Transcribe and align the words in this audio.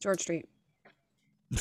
George 0.00 0.20
Street. 0.22 0.46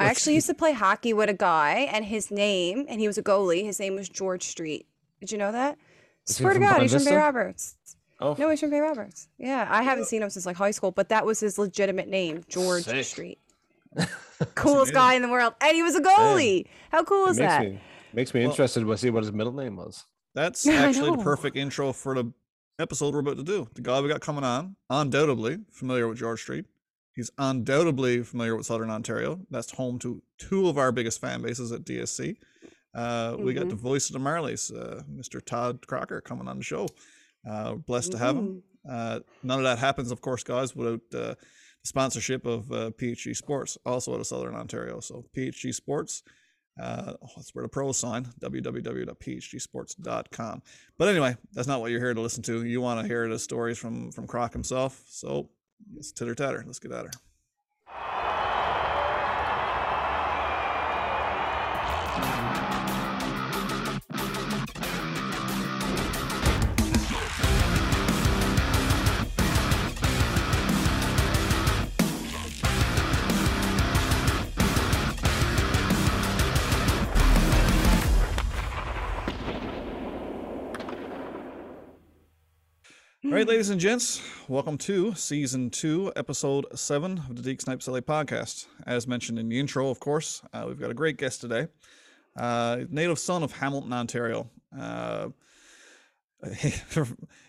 I 0.00 0.06
actually 0.06 0.34
used 0.34 0.46
to 0.46 0.54
play 0.54 0.72
hockey 0.72 1.12
with 1.12 1.28
a 1.28 1.34
guy, 1.34 1.88
and 1.92 2.04
his 2.04 2.30
name, 2.30 2.86
and 2.88 3.00
he 3.00 3.06
was 3.06 3.18
a 3.18 3.22
goalie. 3.22 3.64
His 3.64 3.78
name 3.78 3.94
was 3.94 4.08
George 4.08 4.42
Street. 4.44 4.86
Did 5.20 5.30
you 5.32 5.38
know 5.38 5.52
that? 5.52 5.78
Is 6.26 6.36
Swear 6.36 6.54
to 6.54 6.58
God, 6.60 6.80
Bonavista? 6.80 6.82
he's 6.82 6.92
from 6.94 7.04
Bay 7.04 7.16
Roberts. 7.16 7.76
Oh, 8.20 8.36
No, 8.38 8.48
he's 8.50 8.60
from 8.60 8.70
Bay 8.70 8.80
Roberts. 8.80 9.28
Yeah, 9.38 9.66
I 9.68 9.82
haven't 9.82 10.06
seen 10.06 10.22
him 10.22 10.30
since 10.30 10.46
like 10.46 10.56
high 10.56 10.70
school, 10.70 10.90
but 10.92 11.08
that 11.10 11.26
was 11.26 11.40
his 11.40 11.58
legitimate 11.58 12.08
name, 12.08 12.42
George 12.48 12.84
Sick. 12.84 13.04
Street. 13.04 13.38
Coolest 14.54 14.92
guy 14.94 15.14
in 15.14 15.22
the 15.22 15.28
world, 15.28 15.54
and 15.60 15.74
he 15.74 15.82
was 15.82 15.94
a 15.94 16.00
goalie. 16.00 16.66
How 16.90 17.04
cool 17.04 17.26
it 17.26 17.32
is 17.32 17.38
makes 17.38 17.52
that? 17.52 17.62
me 17.62 17.80
makes 18.14 18.34
me 18.34 18.40
Well- 18.40 18.50
interested 18.50 18.84
to 18.84 18.96
see 18.98 19.10
what 19.10 19.22
his 19.24 19.32
middle 19.32 19.52
name 19.52 19.76
was. 19.76 20.04
That's 20.34 20.66
I 20.66 20.74
actually 20.74 21.16
the 21.16 21.22
perfect 21.22 21.56
intro 21.56 21.92
for 21.92 22.14
the 22.14 22.32
episode 22.78 23.12
we're 23.14 23.20
about 23.20 23.36
to 23.36 23.42
do. 23.44 23.68
The 23.74 23.82
guy 23.82 24.00
we 24.00 24.08
got 24.08 24.20
coming 24.20 24.44
on, 24.44 24.76
undoubtedly 24.88 25.58
familiar 25.70 26.08
with 26.08 26.18
George 26.18 26.40
Street. 26.40 26.64
He's 27.14 27.30
undoubtedly 27.38 28.22
familiar 28.22 28.56
with 28.56 28.66
Southern 28.66 28.90
Ontario. 28.90 29.40
That's 29.50 29.72
home 29.72 29.98
to 30.00 30.22
two 30.38 30.68
of 30.68 30.78
our 30.78 30.92
biggest 30.92 31.20
fan 31.20 31.42
bases 31.42 31.72
at 31.72 31.84
DSC. 31.84 32.36
Uh, 32.94 33.36
We 33.38 33.54
got 33.54 33.68
the 33.68 33.74
voice 33.74 34.08
of 34.08 34.14
the 34.14 34.20
Marlies, 34.20 34.72
uh, 34.74 35.02
Mr. 35.04 35.44
Todd 35.44 35.86
Crocker, 35.86 36.20
coming 36.20 36.48
on 36.48 36.58
the 36.58 36.64
show. 36.64 36.88
Uh, 37.48 37.74
blessed 37.74 38.12
to 38.12 38.18
have 38.18 38.36
him. 38.36 38.62
Uh, 38.88 39.20
none 39.42 39.58
of 39.58 39.64
that 39.64 39.78
happens, 39.78 40.10
of 40.10 40.20
course, 40.20 40.42
guys, 40.42 40.74
without 40.74 41.00
uh, 41.14 41.34
the 41.34 41.36
sponsorship 41.84 42.46
of 42.46 42.70
uh, 42.72 42.90
PHG 42.90 43.36
Sports, 43.36 43.76
also 43.84 44.14
out 44.14 44.20
of 44.20 44.26
Southern 44.26 44.54
Ontario. 44.54 45.00
So 45.00 45.24
PHG 45.36 45.74
Sports, 45.74 46.22
uh, 46.80 47.14
oh, 47.22 47.28
that's 47.36 47.54
where 47.54 47.62
the 47.62 47.68
pros 47.68 47.98
sign, 47.98 48.24
www.phgsports.com. 48.40 50.62
But 50.98 51.08
anyway, 51.08 51.36
that's 51.52 51.68
not 51.68 51.80
what 51.80 51.90
you're 51.90 52.00
here 52.00 52.14
to 52.14 52.20
listen 52.20 52.42
to. 52.44 52.64
You 52.64 52.80
want 52.80 53.00
to 53.00 53.06
hear 53.06 53.28
the 53.28 53.38
stories 53.38 53.78
from 53.78 54.10
from 54.12 54.26
Crock 54.26 54.52
himself. 54.52 55.02
So 55.06 55.50
it's 55.96 56.12
titter 56.12 56.34
tatter. 56.34 56.62
Let's 56.66 56.78
get 56.78 56.92
at 56.92 57.04
her. 57.06 57.10
All 83.32 83.38
right, 83.38 83.48
ladies 83.48 83.70
and 83.70 83.80
gents, 83.80 84.20
welcome 84.46 84.76
to 84.76 85.14
season 85.14 85.70
two, 85.70 86.12
episode 86.16 86.66
seven 86.78 87.16
of 87.30 87.34
the 87.34 87.40
Deke 87.40 87.62
Snipe 87.62 87.78
Celly 87.78 88.02
podcast. 88.02 88.66
As 88.86 89.06
mentioned 89.06 89.38
in 89.38 89.48
the 89.48 89.58
intro, 89.58 89.88
of 89.88 89.98
course, 90.00 90.42
uh, 90.52 90.66
we've 90.68 90.78
got 90.78 90.90
a 90.90 90.94
great 90.94 91.16
guest 91.16 91.40
today. 91.40 91.68
Uh, 92.36 92.80
native 92.90 93.18
son 93.18 93.42
of 93.42 93.52
Hamilton, 93.52 93.94
Ontario. 93.94 94.50
Uh, 94.78 95.30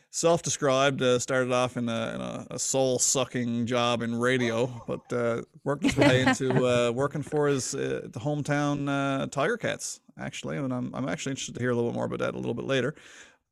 self-described, 0.10 1.02
uh, 1.02 1.20
started 1.20 1.52
off 1.52 1.76
in 1.76 1.90
a, 1.90 2.16
in 2.16 2.22
a, 2.22 2.48
a 2.52 2.60
soul-sucking 2.60 3.66
job 3.66 4.04
in 4.04 4.16
radio, 4.16 4.68
but 4.88 5.02
uh, 5.12 5.42
worked 5.66 5.84
his 5.84 5.98
way 5.98 6.22
into 6.22 6.66
uh, 6.66 6.92
working 6.92 7.22
for 7.22 7.48
his 7.50 7.72
the 7.72 8.10
hometown 8.16 9.30
Tiger 9.32 9.58
Cats. 9.58 10.00
Actually, 10.18 10.58
and 10.58 10.72
I'm 10.72 10.94
I'm 10.94 11.10
actually 11.10 11.32
interested 11.32 11.56
to 11.56 11.60
hear 11.60 11.72
a 11.72 11.76
little 11.76 11.90
bit 11.90 11.96
more 11.96 12.06
about 12.06 12.20
that 12.20 12.36
a 12.36 12.38
little 12.38 12.54
bit 12.54 12.66
later 12.66 12.96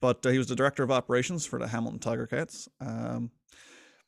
but 0.02 0.26
uh, 0.26 0.30
he 0.30 0.38
was 0.38 0.48
the 0.48 0.56
director 0.56 0.84
of 0.84 0.92
operations 0.92 1.46
for 1.46 1.60
the 1.60 1.68
Hamilton 1.68 2.00
Tiger 2.00 2.28
Cats. 2.28 2.68
Um, 2.82 3.32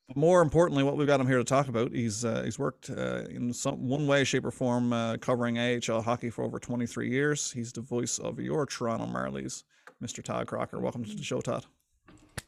but 0.07 0.17
more 0.17 0.41
importantly, 0.41 0.83
what 0.83 0.97
we've 0.97 1.07
got 1.07 1.21
him 1.21 1.27
here 1.27 1.37
to 1.37 1.43
talk 1.45 1.69
about, 1.69 1.93
he's 1.93 2.25
uh, 2.25 2.41
he's 2.43 2.59
worked 2.59 2.89
uh, 2.89 3.23
in 3.29 3.53
some 3.53 3.87
one 3.87 4.05
way, 4.05 4.25
shape, 4.25 4.43
or 4.43 4.51
form 4.51 4.91
uh, 4.91 5.15
covering 5.17 5.57
AHL 5.57 6.01
hockey 6.01 6.29
for 6.29 6.43
over 6.43 6.59
23 6.59 7.09
years. 7.09 7.51
He's 7.51 7.71
the 7.71 7.81
voice 7.81 8.19
of 8.19 8.39
your 8.39 8.65
Toronto 8.65 9.05
Marlies, 9.05 9.63
Mr. 10.03 10.21
Todd 10.21 10.47
Crocker. 10.47 10.79
Welcome 10.79 11.05
to 11.05 11.15
the 11.15 11.23
show, 11.23 11.39
Todd. 11.39 11.65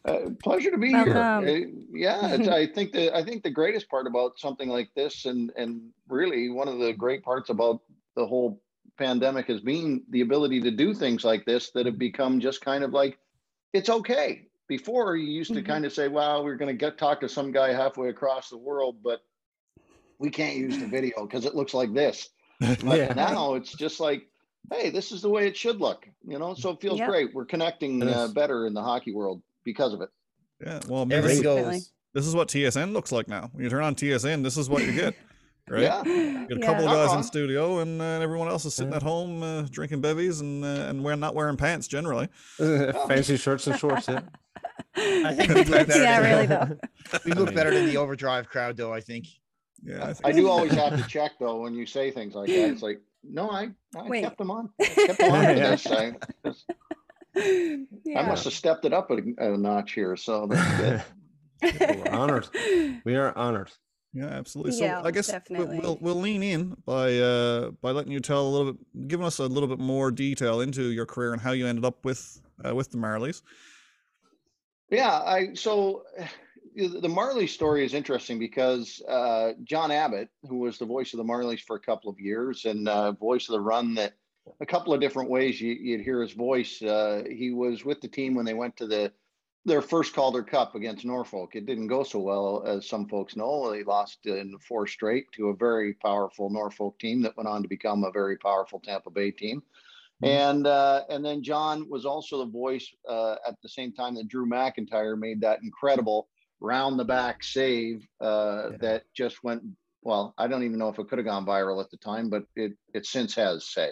Uh, 0.03 0.31
pleasure 0.43 0.71
to 0.71 0.77
be 0.77 0.91
Welcome. 0.91 1.13
here. 1.47 1.67
Uh, 1.67 1.71
yeah, 1.93 2.33
it's, 2.33 2.47
I 2.49 2.67
think 2.67 2.91
the 2.91 3.15
I 3.15 3.23
think 3.23 3.43
the 3.43 3.51
greatest 3.51 3.89
part 3.89 4.07
about 4.07 4.37
something 4.37 4.67
like 4.67 4.89
this, 4.95 5.25
and 5.25 5.51
and 5.55 5.81
really 6.09 6.49
one 6.49 6.67
of 6.67 6.79
the 6.79 6.91
great 6.91 7.23
parts 7.23 7.49
about 7.49 7.81
the 8.15 8.25
whole 8.25 8.61
pandemic 8.97 9.47
has 9.47 9.61
been 9.61 10.03
the 10.09 10.21
ability 10.21 10.61
to 10.61 10.71
do 10.71 10.93
things 10.93 11.23
like 11.23 11.45
this 11.45 11.71
that 11.71 11.85
have 11.85 11.97
become 11.97 12.39
just 12.39 12.61
kind 12.61 12.83
of 12.83 12.91
like 12.91 13.17
it's 13.75 13.89
okay. 13.89 14.47
Before 14.67 15.15
you 15.15 15.27
used 15.27 15.53
to 15.53 15.61
Mhm. 15.61 15.65
kind 15.65 15.85
of 15.85 15.93
say, 15.93 16.07
"Well, 16.07 16.43
we're 16.43 16.55
going 16.55 16.75
to 16.75 16.77
get 16.77 16.97
talk 16.97 17.19
to 17.21 17.29
some 17.29 17.51
guy 17.51 17.71
halfway 17.73 18.09
across 18.09 18.49
the 18.49 18.57
world, 18.57 19.03
but 19.03 19.23
we 20.17 20.29
can't 20.31 20.55
use 20.55 20.79
the 20.79 20.87
video 20.87 21.25
because 21.25 21.45
it 21.45 21.53
looks 21.55 21.73
like 21.73 21.93
this." 21.93 22.29
But 22.81 22.97
Yeah. 22.97 23.13
now 23.13 23.53
it's 23.55 23.73
just 23.75 23.99
like, 23.99 24.27
hey, 24.71 24.89
this 24.89 25.11
is 25.11 25.21
the 25.21 25.29
way 25.29 25.45
it 25.45 25.55
should 25.57 25.79
look, 25.81 26.07
you 26.25 26.39
know. 26.39 26.53
So 26.55 26.71
it 26.71 26.81
feels 26.81 26.99
Yep. 26.99 27.09
great. 27.09 27.33
We're 27.35 27.45
connecting 27.45 28.01
uh, 28.01 28.29
better 28.29 28.65
in 28.65 28.73
the 28.73 28.81
hockey 28.81 29.13
world 29.13 29.43
because 29.63 29.93
of 29.93 30.01
it. 30.01 30.09
Yeah, 30.65 30.79
well, 30.87 31.01
I 31.01 31.05
mean, 31.05 31.21
this, 31.21 31.41
goes. 31.41 31.91
this 32.13 32.25
is 32.25 32.33
what 32.33 32.47
TSN 32.47 32.93
looks 32.93 33.11
like 33.11 33.27
now. 33.27 33.49
When 33.51 33.63
you 33.63 33.69
turn 33.69 33.83
on 33.83 33.93
TSN, 33.93 34.41
this 34.41 34.55
is 34.57 34.69
what 34.69 34.83
you 34.85 34.93
get, 34.93 35.15
right? 35.69 35.81
Yeah. 35.83 36.03
You 36.05 36.47
get 36.47 36.57
a 36.57 36.59
Yeah. 36.61 36.65
couple 36.65 36.85
of 36.87 36.91
Not 36.95 37.07
guys 37.07 37.15
in 37.17 37.23
studio, 37.23 37.79
and 37.79 38.01
uh, 38.01 38.05
everyone 38.21 38.47
else 38.47 38.65
is 38.65 38.73
sitting 38.75 38.91
Yeah. 38.91 38.97
at 38.97 39.03
home 39.03 39.43
uh, 39.43 39.61
drinking 39.71 40.01
bevies 40.01 40.41
and 40.41 40.63
uh, 40.63 40.67
and 40.89 41.03
wearing 41.03 41.19
not 41.19 41.35
wearing 41.35 41.57
pants 41.57 41.87
generally. 41.87 42.29
Fancy 42.57 43.37
shirts 43.37 43.67
and 43.67 43.77
shorts. 43.79 44.07
Yeah. 44.07 44.21
I 44.97 45.33
think 45.35 45.49
we 45.49 45.63
look 45.63 45.87
better. 45.87 46.01
yeah, 46.01 46.19
really 46.19 46.45
though. 46.47 46.77
We 47.25 47.31
look 47.33 47.53
better 47.55 47.71
than 47.73 47.85
the 47.85 47.97
overdrive 47.97 48.47
crowd, 48.49 48.77
though. 48.77 48.93
I 48.93 48.99
think. 49.01 49.27
Yeah, 49.83 50.03
I 50.03 50.13
think 50.13 50.25
I 50.25 50.31
do 50.31 50.49
always 50.49 50.71
have 50.73 50.97
to 50.99 51.07
check 51.07 51.33
though 51.39 51.61
when 51.61 51.73
you 51.75 51.85
say 51.85 52.09
things 52.11 52.33
like 52.33 52.47
that. 52.47 52.69
It's 52.69 52.81
like, 52.81 53.01
no, 53.23 53.49
I, 53.51 53.69
I 53.95 54.07
Wait. 54.07 54.21
kept 54.23 54.37
them 54.39 54.49
on. 54.49 54.69
I 54.81 54.85
kept 54.85 55.19
them 55.19 55.31
on 55.31 55.43
Yeah. 55.43 55.53
this. 55.75 55.85
I, 55.87 56.13
this- 56.43 56.65
I 57.37 58.23
must 58.25 58.45
have 58.45 58.53
stepped 58.53 58.85
it 58.85 58.93
up 58.93 59.11
a, 59.11 59.17
a 59.37 59.57
notch 59.57 59.91
here. 59.91 60.15
So 60.15 60.47
that's 60.47 60.77
good. 61.61 61.79
We're 61.79 62.11
honored. 62.11 62.47
We 63.03 63.15
are 63.15 63.37
honored. 63.37 63.71
Yeah, 64.15 64.27
absolutely. 64.27 64.71
So 64.71 64.85
Yeah, 64.85 65.01
I 65.03 65.11
guess 65.11 65.27
we'll, 65.27 65.39
definitely. 65.39 65.79
we'll 65.79 65.97
we'll 65.99 66.15
lean 66.15 66.41
in 66.41 66.77
by 66.85 67.17
uh 67.17 67.71
by 67.81 67.91
letting 67.91 68.13
you 68.13 68.21
tell 68.21 68.47
a 68.47 68.49
little 68.49 68.73
bit, 68.73 69.07
giving 69.09 69.25
us 69.25 69.39
a 69.39 69.45
little 69.45 69.67
bit 69.67 69.79
more 69.79 70.09
detail 70.09 70.61
into 70.61 70.83
your 70.85 71.05
career 71.05 71.33
and 71.33 71.41
how 71.41 71.51
you 71.51 71.67
ended 71.67 71.83
up 71.83 72.05
with 72.05 72.41
uh, 72.65 72.73
with 72.73 72.91
the 72.91 72.97
Marlies. 72.97 73.41
Yeah, 74.89 75.11
I 75.11 75.53
so 75.53 76.03
the 76.75 76.87
the 77.01 77.09
Marley 77.09 77.45
story 77.45 77.83
is 77.83 77.93
interesting 77.93 78.39
because 78.39 79.01
uh, 79.09 79.51
John 79.65 79.91
Abbott, 79.91 80.29
who 80.47 80.59
was 80.59 80.77
the 80.77 80.85
voice 80.85 81.13
of 81.13 81.17
the 81.17 81.25
Marlies 81.25 81.61
for 81.61 81.75
a 81.75 81.81
couple 81.81 82.09
of 82.09 82.17
years 82.17 82.63
and 82.63 82.87
uh, 82.87 83.11
voice 83.11 83.49
of 83.49 83.53
the 83.53 83.61
run, 83.61 83.95
that 83.95 84.13
a 84.61 84.65
couple 84.65 84.93
of 84.93 85.01
different 85.01 85.29
ways 85.29 85.59
you, 85.59 85.73
you'd 85.73 86.01
hear 86.01 86.21
his 86.21 86.31
voice. 86.31 86.81
Uh, 86.81 87.23
he 87.29 87.51
was 87.51 87.83
with 87.83 87.99
the 87.99 88.07
team 88.07 88.33
when 88.33 88.45
they 88.45 88.53
went 88.53 88.77
to 88.77 88.87
the 88.87 89.11
their 89.65 89.81
first 89.81 90.13
Calder 90.13 90.43
Cup 90.43 90.75
against 90.75 91.05
Norfolk. 91.05 91.55
It 91.55 91.65
didn't 91.65 91.87
go 91.87 92.03
so 92.03 92.19
well, 92.19 92.63
as 92.65 92.87
some 92.87 93.07
folks 93.07 93.35
know. 93.35 93.71
They 93.71 93.83
lost 93.83 94.25
in 94.25 94.57
four 94.59 94.85
straight 94.85 95.25
to 95.33 95.49
a 95.49 95.55
very 95.55 95.93
powerful 95.93 96.49
Norfolk 96.51 96.99
team 96.99 97.21
that 97.23 97.35
went 97.35 97.49
on 97.49 97.63
to 97.63 97.67
become 97.67 98.03
a 98.03 98.11
very 98.11 98.37
powerful 98.37 98.79
Tampa 98.79 99.09
Bay 99.09 99.31
team. 99.31 99.63
And 100.23 100.65
uh, 100.65 101.03
and 101.09 101.25
then 101.25 101.43
John 101.43 101.89
was 101.89 102.05
also 102.05 102.37
the 102.37 102.51
voice 102.51 102.89
uh, 103.07 103.35
at 103.45 103.55
the 103.61 103.69
same 103.69 103.91
time 103.91 104.15
that 104.15 104.27
Drew 104.29 104.45
MacIntyre 104.45 105.17
made 105.17 105.41
that 105.41 105.61
incredible 105.61 106.29
round 106.61 106.97
the 106.97 107.05
back 107.05 107.43
save 107.43 108.07
uh, 108.21 108.69
Yeah. 108.71 108.77
that 108.79 109.03
just 109.13 109.43
went 109.43 109.63
well. 110.03 110.33
I 110.37 110.47
don't 110.47 110.63
even 110.63 110.79
know 110.79 110.89
if 110.89 110.99
it 110.99 111.09
could 111.09 111.17
have 111.17 111.25
gone 111.25 111.45
viral 111.45 111.83
at 111.83 111.91
the 111.91 111.97
time, 111.97 112.29
but 112.29 112.43
it 112.55 112.73
it 112.93 113.05
since 113.05 113.35
has 113.35 113.67
say. 113.67 113.91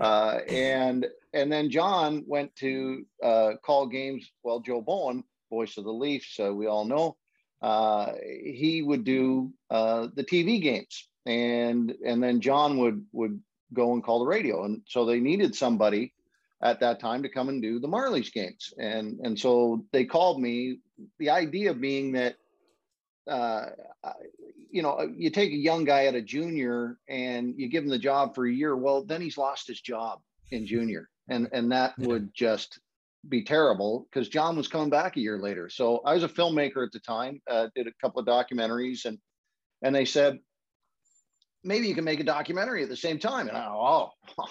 Uh, 0.00 0.40
and 0.48 1.06
and 1.32 1.50
then 1.50 1.70
John 1.70 2.24
went 2.26 2.54
to 2.56 3.04
uh, 3.22 3.52
call 3.62 3.86
games. 3.86 4.30
Well, 4.42 4.60
Joe 4.60 4.80
Bowen, 4.80 5.24
voice 5.50 5.76
of 5.76 5.84
the 5.84 5.92
Leafs, 5.92 6.38
uh, 6.40 6.52
we 6.52 6.66
all 6.66 6.84
know, 6.84 7.16
uh, 7.62 8.12
he 8.22 8.82
would 8.82 9.04
do 9.04 9.52
uh, 9.70 10.08
the 10.14 10.24
TV 10.24 10.60
games, 10.60 11.08
and 11.24 11.94
and 12.04 12.22
then 12.22 12.40
John 12.40 12.78
would 12.78 13.04
would 13.12 13.40
go 13.72 13.92
and 13.94 14.02
call 14.04 14.20
the 14.20 14.26
radio. 14.26 14.64
And 14.64 14.82
so 14.86 15.04
they 15.04 15.20
needed 15.20 15.54
somebody 15.54 16.12
at 16.62 16.80
that 16.80 17.00
time 17.00 17.22
to 17.22 17.28
come 17.28 17.48
and 17.48 17.60
do 17.62 17.78
the 17.78 17.88
Marlies 17.88 18.32
games. 18.32 18.72
And 18.78 19.18
and 19.22 19.38
so 19.38 19.84
they 19.92 20.04
called 20.04 20.40
me. 20.40 20.78
The 21.18 21.28
idea 21.30 21.74
being 21.74 22.12
that 22.12 22.36
uh, 23.28 23.66
I- 24.04 24.12
you 24.70 24.82
know, 24.82 25.08
you 25.16 25.30
take 25.30 25.52
a 25.52 25.56
young 25.56 25.84
guy 25.84 26.06
at 26.06 26.14
a 26.14 26.22
junior 26.22 26.98
and 27.08 27.54
you 27.56 27.68
give 27.68 27.84
him 27.84 27.90
the 27.90 27.98
job 27.98 28.34
for 28.34 28.46
a 28.46 28.52
year. 28.52 28.76
Well, 28.76 29.04
then 29.04 29.20
he's 29.20 29.38
lost 29.38 29.66
his 29.66 29.80
job 29.80 30.20
in 30.50 30.66
junior, 30.66 31.08
and 31.28 31.48
and 31.52 31.72
that 31.72 31.94
Yeah. 31.98 32.08
would 32.08 32.34
just 32.34 32.78
be 33.28 33.42
terrible 33.42 34.06
because 34.10 34.28
John 34.28 34.56
was 34.56 34.68
coming 34.68 34.90
back 34.90 35.16
a 35.16 35.20
year 35.20 35.38
later. 35.38 35.68
So 35.68 35.98
I 36.04 36.14
was 36.14 36.22
a 36.22 36.28
filmmaker 36.28 36.84
at 36.86 36.92
the 36.92 37.00
time, 37.00 37.40
uh, 37.50 37.68
did 37.74 37.86
a 37.88 37.92
couple 38.00 38.20
of 38.20 38.26
documentaries, 38.26 39.04
and 39.04 39.18
and 39.82 39.94
they 39.94 40.04
said 40.04 40.38
maybe 41.64 41.88
you 41.88 41.94
can 41.94 42.04
make 42.04 42.20
a 42.20 42.24
documentary 42.24 42.82
at 42.82 42.88
the 42.88 42.96
same 42.96 43.18
time. 43.18 43.48
And 43.48 43.56
I 43.56 43.66
oh, 43.66 44.10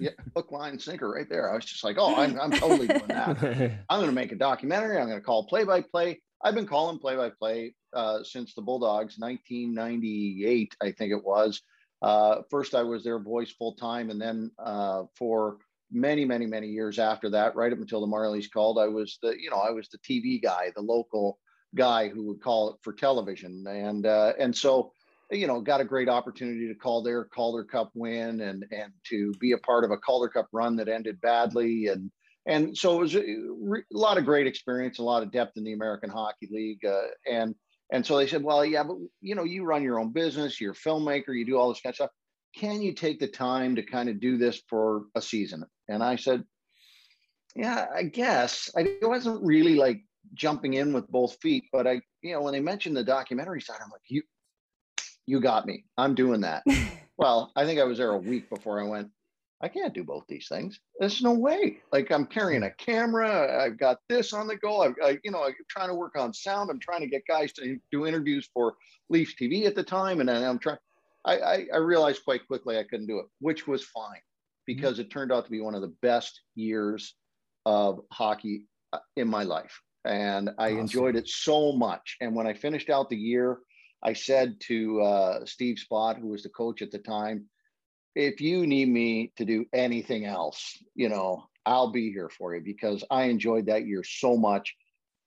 yeah, 0.00 0.10
hook, 0.34 0.52
line, 0.52 0.78
sinker 0.78 1.10
right 1.10 1.28
there. 1.28 1.50
I 1.50 1.56
was 1.56 1.64
just 1.64 1.84
like, 1.84 1.96
oh, 1.98 2.14
I'm 2.16 2.38
I'm 2.40 2.52
totally 2.52 2.86
doing 2.88 3.08
that. 3.08 3.36
I'm 3.90 3.98
going 3.98 4.06
to 4.06 4.12
make 4.12 4.32
a 4.32 4.36
documentary. 4.36 4.98
I'm 4.98 5.08
going 5.08 5.18
to 5.18 5.24
call 5.24 5.46
play 5.46 5.64
by 5.64 5.82
play. 5.82 6.20
I've 6.42 6.54
been 6.54 6.66
calling 6.66 6.98
play 6.98 7.16
by 7.16 7.30
play 7.30 7.74
since 8.22 8.54
the 8.54 8.62
Bulldogs, 8.62 9.18
1998, 9.18 10.76
I 10.82 10.92
think 10.92 11.12
it 11.12 11.24
was. 11.24 11.62
Uh, 12.02 12.42
first, 12.50 12.74
I 12.74 12.82
was 12.82 13.04
their 13.04 13.18
voice 13.18 13.50
full 13.50 13.74
time, 13.74 14.10
and 14.10 14.20
then 14.20 14.50
uh, 14.58 15.04
for 15.16 15.58
many, 15.90 16.24
many, 16.24 16.46
many 16.46 16.68
years 16.68 16.98
after 16.98 17.30
that, 17.30 17.56
right 17.56 17.72
up 17.72 17.78
until 17.78 18.00
the 18.00 18.06
Marlies 18.06 18.50
called, 18.50 18.78
I 18.78 18.88
was 18.88 19.18
the, 19.22 19.34
you 19.38 19.50
know, 19.50 19.58
I 19.58 19.70
was 19.70 19.88
the 19.88 19.98
TV 19.98 20.42
guy, 20.42 20.72
the 20.74 20.82
local 20.82 21.38
guy 21.74 22.08
who 22.08 22.26
would 22.28 22.40
call 22.40 22.70
it 22.70 22.76
for 22.82 22.92
television, 22.92 23.66
and 23.66 24.06
uh, 24.06 24.32
and 24.38 24.56
so, 24.56 24.92
you 25.30 25.46
know, 25.46 25.60
got 25.60 25.80
a 25.80 25.84
great 25.84 26.08
opportunity 26.08 26.68
to 26.68 26.74
call 26.74 27.02
their 27.02 27.24
Calder 27.24 27.64
Cup 27.64 27.90
win 27.94 28.40
and 28.40 28.64
and 28.72 28.92
to 29.08 29.32
be 29.40 29.52
a 29.52 29.58
part 29.58 29.84
of 29.84 29.90
a 29.90 29.98
Calder 29.98 30.28
Cup 30.28 30.48
run 30.52 30.76
that 30.76 30.88
ended 30.88 31.20
badly, 31.20 31.88
and 31.88 32.10
and 32.50 32.76
so 32.76 32.96
it 32.96 33.00
was 33.00 33.14
a, 33.14 33.20
a 33.20 33.82
lot 33.96 34.18
of 34.18 34.24
great 34.24 34.48
experience, 34.48 34.98
a 34.98 35.04
lot 35.04 35.22
of 35.22 35.30
depth 35.30 35.56
in 35.56 35.62
the 35.62 35.72
American 35.72 36.10
Hockey 36.10 36.48
League, 36.50 36.84
uh, 36.84 37.06
and 37.30 37.54
and 37.92 38.04
so 38.04 38.16
they 38.16 38.26
said, 38.26 38.42
well, 38.42 38.64
yeah, 38.64 38.82
but 38.82 38.96
you 39.20 39.34
know, 39.34 39.44
you 39.44 39.64
run 39.64 39.82
your 39.82 40.00
own 40.00 40.12
business, 40.12 40.60
you're 40.60 40.72
a 40.72 40.74
filmmaker, 40.74 41.28
you 41.28 41.46
do 41.46 41.56
all 41.56 41.68
this 41.68 41.80
kind 41.80 41.92
of 41.92 41.96
stuff. 41.96 42.10
Can 42.56 42.82
you 42.82 42.92
take 42.92 43.20
the 43.20 43.28
time 43.28 43.76
to 43.76 43.82
kind 43.82 44.08
of 44.08 44.20
do 44.20 44.36
this 44.36 44.62
for 44.68 45.04
a 45.14 45.22
season? 45.22 45.64
And 45.88 46.02
I 46.02 46.16
said, 46.16 46.42
yeah, 47.54 47.86
I 47.94 48.02
guess. 48.02 48.68
I 48.76 48.96
wasn't 49.02 49.42
really 49.42 49.76
like 49.76 50.02
jumping 50.34 50.74
in 50.74 50.92
with 50.92 51.08
both 51.08 51.36
feet, 51.40 51.64
but 51.72 51.86
I, 51.86 52.00
you 52.22 52.34
know, 52.34 52.42
when 52.42 52.52
they 52.52 52.60
mentioned 52.60 52.96
the 52.96 53.04
documentary 53.04 53.60
side, 53.60 53.78
I'm 53.82 53.90
like, 53.90 54.02
you, 54.08 54.22
you 55.26 55.40
got 55.40 55.66
me. 55.66 55.84
I'm 55.96 56.16
doing 56.16 56.40
that. 56.40 56.64
well, 57.16 57.52
I 57.54 57.64
think 57.64 57.78
I 57.78 57.84
was 57.84 57.98
there 57.98 58.10
a 58.10 58.18
week 58.18 58.50
before 58.50 58.80
I 58.80 58.84
went, 58.84 59.10
I 59.62 59.68
can't 59.68 59.92
do 59.92 60.04
both 60.04 60.24
these 60.26 60.48
things. 60.48 60.80
There's 60.98 61.22
no 61.22 61.32
way. 61.32 61.80
Like 61.92 62.10
I'm 62.10 62.26
carrying 62.26 62.62
a 62.62 62.70
camera. 62.70 63.62
I've 63.62 63.78
got 63.78 63.98
this 64.08 64.32
on 64.32 64.46
the 64.46 64.56
go. 64.56 64.82
I've, 64.82 64.94
I, 65.04 65.18
you 65.22 65.30
know, 65.30 65.44
I'm 65.44 65.54
trying 65.68 65.88
to 65.88 65.94
work 65.94 66.16
on 66.16 66.32
sound. 66.32 66.70
I'm 66.70 66.78
trying 66.78 67.00
to 67.00 67.06
get 67.06 67.26
guys 67.28 67.52
to 67.54 67.78
do 67.92 68.06
interviews 68.06 68.48
for 68.54 68.74
Leafs 69.10 69.34
TV 69.40 69.66
at 69.66 69.74
the 69.74 69.82
time, 69.82 70.20
and 70.20 70.28
then 70.28 70.42
I'm 70.42 70.58
trying. 70.58 70.78
I, 71.26 71.38
I, 71.38 71.66
I 71.74 71.76
realized 71.76 72.24
quite 72.24 72.46
quickly 72.46 72.78
I 72.78 72.84
couldn't 72.84 73.06
do 73.06 73.18
it, 73.18 73.26
which 73.40 73.66
was 73.66 73.84
fine 73.84 74.20
because 74.66 74.94
mm-hmm. 74.94 75.02
it 75.02 75.10
turned 75.10 75.30
out 75.30 75.44
to 75.44 75.50
be 75.50 75.60
one 75.60 75.74
of 75.74 75.82
the 75.82 75.94
best 76.00 76.40
years 76.54 77.14
of 77.66 78.00
hockey 78.10 78.66
uh, 78.94 78.98
in 79.16 79.28
my 79.28 79.42
life, 79.42 79.78
and 80.06 80.48
I 80.58 80.68
awesome. 80.68 80.78
enjoyed 80.78 81.16
it 81.16 81.28
so 81.28 81.72
much. 81.72 82.16
And 82.22 82.34
when 82.34 82.46
I 82.46 82.54
finished 82.54 82.88
out 82.88 83.10
the 83.10 83.16
year, 83.16 83.58
I 84.02 84.14
said 84.14 84.58
to 84.68 85.02
uh, 85.02 85.44
Steve 85.44 85.76
Spott, 85.76 86.18
who 86.18 86.28
was 86.28 86.44
the 86.44 86.48
coach 86.48 86.80
at 86.80 86.90
the 86.90 86.98
time 86.98 87.44
if 88.14 88.40
you 88.40 88.66
need 88.66 88.88
me 88.88 89.32
to 89.36 89.44
do 89.44 89.66
anything 89.72 90.24
else, 90.24 90.82
you 90.94 91.08
know, 91.08 91.44
I'll 91.66 91.92
be 91.92 92.10
here 92.10 92.28
for 92.28 92.54
you 92.54 92.62
because 92.62 93.04
I 93.10 93.24
enjoyed 93.24 93.66
that 93.66 93.86
year 93.86 94.02
so 94.04 94.36
much. 94.36 94.74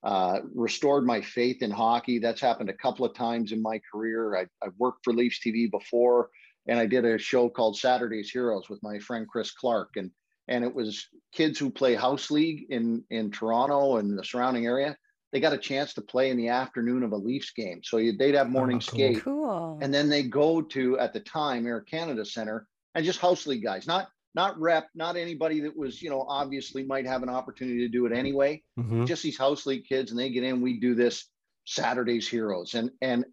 Uh, 0.03 0.41
restored 0.53 1.05
my 1.05 1.21
faith 1.21 1.61
in 1.61 1.71
hockey. 1.71 2.19
That's 2.19 2.41
happened 2.41 2.69
a 2.69 2.73
couple 2.73 3.05
of 3.05 3.15
times 3.15 3.53
in 3.53 3.61
my 3.61 3.79
career. 3.89 4.35
I, 4.35 4.45
have 4.61 4.73
worked 4.77 4.99
for 5.03 5.13
Leafs 5.13 5.39
TV 5.39 5.71
before, 5.71 6.29
and 6.67 6.77
I 6.77 6.85
did 6.85 7.05
a 7.05 7.17
show 7.17 7.47
called 7.47 7.77
Saturday's 7.77 8.29
Heroes 8.29 8.67
with 8.69 8.83
my 8.83 8.99
friend 8.99 9.25
Chris 9.27 9.51
Clark, 9.51 9.91
and 9.95 10.11
and 10.49 10.65
it 10.65 10.75
was 10.75 11.07
kids 11.31 11.57
who 11.57 11.69
play 11.69 11.95
house 11.95 12.29
league 12.29 12.65
in 12.69 13.05
in 13.11 13.31
Toronto 13.31 13.95
and 13.95 14.19
the 14.19 14.25
surrounding 14.25 14.65
area. 14.65 14.97
They 15.31 15.39
got 15.39 15.53
a 15.53 15.57
chance 15.57 15.93
to 15.93 16.01
play 16.01 16.31
in 16.31 16.37
the 16.37 16.49
afternoon 16.49 17.03
of 17.03 17.13
a 17.13 17.17
Leafs 17.17 17.51
game, 17.53 17.79
so 17.81 17.95
you, 17.95 18.17
they'd 18.17 18.35
have 18.35 18.49
morning 18.49 18.77
oh, 18.77 18.85
cool. 18.85 18.99
skate, 18.99 19.23
cool. 19.23 19.79
and 19.81 19.93
then 19.93 20.09
they 20.09 20.23
go 20.23 20.61
to 20.61 20.99
at 20.99 21.13
the 21.13 21.21
time 21.21 21.65
Air 21.65 21.79
Canada 21.79 22.25
Center 22.25 22.67
and 22.95 23.05
just 23.05 23.19
house 23.19 23.47
league 23.47 23.63
guys, 23.63 23.87
not 23.87 24.07
not 24.35 24.59
rep, 24.59 24.87
not 24.95 25.15
anybody 25.15 25.61
that 25.61 25.77
was, 25.77 26.01
you 26.01 26.09
know, 26.09 26.25
obviously 26.27 26.83
might 26.83 27.05
have 27.05 27.23
an 27.23 27.29
opportunity 27.29 27.79
to 27.79 27.87
do 27.87 28.05
it 28.05 28.11
anyway. 28.11 28.63
Mm-hmm. 28.79 29.05
Just 29.05 29.23
these 29.23 29.37
house 29.37 29.65
league 29.65 29.85
kids, 29.87 30.11
and 30.11 30.19
they 30.19 30.29
get 30.29 30.43
in. 30.43 30.61
We 30.61 30.79
do 30.79 30.95
this 30.95 31.29
Saturdays 31.65 32.27
Heroes, 32.27 32.73
and 32.73 32.89
and 33.01 33.25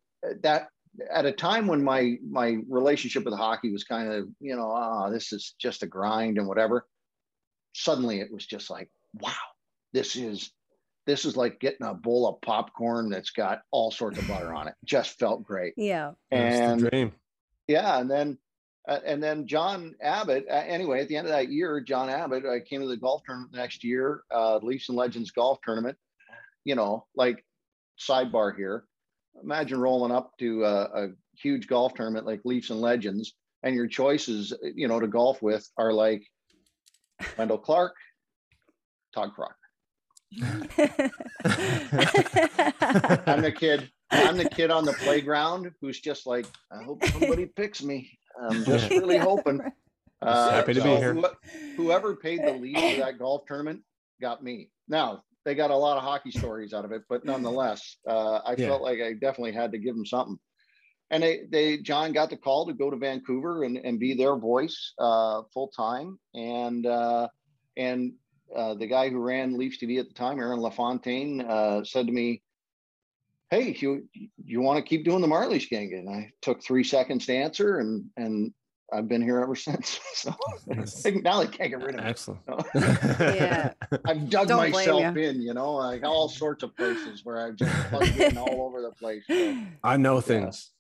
that 0.43 0.69
at 1.11 1.25
a 1.25 1.33
time 1.33 1.67
when 1.67 1.83
my 1.83 2.17
my 2.29 2.59
relationship 2.69 3.25
with 3.25 3.35
hockey 3.35 3.73
was 3.73 3.85
kind 3.85 4.13
of, 4.13 4.29
you 4.41 4.57
know, 4.57 4.71
ah, 4.71 5.07
oh, 5.07 5.13
this 5.13 5.33
is 5.33 5.55
just 5.59 5.83
a 5.83 5.87
grind 5.87 6.39
and 6.39 6.47
whatever. 6.47 6.87
Suddenly, 7.75 8.21
it 8.21 8.33
was 8.33 8.47
just 8.47 8.69
like, 8.69 8.91
wow, 9.15 9.33
this 9.93 10.17
is 10.17 10.51
this 11.07 11.25
is 11.25 11.37
like 11.37 11.61
getting 11.61 11.87
a 11.87 11.95
bowl 11.95 12.29
of 12.29 12.41
popcorn 12.43 13.09
that's 13.09 13.31
got 13.31 13.61
all 13.71 13.91
sorts 13.91 14.19
of 14.19 14.29
butter 14.29 14.53
on 14.53 14.69
it. 14.69 14.75
Just 14.85 15.19
felt 15.19 15.43
great. 15.45 15.75
Yeah, 15.77 16.13
and 16.31 17.13
yeah, 17.67 17.99
and 17.99 18.11
then 18.11 18.39
uh, 18.89 18.99
and 19.05 19.23
then 19.23 19.47
John 19.47 19.95
Abbott, 20.01 20.47
uh, 20.51 20.55
anyway, 20.55 21.01
at 21.01 21.09
the 21.09 21.17
end 21.17 21.27
of 21.27 21.33
that 21.33 21.51
year, 21.51 21.81
John 21.81 22.09
Abbott 22.09 22.45
I 22.47 22.61
came 22.61 22.81
to 22.81 22.87
the 22.87 22.97
golf 22.97 23.23
tournament 23.25 23.55
next 23.55 23.85
year, 23.85 24.23
uh, 24.35 24.59
Leafs 24.63 24.89
and 24.89 24.97
Legends 24.97 25.31
golf 25.31 25.59
tournament. 25.65 25.97
You 26.65 26.75
know, 26.75 27.07
like 27.15 27.45
sidebar 27.99 28.55
here. 28.55 28.85
Imagine 29.43 29.81
rolling 29.81 30.13
up 30.13 30.37
to 30.39 30.65
a, 30.65 30.83
a 30.83 31.09
huge 31.35 31.67
golf 31.67 31.95
tournament 31.95 32.27
like 32.27 32.41
Leafs 32.45 32.71
and 32.71 32.81
Legends, 32.81 33.35
and 33.63 33.75
your 33.75 33.87
choices, 33.87 34.53
you 34.63 34.89
know, 34.89 35.01
to 35.01 35.07
golf 35.07 35.41
with 35.43 35.67
are 35.77 35.93
like 35.93 36.23
Wendel 37.39 37.59
Clark, 37.59 37.95
Todd 39.15 39.33
Crocker. 39.35 39.57
I'm 43.27 43.43
the 43.43 43.55
kid. 43.55 43.91
I'm 44.13 44.37
the 44.37 44.49
kid 44.49 44.71
on 44.71 44.85
the 44.85 44.93
playground 44.93 45.71
who's 45.81 46.01
just 46.01 46.27
like, 46.27 46.47
I 46.71 46.83
hope 46.83 47.05
somebody 47.05 47.47
picks 47.57 47.83
me. 47.83 48.19
I'm 48.41 48.65
just 48.65 48.91
really 48.91 49.19
hoping. 49.19 49.61
Uh, 50.23 50.51
happy 50.51 50.75
to 50.75 50.81
so 50.81 50.95
be 50.95 50.97
here. 50.97 51.23
whoever 51.77 52.17
paid 52.17 52.45
the 52.45 52.53
lead 52.53 52.77
for 52.77 53.01
that 53.05 53.19
golf 53.19 53.43
tournament 53.47 53.83
got 54.21 54.43
me. 54.43 54.71
Now 54.89 55.23
they 55.45 55.55
got 55.55 55.71
a 55.71 55.77
lot 55.77 55.97
of 55.97 56.03
hockey 56.03 56.31
stories 56.31 56.73
out 56.73 56.85
of 56.85 56.93
it, 56.93 57.03
but 57.09 57.25
nonetheless, 57.25 57.97
uh, 58.07 58.41
I 58.45 58.55
yeah. 58.57 58.69
felt 58.69 58.83
like 58.83 59.01
I 59.01 59.15
definitely 59.15 59.53
had 59.53 59.73
to 59.73 59.79
give 59.79 59.95
them 59.95 60.07
something. 60.07 60.39
And 61.11 61.23
they, 61.23 61.41
they, 61.51 61.79
John 61.79 62.13
got 62.13 62.31
the 62.31 62.37
call 62.37 62.67
to 62.67 62.73
go 62.73 62.89
to 62.89 62.97
Vancouver 62.97 63.65
and, 63.65 63.77
and 63.79 63.99
be 63.99 64.15
their 64.15 64.37
voice 64.37 64.93
uh, 64.99 65.43
full 65.53 65.69
time. 65.69 66.21
And 66.35 66.87
uh, 66.87 67.29
and 67.77 68.13
uh, 68.55 68.75
the 68.75 68.87
guy 68.87 69.09
who 69.09 69.19
ran 69.19 69.59
Leafs 69.59 69.79
TV 69.83 69.99
at 69.99 70.09
the 70.09 70.15
time, 70.15 70.39
Aaron 70.39 70.61
LaFontaine, 70.61 71.41
uh, 71.41 71.85
said 71.85 72.07
to 72.07 72.13
me, 72.13 72.43
hey, 73.51 73.77
you 73.79 74.09
you 74.45 74.61
want 74.61 74.79
to 74.79 74.89
keep 74.89 75.05
doing 75.05 75.21
the 75.21 75.27
Marlies 75.27 75.69
gang? 75.69 75.93
And 75.95 76.09
I 76.09 76.33
took 76.41 76.63
three 76.63 76.85
seconds 76.85 77.27
to 77.27 77.35
answer, 77.35 77.79
and 77.79 78.05
and 78.17 78.53
I've 78.93 79.09
been 79.09 79.23
here 79.23 79.41
ever 79.41 79.55
since. 79.57 80.01
So 80.15 80.35
now 81.23 81.43
they 81.43 81.47
can't 81.47 81.71
get 81.71 81.83
rid 81.83 81.95
of 81.97 82.05
me. 82.05 82.11
Excellent. 82.11 82.41
yeah. 82.75 83.73
I've 84.05 84.29
dug 84.31 84.49
Don't 84.49 84.71
myself 84.71 85.17
in, 85.17 85.43
you 85.43 85.55
know, 85.55 85.75
like 85.75 86.05
all 86.05 86.29
sorts 86.29 86.63
of 86.63 86.77
places 86.77 87.25
where 87.25 87.47
I've 87.47 87.57
just 87.57 87.73
plugged 87.89 88.17
in 88.17 88.37
all 88.37 88.63
over 88.63 88.81
the 88.83 88.93
place. 88.93 89.25
So, 89.27 89.57
I 89.83 89.97
know 89.97 90.21
things. 90.21 90.71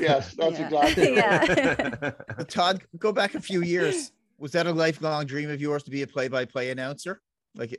yes, 0.00 0.34
that's 0.34 0.58
yeah. 0.58 0.66
exactly 0.66 1.16
yeah. 1.16 2.10
Todd, 2.48 2.80
go 2.98 3.12
back 3.12 3.34
a 3.34 3.40
few 3.40 3.62
years. 3.62 4.12
Was 4.38 4.52
that 4.52 4.68
a 4.68 4.72
lifelong 4.72 5.26
dream 5.26 5.50
of 5.50 5.60
yours 5.60 5.82
to 5.82 5.90
be 5.90 6.02
a 6.02 6.06
play-by-play 6.06 6.70
announcer? 6.70 7.20
Like 7.56 7.76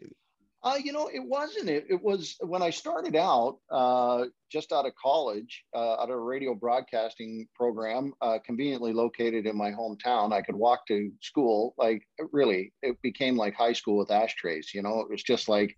uh, 0.61 0.75
you 0.83 0.91
know, 0.91 1.09
it 1.13 1.23
wasn't. 1.23 1.69
It, 1.69 1.85
it 1.89 2.03
was 2.03 2.35
when 2.41 2.61
I 2.61 2.69
started 2.69 3.15
out, 3.15 3.59
uh, 3.71 4.25
just 4.51 4.73
out 4.73 4.85
of 4.85 4.91
college, 5.01 5.63
uh, 5.73 5.93
out 5.93 6.09
of 6.09 6.15
a 6.15 6.19
radio 6.19 6.53
broadcasting 6.53 7.47
program, 7.55 8.13
uh, 8.21 8.39
conveniently 8.45 8.91
located 8.91 9.45
in 9.45 9.55
my 9.55 9.71
hometown. 9.71 10.33
I 10.33 10.41
could 10.41 10.55
walk 10.55 10.85
to 10.87 11.11
school. 11.21 11.75
Like, 11.77 12.03
really, 12.33 12.73
it 12.81 13.01
became 13.01 13.37
like 13.37 13.55
high 13.55 13.73
school 13.73 13.97
with 13.97 14.11
ashtrays. 14.11 14.71
You 14.73 14.81
know, 14.81 14.99
it 14.99 15.09
was 15.09 15.23
just 15.23 15.47
like, 15.47 15.77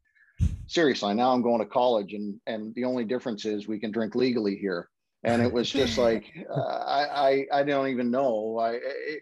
seriously. 0.65 1.13
Now 1.13 1.31
I'm 1.31 1.43
going 1.43 1.59
to 1.59 1.67
college, 1.67 2.13
and 2.13 2.39
and 2.47 2.73
the 2.73 2.85
only 2.85 3.05
difference 3.05 3.45
is 3.45 3.67
we 3.67 3.79
can 3.79 3.91
drink 3.91 4.15
legally 4.15 4.55
here. 4.55 4.89
And 5.23 5.43
it 5.43 5.53
was 5.53 5.69
just 5.69 5.99
like, 5.99 6.25
uh, 6.49 6.59
I, 6.59 7.45
I 7.53 7.59
I 7.59 7.63
don't 7.63 7.89
even 7.89 8.09
know. 8.09 8.57
I 8.57 8.71
it, 8.71 9.21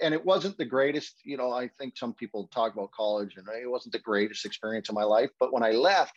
and 0.00 0.14
it 0.14 0.24
wasn't 0.24 0.56
the 0.58 0.64
greatest, 0.64 1.16
you 1.24 1.36
know, 1.36 1.52
I 1.52 1.68
think 1.78 1.96
some 1.96 2.14
people 2.14 2.48
talk 2.52 2.72
about 2.72 2.90
college 2.92 3.36
and 3.36 3.46
it 3.48 3.70
wasn't 3.70 3.92
the 3.92 3.98
greatest 3.98 4.44
experience 4.44 4.88
of 4.88 4.94
my 4.94 5.04
life. 5.04 5.30
But 5.38 5.52
when 5.52 5.62
I 5.62 5.72
left, 5.72 6.14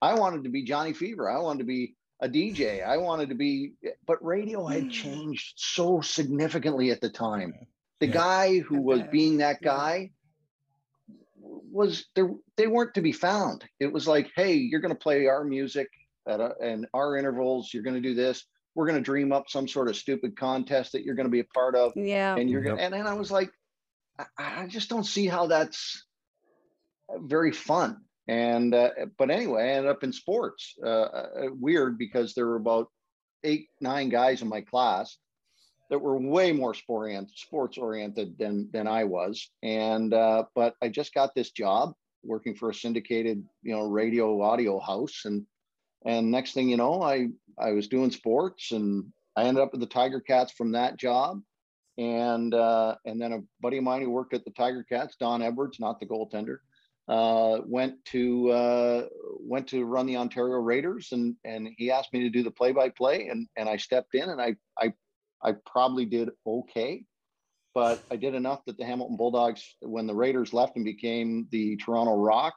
I 0.00 0.14
wanted 0.14 0.44
to 0.44 0.50
be 0.50 0.62
Johnny 0.64 0.92
Fever. 0.92 1.30
I 1.30 1.38
wanted 1.40 1.60
to 1.60 1.64
be 1.64 1.96
a 2.20 2.28
DJ. 2.28 2.86
I 2.86 2.96
wanted 2.98 3.28
to 3.30 3.34
be, 3.34 3.72
but 4.06 4.24
radio 4.24 4.66
had 4.66 4.84
hmm. 4.84 4.88
changed 4.90 5.54
so 5.56 6.00
significantly 6.00 6.90
at 6.90 7.00
the 7.00 7.10
time. 7.10 7.54
The 8.00 8.06
yeah. 8.06 8.12
guy 8.12 8.58
who 8.58 8.80
was 8.80 9.02
being 9.10 9.38
that 9.38 9.62
guy 9.62 10.10
was 11.38 12.06
there, 12.14 12.30
they 12.56 12.66
weren't 12.66 12.94
to 12.94 13.02
be 13.02 13.12
found. 13.12 13.64
It 13.80 13.92
was 13.92 14.06
like, 14.06 14.30
hey, 14.36 14.54
you're 14.54 14.80
going 14.80 14.94
to 14.94 14.98
play 14.98 15.26
our 15.26 15.44
music 15.44 15.88
at 16.28 16.40
a, 16.40 16.54
and 16.60 16.86
our 16.94 17.16
intervals. 17.16 17.72
You're 17.72 17.82
going 17.82 18.00
to 18.00 18.08
do 18.08 18.14
this 18.14 18.44
we're 18.74 18.86
going 18.86 18.98
to 18.98 19.04
dream 19.04 19.32
up 19.32 19.48
some 19.48 19.68
sort 19.68 19.88
of 19.88 19.96
stupid 19.96 20.36
contest 20.36 20.92
that 20.92 21.04
you're 21.04 21.14
going 21.14 21.26
to 21.26 21.32
be 21.32 21.40
a 21.40 21.44
part 21.44 21.76
of. 21.76 21.92
Yeah. 21.96 22.36
And 22.36 22.50
you're 22.50 22.62
going 22.62 22.76
to, 22.76 22.82
and 22.82 22.92
then 22.92 23.06
I 23.06 23.14
was 23.14 23.30
like, 23.30 23.50
I, 24.18 24.24
I, 24.38 24.66
just 24.66 24.88
don't 24.88 25.04
see 25.04 25.26
how 25.26 25.46
that's 25.46 26.04
very 27.16 27.52
fun. 27.52 27.98
And, 28.26 28.74
uh, 28.74 28.90
but 29.18 29.30
anyway, 29.30 29.64
I 29.64 29.68
ended 29.74 29.90
up 29.90 30.02
in 30.02 30.12
sports. 30.12 30.74
Uh, 30.82 30.88
uh, 30.88 31.48
weird 31.52 31.98
because 31.98 32.34
there 32.34 32.46
were 32.46 32.56
about 32.56 32.88
eight, 33.44 33.68
nine 33.80 34.08
guys 34.08 34.42
in 34.42 34.48
my 34.48 34.62
class 34.62 35.18
that 35.90 35.98
were 35.98 36.18
way 36.18 36.50
more 36.50 36.74
sport 36.74 37.12
sports 37.34 37.76
oriented 37.76 38.38
than, 38.38 38.68
than 38.72 38.88
I 38.88 39.04
was. 39.04 39.50
And, 39.62 40.14
uh, 40.14 40.44
but 40.54 40.74
I 40.82 40.88
just 40.88 41.14
got 41.14 41.34
this 41.34 41.50
job 41.50 41.92
working 42.24 42.54
for 42.54 42.70
a 42.70 42.74
syndicated, 42.74 43.44
you 43.62 43.76
know, 43.76 43.82
radio 43.82 44.40
audio 44.40 44.80
house. 44.80 45.22
And, 45.26 45.46
and 46.04 46.30
next 46.30 46.52
thing 46.52 46.68
you 46.68 46.76
know, 46.76 47.02
I 47.02 47.28
I 47.58 47.72
was 47.72 47.88
doing 47.88 48.10
sports, 48.10 48.72
and 48.72 49.12
I 49.36 49.44
ended 49.44 49.62
up 49.62 49.72
with 49.72 49.80
the 49.80 49.86
Tiger 49.86 50.20
Cats 50.20 50.52
from 50.52 50.72
that 50.72 50.96
job, 50.96 51.40
and 51.98 52.52
uh, 52.54 52.96
and 53.04 53.20
then 53.20 53.32
a 53.32 53.42
buddy 53.60 53.78
of 53.78 53.84
mine 53.84 54.02
who 54.02 54.10
worked 54.10 54.34
at 54.34 54.44
the 54.44 54.50
Tiger 54.50 54.84
Cats, 54.84 55.16
Don 55.18 55.42
Edwards, 55.42 55.80
not 55.80 56.00
the 56.00 56.06
goaltender, 56.06 56.58
uh, 57.08 57.58
went 57.66 58.04
to 58.06 58.50
uh, 58.50 59.06
went 59.40 59.68
to 59.68 59.84
run 59.84 60.06
the 60.06 60.16
Ontario 60.16 60.56
Raiders, 60.56 61.08
and 61.12 61.36
and 61.44 61.68
he 61.76 61.90
asked 61.90 62.12
me 62.12 62.20
to 62.20 62.30
do 62.30 62.42
the 62.42 62.50
play 62.50 62.72
by 62.72 62.88
play, 62.88 63.28
and 63.28 63.48
and 63.56 63.68
I 63.68 63.76
stepped 63.76 64.14
in, 64.14 64.28
and 64.28 64.40
I 64.40 64.56
I 64.78 64.92
I 65.42 65.52
probably 65.66 66.06
did 66.06 66.30
okay, 66.46 67.04
but 67.74 68.02
I 68.10 68.16
did 68.16 68.34
enough 68.34 68.64
that 68.66 68.78
the 68.78 68.84
Hamilton 68.84 69.16
Bulldogs, 69.16 69.76
when 69.80 70.06
the 70.06 70.14
Raiders 70.14 70.52
left 70.52 70.76
and 70.76 70.84
became 70.84 71.46
the 71.50 71.76
Toronto 71.76 72.16
Rock, 72.16 72.54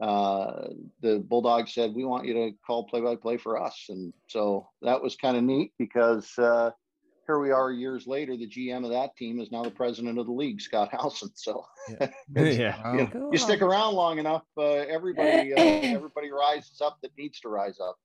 uh, 0.00 0.68
the 1.00 1.18
Bulldogs 1.20 1.72
said, 1.74 1.94
"We 1.94 2.04
want 2.04 2.26
you 2.26 2.34
to 2.34 2.52
call 2.66 2.84
play 2.84 3.00
by 3.00 3.16
play 3.16 3.36
for 3.36 3.60
us," 3.62 3.86
and 3.88 4.12
so 4.28 4.68
that 4.82 5.02
was 5.02 5.16
kind 5.16 5.36
of 5.36 5.42
neat 5.44 5.72
because. 5.78 6.30
Uh, 6.38 6.70
here 7.28 7.40
we 7.40 7.50
are 7.50 7.72
years 7.72 8.06
later. 8.06 8.36
The 8.36 8.46
GM 8.48 8.84
of 8.84 8.92
that 8.92 9.16
team 9.16 9.40
is 9.40 9.50
now 9.50 9.64
the 9.64 9.70
president 9.72 10.16
of 10.16 10.26
the 10.26 10.32
league, 10.32 10.60
Scott 10.60 10.90
Howson. 10.92 11.30
So, 11.34 11.64
yeah, 11.88 12.06
Wow. 12.84 12.92
you, 12.92 12.98
know, 12.98 13.06
Cool. 13.08 13.30
you 13.32 13.38
stick 13.38 13.62
around 13.62 13.94
long 13.96 14.20
enough, 14.20 14.44
uh, 14.56 14.62
everybody 14.62 15.52
uh, 15.52 15.56
everybody 15.58 16.30
rises 16.30 16.80
up 16.80 16.98
that 17.02 17.10
needs 17.18 17.40
to 17.40 17.48
rise 17.48 17.80
up. 17.80 17.96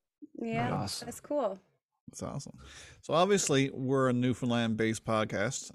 Yeah, 0.41 0.73
Awesome. 0.73 1.05
that's 1.05 1.19
cool. 1.19 1.59
That's 2.09 2.23
awesome. 2.23 2.57
So 3.03 3.13
obviously, 3.13 3.69
we're 3.71 4.09
a 4.09 4.13
Newfoundland-based 4.13 5.05
podcast. 5.05 5.69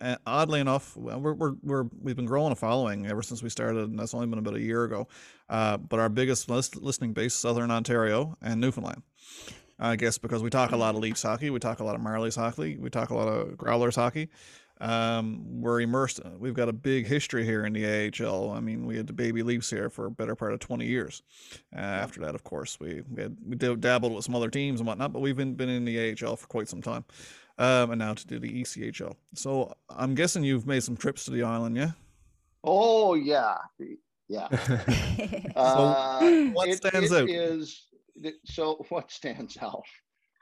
And 0.00 0.18
oddly 0.26 0.60
enough, 0.60 0.96
we're, 0.96 1.32
we're 1.32 1.54
we're 1.62 1.84
we've 2.00 2.16
been 2.16 2.26
growing 2.26 2.52
a 2.52 2.56
following 2.56 3.06
ever 3.06 3.22
since 3.22 3.42
we 3.42 3.48
started, 3.48 3.88
and 3.88 3.98
that's 3.98 4.12
only 4.12 4.26
been 4.26 4.38
about 4.38 4.54
a 4.54 4.60
year 4.60 4.84
ago. 4.84 5.08
Uh, 5.48 5.76
but 5.76 6.00
our 6.00 6.08
biggest 6.08 6.50
lis- 6.50 6.74
listening 6.76 7.12
base, 7.12 7.34
Southern 7.34 7.70
Ontario 7.70 8.36
and 8.42 8.60
Newfoundland. 8.60 9.02
I 9.78 9.96
guess 9.96 10.18
because 10.18 10.42
we 10.42 10.50
talk 10.50 10.72
a 10.72 10.76
lot 10.76 10.94
of 10.94 11.00
Leafs 11.00 11.22
hockey, 11.22 11.50
we 11.50 11.58
talk 11.58 11.80
a 11.80 11.84
lot 11.84 11.94
of 11.94 12.00
Marlies 12.00 12.36
hockey, 12.36 12.76
we 12.76 12.90
talk 12.90 13.10
a 13.10 13.14
lot 13.14 13.28
of 13.28 13.56
Growlers 13.56 13.96
hockey. 13.96 14.28
Um, 14.80 15.60
we're 15.60 15.80
immersed. 15.80 16.20
We've 16.38 16.54
got 16.54 16.68
a 16.68 16.72
big 16.72 17.06
history 17.06 17.44
here 17.44 17.64
in 17.64 17.72
the 17.72 17.86
AHL. 17.86 18.50
I 18.50 18.60
mean, 18.60 18.86
we 18.86 18.96
had 18.96 19.06
the 19.06 19.12
baby 19.12 19.42
Leafs 19.42 19.70
here 19.70 19.88
for 19.88 20.06
a 20.06 20.10
better 20.10 20.34
part 20.34 20.52
of 20.52 20.60
twenty 20.60 20.86
years. 20.86 21.22
Uh, 21.74 21.78
after 21.78 22.20
that, 22.20 22.34
of 22.34 22.42
course, 22.42 22.78
we 22.80 23.02
we, 23.08 23.22
had, 23.22 23.36
we 23.46 23.56
dabbled 23.56 24.12
with 24.14 24.24
some 24.24 24.34
other 24.34 24.50
teams 24.50 24.80
and 24.80 24.86
whatnot, 24.86 25.12
but 25.12 25.20
we've 25.20 25.36
been 25.36 25.54
been 25.54 25.68
in 25.68 25.84
the 25.84 26.10
AHL 26.10 26.36
for 26.36 26.48
quite 26.48 26.68
some 26.68 26.82
time, 26.82 27.04
um, 27.58 27.90
and 27.92 27.98
now 27.98 28.14
to 28.14 28.26
do 28.26 28.38
the 28.38 28.62
ECHL. 28.62 29.14
So 29.34 29.74
I'm 29.90 30.14
guessing 30.14 30.44
you've 30.44 30.66
made 30.66 30.82
some 30.82 30.96
trips 30.96 31.24
to 31.26 31.30
the 31.30 31.42
island, 31.42 31.76
yeah? 31.76 31.92
Oh 32.62 33.14
yeah, 33.14 33.56
yeah. 34.28 34.48
Uh, 35.56 36.48
what 36.52 36.68
it- 36.68 36.76
stands 36.78 37.12
it 37.12 37.22
out? 37.22 37.28
is- 37.30 37.86
so 38.44 38.84
what 38.88 39.10
stands 39.10 39.56
out? 39.60 39.82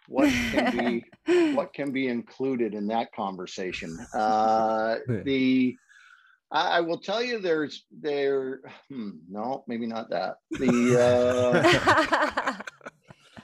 What 0.09 0.29
can 0.51 0.77
be 0.77 1.05
what 1.55 1.73
can 1.75 1.91
be 1.93 2.09
included 2.09 2.75
in 2.75 2.87
that 2.89 3.13
conversation? 3.15 3.97
Uh, 4.15 4.97
Yeah. 5.09 5.23
the 5.25 5.77
I, 6.51 6.79
I 6.79 6.81
will 6.81 6.99
tell 6.99 7.23
you, 7.23 7.39
there's 7.41 7.85
there. 7.91 8.61
Hmm, 8.91 9.11
no, 9.31 9.65
maybe 9.69 9.87
not 9.87 10.11
that. 10.11 10.37
The 10.51 10.99
uh, 11.01 12.63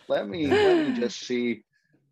let 0.09 0.29
me 0.29 0.47
let 0.49 0.89
me 0.89 1.01
just 1.01 1.21
see 1.21 1.63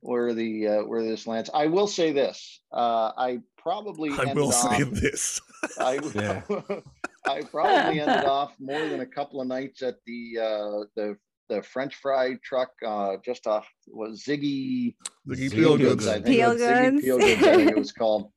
where 0.06 0.32
the 0.34 0.68
uh, 0.68 0.82
where 0.84 1.02
this 1.02 1.26
lands. 1.26 1.50
I 1.52 1.66
will 1.66 1.86
say 1.88 2.12
this. 2.12 2.60
Uh, 2.72 3.12
I 3.16 3.40
probably 3.58 4.10
I 4.10 4.20
ended 4.20 4.36
will 4.36 4.52
say 4.52 4.82
this. 4.84 5.40
I 5.78 5.98
Yeah. 6.14 6.42
I 7.28 7.42
probably 7.42 8.00
ended 8.04 8.24
off 8.24 8.54
more 8.60 8.88
than 8.88 9.00
a 9.00 9.06
couple 9.06 9.40
of 9.40 9.48
nights 9.48 9.82
at 9.82 9.96
the 10.06 10.38
uh, 10.40 10.84
the 10.94 11.16
the 11.48 11.62
French 11.62 11.94
fry 11.96 12.34
truck 12.42 12.70
uh, 12.84 13.16
just 13.24 13.46
off 13.46 13.68
was 13.88 14.22
Ziggy 14.24 14.94
Ziggy 15.28 15.50
Feel 15.50 15.76
Feelgoods. 15.76 15.78
Goods. 15.78 16.06
I 16.06 16.14
think 16.14 16.26
Feel 16.26 16.50
it 16.50 16.54
was 16.54 16.62
Ziggy 16.62 16.90
Goods. 16.90 17.04
Feel 17.04 17.18
Goods, 17.18 17.42
I 17.42 17.56
think 17.56 17.70
it 17.70 17.78
was 17.78 17.92
called. 17.92 18.32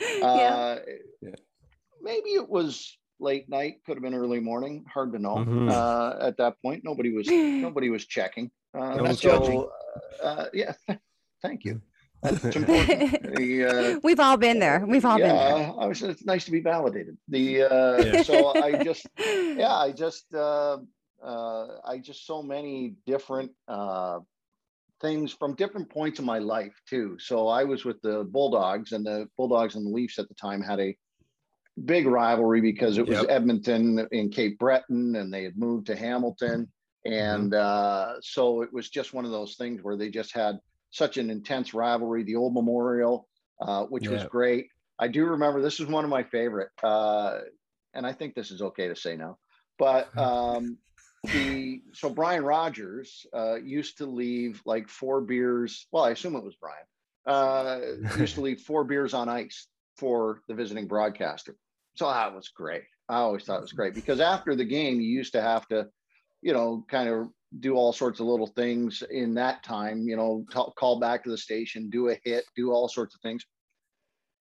yeah. 0.00 0.24
Uh, 0.26 0.78
Yeah. 1.22 1.30
Maybe 2.02 2.30
it 2.30 2.48
was 2.48 2.96
late 3.18 3.48
night, 3.50 3.74
could 3.84 3.96
have 3.96 4.02
been 4.02 4.14
early 4.14 4.40
morning, 4.40 4.84
hard 4.92 5.12
to 5.12 5.18
know. 5.18 5.36
Mhm. 5.36 5.70
Uh, 5.70 6.26
at 6.26 6.38
that 6.38 6.54
point, 6.62 6.82
nobody 6.84 7.12
was 7.12 7.26
nobody 7.28 7.90
was 7.90 8.06
checking. 8.06 8.50
Uh, 8.72 8.94
No 8.96 9.12
so, 9.12 9.28
judging. 9.28 9.68
uh, 10.22 10.46
yeah, 10.54 10.72
thank 11.42 11.64
you. 11.64 11.80
That's 12.22 12.54
important. 12.54 13.34
The, 13.36 13.64
uh, 13.96 14.00
We've 14.02 14.20
all 14.20 14.36
been 14.36 14.58
there. 14.58 14.84
We've 14.86 15.04
all 15.06 15.16
been 15.16 15.28
there. 15.28 15.58
yeah, 15.58 15.72
I 15.78 15.86
was, 15.86 16.02
it's 16.02 16.24
nice 16.26 16.44
to 16.44 16.50
be 16.50 16.60
validated. 16.60 17.16
The 17.28 17.62
uh, 17.62 18.04
Yeah. 18.04 18.22
so 18.22 18.48
I 18.54 18.82
just 18.84 19.06
yeah, 19.18 19.74
I 19.74 19.92
just 19.92 20.26
uh, 20.34 20.78
uh, 21.24 21.66
I 21.86 21.98
just 21.98 22.26
so 22.26 22.42
many 22.42 22.94
different 23.06 23.52
uh, 23.68 24.18
things 25.00 25.32
from 25.32 25.54
different 25.54 25.88
points 25.88 26.18
in 26.18 26.26
my 26.26 26.38
life 26.38 26.74
too. 26.88 27.16
So 27.18 27.48
I 27.48 27.64
was 27.64 27.86
with 27.86 28.00
the 28.02 28.24
Bulldogs, 28.30 28.92
and 28.92 29.04
the 29.06 29.26
Bulldogs 29.38 29.74
and 29.76 29.86
the 29.86 29.90
Leafs 29.90 30.18
at 30.18 30.28
the 30.28 30.34
time 30.34 30.60
had 30.60 30.78
a 30.78 30.94
big 31.86 32.06
rivalry 32.06 32.60
because 32.60 32.98
it 32.98 33.06
was 33.06 33.16
Yep. 33.22 33.26
Edmonton 33.30 34.06
in 34.12 34.28
Cape 34.28 34.58
Breton, 34.58 35.16
and 35.16 35.32
they 35.32 35.44
had 35.44 35.56
moved 35.56 35.86
to 35.86 35.96
Hamilton, 35.96 36.70
and 37.06 37.54
uh, 37.54 38.16
so 38.20 38.60
it 38.60 38.70
was 38.74 38.90
just 38.90 39.14
one 39.14 39.24
of 39.24 39.30
those 39.30 39.54
things 39.56 39.82
where 39.82 39.96
they 39.96 40.10
just 40.10 40.34
had 40.34 40.58
such 40.90 41.16
an 41.16 41.30
intense 41.30 41.74
rivalry. 41.74 42.22
The 42.24 42.36
old 42.36 42.54
Memorial, 42.54 43.28
uh, 43.60 43.84
which 43.84 44.08
was 44.08 44.24
great. 44.24 44.68
I 44.98 45.08
do 45.08 45.24
remember 45.24 45.62
this 45.62 45.80
is 45.80 45.86
one 45.86 46.04
of 46.04 46.10
my 46.10 46.22
favorite, 46.24 46.68
uh, 46.82 47.38
and 47.94 48.06
I 48.06 48.12
think 48.12 48.34
this 48.34 48.50
is 48.50 48.60
okay 48.60 48.88
to 48.88 48.96
say 48.96 49.16
now. 49.16 49.38
But 49.78 50.16
um, 50.18 50.76
the 51.24 51.82
so 51.92 52.10
Brian 52.10 52.44
Rogers 52.44 53.26
uh, 53.34 53.56
used 53.56 53.98
to 53.98 54.06
leave 54.06 54.60
like 54.66 54.88
four 54.88 55.20
beers. 55.20 55.86
Well, 55.92 56.04
I 56.04 56.10
assume 56.10 56.36
it 56.36 56.44
was 56.44 56.56
Brian. 56.56 56.84
Uh, 57.26 58.18
used 58.18 58.34
to 58.34 58.40
leave 58.48 58.60
four 58.60 58.84
beers 58.84 59.14
on 59.14 59.28
ice 59.28 59.66
for 59.96 60.42
the 60.48 60.54
visiting 60.54 60.86
broadcaster. 60.86 61.56
So 61.94 62.06
that 62.06 62.34
was 62.34 62.48
great. 62.48 62.84
I 63.08 63.16
always 63.16 63.44
thought 63.44 63.58
it 63.58 63.62
was 63.62 63.72
great 63.72 63.94
because 63.94 64.20
after 64.20 64.54
the 64.54 64.64
game, 64.64 65.00
you 65.00 65.08
used 65.08 65.32
to 65.32 65.42
have 65.42 65.66
to, 65.68 65.88
you 66.42 66.52
know, 66.52 66.84
kind 66.88 67.08
of 67.08 67.28
do 67.58 67.74
all 67.74 67.92
sorts 67.92 68.20
of 68.20 68.26
little 68.26 68.46
things 68.46 69.02
in 69.10 69.34
that 69.34 69.62
time. 69.64 70.06
You 70.08 70.16
know, 70.16 70.44
t- 70.52 70.72
call 70.78 71.00
back 71.00 71.24
to 71.24 71.30
the 71.30 71.38
station, 71.38 71.90
do 71.90 72.08
a 72.08 72.18
hit, 72.24 72.44
do 72.56 72.70
all 72.70 72.88
sorts 72.88 73.14
of 73.14 73.20
things. 73.20 73.44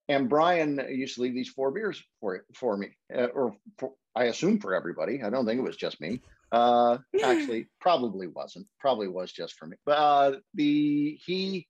And 0.08 0.30
Brian 0.30 0.80
used 0.90 1.16
to 1.16 1.22
leave 1.22 1.34
these 1.34 1.50
four 1.50 1.72
beers 1.72 2.02
for 2.20 2.44
for 2.56 2.78
me, 2.78 2.90
uh, 3.16 3.28
or 3.28 3.56
for, 3.78 3.94
I 4.16 4.26
assume 4.26 4.60
for 4.60 4.74
everybody. 4.74 5.22
I 5.24 5.30
don't 5.30 5.46
think 5.46 5.60
it 5.60 5.64
was 5.64 5.78
just 5.78 6.02
me. 6.02 6.22
Uh, 6.52 6.98
actually, 7.24 7.68
probably 7.80 8.28
wasn't. 8.28 8.68
Probably 8.80 9.08
was 9.08 9.32
just 9.32 9.56
for 9.58 9.68
me. 9.68 9.78
But 9.86 9.98
uh, 9.98 10.36
the 10.56 11.20
he, 11.26 11.68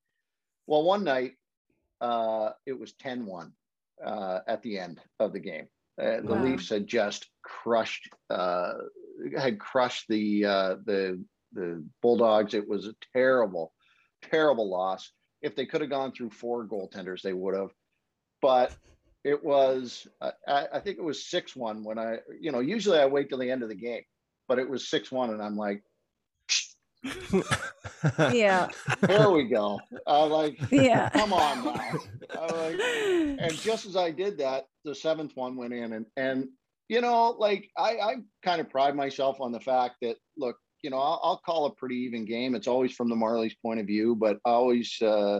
well, 0.67 0.83
one 0.83 1.03
night 1.03 1.33
uh, 2.01 2.51
it 2.65 2.79
was 2.79 2.93
10-1 3.03 3.51
uh, 4.05 4.39
at 4.47 4.61
the 4.61 4.79
end 4.79 5.01
of 5.19 5.33
the 5.33 5.39
game. 5.39 5.67
Uh, 6.01 6.21
the 6.21 6.33
Wow. 6.33 6.43
Leafs 6.43 6.69
had 6.69 6.87
just 6.87 7.27
crushed, 7.43 8.07
uh, 8.29 8.73
had 9.37 9.59
crushed 9.59 10.05
the 10.07 10.45
uh, 10.45 10.75
the 10.85 11.23
the 11.53 11.83
Bulldogs. 12.01 12.53
It 12.53 12.67
was 12.67 12.87
a 12.87 12.95
terrible, 13.13 13.73
terrible 14.21 14.69
loss. 14.69 15.11
If 15.41 15.55
they 15.55 15.65
could 15.65 15.81
have 15.81 15.89
gone 15.89 16.11
through 16.11 16.31
four 16.31 16.65
goaltenders, 16.65 17.21
they 17.21 17.33
would 17.33 17.55
have. 17.55 17.71
But 18.41 18.75
it 19.23 19.43
was, 19.43 20.07
I, 20.21 20.31
I 20.47 20.67
I 20.75 20.79
think 20.79 20.97
it 20.97 21.03
was 21.03 21.29
six 21.29 21.55
one 21.55 21.83
when 21.83 21.97
I, 21.99 22.17
you 22.39 22.51
know, 22.51 22.59
usually 22.59 22.99
I 22.99 23.05
wait 23.05 23.29
till 23.29 23.37
the 23.37 23.51
end 23.51 23.63
of 23.63 23.69
the 23.69 23.75
game, 23.75 24.03
but 24.47 24.59
it 24.59 24.69
was 24.69 24.89
six 24.89 25.11
one, 25.11 25.29
and 25.31 25.41
I'm 25.41 25.55
like, 25.57 25.83
Yeah. 28.31 28.69
There 29.01 29.29
we 29.29 29.45
go. 29.45 29.79
I'm 30.07 30.29
like, 30.29 30.59
Yeah. 30.71 31.09
come 31.09 31.33
on 31.33 31.63
now. 31.65 31.91
I'm 32.39 32.55
like, 32.55 32.79
and 33.39 33.51
just 33.53 33.85
as 33.85 33.95
I 33.95 34.11
did 34.11 34.37
that, 34.39 34.67
the 34.85 34.95
seventh 34.95 35.35
one 35.35 35.55
went 35.55 35.73
in, 35.73 35.93
and 35.93 36.05
and 36.17 36.47
you 36.89 37.01
know, 37.01 37.29
like 37.37 37.69
I 37.77 37.97
I 37.99 38.15
kind 38.43 38.59
of 38.59 38.69
pride 38.69 38.95
myself 38.95 39.39
on 39.39 39.51
the 39.53 39.59
fact 39.59 39.97
that 40.01 40.17
look, 40.35 40.57
you 40.81 40.89
know, 40.89 40.97
I'll, 40.97 41.19
I'll 41.23 41.41
call 41.45 41.67
a 41.67 41.75
pretty 41.75 41.95
even 41.97 42.25
game. 42.25 42.55
It's 42.55 42.67
always 42.67 42.93
from 42.93 43.09
the 43.09 43.15
Marlies' 43.15 43.55
point 43.61 43.79
of 43.79 43.85
view, 43.85 44.15
but 44.15 44.37
I 44.43 44.49
always 44.49 44.99
uh, 45.01 45.39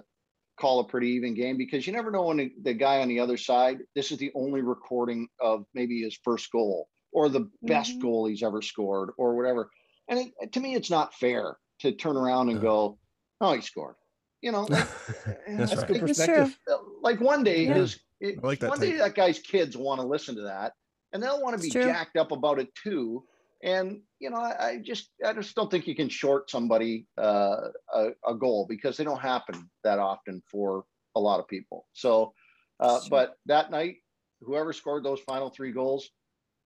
call 0.60 0.80
a 0.80 0.88
pretty 0.88 1.10
even 1.10 1.34
game 1.34 1.58
because 1.58 1.88
you 1.88 1.94
never 1.94 2.12
know 2.12 2.24
when 2.28 2.38
the, 2.38 2.54
the 2.62 2.74
guy 2.74 3.02
on 3.02 3.08
the 3.10 3.20
other 3.20 3.38
side. 3.38 3.80
This 3.96 4.12
is 4.12 4.20
the 4.20 4.32
only 4.36 4.62
recording 4.62 5.28
of 5.42 5.66
maybe 5.74 6.02
his 6.04 6.18
first 6.24 6.52
goal 6.52 6.88
or 7.12 7.28
the 7.28 7.50
best 7.64 7.98
Mhm. 7.98 8.02
goal 8.02 8.28
he's 8.28 8.44
ever 8.44 8.62
scored 8.62 9.10
or 9.18 9.36
whatever. 9.36 9.72
And 10.08 10.32
it, 10.40 10.54
to 10.54 10.60
me, 10.60 10.76
it's 10.76 10.92
not 10.92 11.16
fair 11.16 11.58
to 11.80 11.92
turn 11.94 12.16
around 12.16 12.50
and 12.50 12.62
go, 12.62 13.00
"Oh, 13.42 13.54
he 13.54 13.62
scored." 13.62 13.96
You 14.42 14.52
know, 14.52 14.64
like, 14.66 14.86
That's 15.48 15.72
That's 15.72 15.76
right. 15.78 15.88
good 15.88 16.00
perspective. 16.02 16.60
like 17.02 17.20
one 17.20 17.44
day 17.44 17.66
Yeah. 17.66 17.74
his 17.74 18.00
it, 18.20 18.38
I 18.44 18.48
like 18.48 18.60
that 18.60 18.70
one 18.70 18.80
day 18.80 18.98
that 18.98 19.16
guy's 19.16 19.40
kids 19.40 19.76
want 19.78 20.02
to 20.02 20.06
listen 20.06 20.36
to 20.36 20.42
that 20.42 20.74
and 21.14 21.22
they'll 21.22 21.42
want 21.42 21.58
to 21.58 21.62
be 21.62 21.70
jacked 21.70 22.18
up 22.18 22.32
about 22.32 22.60
it 22.60 22.74
too. 22.76 23.24
And 23.64 24.02
you 24.20 24.30
know 24.30 24.38
I, 24.38 24.68
I 24.68 24.78
just 24.78 25.10
i 25.26 25.34
just 25.34 25.54
don't 25.54 25.70
think 25.70 25.86
you 25.86 25.96
can 25.96 26.08
short 26.08 26.50
somebody 26.50 27.08
uh, 27.18 27.58
a, 27.94 28.10
a 28.26 28.36
goal 28.36 28.66
because 28.70 28.96
they 28.96 29.04
don't 29.04 29.20
happen 29.20 29.70
that 29.84 30.00
often 30.00 30.42
for 30.50 30.86
a 31.16 31.20
lot 31.20 31.40
of 31.40 31.48
people. 31.48 31.86
So 31.94 32.34
uh, 32.80 33.02
but 33.10 33.36
that 33.48 33.70
night 33.70 33.98
whoever 34.42 34.72
scored 34.72 35.04
those 35.04 35.20
final 35.22 35.50
three 35.50 35.74
goals 35.74 36.10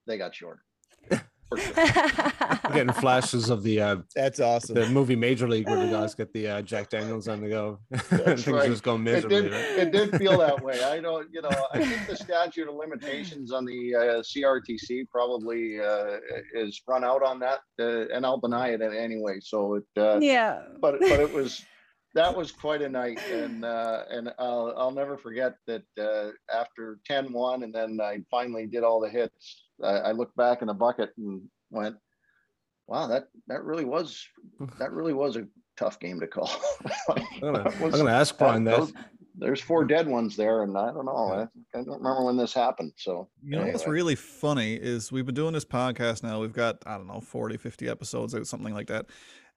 they 0.07 0.19
got 0.19 0.35
short 0.35 0.61
getting 2.73 2.93
flashes 2.93 3.51
of 3.51 3.63
the 3.63 3.81
uh, 3.81 3.97
That's 4.15 4.41
awesome. 4.41 4.75
the 4.75 4.89
movie 4.89 5.17
Major 5.17 5.49
League 5.49 5.69
where 5.69 5.85
the 5.85 5.91
guys 5.99 6.15
get 6.15 6.33
the 6.33 6.49
uh, 6.49 6.63
Jack 6.63 6.91
Daniels 6.91 7.29
on 7.29 7.41
the 7.41 7.49
go. 7.49 7.79
Things 7.95 8.47
right. 8.47 8.69
just 8.69 8.83
go 8.83 8.95
It 8.95 8.99
miserably. 8.99 9.43
did, 9.43 9.53
right? 9.53 9.79
it 9.79 9.93
did 9.93 10.17
feel 10.17 10.39
that 10.39 10.63
way. 10.63 10.83
I 10.83 11.01
don't, 11.01 11.29
you 11.33 11.43
know, 11.43 11.51
I 11.73 11.85
think 11.85 12.07
the 12.07 12.17
statute 12.17 12.69
of 12.69 12.75
limitations 12.75 13.53
on 13.53 13.65
the 13.65 13.95
uh, 13.95 14.01
CRTC 14.23 15.09
probably 15.11 15.81
uh, 15.81 16.19
is 16.55 16.81
run 16.87 17.05
out 17.05 17.23
on 17.23 17.39
that, 17.41 17.61
uh, 17.81 18.09
and 18.15 18.25
I'll 18.25 18.41
deny 18.41 18.69
it 18.69 18.83
anyway. 18.83 19.39
So 19.41 19.75
it, 19.75 19.85
uh, 19.97 20.19
yeah. 20.21 20.63
but 20.81 21.01
but 21.01 21.21
it 21.21 21.33
was 21.33 21.65
that 22.15 22.37
was 22.37 22.53
quite 22.53 22.83
a 22.83 22.89
night 22.89 23.21
and 23.31 23.65
uh 23.65 24.03
and 24.11 24.33
I'll, 24.39 24.75
I'll 24.77 24.91
never 24.91 25.17
forget 25.17 25.55
that 25.67 25.83
uh 25.99 26.31
after 26.55 26.99
10-1 27.09 27.65
and 27.65 27.75
then 27.75 28.01
i 28.03 28.19
finally 28.31 28.67
did 28.67 28.85
all 28.85 29.01
the 29.01 29.09
hits 29.09 29.65
I, 29.83 29.97
I 29.99 30.12
looked 30.12 30.37
back 30.37 30.62
in 30.62 30.69
the 30.69 30.75
bucket 30.75 31.11
and 31.19 31.43
went 31.71 31.97
wow 32.87 33.07
that 33.07 33.25
that 33.49 33.62
really 33.65 33.85
was 33.85 34.27
that 34.79 34.93
really 34.93 35.12
was 35.12 35.37
a 35.37 35.47
tough 35.77 35.99
game 36.01 36.21
to 36.21 36.27
call 36.27 36.51
I'm 37.11 37.25
gonna, 37.41 37.62
That 37.65 37.83
I'm 37.83 37.91
gonna 37.91 38.11
ask 38.12 38.37
Brian 38.39 38.65
that. 38.65 38.79
those- 38.79 38.93
there's 39.35 39.62
four 39.62 39.87
dead 39.87 40.07
ones 40.07 40.37
there 40.37 40.62
and 40.62 40.77
i 40.77 40.93
don't 40.93 41.07
know 41.07 41.17
I, 41.33 41.43
I 41.79 41.83
don't 41.83 42.03
remember 42.03 42.25
when 42.27 42.37
this 42.37 42.53
happened 42.53 42.93
so 42.99 43.31
You 43.43 43.57
know 43.59 43.67
what's 43.67 43.87
really 43.87 44.15
funny 44.15 44.75
is 44.75 45.11
we've 45.11 45.25
been 45.25 45.35
doing 45.35 45.55
this 45.55 45.65
podcast 45.65 46.23
now. 46.23 46.39
We've 46.39 46.53
got, 46.53 46.77
I 46.85 46.99
don't 46.99 47.07
know, 47.07 47.21
40, 47.21 47.57
50 47.57 47.89
episodes 47.89 48.35
out, 48.35 48.47
something 48.47 48.75
like 48.75 48.89
that. 48.89 49.07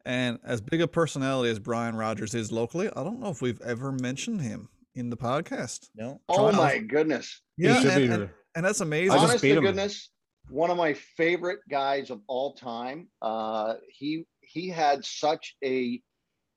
And 0.05 0.39
as 0.46 0.62
big 0.62 0.82
a 0.82 0.88
personality 0.88 1.50
as 1.51 1.60
Brian 1.60 1.96
Rogers 1.98 2.34
is 2.34 2.53
locally, 2.53 2.88
I 2.96 3.03
don't 3.03 3.20
know 3.20 3.27
if 3.29 3.41
we've 3.41 3.60
ever 3.62 3.91
mentioned 3.91 4.41
him 4.41 4.70
in 4.96 5.10
the 5.10 5.17
podcast. 5.17 5.89
No. 5.94 6.22
oh 6.29 6.51
Try- 6.51 6.58
my 6.58 6.77
goodness 6.79 7.41
Yeah, 7.58 7.82
should 7.82 7.91
and, 7.91 8.08
be 8.08 8.13
and- 8.13 8.29
and 8.55 8.65
that's 8.65 8.79
amazing. 8.79 9.12
I 9.12 9.15
just 9.15 9.25
honest 9.27 9.41
beat 9.44 9.50
to 9.50 9.58
him. 9.58 9.63
goodness, 9.65 10.10
one 10.50 10.70
of 10.70 10.78
my 10.78 10.94
favorite 10.94 11.60
guys 11.70 12.10
of 12.10 12.22
all 12.28 12.54
time. 12.54 13.08
Uh, 13.22 13.75
he 13.90 14.25
he 14.42 14.70
had 14.70 15.04
such 15.04 15.56
a 15.64 16.02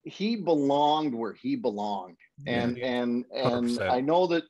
he 0.05 0.37
belonged 0.37 1.15
where 1.15 1.35
he 1.35 1.57
belonged, 1.57 2.17
and 2.47 2.79
and 2.79 3.25
and 3.35 3.69
100%. 3.69 3.91
I 3.91 4.01
know 4.01 4.27
that 4.29 4.45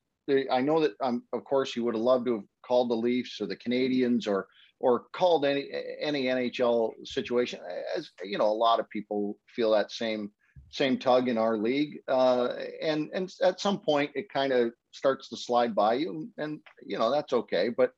I 0.50 0.60
know 0.60 0.80
that 0.80 0.92
um, 1.00 1.22
of 1.32 1.44
course 1.44 1.72
he 1.72 1.80
would 1.80 1.94
have 1.94 2.02
loved 2.02 2.26
to 2.26 2.34
have 2.34 2.44
called 2.64 2.90
the 2.90 2.94
Leafs 2.94 3.40
or 3.40 3.46
the 3.46 3.56
Canadiens 3.56 4.28
or 4.28 4.46
or 4.80 5.04
called 5.12 5.44
any 5.44 5.68
any 6.00 6.24
NHL 6.24 6.92
situation. 7.04 7.60
As 7.96 8.10
you 8.22 8.38
know, 8.38 8.46
a 8.46 8.52
lot 8.52 8.80
of 8.80 8.90
people 8.90 9.38
feel 9.54 9.70
that 9.72 9.90
same 9.90 10.30
same 10.70 10.98
tug 10.98 11.28
in 11.28 11.38
our 11.38 11.56
league, 11.56 11.98
uh, 12.08 12.48
and 12.82 13.10
and 13.14 13.32
at 13.42 13.60
some 13.60 13.80
point 13.80 14.10
it 14.14 14.32
kind 14.32 14.52
of 14.52 14.72
starts 14.92 15.28
to 15.30 15.36
slide 15.36 15.74
by 15.74 15.94
you, 15.94 16.28
and 16.38 16.60
you 16.84 16.98
know 16.98 17.10
that's 17.10 17.32
okay. 17.32 17.70
But 17.70 17.92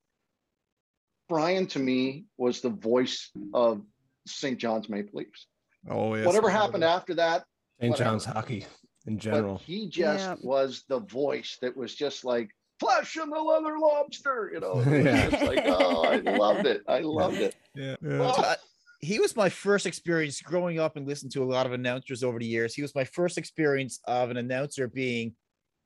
Brian 1.30 1.64
to 1.68 1.78
me 1.78 2.24
was 2.36 2.60
the 2.60 2.68
voice 2.70 3.30
of 3.54 3.82
St. 4.26 4.58
John's 4.58 4.88
Maple 4.90 5.20
Leafs. 5.20 5.46
oh, 5.88 6.14
yes. 6.16 6.26
Whatever 6.26 6.50
happened 6.50 6.82
after 6.84 7.14
that, 7.14 7.44
St. 7.80 7.92
whatever. 7.92 8.10
John's 8.10 8.24
hockey 8.24 8.66
in 9.06 9.14
but 9.14 9.22
general. 9.22 9.58
he 9.58 9.88
just 9.88 10.24
Yeah. 10.24 10.34
was 10.42 10.82
the 10.88 10.98
voice 10.98 11.56
that 11.62 11.74
was 11.76 11.94
just 11.94 12.24
like 12.24 12.50
flesh 12.80 13.16
and 13.16 13.32
the 13.32 13.38
leather 13.38 13.78
lobster. 13.78 14.50
You 14.52 14.58
know, 14.60 14.80
it 14.84 14.86
was 14.90 15.04
Yeah. 15.04 15.30
just 15.30 15.42
like 15.44 15.62
oh, 15.66 16.04
I 16.04 16.16
loved 16.16 16.66
it. 16.66 16.82
I 16.88 16.98
loved 16.98 17.36
it. 17.38 17.54
Yeah. 17.76 17.94
Oh, 18.04 18.34
Uh, 18.42 18.56
he 19.00 19.20
was 19.20 19.36
my 19.36 19.48
first 19.48 19.86
experience 19.86 20.42
growing 20.42 20.78
up 20.80 20.96
and 20.96 21.06
listening 21.06 21.30
to 21.30 21.44
a 21.44 21.46
lot 21.50 21.64
of 21.64 21.72
announcers 21.72 22.22
over 22.24 22.38
the 22.40 22.44
years. 22.46 22.74
He 22.74 22.82
was 22.82 22.94
my 22.94 23.04
first 23.04 23.38
experience 23.38 24.00
of 24.06 24.30
an 24.30 24.36
announcer 24.36 24.88
being 24.88 25.34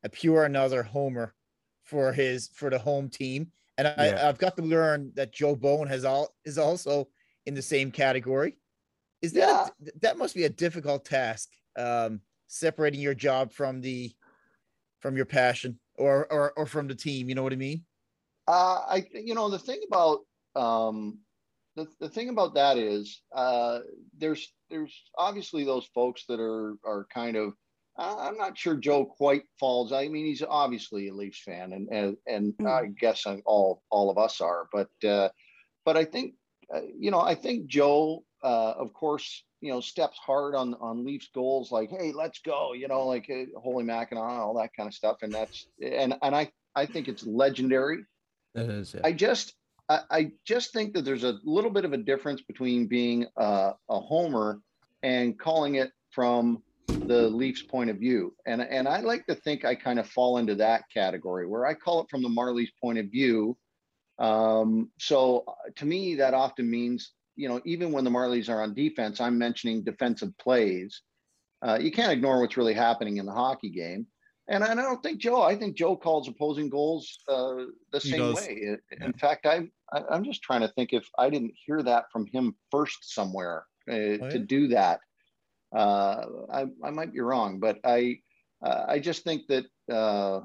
a 0.03 0.09
pure 0.09 0.45
another 0.45 0.83
homer 0.83 1.35
for 1.85 2.13
his 2.15 2.49
for 2.55 2.71
the 2.71 2.79
home 2.79 3.11
team. 3.11 3.53
And 3.79 3.89
I, 3.89 4.07
Yeah. 4.07 4.29
I've 4.29 4.39
got 4.39 4.57
to 4.57 4.63
learn 4.63 5.13
that 5.15 5.33
Joe 5.33 5.57
Bowen 5.57 5.89
has 5.89 6.05
all 6.05 6.35
is 6.45 6.59
also 6.59 7.09
in 7.47 7.55
the 7.55 7.63
same 7.63 7.91
category. 7.91 8.57
Is 9.23 9.33
that 9.33 9.75
a- 9.87 9.99
that 10.01 10.19
must 10.19 10.35
be 10.35 10.45
a 10.45 10.49
difficult 10.49 11.05
task, 11.05 11.51
um, 11.77 12.21
separating 12.47 13.01
your 13.01 13.15
job 13.15 13.53
from 13.53 13.81
the 13.81 14.15
from 15.01 15.17
your 15.17 15.27
passion 15.27 15.79
or 15.97 16.31
or 16.33 16.53
or 16.57 16.67
from 16.67 16.89
the 16.89 16.95
team. 16.95 17.29
You 17.29 17.35
know 17.35 17.43
what 17.43 17.53
I 17.53 17.57
mean? 17.57 17.85
Uh, 18.47 18.85
I, 18.89 19.07
you 19.15 19.35
know, 19.35 19.49
the 19.49 19.59
thing 19.59 19.81
about 19.89 20.21
um, 20.55 21.19
the, 21.77 21.89
the 21.99 22.09
thing 22.09 22.29
about 22.29 22.55
that 22.55 22.77
is 22.77 23.23
uh, 23.35 23.81
there's 24.17 24.53
there's 24.71 24.95
obviously 25.19 25.65
those 25.65 25.87
folks 25.95 26.27
that 26.29 26.39
are 26.39 26.77
are 26.85 27.07
kind 27.13 27.37
of 27.37 27.55
I'm 27.97 28.37
not 28.37 28.59
sure 28.59 28.77
Joe 28.77 29.05
quite 29.05 29.45
falls. 29.59 29.93
I 29.93 30.09
mean, 30.09 30.27
he's 30.27 30.43
obviously 30.43 31.09
a 31.09 31.15
Leafs 31.15 31.43
fan, 31.43 31.73
and 31.73 31.89
and, 31.91 32.17
and 32.27 32.57
Mm. 32.59 32.69
I 32.69 32.87
guess 32.87 33.27
all 33.45 33.83
all 33.91 34.11
of 34.11 34.19
us 34.19 34.41
are. 34.41 34.69
But 34.73 34.91
uh, 35.09 35.29
but 35.85 35.97
I 35.97 36.05
think 36.05 36.35
uh, 36.75 36.81
you 36.99 37.11
know 37.11 37.21
I 37.21 37.35
think 37.35 37.67
Joe, 37.67 38.25
uh, 38.43 38.75
of 38.79 38.93
course, 38.93 39.45
you 39.61 39.71
know, 39.71 39.81
steps 39.81 40.19
hard 40.19 40.55
on 40.55 40.75
on 40.75 41.05
Leafs 41.05 41.29
goals, 41.35 41.71
like 41.71 41.91
hey, 41.91 42.13
let's 42.13 42.41
go, 42.41 42.73
you 42.73 42.89
know, 42.89 43.07
like 43.07 43.31
uh, 43.31 43.59
holy 43.61 43.85
Mackinaw, 43.85 44.39
all 44.39 44.55
that 44.55 44.75
kind 44.77 44.89
of 44.89 44.95
stuff, 44.95 45.19
and 45.23 45.33
that's 45.33 45.67
and 45.81 46.15
and 46.21 46.35
I 46.35 46.51
I 46.75 46.87
think 46.87 47.09
it's 47.09 47.25
legendary. 47.25 48.05
It 48.55 48.71
is, 48.71 48.95
yeah. 48.95 49.03
I 49.05 49.13
just 49.13 49.55
I, 49.89 50.01
I 50.11 50.33
just 50.45 50.73
think 50.73 50.95
that 50.95 51.05
there's 51.05 51.25
a 51.25 51.39
little 51.45 51.71
bit 51.71 51.85
of 51.85 51.93
a 51.93 51.97
difference 51.99 52.43
between 52.43 52.87
being 52.87 53.27
a, 53.37 53.73
a 53.89 54.01
homer 54.01 54.61
and 55.03 55.39
calling 55.39 55.77
it 55.77 55.93
from 56.11 56.63
the 56.89 57.29
Leafs 57.29 57.63
point 57.63 57.91
of 57.91 57.99
view. 57.99 58.35
And 58.47 58.63
and 58.63 58.89
I 58.89 59.01
like 59.01 59.27
to 59.27 59.35
think 59.35 59.65
I 59.65 59.75
kind 59.75 59.99
of 59.99 60.09
fall 60.09 60.39
into 60.39 60.55
that 60.57 60.85
category 60.93 61.47
where 61.47 61.67
I 61.67 61.75
call 61.75 62.01
it 62.01 62.11
from 62.11 62.23
the 62.23 62.29
Marlies 62.29 62.71
point 62.81 62.99
of 62.99 63.07
view. 63.07 63.57
Um, 64.19 64.91
so 64.99 65.45
uh, 65.49 65.53
to 65.77 65.87
me, 65.87 66.15
that 66.17 66.35
often 66.35 66.71
means, 66.71 67.13
you 67.37 67.49
know, 67.49 67.61
even 67.65 67.93
when 67.93 68.05
the 68.05 68.11
Marlies 68.11 68.49
are 68.49 68.63
on 68.63 68.75
defense, 68.75 69.21
I'm 69.21 69.37
mentioning 69.37 69.83
defensive 69.83 70.37
plays. 70.39 71.03
Uh, 71.63 71.79
you 71.81 71.91
can't 71.91 72.13
ignore 72.13 72.41
what's 72.41 72.57
really 72.57 72.75
happening 72.75 73.17
in 73.17 73.27
the 73.27 73.33
hockey 73.33 73.71
game. 73.71 74.07
And 74.47 74.63
I 74.63 74.75
don't 74.75 75.03
think 75.03 75.21
Joe. 75.21 75.43
I 75.43 75.57
think 75.57 75.75
Joe 75.75 75.97
calls 75.97 76.29
opposing 76.29 76.69
goals 76.69 77.21
uh, 77.29 77.65
the 77.93 78.01
same 78.01 78.35
way. 78.35 78.77
In 78.91 78.99
Yeah. 79.01 79.11
fact, 79.19 79.47
I, 79.47 79.69
I 79.93 80.03
I'm 80.11 80.23
just 80.23 80.43
trying 80.43 80.61
to 80.61 80.69
think 80.69 80.93
if 80.93 81.09
I 81.19 81.31
didn't 81.31 81.55
hear 81.55 81.83
that 81.83 82.05
from 82.13 82.27
him 82.27 82.55
first 82.71 83.15
somewhere 83.15 83.65
uh, 83.91 83.95
yeah? 83.95 84.29
to 84.29 84.39
do 84.39 84.69
that. 84.69 85.01
Uh, 85.75 86.27
I 86.53 86.67
I 86.83 86.91
might 86.91 87.13
be 87.13 87.21
wrong, 87.21 87.59
but 87.59 87.79
I 87.85 88.19
uh, 88.63 88.85
I 88.89 88.99
just 88.99 89.25
think 89.25 89.43
that 89.49 89.65
uh, 89.93 90.41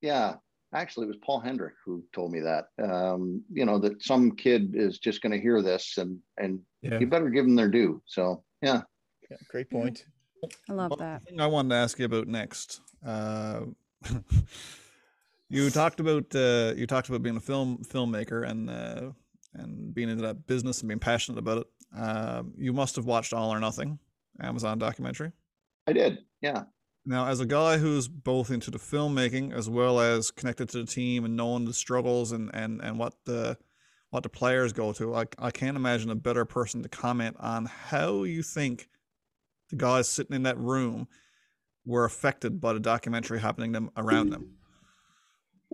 yeah, 0.00 0.36
actually 0.74 1.04
it 1.04 1.08
was 1.08 1.18
Paul 1.24 1.40
Hendrick 1.40 1.74
who 1.84 2.02
told 2.12 2.32
me 2.32 2.40
that. 2.40 2.66
Um, 2.82 3.42
you 3.52 3.64
know 3.64 3.78
that 3.78 4.02
some 4.02 4.32
kid 4.32 4.74
is 4.74 4.98
just 4.98 5.20
going 5.22 5.32
to 5.32 5.40
hear 5.40 5.62
this 5.62 5.98
and 5.98 6.18
and 6.38 6.60
yeah. 6.82 6.98
you 6.98 7.06
better 7.06 7.30
give 7.30 7.44
them 7.44 7.56
their 7.56 7.68
due. 7.68 8.02
So 8.06 8.42
yeah. 8.62 8.82
Yeah, 9.30 9.36
great 9.50 9.70
point. 9.70 10.04
I 10.68 10.72
love 10.72 10.90
Well, 10.90 10.98
that. 10.98 11.24
thing 11.24 11.40
I 11.40 11.46
wanted 11.46 11.70
to 11.70 11.74
ask 11.76 11.98
you 11.98 12.04
about 12.04 12.28
next. 12.28 12.80
Uh, 13.04 13.62
you 15.48 15.68
talked 15.70 16.00
about 16.00 16.34
uh, 16.34 16.74
you 16.76 16.86
talked 16.86 17.08
about 17.08 17.22
being 17.22 17.36
a 17.36 17.40
film 17.40 17.78
filmmaker 17.78 18.48
and 18.48 18.70
uh, 18.70 19.10
and 19.54 19.94
being 19.94 20.08
into 20.08 20.22
that 20.22 20.46
business 20.46 20.80
and 20.80 20.88
being 20.88 20.98
passionate 20.98 21.38
about 21.38 21.58
it. 21.58 21.66
Um, 21.98 22.52
you 22.56 22.72
must 22.72 22.96
have 22.96 23.06
watched 23.06 23.32
All 23.32 23.52
or 23.52 23.58
Nothing, 23.60 23.98
Amazon 24.40 24.78
documentary. 24.78 25.32
I 25.86 25.92
did. 25.92 26.18
Yeah. 26.40 26.64
Now, 27.04 27.28
as 27.28 27.38
a 27.38 27.46
guy 27.46 27.78
who's 27.78 28.08
both 28.08 28.50
into 28.50 28.70
the 28.70 28.78
filmmaking 28.78 29.52
as 29.52 29.70
well 29.70 30.00
as 30.00 30.32
connected 30.32 30.68
to 30.70 30.78
the 30.78 30.86
team 30.86 31.24
and 31.24 31.36
knowing 31.36 31.64
the 31.64 31.72
struggles 31.72 32.32
and 32.32 32.50
and 32.52 32.80
and 32.80 32.98
what 32.98 33.14
the 33.24 33.56
what 34.10 34.22
the 34.22 34.28
players 34.28 34.72
go 34.72 34.92
to, 34.94 35.14
I 35.14 35.26
I 35.38 35.50
can't 35.50 35.76
imagine 35.76 36.10
a 36.10 36.16
better 36.16 36.44
person 36.44 36.82
to 36.82 36.88
comment 36.88 37.36
on 37.38 37.66
how 37.66 38.24
you 38.24 38.42
think 38.42 38.88
the 39.70 39.76
guys 39.76 40.08
sitting 40.08 40.34
in 40.34 40.42
that 40.44 40.58
room 40.58 41.08
were 41.84 42.04
affected 42.04 42.60
by 42.60 42.72
the 42.72 42.80
documentary 42.80 43.40
happening 43.40 43.72
them 43.72 43.90
around 43.96 44.30
them. 44.30 44.56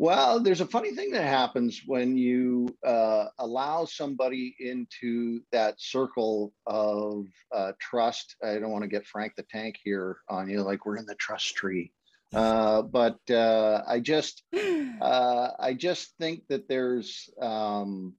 Well, 0.03 0.41
there's 0.41 0.61
a 0.61 0.67
funny 0.67 0.97
thing 0.97 1.13
that 1.13 1.23
happens 1.23 1.83
when 1.87 2.17
you 2.17 2.77
uh, 2.85 3.27
allow 3.39 3.85
somebody 3.85 4.53
into 4.59 5.43
that 5.53 5.81
circle 5.81 6.53
of 6.67 7.27
uh, 7.55 7.71
trust. 7.81 8.35
I 8.43 8.55
don't 8.55 8.73
want 8.73 8.83
to 8.83 8.89
get 8.89 9.07
Frank 9.07 9.35
the 9.37 9.45
Tank 9.45 9.77
here 9.85 10.17
on 10.29 10.51
you, 10.51 10.63
like 10.63 10.85
we're 10.85 10.97
in 10.97 11.07
the 11.07 11.15
trust 11.15 11.55
tree. 11.55 11.93
Uh, 12.35 12.83
but 12.83 13.21
uh, 13.31 13.85
I 13.87 14.01
just, 14.01 14.43
uh, 15.01 15.51
I 15.61 15.73
just 15.73 16.13
think 16.19 16.49
that 16.49 16.67
there's, 16.69 17.31
um, 17.41 18.15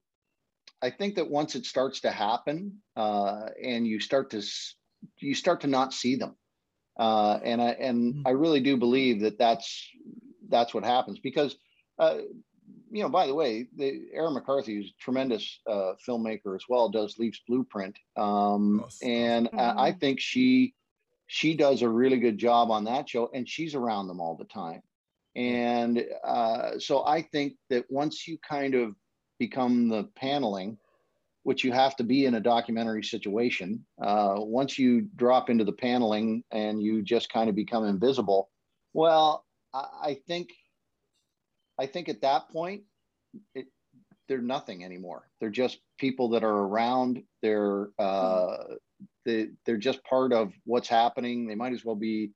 I 0.82 0.90
think 0.90 1.16
that 1.16 1.30
once 1.30 1.56
it 1.56 1.66
starts 1.66 2.00
to 2.02 2.12
happen 2.12 2.78
uh, 2.96 3.48
and 3.62 3.86
you 3.86 4.00
start 4.00 4.30
to, 4.30 4.42
you 5.20 5.36
start 5.36 5.60
to 5.62 5.68
not 5.68 5.92
see 5.92 6.16
them. 6.16 6.38
Uh, 6.98 7.40
and 7.44 7.62
I 7.62 7.72
and 7.72 8.14
Mm. 8.14 8.22
I 8.26 8.30
really 8.30 8.62
do 8.62 8.78
believe 8.78 9.22
that 9.22 9.38
that's 9.38 9.90
that's 10.48 10.74
what 10.74 10.86
happens 10.86 11.20
because 11.20 11.58
uh, 12.00 12.18
you 12.92 13.02
know 13.04 13.10
by 13.10 13.28
the 13.28 13.34
way 13.36 13.68
the 13.76 14.02
Aaron 14.14 14.34
McCarthy 14.34 14.80
is 14.80 14.88
a 14.90 15.04
tremendous 15.04 15.60
uh, 15.68 15.94
filmmaker 16.08 16.56
as 16.56 16.64
well 16.70 16.90
does 16.90 17.18
Leafs 17.18 17.42
Blueprint 17.48 17.98
um, 18.18 18.82
Yes. 18.84 19.00
and 19.02 19.50
I, 19.58 19.88
I 19.88 19.92
Mhm. 19.92 20.00
think 20.00 20.20
she 20.20 20.74
she 21.28 21.56
does 21.56 21.82
a 21.82 21.90
really 21.90 22.18
good 22.20 22.38
job 22.38 22.70
on 22.72 22.84
that 22.86 23.10
show 23.10 23.30
and 23.34 23.48
she's 23.48 23.76
around 23.76 24.08
them 24.08 24.20
all 24.22 24.36
the 24.36 24.46
time 24.46 24.82
and 25.36 26.06
uh, 26.24 26.78
so 26.80 27.06
I 27.06 27.22
think 27.22 27.54
that 27.70 27.86
once 27.90 28.28
you 28.28 28.38
kind 28.48 28.76
of 28.76 28.96
become 29.40 29.90
the 29.90 30.04
paneling 30.16 30.78
which 31.44 31.64
you 31.64 31.72
have 31.72 31.96
to 31.98 32.04
be 32.04 32.26
in 32.26 32.36
a 32.36 32.40
documentary 32.40 33.04
situation. 33.04 33.86
Uh, 34.02 34.36
once 34.38 34.80
you 34.80 35.02
drop 35.18 35.50
into 35.50 35.66
the 35.66 35.74
paneling 35.74 36.44
and 36.52 36.82
you 36.82 37.02
just 37.02 37.30
kind 37.30 37.50
of 37.50 37.56
become 37.56 37.84
invisible, 37.86 38.50
well, 38.94 39.46
I, 39.74 39.86
I 40.04 40.18
think, 40.26 40.50
I 41.84 41.86
think 41.86 42.08
at 42.08 42.22
that 42.22 42.48
point, 42.50 42.84
it, 43.54 43.66
they're 44.30 44.38
nothing 44.42 44.86
anymore. 44.86 45.30
They're 45.40 45.50
just 45.50 45.80
people 46.00 46.30
that 46.30 46.44
are 46.44 46.60
around. 46.68 47.22
They're 47.42 47.90
uh, 48.00 48.76
they, 49.26 49.50
they're 49.66 49.76
just 49.78 50.02
part 50.06 50.32
of 50.32 50.54
what's 50.66 50.88
happening. 50.88 51.46
They 51.46 51.56
might 51.56 51.74
as 51.74 51.84
well 51.84 51.98
be 51.98 52.32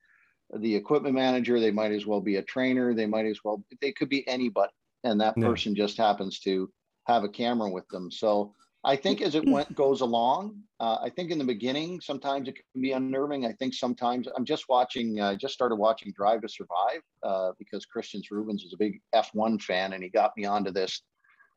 the 0.53 0.75
equipment 0.75 1.15
manager. 1.15 1.61
They 1.61 1.71
might 1.71 1.93
as 1.93 2.05
well 2.05 2.19
be 2.19 2.35
a 2.35 2.43
trainer. 2.43 2.93
They 2.93 3.05
might 3.05 3.25
as 3.25 3.39
well. 3.43 3.63
They 3.79 3.93
could 3.93 4.09
be 4.09 4.27
anybody, 4.27 4.73
and 5.05 5.21
that 5.21 5.35
Yeah. 5.37 5.47
person 5.47 5.75
just 5.75 5.97
happens 5.97 6.39
to 6.41 6.69
have 7.05 7.23
a 7.23 7.29
camera 7.29 7.69
with 7.69 7.87
them. 7.87 8.11
So 8.11 8.53
I 8.83 8.95
think 8.95 9.21
as 9.21 9.35
it 9.35 9.47
went 9.47 9.73
goes 9.75 10.01
along, 10.01 10.61
uh, 10.79 10.97
I 11.01 11.09
think 11.09 11.31
in 11.31 11.39
the 11.39 11.43
beginning 11.43 11.99
sometimes 11.99 12.47
it 12.47 12.55
can 12.55 12.81
be 12.81 12.91
unnerving. 12.91 13.45
I 13.45 13.51
think 13.53 13.73
sometimes 13.73 14.27
I'm 14.35 14.45
just 14.45 14.69
watching. 14.69 15.19
I 15.19 15.35
just 15.35 15.53
started 15.53 15.75
watching 15.75 16.13
Drive 16.15 16.41
to 16.41 16.49
Survive 16.49 17.01
uh, 17.23 17.51
because 17.57 17.85
Christian 17.85 18.21
Rubens 18.29 18.63
is 18.63 18.73
a 18.73 18.77
big 18.77 19.01
F1 19.13 19.61
fan, 19.61 19.93
and 19.93 20.03
he 20.03 20.09
got 20.09 20.31
me 20.37 20.45
onto 20.45 20.71
this 20.71 21.01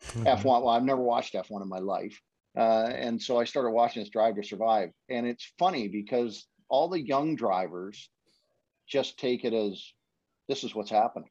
F1. 0.02 0.44
Well, 0.44 0.68
I've 0.68 0.82
never 0.82 1.02
watched 1.02 1.34
F1 1.34 1.62
in 1.62 1.68
my 1.68 1.78
life. 1.78 2.18
Uh, 2.56 2.90
and 2.94 3.20
so 3.20 3.38
I 3.38 3.44
started 3.44 3.70
watching 3.70 4.02
this 4.02 4.10
Drive 4.10 4.36
to 4.36 4.42
Survive. 4.42 4.90
And 5.08 5.26
it's 5.26 5.52
funny 5.58 5.88
because 5.88 6.46
all 6.68 6.88
the 6.88 7.00
young 7.00 7.36
drivers 7.36 8.10
just 8.88 9.18
take 9.18 9.44
it 9.44 9.52
as 9.52 9.84
this 10.48 10.64
is 10.64 10.74
what's 10.74 10.90
happening. 10.90 11.30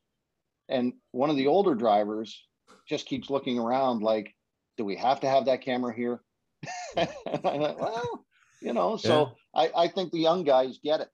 And 0.69 0.93
one 1.11 1.29
of 1.29 1.35
the 1.35 1.47
older 1.47 1.75
drivers 1.75 2.45
just 2.87 3.05
keeps 3.05 3.29
looking 3.29 3.59
around 3.59 4.01
like, 4.01 4.33
do 4.79 4.85
we 4.85 4.95
have 4.95 5.19
to 5.19 5.29
have 5.29 5.43
that 5.45 5.59
camera 5.61 5.93
here? 5.93 6.21
and 6.97 7.09
I'm 7.43 7.59
well, 7.59 8.25
you 8.61 8.71
know, 8.73 8.95
so 8.95 9.33
I, 9.53 9.69
I 9.75 9.87
think 9.89 10.11
the 10.13 10.19
young 10.19 10.45
guys 10.45 10.79
get 10.81 11.01
it. 11.01 11.09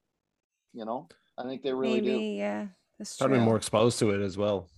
You 0.72 0.84
know, 0.84 1.08
I 1.36 1.42
think 1.42 1.62
they 1.64 1.72
really 1.74 2.00
Maybe, 2.00 2.12
do. 2.12 2.18
yeah. 2.20 2.66
That's 2.98 3.16
Probably 3.16 3.38
true. 3.38 3.44
more 3.44 3.56
exposed 3.56 3.98
to 3.98 4.10
it 4.10 4.22
as 4.22 4.38
well. 4.38 4.68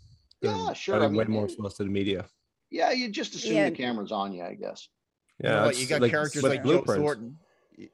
Yeah, 0.41 0.63
They're 0.67 0.75
sure. 0.75 0.99
probably 0.99 1.19
I 1.19 1.23
way 1.25 1.25
more 1.29 1.45
exposed 1.45 1.77
to 1.77 1.85
the 1.85 1.91
media. 1.91 2.25
Yeah, 2.71 2.93
you 2.93 3.11
just 3.11 3.35
assume 3.35 3.57
Yeah. 3.57 3.69
the 3.71 3.77
camera's 3.77 4.11
on 4.11 4.33
you, 4.33 4.43
I 4.43 4.55
guess. 4.55 4.89
You 5.43 5.51
know 5.51 5.67
Yeah, 5.67 5.71
you 5.73 5.87
got 5.87 6.01
like- 6.01 6.11
characters 6.11 6.43
like 6.43 6.51
like 6.53 6.59
Joe 6.61 6.65
blueprints. 6.65 7.03
Thornton. 7.03 7.39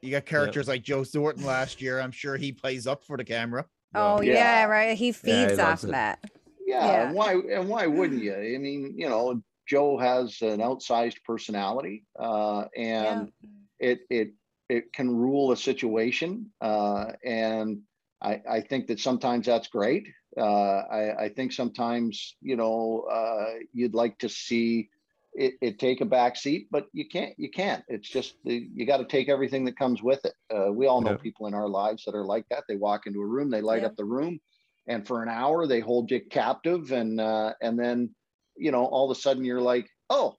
You 0.01 0.11
got 0.13 0.27
characters 0.27 0.69
like 0.69 0.83
Joe 0.85 1.03
Thornton 1.03 1.45
last 1.45 1.83
year. 1.83 1.99
I'm 2.01 2.13
sure 2.13 2.37
he 2.37 2.53
plays 2.53 2.87
up 2.87 3.03
for 3.05 3.17
the 3.17 3.25
camera. 3.25 3.67
Oh 3.97 4.21
Yeah. 4.23 4.35
yeah, 4.35 4.65
right. 4.67 4.97
He 4.97 5.07
Yeah, 5.07 5.13
he 5.13 5.13
feeds 5.49 5.59
off 5.59 5.69
loves 5.69 5.85
it. 5.87 5.91
that. 5.91 6.21
Yeah, 6.65 6.87
Yeah. 6.87 7.07
and 7.09 7.15
why 7.17 7.33
and 7.35 7.69
why 7.69 7.87
wouldn't 7.89 8.23
you? 8.23 8.35
I 8.35 8.59
mean, 8.59 8.95
you 8.97 9.09
know, 9.09 9.43
Joe 9.67 9.99
has 9.99 10.41
an 10.43 10.61
outsized 10.61 11.23
personality, 11.25 12.05
uh, 12.19 12.67
and 12.77 13.33
it 13.79 14.01
it 14.11 14.35
it 14.69 14.93
can 14.93 15.11
rule 15.15 15.53
a 15.53 15.57
situation, 15.57 16.53
uh, 16.61 17.13
and 17.25 17.83
I 18.23 18.43
I 18.49 18.61
think 18.61 18.87
that 18.89 19.01
sometimes 19.01 19.47
that's 19.47 19.69
great. 19.69 20.09
Uh, 20.37 20.81
I 20.91 21.25
I 21.25 21.29
think 21.31 21.53
sometimes 21.53 22.37
you 22.41 22.57
know 22.57 23.07
uh, 23.11 23.55
you'd 23.73 23.95
like 23.95 24.19
to 24.19 24.29
see 24.29 24.91
it, 25.35 25.55
it 25.61 25.79
take 25.79 26.01
a 26.01 26.07
back 26.07 26.37
seat, 26.37 26.69
but 26.71 26.87
you 26.93 27.09
can't 27.09 27.35
you 27.39 27.51
can't. 27.51 27.85
It's 27.89 28.09
just 28.09 28.37
the, 28.45 28.69
you 28.73 28.87
got 28.87 28.99
to 28.99 29.05
take 29.05 29.29
everything 29.29 29.65
that 29.65 29.79
comes 29.79 30.03
with 30.03 30.25
it. 30.25 30.35
Uh, 30.55 30.73
we 30.73 30.87
all 30.87 31.01
know 31.01 31.11
Yeah. 31.11 31.17
people 31.17 31.47
in 31.47 31.55
our 31.55 31.69
lives 31.69 32.05
that 32.05 32.15
are 32.15 32.25
like 32.25 32.47
that. 32.51 32.65
They 32.69 32.77
walk 32.77 33.07
into 33.07 33.21
a 33.21 33.27
room, 33.27 33.51
they 33.51 33.61
light 33.61 33.83
Yeah. 33.83 33.89
up 33.89 33.97
the 33.97 34.05
room, 34.05 34.41
and 34.87 35.07
for 35.07 35.23
an 35.23 35.29
hour 35.29 35.67
they 35.67 35.81
hold 35.81 36.11
you 36.11 36.21
captive, 36.31 36.93
and 36.93 37.21
uh, 37.21 37.55
and 37.61 37.79
then 37.79 38.15
you 38.57 38.71
know 38.71 38.85
all 38.85 39.11
of 39.11 39.17
a 39.17 39.21
sudden 39.21 39.45
you're 39.45 39.61
like, 39.61 39.89
oh, 40.11 40.37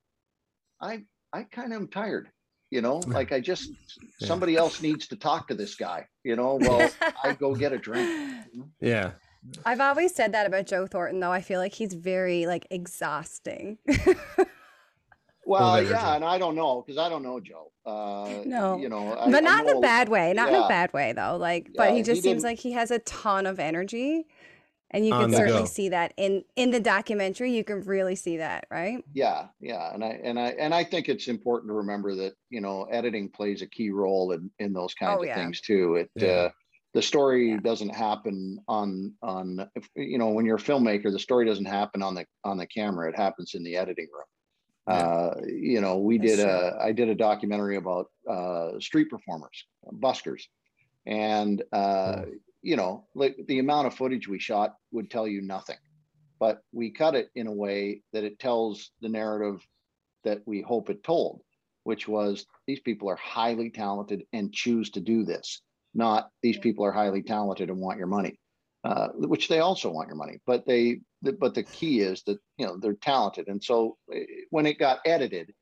I 0.81 1.03
I 1.33 1.43
kind 1.43 1.73
of 1.73 1.81
am 1.81 1.87
tired. 1.87 2.29
You 2.71 2.81
know, 2.81 2.97
like 3.07 3.31
I 3.31 3.39
just 3.39 3.69
Yeah. 4.19 4.27
somebody 4.27 4.55
else 4.57 4.81
needs 4.81 5.07
to 5.09 5.15
talk 5.15 5.47
to 5.49 5.53
this 5.55 5.75
guy. 5.75 6.05
You 6.23 6.35
know, 6.35 6.55
well 6.61 6.89
I 7.23 7.33
go 7.33 7.53
get 7.55 7.71
a 7.73 7.77
drink. 7.77 8.09
Yeah. 8.81 9.11
I've 9.63 9.79
always 9.79 10.15
said 10.15 10.31
that 10.33 10.47
about 10.47 10.65
Joe 10.65 10.87
Thornton, 10.87 11.19
though. 11.19 11.31
I 11.31 11.41
feel 11.41 11.59
like 11.59 11.73
he's 11.73 11.93
very 11.93 12.47
like 12.47 12.65
exhausting. 12.71 13.77
Well, 15.47 15.75
energy. 15.75 15.91
yeah, 15.91 16.15
and 16.15 16.25
I 16.25 16.39
don't 16.39 16.55
know 16.55 16.81
because 16.81 16.97
I 16.97 17.07
don't 17.07 17.21
know 17.21 17.39
Joe. 17.39 17.71
Uh, 17.85 18.41
No. 18.47 18.77
you 18.77 18.89
know, 18.89 19.15
I, 19.15 19.29
but 19.29 19.43
I 19.43 19.47
not 19.47 19.67
in 19.67 19.77
a 19.77 19.79
bad 19.79 20.09
way. 20.09 20.33
Not 20.33 20.49
in 20.49 20.55
a 20.55 20.67
bad 20.67 20.91
way, 20.91 21.13
though. 21.13 21.37
Like, 21.37 21.69
but 21.75 21.83
Yeah, 21.85 21.91
he 21.91 21.97
he 21.97 22.03
just 22.03 22.23
seems 22.23 22.41
didn't- 22.41 22.43
like 22.45 22.59
he 22.59 22.71
has 22.71 22.89
a 22.89 22.97
ton 22.99 23.45
of 23.45 23.59
energy, 23.59 24.25
and 24.95 25.05
you 25.05 25.11
can 25.11 25.31
certainly 25.31 25.61
go. 25.63 25.65
see 25.65 25.89
that 25.89 26.13
in 26.17 26.43
in 26.55 26.71
the 26.71 26.79
documentary. 26.79 27.51
You 27.51 27.63
can 27.65 27.81
really 27.81 28.15
see 28.15 28.37
that, 28.37 28.65
right? 28.71 29.03
Yeah, 29.13 29.47
yeah, 29.59 29.93
and 29.93 30.03
I 30.03 30.19
and 30.23 30.39
I 30.39 30.47
and 30.57 30.73
I 30.73 30.83
think 30.85 31.09
it's 31.09 31.27
important 31.27 31.69
to 31.69 31.73
remember 31.73 32.15
that 32.15 32.33
you 32.49 32.61
know 32.61 32.83
editing 32.85 33.29
plays 33.29 33.61
a 33.61 33.67
key 33.67 33.91
role 33.91 34.31
in 34.31 34.49
in 34.59 34.71
those 34.73 34.93
kinds 34.93 35.17
Oh, 35.17 35.21
of 35.21 35.27
yeah. 35.27 35.35
things 35.35 35.59
too. 35.61 35.95
It 35.95 36.09
Yeah. 36.15 36.27
uh, 36.27 36.49
the 36.93 37.01
story 37.01 37.49
Yeah. 37.51 37.57
doesn't 37.57 37.93
happen 37.93 38.57
on 38.69 39.13
on 39.21 39.69
you 39.95 40.17
know 40.17 40.29
when 40.29 40.45
you're 40.45 40.55
a 40.55 40.59
filmmaker, 40.59 41.11
the 41.11 41.19
story 41.19 41.45
doesn't 41.45 41.65
happen 41.65 42.01
on 42.01 42.15
the 42.15 42.25
on 42.45 42.57
the 42.57 42.65
camera. 42.67 43.09
It 43.09 43.17
happens 43.17 43.53
in 43.53 43.63
the 43.63 43.75
editing 43.75 44.07
room. 44.13 44.23
Uh, 44.87 45.33
you 45.47 45.81
know, 45.81 45.97
we 45.97 46.17
That's 46.19 46.37
did 46.37 46.43
true. 46.43 46.51
a 46.51 46.77
I 46.79 46.91
did 46.93 47.09
a 47.09 47.15
documentary 47.15 47.75
about 47.75 48.07
uh, 48.29 48.79
street 48.79 49.09
performers, 49.09 49.65
buskers, 49.99 50.43
and 51.05 51.61
uh, 51.73 52.21
Oh. 52.21 52.25
You 52.65 52.75
know, 52.75 53.05
like 53.13 53.37
the 53.47 53.59
amount 53.59 53.85
of 53.85 53.93
footage 53.93 54.27
we 54.27 54.39
shot 54.39 54.73
would 54.91 55.11
tell 55.11 55.27
you 55.27 55.39
nothing, 55.39 55.77
but 56.39 56.61
we 56.73 56.89
cut 56.89 57.13
it 57.13 57.29
in 57.35 57.45
a 57.45 57.53
way 57.53 58.01
that 58.11 58.23
it 58.23 58.39
tells 58.39 58.89
the 59.01 59.07
narrative 59.07 59.61
that 60.23 60.41
we 60.47 60.61
hope 60.61 60.89
it 60.89 61.03
told, 61.03 61.41
which 61.83 62.07
was 62.07 62.47
these 62.65 62.79
people 62.79 63.07
are 63.07 63.17
highly 63.17 63.69
talented 63.69 64.23
and 64.33 64.51
choose 64.51 64.89
to 64.89 64.99
do 64.99 65.23
this, 65.23 65.61
not 65.93 66.31
these 66.41 66.57
people 66.57 66.83
are 66.83 66.91
highly 66.91 67.21
talented 67.21 67.69
and 67.69 67.77
want 67.77 67.99
your 67.99 68.07
money, 68.07 68.39
uh, 68.83 69.09
which 69.13 69.47
they 69.47 69.59
also 69.59 69.91
want 69.91 70.07
your 70.07 70.17
money. 70.17 70.39
But 70.47 70.65
they, 70.65 71.01
but 71.21 71.53
the 71.53 71.63
key 71.63 71.99
is 71.99 72.23
that 72.23 72.39
you 72.57 72.65
know 72.65 72.77
they're 72.79 72.95
talented, 72.95 73.47
and 73.47 73.63
so 73.63 73.95
eh, 74.11 74.25
when 74.49 74.65
it 74.65 74.79
got 74.79 74.99
edited. 75.05 75.53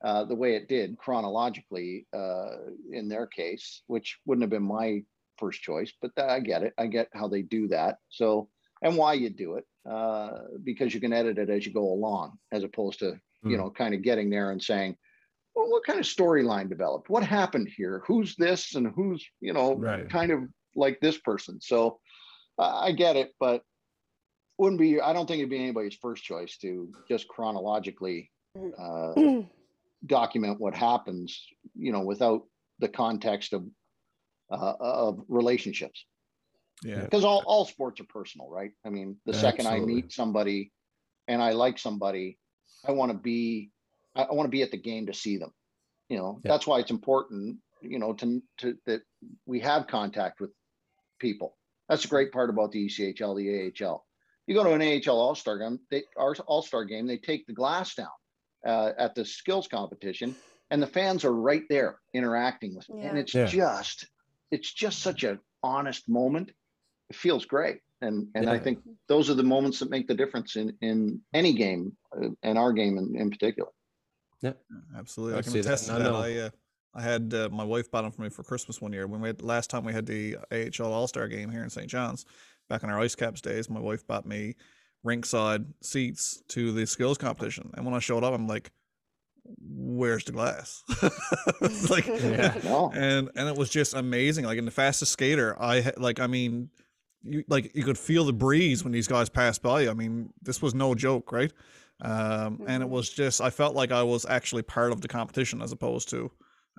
Uh, 0.00 0.22
the 0.24 0.34
way 0.36 0.54
it 0.54 0.68
did 0.68 0.96
chronologically 0.96 2.06
uh, 2.16 2.50
in 2.92 3.08
their 3.08 3.26
case, 3.26 3.82
which 3.88 4.16
wouldn't 4.26 4.44
have 4.44 4.50
been 4.50 4.62
my 4.62 5.02
first 5.38 5.62
choice, 5.62 5.92
but 6.00 6.10
tha- 6.16 6.30
I 6.30 6.40
get 6.40 6.62
it. 6.62 6.74
I 6.78 6.86
get 6.86 7.08
how 7.12 7.28
they 7.28 7.42
do 7.42 7.68
that. 7.68 7.98
So, 8.08 8.48
and 8.82 8.96
why 8.96 9.14
you 9.14 9.30
do 9.30 9.54
it, 9.54 9.64
uh, 9.88 10.38
because 10.64 10.94
you 10.94 11.00
can 11.00 11.12
edit 11.12 11.38
it 11.38 11.50
as 11.50 11.66
you 11.66 11.72
go 11.72 11.92
along, 11.92 12.38
as 12.52 12.62
opposed 12.64 12.98
to, 13.00 13.18
you 13.42 13.56
Hmm. 13.56 13.62
know, 13.62 13.70
kind 13.70 13.94
of 13.94 14.02
getting 14.02 14.30
there 14.30 14.50
and 14.50 14.62
saying, 14.62 14.96
well, 15.54 15.70
what 15.70 15.84
kind 15.84 15.98
of 15.98 16.04
storyline 16.04 16.68
developed? 16.68 17.10
What 17.10 17.24
happened 17.24 17.68
here? 17.76 18.02
Who's 18.06 18.36
this 18.36 18.74
and 18.74 18.88
who's, 18.94 19.26
you 19.40 19.52
know, 19.52 19.74
Right. 19.74 20.08
kind 20.08 20.30
of 20.30 20.44
like 20.76 21.00
this 21.00 21.18
person? 21.18 21.60
So 21.60 22.00
uh, 22.58 22.78
I 22.80 22.92
get 22.92 23.16
it, 23.16 23.32
but 23.40 23.62
wouldn't 24.58 24.80
be, 24.80 25.00
I 25.00 25.12
don't 25.12 25.26
think 25.26 25.38
it'd 25.38 25.50
be 25.50 25.58
anybody's 25.58 25.96
first 25.96 26.24
choice 26.24 26.58
to 26.58 26.92
just 27.08 27.28
chronologically 27.28 28.30
uh, 28.78 29.14
document 30.06 30.60
what 30.60 30.74
happens, 30.74 31.46
you 31.74 31.92
know, 31.92 32.00
without 32.02 32.42
the 32.78 32.88
context 32.88 33.52
of 33.52 33.64
uh, 34.50 34.74
of 34.80 35.20
relationships. 35.28 36.04
Yeah. 36.82 37.00
Because 37.00 37.24
all, 37.24 37.42
all 37.46 37.64
sports 37.64 38.00
are 38.00 38.04
personal, 38.04 38.48
right? 38.48 38.70
I 38.84 38.90
mean, 38.90 39.16
the 39.26 39.32
second 39.34 39.66
I 39.66 39.80
meet 39.80 40.12
somebody 40.12 40.72
and 41.26 41.42
I 41.42 41.50
like 41.52 41.78
somebody, 41.78 42.38
I 42.86 42.92
want 42.92 43.10
to 43.12 43.18
be, 43.18 43.70
I, 44.14 44.22
I 44.22 44.32
want 44.34 44.46
to 44.46 44.50
be 44.50 44.62
at 44.62 44.70
the 44.70 44.76
game 44.76 45.06
to 45.06 45.14
see 45.14 45.36
them. 45.38 45.52
You 46.08 46.18
know, 46.18 46.40
Yeah. 46.44 46.52
that's 46.52 46.66
why 46.66 46.78
it's 46.78 46.90
important, 46.92 47.58
you 47.82 47.98
know, 47.98 48.12
to, 48.14 48.42
to 48.58 48.78
that 48.86 49.02
we 49.44 49.60
have 49.60 49.86
contact 49.88 50.40
with 50.40 50.50
people. 51.18 51.56
That's 51.88 52.02
the 52.02 52.08
great 52.08 52.32
part 52.32 52.48
about 52.50 52.70
the 52.70 52.86
ECHL, 52.86 53.36
the 53.36 53.84
AHL. 53.86 54.04
You 54.46 54.54
go 54.54 54.64
to 54.64 54.72
an 54.72 54.80
AHL 54.82 55.18
All 55.18 55.34
Star 55.34 55.58
game, 55.58 55.80
they 55.90 56.04
our 56.16 56.34
All 56.46 56.62
Star 56.62 56.84
game, 56.84 57.06
they 57.06 57.18
take 57.18 57.46
the 57.46 57.52
glass 57.52 57.94
down 57.94 58.08
uh, 58.66 58.92
at 58.96 59.14
the 59.14 59.24
skills 59.24 59.68
competition, 59.68 60.34
and 60.70 60.80
the 60.82 60.86
fans 60.86 61.24
are 61.24 61.34
right 61.34 61.64
there 61.68 61.98
interacting 62.14 62.74
with 62.76 62.86
them. 62.86 63.00
And 63.00 63.18
it's 63.18 63.34
Yeah. 63.34 63.46
just, 63.46 64.06
it's 64.50 64.72
just 64.72 65.00
such 65.00 65.24
an 65.24 65.38
honest 65.62 66.08
moment. 66.08 66.50
It 67.10 67.16
feels 67.16 67.44
great, 67.44 67.80
and 68.00 68.28
and 68.34 68.50
I 68.50 68.58
think 68.58 68.80
those 69.08 69.30
are 69.30 69.34
the 69.34 69.42
moments 69.42 69.78
that 69.78 69.90
make 69.90 70.06
the 70.06 70.14
difference 70.14 70.56
in 70.56 70.76
in 70.80 71.20
any 71.32 71.52
game, 71.52 71.96
uh, 72.16 72.28
and 72.42 72.58
our 72.58 72.72
game 72.72 72.98
in, 72.98 73.16
in 73.16 73.30
particular. 73.30 73.70
Yeah, 74.42 74.52
absolutely, 74.96 75.36
I, 75.36 75.38
I 75.38 75.42
can 75.42 75.52
see 75.52 75.60
that, 75.60 75.68
attest 75.68 75.86
to 75.86 75.96
and 75.96 76.04
I 76.04 76.06
that. 76.06 76.14
I 76.14 76.38
uh, 76.46 76.50
I 76.94 77.02
had 77.02 77.34
uh, 77.34 77.48
my 77.50 77.64
wife 77.64 77.90
bought 77.90 78.02
them 78.02 78.12
for 78.12 78.22
me 78.22 78.28
for 78.28 78.42
Christmas 78.42 78.80
one 78.80 78.92
year 78.92 79.06
when 79.06 79.20
we 79.20 79.28
had 79.28 79.42
last 79.42 79.70
time 79.70 79.84
we 79.84 79.92
had 79.92 80.06
the 80.06 80.36
AHL 80.52 80.92
All 80.92 81.06
Star 81.06 81.28
game 81.28 81.50
here 81.50 81.62
in 81.62 81.70
St. 81.70 81.88
John's 81.88 82.24
back 82.68 82.82
in 82.82 82.90
our 82.90 83.00
Ice 83.00 83.14
Caps 83.14 83.40
days. 83.40 83.70
My 83.70 83.80
wife 83.80 84.06
bought 84.06 84.26
me 84.26 84.54
rinkside 85.06 85.64
seats 85.80 86.42
to 86.48 86.72
the 86.72 86.86
skills 86.86 87.18
competition, 87.18 87.70
and 87.74 87.84
when 87.86 87.94
I 87.94 88.00
showed 88.00 88.24
up, 88.24 88.34
I'm 88.34 88.46
like, 88.46 88.70
"Where's 89.60 90.24
the 90.24 90.32
glass?" 90.32 90.84
Like, 91.90 92.06
Yeah. 92.06 92.54
No, 92.64 92.90
and 92.94 93.30
and 93.34 93.48
it 93.48 93.56
was 93.56 93.70
just 93.70 93.94
amazing. 93.94 94.44
Like 94.44 94.58
in 94.58 94.64
the 94.64 94.70
fastest 94.70 95.12
skater, 95.12 95.56
I 95.60 95.80
ha- 95.80 95.90
like 95.96 96.20
I 96.20 96.26
mean, 96.26 96.70
you 97.22 97.44
like 97.48 97.74
you 97.74 97.84
could 97.84 97.98
feel 97.98 98.24
the 98.24 98.32
breeze 98.32 98.84
when 98.84 98.92
these 98.92 99.08
guys 99.08 99.28
passed 99.28 99.62
by. 99.62 99.88
I 99.88 99.94
mean, 99.94 100.32
this 100.42 100.60
was 100.62 100.74
no 100.74 100.94
joke, 100.94 101.32
right? 101.32 101.52
Um, 102.00 102.60
and 102.66 102.82
it 102.82 102.86
Mhm. 102.86 102.90
was 102.90 103.10
just 103.10 103.40
I 103.40 103.50
felt 103.50 103.74
like 103.74 103.90
I 103.90 104.02
was 104.02 104.24
actually 104.26 104.62
part 104.62 104.92
of 104.92 105.00
the 105.00 105.08
competition 105.08 105.60
as 105.62 105.72
opposed 105.72 106.08
to 106.10 106.30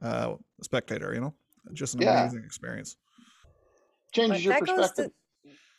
uh, 0.02 0.36
a 0.60 0.64
spectator. 0.64 1.14
You 1.14 1.22
know, 1.22 1.34
just 1.74 1.96
an 1.96 2.02
Yeah. 2.04 2.22
amazing 2.22 2.44
experience. 2.46 2.96
Changes 4.14 4.38
But 4.38 4.42
your 4.44 4.54
that 4.54 4.66
goes 4.66 4.78
perspective. 4.78 5.06
to 5.08 5.12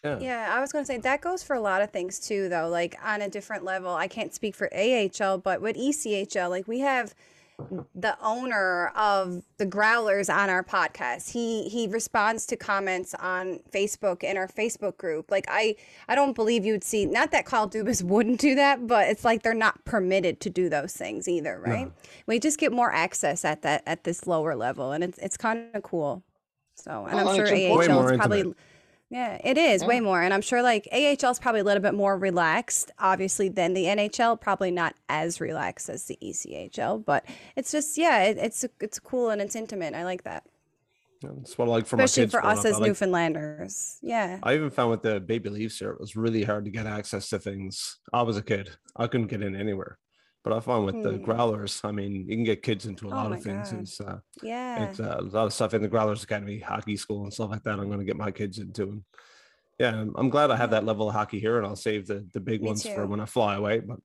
Yeah. 0.04 0.18
Yeah, 0.18 0.48
I 0.50 0.60
was 0.60 0.72
going 0.72 0.82
to 0.82 0.86
say 0.86 0.96
that 0.98 1.20
goes 1.20 1.42
for 1.42 1.54
a 1.54 1.60
lot 1.60 1.82
of 1.82 1.90
things 1.90 2.18
too, 2.18 2.48
though. 2.48 2.68
Like 2.68 2.96
on 3.04 3.20
a 3.20 3.28
different 3.28 3.64
level, 3.64 3.94
I 3.94 4.08
can't 4.08 4.34
speak 4.34 4.54
for 4.54 4.70
AHL, 4.74 5.38
but 5.38 5.60
with 5.60 5.76
ECHL, 5.76 6.48
like 6.48 6.66
we 6.66 6.80
have 6.80 7.14
the 7.94 8.16
owner 8.22 8.88
of 8.96 9.42
the 9.58 9.66
Growlers 9.66 10.30
on 10.30 10.48
our 10.48 10.64
podcast. 10.64 11.32
He 11.32 11.68
he 11.68 11.86
responds 11.86 12.46
to 12.46 12.56
comments 12.56 13.14
on 13.14 13.60
Facebook 13.70 14.22
in 14.22 14.36
our 14.36 14.48
Facebook 14.48 14.96
group. 14.96 15.30
Like 15.30 15.44
I 15.48 15.76
I 16.08 16.14
don't 16.14 16.34
believe 16.34 16.64
you'd 16.64 16.84
see 16.84 17.06
not 17.06 17.30
that 17.32 17.44
Kyle 17.44 17.68
Dubas 17.68 18.02
wouldn't 18.04 18.40
do 18.40 18.54
that, 18.54 18.86
but 18.86 19.08
it's 19.08 19.24
like 19.24 19.42
they're 19.42 19.54
not 19.54 19.84
permitted 19.84 20.40
to 20.40 20.50
do 20.50 20.68
those 20.68 20.94
things 20.94 21.28
either, 21.28 21.60
right? 21.60 21.92
We 22.26 22.38
just 22.38 22.58
get 22.58 22.72
more 22.72 22.92
access 22.92 23.44
at 23.44 23.62
that 23.62 23.82
at 23.86 24.04
this 24.04 24.26
lower 24.26 24.54
level, 24.56 24.92
and 24.92 25.04
it's 25.04 25.18
it's 25.18 25.36
kind 25.36 25.68
of 25.74 25.82
cool. 25.82 26.22
So, 26.74 27.04
and 27.04 27.14
Well, 27.14 27.28
I'm 27.28 27.36
sure 27.36 27.46
AHL 27.46 27.80
is 27.80 28.16
probably 28.16 28.38
intimate. 28.40 28.56
Yeah, 29.10 29.40
it 29.42 29.58
is 29.58 29.84
way 29.84 29.98
more. 29.98 30.22
And 30.22 30.32
I'm 30.32 30.40
sure 30.40 30.62
like 30.62 30.86
AHL 30.92 31.30
is 31.32 31.40
probably 31.40 31.60
a 31.60 31.64
little 31.64 31.82
bit 31.82 31.94
more 31.94 32.16
relaxed, 32.16 32.92
obviously, 32.96 33.48
than 33.48 33.74
the 33.74 33.86
NHL. 33.86 34.40
Probably 34.40 34.70
not 34.70 34.94
as 35.08 35.40
relaxed 35.40 35.88
as 35.88 36.04
the 36.04 36.16
ECHL, 36.22 37.04
but 37.04 37.24
it's 37.56 37.72
just, 37.72 37.98
yeah, 37.98 38.22
it, 38.22 38.38
it's 38.38 38.64
it's 38.80 39.00
cool 39.00 39.30
and 39.30 39.42
it's 39.42 39.56
intimate. 39.56 39.94
I 39.94 40.04
like 40.04 40.22
that. 40.22 40.44
That's 41.22 41.58
what 41.58 41.66
I 41.66 41.72
like 41.72 41.86
for 41.86 41.96
my 41.96 42.04
Especially 42.04 42.24
kids. 42.24 42.32
for 42.32 42.46
us 42.46 42.60
up. 42.60 42.66
As 42.66 42.78
like- 42.78 42.88
Newfoundlanders. 42.92 43.98
Yeah. 44.00 44.38
I 44.44 44.54
even 44.54 44.70
found 44.70 44.92
with 44.92 45.02
the 45.02 45.18
baby 45.18 45.50
Leafs 45.50 45.78
here, 45.78 45.90
it 45.90 46.00
was 46.00 46.14
really 46.14 46.44
hard 46.44 46.64
to 46.64 46.70
get 46.70 46.86
access 46.86 47.28
to 47.30 47.38
things. 47.40 47.98
I 48.12 48.22
was 48.22 48.36
a 48.36 48.42
kid, 48.42 48.70
I 48.96 49.08
couldn't 49.08 49.26
get 49.26 49.42
in 49.42 49.56
anywhere. 49.56 49.98
But 50.42 50.54
I 50.54 50.60
find 50.60 50.86
with 50.86 51.02
the 51.02 51.12
Hmm. 51.18 51.22
growlers, 51.24 51.80
I 51.84 51.92
mean, 51.92 52.14
you 52.14 52.24
can 52.36 52.44
get 52.44 52.62
kids 52.62 52.86
into 52.86 53.08
a 53.08 53.10
Oh 53.10 53.14
lot 53.14 53.32
of 53.32 53.42
things. 53.42 53.72
God. 53.72 53.80
It's, 53.80 54.00
uh, 54.00 54.18
Yeah. 54.42 54.84
it's 54.88 54.98
uh, 55.00 55.16
a 55.18 55.22
lot 55.22 55.44
of 55.46 55.52
stuff 55.52 55.74
in 55.74 55.82
the 55.82 55.88
Growlers 55.88 56.22
Academy, 56.24 56.58
hockey 56.60 56.96
school, 56.96 57.24
and 57.24 57.32
stuff 57.32 57.50
like 57.50 57.62
that. 57.64 57.78
I'm 57.78 57.86
going 57.88 57.98
to 57.98 58.04
get 58.06 58.16
my 58.16 58.30
kids 58.30 58.58
into. 58.58 58.84
And 58.84 59.04
yeah, 59.78 60.00
I'm, 60.00 60.14
I'm 60.16 60.30
glad 60.30 60.50
I 60.50 60.56
have 60.56 60.70
that 60.70 60.84
level 60.84 61.08
of 61.08 61.14
hockey 61.14 61.40
here, 61.40 61.58
and 61.58 61.66
I'll 61.66 61.76
save 61.76 62.06
the 62.06 62.26
the 62.32 62.40
big 62.40 62.62
Me 62.62 62.68
ones 62.68 62.86
for 62.88 63.06
when 63.06 63.20
I 63.20 63.26
fly 63.26 63.56
away. 63.56 63.80
But 63.80 63.98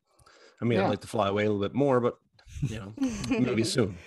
I 0.62 0.66
mean, 0.66 0.78
Yeah. 0.80 0.86
I'd 0.86 0.90
like 0.90 1.02
to 1.02 1.08
fly 1.08 1.30
away 1.30 1.46
a 1.46 1.52
little 1.52 1.62
bit 1.62 1.74
more, 1.74 2.02
but 2.02 2.18
you 2.64 2.80
know, 2.80 2.94
maybe 3.30 3.64
soon. 3.76 3.98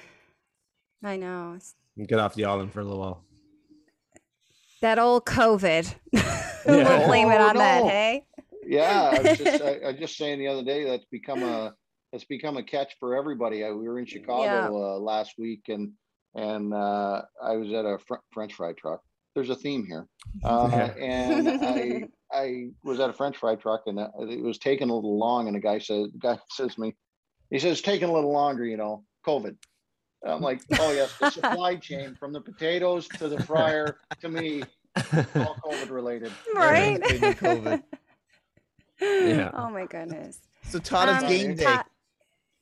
I 1.02 1.16
know. 1.16 1.58
Get 2.06 2.18
off 2.18 2.34
the 2.34 2.44
island 2.44 2.72
for 2.72 2.80
a 2.80 2.84
little 2.84 3.00
while. 3.00 3.24
That 4.82 4.98
old 4.98 5.24
COVID. 5.24 5.94
Yeah. 6.66 6.98
we'll 6.98 7.06
blame 7.06 7.28
it 7.30 7.40
Oh, 7.40 7.48
on 7.48 7.56
that, 7.56 7.84
hey? 7.84 8.26
Yeah, 8.66 9.10
I 9.14 9.22
was 9.22 9.38
just, 9.38 9.62
I, 9.70 9.74
I 9.76 9.90
was 9.92 9.96
just 10.00 10.18
saying 10.18 10.38
the 10.38 10.48
other 10.48 10.62
day 10.64 10.84
that's 10.84 11.06
become 11.06 11.42
a 11.42 11.74
it's 12.12 12.24
become 12.24 12.56
a 12.56 12.62
catch 12.62 12.94
for 12.98 13.16
everybody. 13.16 13.64
I, 13.64 13.70
we 13.70 13.88
were 13.88 13.98
in 13.98 14.06
Chicago 14.06 14.96
uh, 14.96 14.98
last 14.98 15.34
week 15.38 15.62
and 15.68 15.92
and 16.34 16.72
uh, 16.74 17.22
I 17.42 17.56
was 17.56 17.72
at 17.72 17.84
a 17.84 17.98
fr- 18.06 18.16
French 18.32 18.54
fry 18.54 18.72
truck. 18.74 19.00
There's 19.34 19.50
a 19.50 19.54
theme 19.56 19.84
here, 19.86 20.06
uh, 20.44 20.68
Yeah. 20.70 21.04
and 21.04 21.48
I 21.64 22.08
I 22.32 22.66
was 22.84 23.00
at 23.00 23.10
a 23.10 23.12
French 23.12 23.36
fry 23.36 23.54
truck 23.56 23.82
and 23.86 23.98
uh, 23.98 24.08
it 24.20 24.42
was 24.42 24.58
taking 24.58 24.90
a 24.90 24.94
little 24.94 25.18
long. 25.18 25.46
And 25.46 25.56
the 25.56 25.60
guy 25.60 25.78
says, 25.78 26.08
the 26.12 26.18
guy 26.18 26.38
says 26.50 26.74
to 26.74 26.80
me, 26.80 26.94
he 27.50 27.58
says, 27.58 27.80
taking 27.80 28.08
a 28.08 28.12
little 28.12 28.32
longer, 28.32 28.64
you 28.64 28.76
know, 28.76 29.04
COVID. 29.26 29.56
And 30.22 30.32
I'm 30.32 30.40
like, 30.42 30.60
oh 30.78 30.92
yes, 30.92 31.14
the 31.18 31.30
supply 31.30 31.76
chain 31.76 32.16
from 32.18 32.32
the 32.32 32.40
potatoes 32.40 33.06
to 33.18 33.28
the 33.28 33.40
fryer 33.44 33.98
to 34.20 34.28
me, 34.28 34.62
all 34.96 35.56
COVID 35.64 35.90
related. 35.90 36.32
right? 36.54 37.00
COVID. 37.00 37.82
Yeah. 39.00 39.50
Oh 39.54 39.70
my 39.70 39.86
goodness. 39.86 40.40
So 40.64 40.78
Todd, 40.80 41.08
it's 41.08 41.22
Um, 41.22 41.28
game 41.30 41.54
day. 41.54 41.64
Todd- 41.64 41.84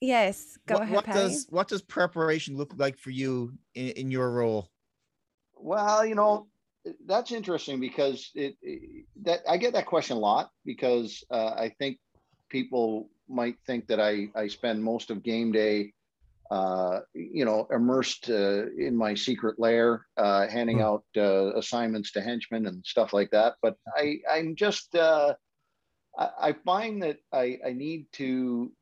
yes, 0.06 0.58
go 0.66 0.74
what, 0.74 0.82
ahead, 0.82 0.94
what 0.94 1.04
Paddy. 1.04 1.20
does 1.20 1.46
what 1.50 1.68
does 1.68 1.82
preparation 1.82 2.56
look 2.56 2.74
like 2.76 2.98
for 2.98 3.10
you 3.10 3.52
in, 3.74 3.88
in 3.90 4.10
your 4.10 4.30
role? 4.30 4.70
Well, 5.54 6.04
you 6.06 6.14
know, 6.14 6.48
that's 7.06 7.32
interesting 7.32 7.80
because 7.80 8.30
it, 8.34 8.56
it- 8.62 9.06
that 9.22 9.40
I 9.48 9.56
get 9.56 9.72
that 9.74 9.86
question 9.86 10.16
a 10.16 10.20
lot 10.20 10.50
because 10.64 11.24
uh, 11.30 11.52
I 11.56 11.74
think 11.78 11.98
people 12.50 13.10
might 13.28 13.56
think 13.66 13.88
that 13.88 14.00
I 14.00 14.28
I 14.36 14.46
spend 14.48 14.82
most 14.84 15.10
of 15.10 15.22
game 15.22 15.50
day, 15.52 15.92
uh, 16.50 17.00
you 17.14 17.44
know, 17.44 17.66
immersed 17.72 18.30
uh, 18.30 18.66
in 18.78 18.94
my 18.96 19.14
secret 19.14 19.58
lair, 19.58 20.06
uh, 20.16 20.46
handing 20.46 20.78
Hmm. 20.78 20.86
out 20.88 21.04
uh, 21.16 21.54
assignments 21.56 22.12
to 22.12 22.20
henchmen 22.20 22.66
and 22.66 22.84
stuff 22.86 23.12
like 23.12 23.30
that. 23.32 23.54
But 23.62 23.76
I 23.96 24.18
I'm 24.30 24.54
just 24.54 24.94
uh, 24.94 25.34
I, 26.18 26.28
I 26.48 26.52
find 26.64 27.02
that 27.02 27.18
I 27.32 27.58
I 27.66 27.72
need 27.72 28.06
to. 28.20 28.72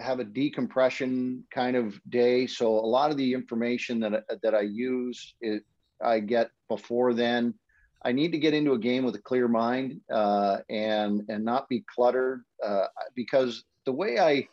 Have 0.00 0.20
a 0.20 0.24
decompression 0.24 1.44
kind 1.52 1.76
of 1.76 2.00
day. 2.08 2.46
So 2.46 2.68
a 2.68 2.86
lot 2.86 3.10
of 3.10 3.16
the 3.16 3.32
information 3.34 4.00
that 4.00 4.24
that 4.42 4.54
I 4.54 4.62
use, 4.62 5.34
it 5.40 5.62
I 6.02 6.20
get 6.20 6.50
before 6.68 7.14
then. 7.14 7.54
I 8.02 8.12
need 8.12 8.32
to 8.32 8.38
get 8.38 8.54
into 8.54 8.72
a 8.72 8.78
game 8.78 9.04
with 9.04 9.14
a 9.14 9.20
clear 9.20 9.46
mind 9.46 10.00
uh, 10.10 10.58
and 10.70 11.22
and 11.28 11.44
not 11.44 11.68
be 11.68 11.84
cluttered 11.94 12.42
uh, 12.64 12.86
because 13.14 13.64
the 13.84 13.92
way 13.92 14.18
I 14.18 14.48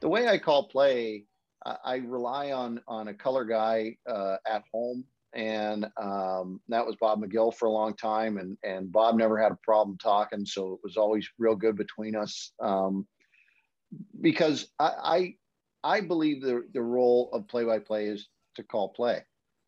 the 0.00 0.08
way 0.08 0.28
I 0.28 0.38
call 0.38 0.68
play, 0.68 1.24
I, 1.64 1.76
I 1.84 1.94
rely 1.96 2.52
on 2.52 2.80
on 2.86 3.08
a 3.08 3.14
color 3.14 3.44
guy 3.44 3.96
uh, 4.08 4.36
at 4.46 4.62
home, 4.72 5.04
and 5.32 5.86
um, 6.00 6.60
that 6.68 6.86
was 6.86 6.96
Bob 7.00 7.22
McGill 7.22 7.54
for 7.54 7.66
a 7.66 7.72
long 7.72 7.94
time, 7.94 8.38
and 8.38 8.56
and 8.62 8.92
Bob 8.92 9.16
never 9.16 9.40
had 9.40 9.52
a 9.52 9.58
problem 9.64 9.98
talking, 9.98 10.46
so 10.46 10.74
it 10.74 10.80
was 10.84 10.96
always 10.96 11.28
real 11.38 11.56
good 11.56 11.76
between 11.76 12.14
us. 12.14 12.52
Um, 12.60 13.06
because 14.20 14.72
I, 14.78 15.36
I 15.84 15.96
I 15.96 16.00
believe 16.00 16.42
the 16.42 16.68
the 16.72 16.82
role 16.82 17.30
of 17.32 17.48
play 17.48 17.64
by 17.64 17.78
play 17.78 18.06
is 18.06 18.28
to 18.56 18.62
call 18.64 18.90
play. 18.90 19.24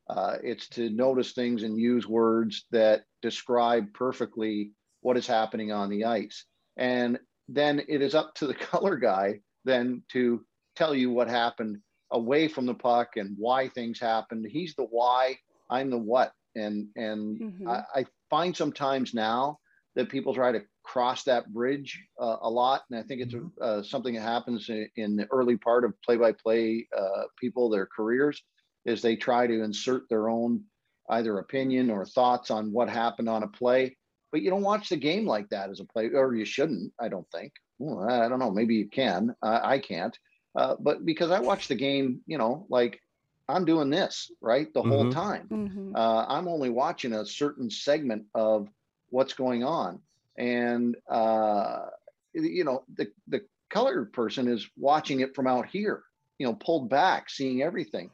Uh, 0.08 0.37
it's 0.42 0.68
to 0.68 0.90
notice 0.90 1.32
things 1.32 1.62
and 1.62 1.78
use 1.78 2.06
words 2.06 2.66
that 2.70 3.04
describe 3.22 3.92
perfectly 3.94 4.72
what 5.00 5.16
is 5.16 5.26
happening 5.26 5.72
on 5.72 5.88
the 5.88 6.04
ice, 6.04 6.46
and 6.76 7.18
then 7.48 7.80
it 7.88 8.02
is 8.02 8.14
up 8.14 8.34
to 8.34 8.46
the 8.46 8.54
color 8.72 8.96
guy 8.96 9.40
then 9.64 10.02
to 10.10 10.44
tell 10.76 10.94
you 10.94 11.10
what 11.10 11.28
happened 11.28 11.78
away 12.10 12.48
from 12.48 12.66
the 12.66 12.74
puck 12.74 13.16
and 13.16 13.34
why 13.38 13.66
things 13.68 13.98
happened. 13.98 14.46
He's 14.46 14.74
the 14.74 14.84
why, 14.84 15.38
I'm 15.70 15.90
the 15.90 15.98
what, 15.98 16.32
and 16.54 16.88
and 16.96 17.40
Mhm. 17.40 17.66
I, 17.66 17.82
I 18.00 18.06
find 18.30 18.56
sometimes 18.56 19.14
now 19.14 19.58
that 19.94 20.09
people 20.09 20.35
try 20.35 20.52
to 20.52 20.62
cross 20.83 21.24
that 21.24 21.52
bridge 21.52 22.02
uh, 22.20 22.37
a 22.42 22.50
lot, 22.50 22.83
and 22.90 22.98
I 22.98 23.02
think 23.02 23.20
it's 23.22 23.35
Mhm. 23.35 23.50
uh, 23.61 23.83
something 23.83 24.14
that 24.14 24.22
happens 24.22 24.68
in, 24.68 24.88
in 24.96 25.16
the 25.16 25.26
early 25.30 25.57
part 25.57 25.85
of 25.85 26.00
play-by-play 26.02 26.88
uh, 26.96 27.22
people, 27.38 27.70
their 27.70 27.87
careers, 27.87 28.42
is 28.85 29.00
they 29.00 29.16
try 29.16 29.46
to 29.46 29.62
insert 29.62 30.09
their 30.09 30.28
own 30.28 30.64
either 31.11 31.38
opinion 31.38 31.90
or 31.90 32.04
thoughts 32.04 32.50
on 32.50 32.72
what 32.72 32.88
happened 32.88 33.28
on 33.28 33.42
a 33.42 33.48
play. 33.48 33.96
But 34.33 34.42
you 34.42 34.50
don't 34.50 34.62
watch 34.62 34.88
the 34.88 34.96
game 34.96 35.26
like 35.26 35.48
that 35.50 35.70
as 35.70 35.80
a 35.80 35.85
play, 35.85 36.11
or 36.12 36.35
you 36.35 36.44
shouldn't. 36.44 36.92
I 37.00 37.09
don't 37.09 37.30
think. 37.30 37.52
Well, 37.78 38.09
I 38.09 38.28
don't 38.28 38.40
know. 38.40 38.50
Maybe 38.50 38.74
you 38.74 38.88
can. 38.88 39.35
Uh, 39.42 39.61
I 39.62 39.78
can't. 39.78 40.18
Uh, 40.57 40.76
but 40.80 41.04
because 41.04 41.30
I 41.30 41.40
watch 41.40 41.68
the 41.68 41.74
game, 41.74 42.20
you 42.26 42.38
know, 42.38 42.66
like 42.68 43.00
I'm 43.48 43.64
doing 43.64 43.90
this 43.90 44.30
right 44.40 44.72
the 44.72 44.83
whole 44.83 45.04
Mhm. 45.04 45.12
time 45.12 45.48
Mhm. 45.50 45.96
uh, 45.96 46.26
I'm 46.28 46.48
only 46.48 46.70
watching 46.70 47.12
a 47.12 47.26
certain 47.26 47.70
segment 47.70 48.26
of 48.35 48.68
what's 49.14 49.35
going 49.35 49.62
on, 49.62 50.00
and 50.37 50.96
uh, 51.09 51.87
you 52.35 52.64
know 52.64 52.83
the 52.92 53.07
the 53.29 53.42
colored 53.70 54.12
person 54.12 54.48
is 54.48 54.68
watching 54.77 55.20
it 55.20 55.35
from 55.35 55.46
out 55.46 55.66
here, 55.66 56.03
you 56.38 56.46
know, 56.46 56.55
pulled 56.55 56.90
back, 56.90 57.31
seeing 57.31 57.62
everything, 57.62 58.11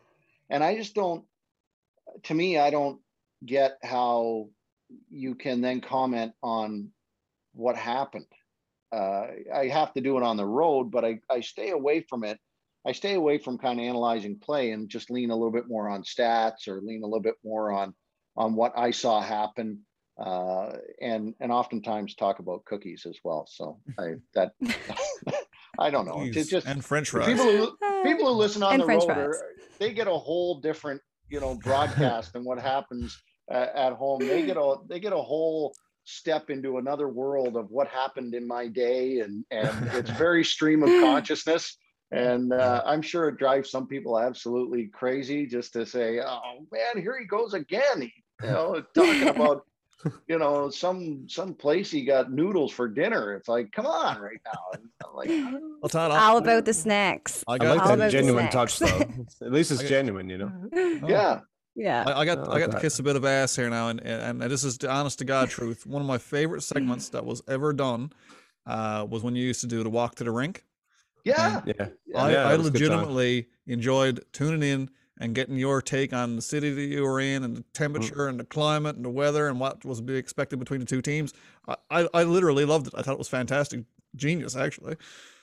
and 0.51 0.63
I 0.63 0.77
just 0.77 0.95
don't. 0.95 1.25
To 2.25 2.35
me, 2.35 2.59
I 2.59 2.71
don't 2.71 3.01
get 3.45 3.79
how 3.83 4.51
you 5.11 5.35
can 5.35 5.63
then 5.63 5.81
comment 5.81 6.33
on 6.43 6.91
what 7.55 7.77
happened. 7.77 8.27
Uh, 8.93 9.27
I 9.55 9.69
have 9.69 9.95
to 9.95 10.01
do 10.01 10.19
it 10.19 10.23
on 10.23 10.37
the 10.37 10.45
road, 10.45 10.91
but 10.91 11.05
I, 11.05 11.21
I 11.31 11.41
stay 11.41 11.71
away 11.71 12.05
from 12.09 12.25
it. 12.25 12.39
I 12.85 12.93
stay 12.93 13.15
away 13.15 13.39
from 13.39 13.59
kind 13.59 13.79
of 13.79 13.87
analyzing 13.87 14.39
play 14.39 14.73
and 14.73 14.89
just 14.89 15.11
lean 15.11 15.31
a 15.31 15.37
little 15.37 15.53
bit 15.53 15.69
more 15.69 15.89
on 15.89 16.03
stats 16.03 16.67
or 16.67 16.81
lean 16.81 17.03
a 17.03 17.07
little 17.07 17.21
bit 17.21 17.37
more 17.45 17.71
on 17.73 17.95
on 18.37 18.55
what 18.55 18.73
I 18.77 18.91
saw 18.91 19.21
happen, 19.21 19.81
uh, 20.21 20.73
and 21.01 21.35
and 21.41 21.51
oftentimes 21.51 22.15
talk 22.15 22.39
about 22.39 22.65
cookies 22.67 23.07
as 23.09 23.19
well. 23.25 23.47
So 23.51 23.79
I 23.99 24.15
that 24.35 24.53
I 25.79 25.91
don't 25.91 26.07
know. 26.07 26.23
It's 26.23 26.49
just 26.51 26.67
and 26.67 26.85
French 26.85 27.11
fries. 27.11 27.27
people 27.27 27.45
who 27.47 27.77
people 28.05 28.27
who 28.27 28.39
listen 28.39 28.63
on 28.63 28.75
And 28.75 28.83
the 28.83 28.87
French 28.87 29.05
road 29.05 29.15
fries. 29.15 29.27
are, 29.27 29.43
they 29.79 29.93
get 29.93 30.09
a 30.09 30.13
whole 30.13 30.61
different 30.61 31.01
you 31.31 31.41
know 31.41 31.55
broadcast 31.65 32.35
than 32.35 32.45
what 32.45 32.61
happens 32.61 33.19
uh, 33.51 33.67
at 33.75 33.95
home. 33.95 34.21
They 34.21 34.45
get 34.45 34.57
a 34.59 34.77
they 34.89 35.01
get 35.01 35.13
a 35.15 35.23
whole 35.23 35.75
step 36.05 36.51
into 36.51 36.79
another 36.79 37.09
world 37.09 37.57
of 37.57 37.71
what 37.71 37.89
happened 37.89 38.35
in 38.35 38.47
my 38.47 38.67
day, 38.67 39.21
and 39.21 39.45
and 39.51 39.89
it's 39.95 40.11
very 40.19 40.45
stream 40.45 40.83
of 40.83 40.91
consciousness. 41.01 41.79
And 42.13 42.53
uh, 42.53 42.83
I'm 42.85 43.03
sure 43.03 43.29
it 43.29 43.39
drives 43.39 43.71
some 43.71 43.87
people 43.87 44.19
absolutely 44.19 44.89
crazy 44.93 45.47
just 45.47 45.73
to 45.75 45.87
say, 45.87 46.21
"Oh 46.21 46.67
man, 46.73 47.03
here 47.03 47.19
he 47.19 47.25
goes 47.27 47.55
again." 47.55 48.11
You 48.43 48.49
know, 48.51 48.83
talking 48.95 49.29
about 49.29 49.65
you 50.29 50.39
know, 50.39 50.71
some 50.71 51.29
some 51.29 51.55
place 51.55 51.91
he 51.91 52.05
got 52.05 52.33
noodles 52.33 52.73
for 52.73 52.89
dinner. 52.89 53.35
It's 53.35 53.49
like, 53.49 53.71
come 53.73 53.87
on, 53.87 54.21
right 54.21 54.41
now. 54.45 54.61
And 54.75 54.89
I'm 55.07 55.15
like, 55.15 55.29
Well, 55.83 55.89
Todd, 55.89 56.11
All 56.13 56.39
about 56.39 56.65
the 56.65 56.75
snacks. 56.75 57.45
I 57.49 57.55
I 57.55 57.59
got 57.59 57.77
like 57.77 57.87
all 57.87 57.97
that 57.97 58.07
the 58.07 58.11
genuine 58.11 58.49
touch 58.51 58.79
though. 58.79 58.87
At 59.43 59.53
least 59.53 59.71
it's 59.71 59.81
I 59.81 59.85
got- 59.85 59.89
genuine, 59.89 60.29
you 60.31 60.39
know. 60.39 60.53
oh. 60.75 61.09
yeah, 61.09 61.41
Yeah. 61.75 62.05
I, 62.07 62.21
I 62.21 62.25
got 62.25 62.39
I 62.39 62.43
I, 62.43 62.45
like 62.47 62.67
got 62.67 62.73
to 62.77 62.81
kiss 62.81 62.99
a 62.99 63.03
bit 63.03 63.17
of 63.17 63.25
ass 63.25 63.55
here 63.57 63.69
now, 63.71 63.89
and, 63.89 64.01
and 64.01 64.43
and 64.43 64.51
this 64.51 64.65
is 64.65 64.79
the 64.79 64.91
honest 64.91 65.19
to 65.21 65.25
God 65.25 65.49
truth. 65.51 65.87
One 65.87 66.01
of 66.03 66.09
my 66.09 66.19
favorite 66.19 66.63
segments 66.63 67.09
that 67.11 67.25
was 67.25 67.43
ever 67.49 67.73
done 67.73 68.13
uh, 68.67 69.07
was 69.09 69.23
when 69.23 69.35
you 69.37 69.45
used 69.45 69.61
to 69.63 69.67
do 69.67 69.83
the 69.83 69.91
walk 69.91 70.15
to 70.17 70.25
the 70.25 70.31
rink. 70.31 70.65
yeah. 71.25 71.61
Yeah. 71.67 71.89
I, 72.17 72.33
Yeah, 72.33 72.49
I 72.49 72.55
it 72.55 72.59
was 72.59 72.69
a 72.69 72.71
good 72.71 72.89
time. 72.89 72.97
legitimately 72.99 73.49
enjoyed 73.67 74.25
tuning 74.33 74.63
in 74.63 74.91
and 75.21 75.35
getting 75.35 75.57
your 75.57 75.83
take 75.83 76.13
on 76.13 76.35
the 76.35 76.43
city 76.43 76.73
that 76.73 76.87
you 76.87 77.03
were 77.03 77.21
in 77.21 77.45
and 77.45 77.57
the 77.59 77.65
temperature 77.75 78.27
and 78.27 78.41
the 78.41 78.45
climate 78.45 78.97
and 78.97 79.05
the 79.05 79.11
weather 79.11 79.49
and 79.49 79.61
what 79.61 79.85
was 79.85 79.99
to 79.99 80.05
be 80.05 80.17
expected 80.17 80.59
between 80.59 80.81
the 80.81 80.87
two 80.87 81.03
teams. 81.03 81.35
I, 81.69 81.77
I, 81.91 82.09
I 82.15 82.23
literally 82.25 82.65
loved 82.65 82.89
it. 82.89 82.95
I 82.97 83.03
thought 83.03 83.13
it 83.13 83.19
was 83.19 83.29
fantastic, 83.29 83.85
genius 84.17 84.57
actually. 84.57 84.97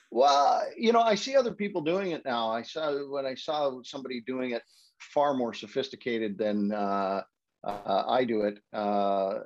Well, 0.09 0.63
you 0.75 0.91
know, 0.91 1.01
I 1.01 1.15
see 1.15 1.35
other 1.35 1.53
people 1.53 1.81
doing 1.81 2.11
it 2.11 2.25
now. 2.25 2.49
I 2.49 2.63
saw 2.63 2.91
when 3.09 3.25
I 3.25 3.35
saw 3.35 3.81
somebody 3.83 4.21
doing 4.21 4.51
it 4.51 4.63
far 4.99 5.33
more 5.33 5.53
sophisticated 5.53 6.37
than 6.37 6.71
uh, 6.71 7.21
uh, 7.63 8.03
I 8.07 8.23
do 8.23 8.43
it 8.43 8.59
uh, 8.73 9.39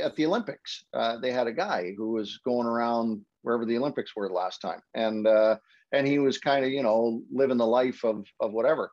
at 0.00 0.16
the 0.16 0.26
Olympics. 0.26 0.84
Uh, 0.94 1.18
they 1.18 1.32
had 1.32 1.46
a 1.46 1.52
guy 1.52 1.92
who 1.96 2.12
was 2.12 2.38
going 2.44 2.66
around 2.66 3.24
wherever 3.42 3.66
the 3.66 3.76
Olympics 3.76 4.14
were 4.14 4.30
last 4.30 4.60
time, 4.60 4.80
and 4.94 5.26
uh, 5.26 5.56
and 5.92 6.06
he 6.06 6.18
was 6.20 6.38
kind 6.38 6.64
of 6.64 6.70
you 6.70 6.82
know 6.82 7.22
living 7.32 7.58
the 7.58 7.66
life 7.66 8.04
of 8.04 8.24
of 8.40 8.52
whatever. 8.52 8.90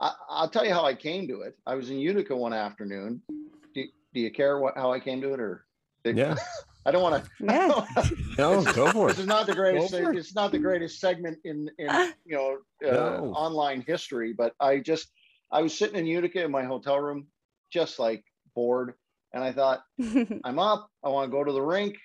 I, 0.00 0.12
I'll 0.28 0.48
tell 0.48 0.64
you 0.64 0.72
how 0.72 0.84
I 0.84 0.94
came 0.94 1.26
to 1.28 1.42
it. 1.42 1.56
I 1.66 1.74
was 1.74 1.90
in 1.90 1.98
Utica 1.98 2.36
one 2.36 2.52
afternoon. 2.52 3.22
Do, 3.74 3.84
do 4.14 4.20
you 4.20 4.30
care 4.30 4.58
what 4.58 4.74
how 4.76 4.92
I 4.92 5.00
came 5.00 5.20
to 5.22 5.32
it, 5.34 5.40
or 5.40 5.66
Yeah. 6.04 6.36
I 6.86 6.92
don't 6.92 7.02
want 7.02 7.24
to. 7.24 7.30
Yeah. 7.40 7.84
No, 8.38 8.62
go 8.62 8.92
for 8.92 9.06
it. 9.08 9.12
This 9.12 9.18
it. 9.18 9.22
is 9.22 9.26
not 9.26 9.46
the 9.46 9.54
greatest. 9.54 9.94
It. 9.94 10.14
It's 10.14 10.34
not 10.34 10.52
the 10.52 10.58
greatest 10.58 11.00
segment 11.00 11.38
in 11.44 11.70
in 11.78 12.12
you 12.26 12.36
know 12.36 12.58
uh, 12.86 12.92
No. 12.92 13.32
online 13.34 13.80
history. 13.80 14.34
But 14.34 14.54
I 14.60 14.78
just 14.78 15.08
I 15.50 15.62
was 15.62 15.76
sitting 15.76 15.96
in 15.96 16.06
Utica 16.06 16.44
in 16.44 16.50
my 16.50 16.64
hotel 16.64 17.00
room, 17.00 17.26
just 17.72 17.98
like 17.98 18.22
bored, 18.54 18.94
and 19.32 19.42
I 19.42 19.52
thought 19.52 19.80
I'm 20.44 20.58
up. 20.58 20.90
I 21.02 21.08
want 21.08 21.30
to 21.30 21.36
go 21.36 21.42
to 21.42 21.52
the 21.52 21.62
rink. 21.62 21.96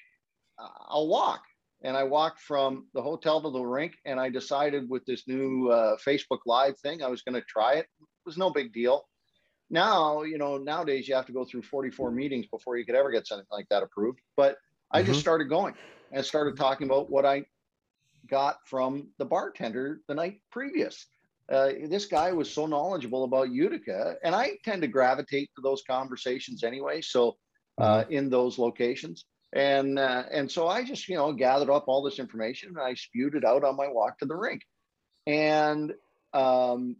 I'll 0.58 1.08
walk. 1.08 1.42
And 1.84 1.98
I 1.98 2.04
walked 2.04 2.40
from 2.40 2.88
the 2.94 3.02
hotel 3.02 3.42
to 3.42 3.50
the 3.50 3.64
rink, 3.64 3.98
and 4.06 4.20
I 4.20 4.30
decided 4.30 4.90
with 4.90 5.04
this 5.06 5.28
new 5.28 5.70
uh, 5.70 5.98
Facebook 5.98 6.40
Live 6.46 6.78
thing, 6.80 7.02
I 7.02 7.08
was 7.08 7.24
going 7.24 7.36
to 7.36 7.42
try 7.48 7.74
it. 7.74 7.88
It 8.00 8.26
was 8.26 8.38
no 8.38 8.52
big 8.52 8.72
deal. 8.72 9.08
Now, 9.70 10.22
you 10.24 10.38
know, 10.38 10.58
nowadays 10.58 11.08
you 11.08 11.16
have 11.16 11.26
to 11.28 11.32
go 11.32 11.46
through 11.46 11.64
44 11.64 12.12
meetings 12.12 12.46
before 12.48 12.78
you 12.78 12.86
could 12.86 12.96
ever 12.96 13.10
get 13.10 13.26
something 13.26 13.48
like 13.52 13.68
that 13.70 13.84
approved. 13.84 14.20
But 14.36 14.58
I 14.92 15.02
just 15.02 15.20
Mhm. 15.20 15.22
started 15.22 15.46
going 15.46 15.76
and 16.12 16.26
started 16.26 16.58
talking 16.58 16.88
about 16.88 17.10
what 17.10 17.26
I 17.26 17.46
got 18.28 18.58
from 18.68 19.12
the 19.18 19.26
bartender 19.26 20.02
the 20.08 20.14
night 20.14 20.42
previous. 20.52 21.08
Uh, 21.50 21.72
this 21.86 22.06
guy 22.06 22.32
was 22.32 22.54
so 22.54 22.66
knowledgeable 22.66 23.24
about 23.24 23.50
Utica, 23.50 24.18
and 24.24 24.36
I 24.36 24.58
tend 24.64 24.82
to 24.84 24.88
gravitate 24.88 25.50
to 25.56 25.62
those 25.62 25.82
conversations 25.84 26.64
anyway. 26.64 27.02
So, 27.02 27.38
uh, 27.78 28.04
in 28.10 28.30
those 28.30 28.60
locations, 28.60 29.26
and 29.54 30.00
uh, 30.00 30.24
and 30.32 30.50
so 30.50 30.68
I 30.68 30.84
just 30.84 31.08
you 31.10 31.16
know 31.16 31.34
gathered 31.34 31.70
up 31.70 31.86
all 31.88 32.04
this 32.04 32.20
information 32.20 32.70
and 32.70 32.80
I 32.80 32.94
spewed 32.94 33.36
it 33.36 33.46
out 33.46 33.64
on 33.64 33.76
my 33.76 33.88
walk 33.88 34.20
to 34.20 34.26
the 34.26 34.36
rink, 34.36 34.62
and 35.28 35.94
um, 36.34 36.96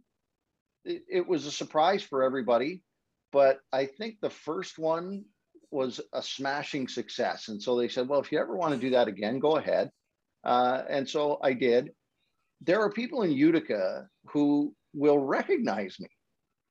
it, 0.84 1.02
it 1.08 1.28
was 1.28 1.46
a 1.46 1.50
surprise 1.50 2.02
for 2.02 2.22
everybody. 2.22 2.82
But 3.32 3.60
I 3.72 3.86
think 3.86 4.16
the 4.20 4.30
first 4.30 4.78
one 4.78 5.24
was 5.70 6.00
a 6.12 6.22
smashing 6.22 6.88
success, 6.88 7.48
and 7.48 7.62
so 7.62 7.78
they 7.78 7.88
said, 7.88 8.08
well, 8.08 8.20
if 8.20 8.30
you 8.30 8.38
ever 8.38 8.54
want 8.54 8.74
to 8.74 8.80
do 8.80 8.90
that 8.90 9.08
again, 9.08 9.38
go 9.38 9.56
ahead. 9.56 9.90
Uh, 10.44 10.82
and 10.88 11.08
so 11.08 11.38
I 11.42 11.54
did. 11.54 11.92
There 12.60 12.82
are 12.82 12.90
people 12.90 13.22
in 13.22 13.32
Utica 13.32 14.08
who 14.26 14.74
will 14.92 15.18
recognize 15.18 15.96
me, 15.98 16.08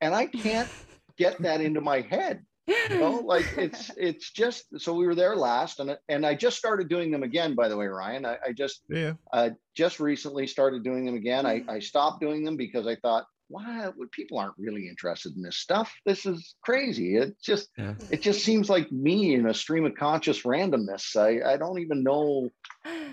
and 0.02 0.14
I 0.14 0.28
can't 0.28 0.70
get 1.18 1.42
that 1.42 1.62
into 1.62 1.82
my 1.82 2.02
head. 2.02 2.46
You 2.90 3.00
know, 3.00 3.12
like 3.26 3.46
it's 3.58 3.92
it's 3.98 4.32
just 4.32 4.66
so 4.80 4.94
we 4.94 5.06
were 5.06 5.16
there 5.16 5.36
last, 5.36 5.80
and 5.80 5.98
and 6.10 6.26
I 6.26 6.36
just 6.36 6.58
started 6.58 6.90
doing 6.90 7.12
them 7.12 7.24
again. 7.24 7.56
By 7.56 7.68
the 7.68 7.78
way, 7.78 7.88
Ryan, 7.88 8.26
I, 8.26 8.38
I 8.48 8.52
just 8.54 8.84
Yeah. 8.90 9.14
uh, 9.34 9.52
just 9.76 10.00
recently 10.00 10.48
started 10.48 10.84
doing 10.84 11.06
them 11.06 11.16
again. 11.16 11.46
I, 11.46 11.64
I 11.68 11.80
stopped 11.80 12.22
doing 12.22 12.44
them 12.44 12.58
because 12.58 12.88
I 12.88 12.96
thought, 12.98 13.26
why? 13.48 13.90
Well, 13.96 14.08
people 14.12 14.38
aren't 14.40 14.58
really 14.58 14.88
interested 14.88 15.36
in 15.36 15.42
this 15.42 15.58
stuff. 15.58 15.94
This 16.06 16.26
is 16.26 16.56
crazy. 16.62 17.18
It 17.18 17.36
just 17.42 17.70
Yeah. 17.78 17.96
it 18.10 18.22
just 18.22 18.44
seems 18.44 18.70
like 18.70 18.92
me 18.92 19.34
in 19.36 19.48
a 19.48 19.54
stream 19.54 19.86
of 19.86 19.96
conscious 19.96 20.44
randomness. 20.44 21.16
I 21.16 21.54
I 21.54 21.58
don't 21.58 21.80
even 21.80 22.04
know 22.04 22.50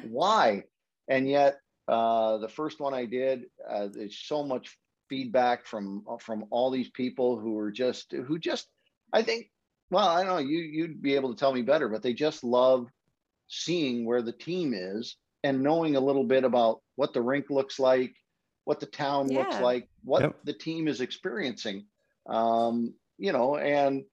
why. 0.03 0.64
And 1.09 1.29
yet, 1.29 1.59
uh, 1.88 2.38
the 2.38 2.49
first 2.49 2.81
one 2.81 2.94
I 2.94 3.07
did, 3.07 3.44
uh, 3.68 3.88
there's 3.90 4.18
so 4.18 4.44
much 4.44 4.77
feedback 5.09 5.66
from 5.66 6.05
from 6.21 6.44
all 6.51 6.71
these 6.71 6.90
people 6.90 7.38
who 7.38 7.55
were 7.55 7.71
just 7.73 8.12
who 8.12 8.38
just 8.38 8.68
I 9.12 9.23
think. 9.23 9.51
Well, 9.90 10.07
I 10.07 10.23
don't 10.23 10.33
know. 10.33 10.38
You 10.38 10.59
you'd 10.59 11.01
be 11.01 11.14
able 11.14 11.33
to 11.33 11.38
tell 11.38 11.53
me 11.53 11.62
better, 11.62 11.88
but 11.88 12.03
they 12.03 12.12
just 12.12 12.44
love 12.44 12.88
seeing 13.49 14.05
where 14.05 14.21
the 14.23 14.33
team 14.33 14.75
is 14.75 15.16
and 15.42 15.62
knowing 15.62 15.97
a 15.97 16.01
little 16.01 16.25
bit 16.25 16.44
about 16.44 16.81
what 16.97 17.14
the 17.14 17.23
rink 17.23 17.47
looks 17.49 17.79
like, 17.79 18.14
what 18.64 18.81
the 18.81 18.87
town 18.87 19.29
looks 19.29 19.59
like, 19.61 19.88
what 20.05 20.23
Yep. 20.23 20.37
the 20.44 20.53
team 20.53 20.88
is 20.88 21.01
experiencing. 21.01 21.87
Um, 22.29 22.94
you 23.16 23.33
know, 23.33 23.57
and 23.57 24.05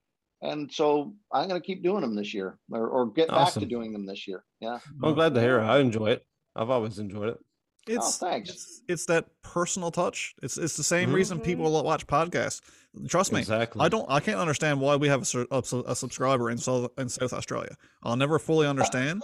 and 0.41 0.71
so 0.71 1.13
I'm 1.31 1.49
going 1.49 1.59
to 1.59 1.65
keep 1.65 1.83
doing 1.83 2.01
them 2.01 2.15
this 2.15 2.33
year, 2.33 2.57
or, 2.71 2.87
or 2.87 3.05
get 3.07 3.27
back 3.29 3.53
to 3.53 3.65
doing 3.65 3.91
them 3.91 4.05
this 4.05 4.27
year. 4.27 4.45
Yeah. 4.59 4.79
I'm 5.03 5.13
glad 5.13 5.33
to 5.33 5.41
hear 5.41 5.59
it. 5.59 5.63
I 5.63 5.79
enjoy 5.79 6.11
it. 6.11 6.25
I've 6.55 6.69
always 6.69 6.99
enjoyed 6.99 7.29
it. 7.29 7.39
It's 7.87 8.17
thanks. 8.17 8.49
It's, 8.49 8.81
it's 8.87 9.05
that 9.07 9.25
personal 9.43 9.91
touch. 9.91 10.35
It's 10.41 10.57
it's 10.57 10.75
the 10.77 10.83
same 10.83 11.09
Mhm. 11.09 11.13
reason 11.13 11.39
people 11.39 11.71
watch 11.83 12.07
podcasts. 12.07 12.61
Trust 13.07 13.31
me. 13.33 13.39
Exactly. 13.39 13.81
I 13.81 13.89
don't. 13.89 14.09
I 14.09 14.19
can't 14.19 14.39
understand 14.39 14.79
why 14.79 14.95
we 14.95 15.07
have 15.09 15.21
a, 15.35 15.47
a, 15.51 15.59
a 15.87 15.95
subscriber 15.95 16.49
in 16.49 16.57
South 16.57 16.91
in 16.97 17.09
South 17.09 17.33
Australia. 17.33 17.75
I'll 18.03 18.15
never 18.15 18.39
fully 18.39 18.67
understand. 18.67 19.21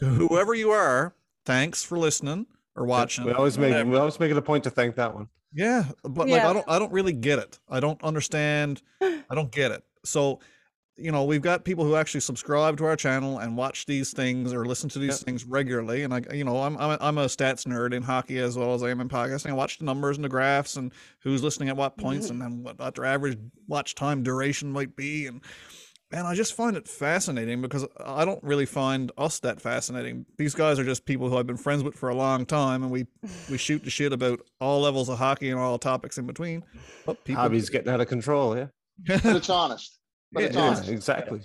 Whoever 0.00 0.54
you 0.54 0.70
are, 0.70 1.14
thanks 1.44 1.82
for 1.84 1.98
listening 1.98 2.46
or 2.74 2.86
watching. 2.86 3.24
We 3.24 3.32
always 3.32 3.58
make 3.58 3.70
whatever. 3.70 3.90
we 3.90 3.96
always 3.98 4.18
make 4.18 4.30
it 4.30 4.36
a 4.36 4.42
point 4.42 4.64
to 4.64 4.70
thank 4.70 4.96
that 4.96 5.14
one. 5.14 5.28
Yeah, 5.52 5.84
but 6.02 6.28
like 6.28 6.42
I 6.42 6.52
don't 6.54 6.64
I 6.68 6.78
don't 6.78 6.92
really 6.92 7.12
get 7.12 7.38
it. 7.38 7.58
I 7.68 7.80
don't 7.80 8.02
understand. 8.02 8.80
I 9.02 9.34
don't 9.34 9.52
get 9.52 9.70
it. 9.70 9.84
So, 10.04 10.40
you 11.02 11.10
know, 11.10 11.24
we've 11.24 11.42
got 11.42 11.64
people 11.64 11.84
who 11.84 11.96
actually 11.96 12.20
subscribe 12.20 12.78
to 12.78 12.84
our 12.84 12.96
channel 12.96 13.38
and 13.38 13.56
watch 13.56 13.86
these 13.86 14.12
things 14.12 14.52
or 14.52 14.64
listen 14.64 14.88
to 14.90 14.98
these 14.98 15.18
Yep. 15.18 15.20
things 15.20 15.44
regularly. 15.44 16.02
And 16.02 16.14
I, 16.14 16.22
you 16.32 16.44
know, 16.44 16.58
I'm 16.58 16.76
I'm 16.78 16.90
a, 16.90 16.98
I'm 17.00 17.18
a 17.18 17.26
stats 17.26 17.66
nerd 17.66 17.92
in 17.92 18.02
hockey 18.02 18.38
as 18.38 18.56
well 18.56 18.74
as 18.74 18.82
I 18.82 18.90
am 18.90 19.00
in 19.00 19.08
podcasting. 19.08 19.50
I 19.50 19.54
watch 19.54 19.78
the 19.78 19.84
numbers 19.84 20.16
and 20.16 20.24
the 20.24 20.28
graphs 20.28 20.76
and 20.76 20.92
who's 21.20 21.42
listening 21.42 21.68
at 21.68 21.76
what 21.76 21.96
points 21.96 22.26
mm-hmm. 22.26 22.42
and 22.42 22.52
then 22.52 22.62
what, 22.62 22.78
what 22.78 22.94
their 22.94 23.04
average 23.04 23.38
watch 23.66 23.94
time 23.94 24.22
duration 24.22 24.70
might 24.70 24.96
be. 24.96 25.26
And 25.26 25.42
and 26.12 26.26
I 26.26 26.34
just 26.34 26.54
find 26.54 26.76
it 26.76 26.86
fascinating 26.86 27.62
because 27.62 27.86
I 28.04 28.24
don't 28.24 28.42
really 28.44 28.66
find 28.66 29.10
us 29.16 29.40
that 29.40 29.60
fascinating. 29.60 30.26
These 30.36 30.54
guys 30.54 30.78
are 30.78 30.84
just 30.84 31.06
people 31.06 31.28
who 31.28 31.38
I've 31.38 31.46
been 31.46 31.56
friends 31.56 31.82
with 31.82 31.94
for 31.94 32.10
a 32.10 32.14
long 32.14 32.44
time, 32.44 32.82
and 32.82 32.92
we 32.92 33.06
we 33.50 33.56
shoot 33.58 33.82
the 33.82 33.90
shit 33.90 34.12
about 34.12 34.40
all 34.60 34.82
levels 34.82 35.08
of 35.08 35.18
hockey 35.18 35.50
and 35.50 35.58
all 35.58 35.78
topics 35.78 36.18
in 36.18 36.26
between. 36.26 36.64
But 37.06 37.24
people, 37.24 37.42
Hobby's 37.42 37.70
getting 37.70 37.92
out 37.92 38.00
of 38.00 38.08
control. 38.08 38.56
Yeah. 38.56 38.66
But 39.04 39.24
it's 39.24 39.50
honest. 39.50 39.98
But 40.32 40.44
it's 40.44 40.56
Yeah, 40.56 40.62
Yeah, 40.62 40.68
honest. 40.68 40.88
exactly. 40.88 41.40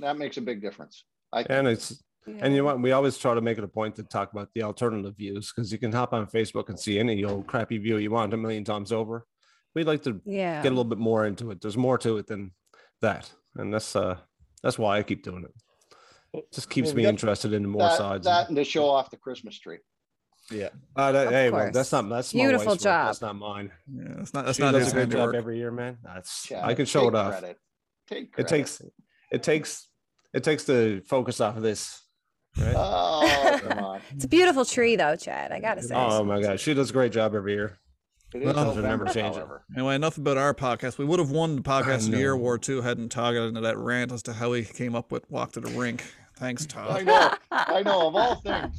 That 0.00 0.16
makes 0.18 0.36
a 0.36 0.40
big 0.40 0.60
difference. 0.62 1.04
I 1.32 1.42
And 1.50 1.66
it's 1.68 2.02
and 2.26 2.52
you 2.52 2.58
know 2.58 2.64
what? 2.64 2.80
We 2.80 2.92
always 2.92 3.16
try 3.16 3.34
to 3.34 3.40
make 3.40 3.56
it 3.58 3.64
a 3.64 3.68
point 3.68 3.96
to 3.96 4.02
talk 4.02 4.32
about 4.32 4.50
the 4.54 4.62
alternative 4.62 5.16
views 5.16 5.50
because 5.54 5.72
you 5.72 5.78
can 5.78 5.92
hop 5.92 6.12
on 6.12 6.26
Facebook 6.26 6.68
and 6.68 6.78
see 6.78 6.98
any 6.98 7.24
old 7.24 7.46
crappy 7.46 7.78
view 7.78 7.96
you 7.96 8.10
want 8.10 8.34
a 8.34 8.36
million 8.36 8.64
times 8.64 8.92
over. 8.92 9.26
We'd 9.74 9.86
like 9.86 10.02
to 10.04 10.20
Yeah. 10.24 10.62
get 10.62 10.68
a 10.68 10.74
little 10.74 10.84
bit 10.84 10.98
more 10.98 11.24
into 11.26 11.50
it. 11.50 11.60
There's 11.62 11.76
more 11.76 11.96
to 11.98 12.18
it 12.18 12.26
than 12.26 12.52
that, 13.00 13.32
and 13.56 13.72
that's 13.72 13.96
uh 13.96 14.18
that's 14.62 14.78
why 14.78 14.98
I 14.98 15.02
keep 15.02 15.22
doing 15.22 15.44
it. 15.44 16.44
Just 16.52 16.68
keeps 16.68 16.88
Well, 16.88 16.96
me 16.96 17.06
interested 17.06 17.52
in 17.54 17.66
more 17.66 17.80
that, 17.82 17.96
sides. 17.98 18.26
that 18.26 18.48
and 18.48 18.56
to 18.56 18.64
show 18.64 18.86
off 18.88 19.10
the 19.10 19.16
Christmas 19.16 19.58
tree. 19.58 19.78
Yeah. 20.50 20.68
Uh, 20.96 21.12
that- 21.12 21.30
hey, 21.30 21.50
well, 21.50 21.70
that's 21.72 21.92
not 21.92 22.08
that's 22.08 22.34
my 22.34 22.40
Beautiful 22.42 22.66
wife's 22.68 22.84
work, 22.84 23.06
That's 23.06 23.20
not 23.22 23.36
mine. 23.36 23.72
yeah, 23.90 24.04
that's 24.16 24.34
not 24.34 24.44
that's 24.46 24.56
she 24.56 24.62
not 24.64 24.72
does 24.72 24.92
a 24.92 24.94
good 24.94 25.10
job 25.10 25.18
handiwork. 25.20 25.34
every 25.36 25.56
year, 25.58 25.70
man. 25.70 25.98
That's 26.02 26.44
Chad, 26.46 26.64
I 26.64 26.74
can 26.74 26.84
show 26.86 27.08
it 27.08 27.14
off. 27.14 27.38
Credit. 27.38 27.56
Take 28.08 28.32
It 28.38 28.48
takes 28.48 28.82
it 29.30 29.42
takes 29.42 29.88
it 30.32 30.44
takes 30.44 30.64
the 30.64 31.02
focus 31.06 31.40
off 31.40 31.56
of 31.56 31.62
this. 31.62 32.02
Right? 32.56 32.74
Oh, 32.76 33.60
come 33.68 33.78
on. 33.84 34.00
It's 34.14 34.24
a 34.24 34.28
beautiful 34.28 34.64
tree, 34.64 34.96
though, 34.96 35.16
Chad. 35.16 35.52
I 35.52 35.60
gotta 35.60 35.82
say. 35.82 35.94
oh 35.94 36.24
my 36.24 36.40
god, 36.40 36.58
she 36.60 36.74
does 36.74 36.90
a 36.90 36.92
great 36.92 37.12
job 37.12 37.34
every 37.34 37.52
year. 37.52 37.78
It 38.34 38.42
is 38.42 38.46
Well, 38.46 38.58
I'll 38.58 38.74
November, 38.74 39.04
never 39.06 39.06
change 39.06 39.36
Anyway, 39.74 39.94
enough 39.94 40.18
about 40.18 40.36
our 40.36 40.52
podcast. 40.52 40.98
We 40.98 41.06
would 41.06 41.18
have 41.18 41.30
won 41.30 41.56
the 41.56 41.62
podcast 41.62 42.06
of 42.06 42.10
the 42.12 42.18
year 42.18 42.28
know. 42.30 42.40
award 42.40 42.62
too 42.62 42.82
hadn't 42.82 43.08
Todd 43.08 43.34
got 43.34 43.44
into 43.44 43.62
that 43.62 43.78
rant 43.78 44.12
as 44.12 44.22
to 44.24 44.34
how 44.34 44.52
he 44.52 44.64
came 44.64 44.94
up 44.94 45.10
with 45.12 45.30
walk 45.30 45.52
to 45.52 45.60
the 45.60 45.70
rink. 45.70 46.04
Thanks, 46.36 46.66
Todd. 46.66 46.90
I 46.90 47.02
know. 47.02 47.32
I 47.50 47.82
know. 47.82 48.08
Of 48.08 48.16
all 48.16 48.34
things, 48.36 48.78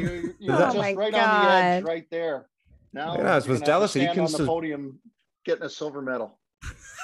you, 0.00 0.34
you're 0.40 0.56
Oh 0.56 0.58
just 0.58 0.76
my 0.78 0.94
right 0.94 1.14
on 1.14 1.44
the 1.44 1.50
edge, 1.50 1.84
right 1.84 2.06
there. 2.10 2.46
Now, 2.92 3.16
Yeah, 3.16 3.36
it's 3.36 3.46
you're 3.46 3.52
with 3.54 3.60
gonna 3.60 3.72
Dallas, 3.72 3.92
to 3.92 3.98
he 4.00 4.04
stand 4.06 4.16
can 4.16 4.24
on 4.24 4.32
the 4.32 4.46
podium 4.46 4.98
getting 5.44 5.64
a 5.64 5.70
silver 5.70 6.00
medal. 6.00 6.38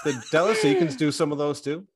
Did 0.04 0.16
Dallas 0.30 0.62
Eakins 0.64 0.96
do 0.96 1.12
some 1.12 1.32
of 1.32 1.38
those 1.38 1.60
too? 1.60 1.86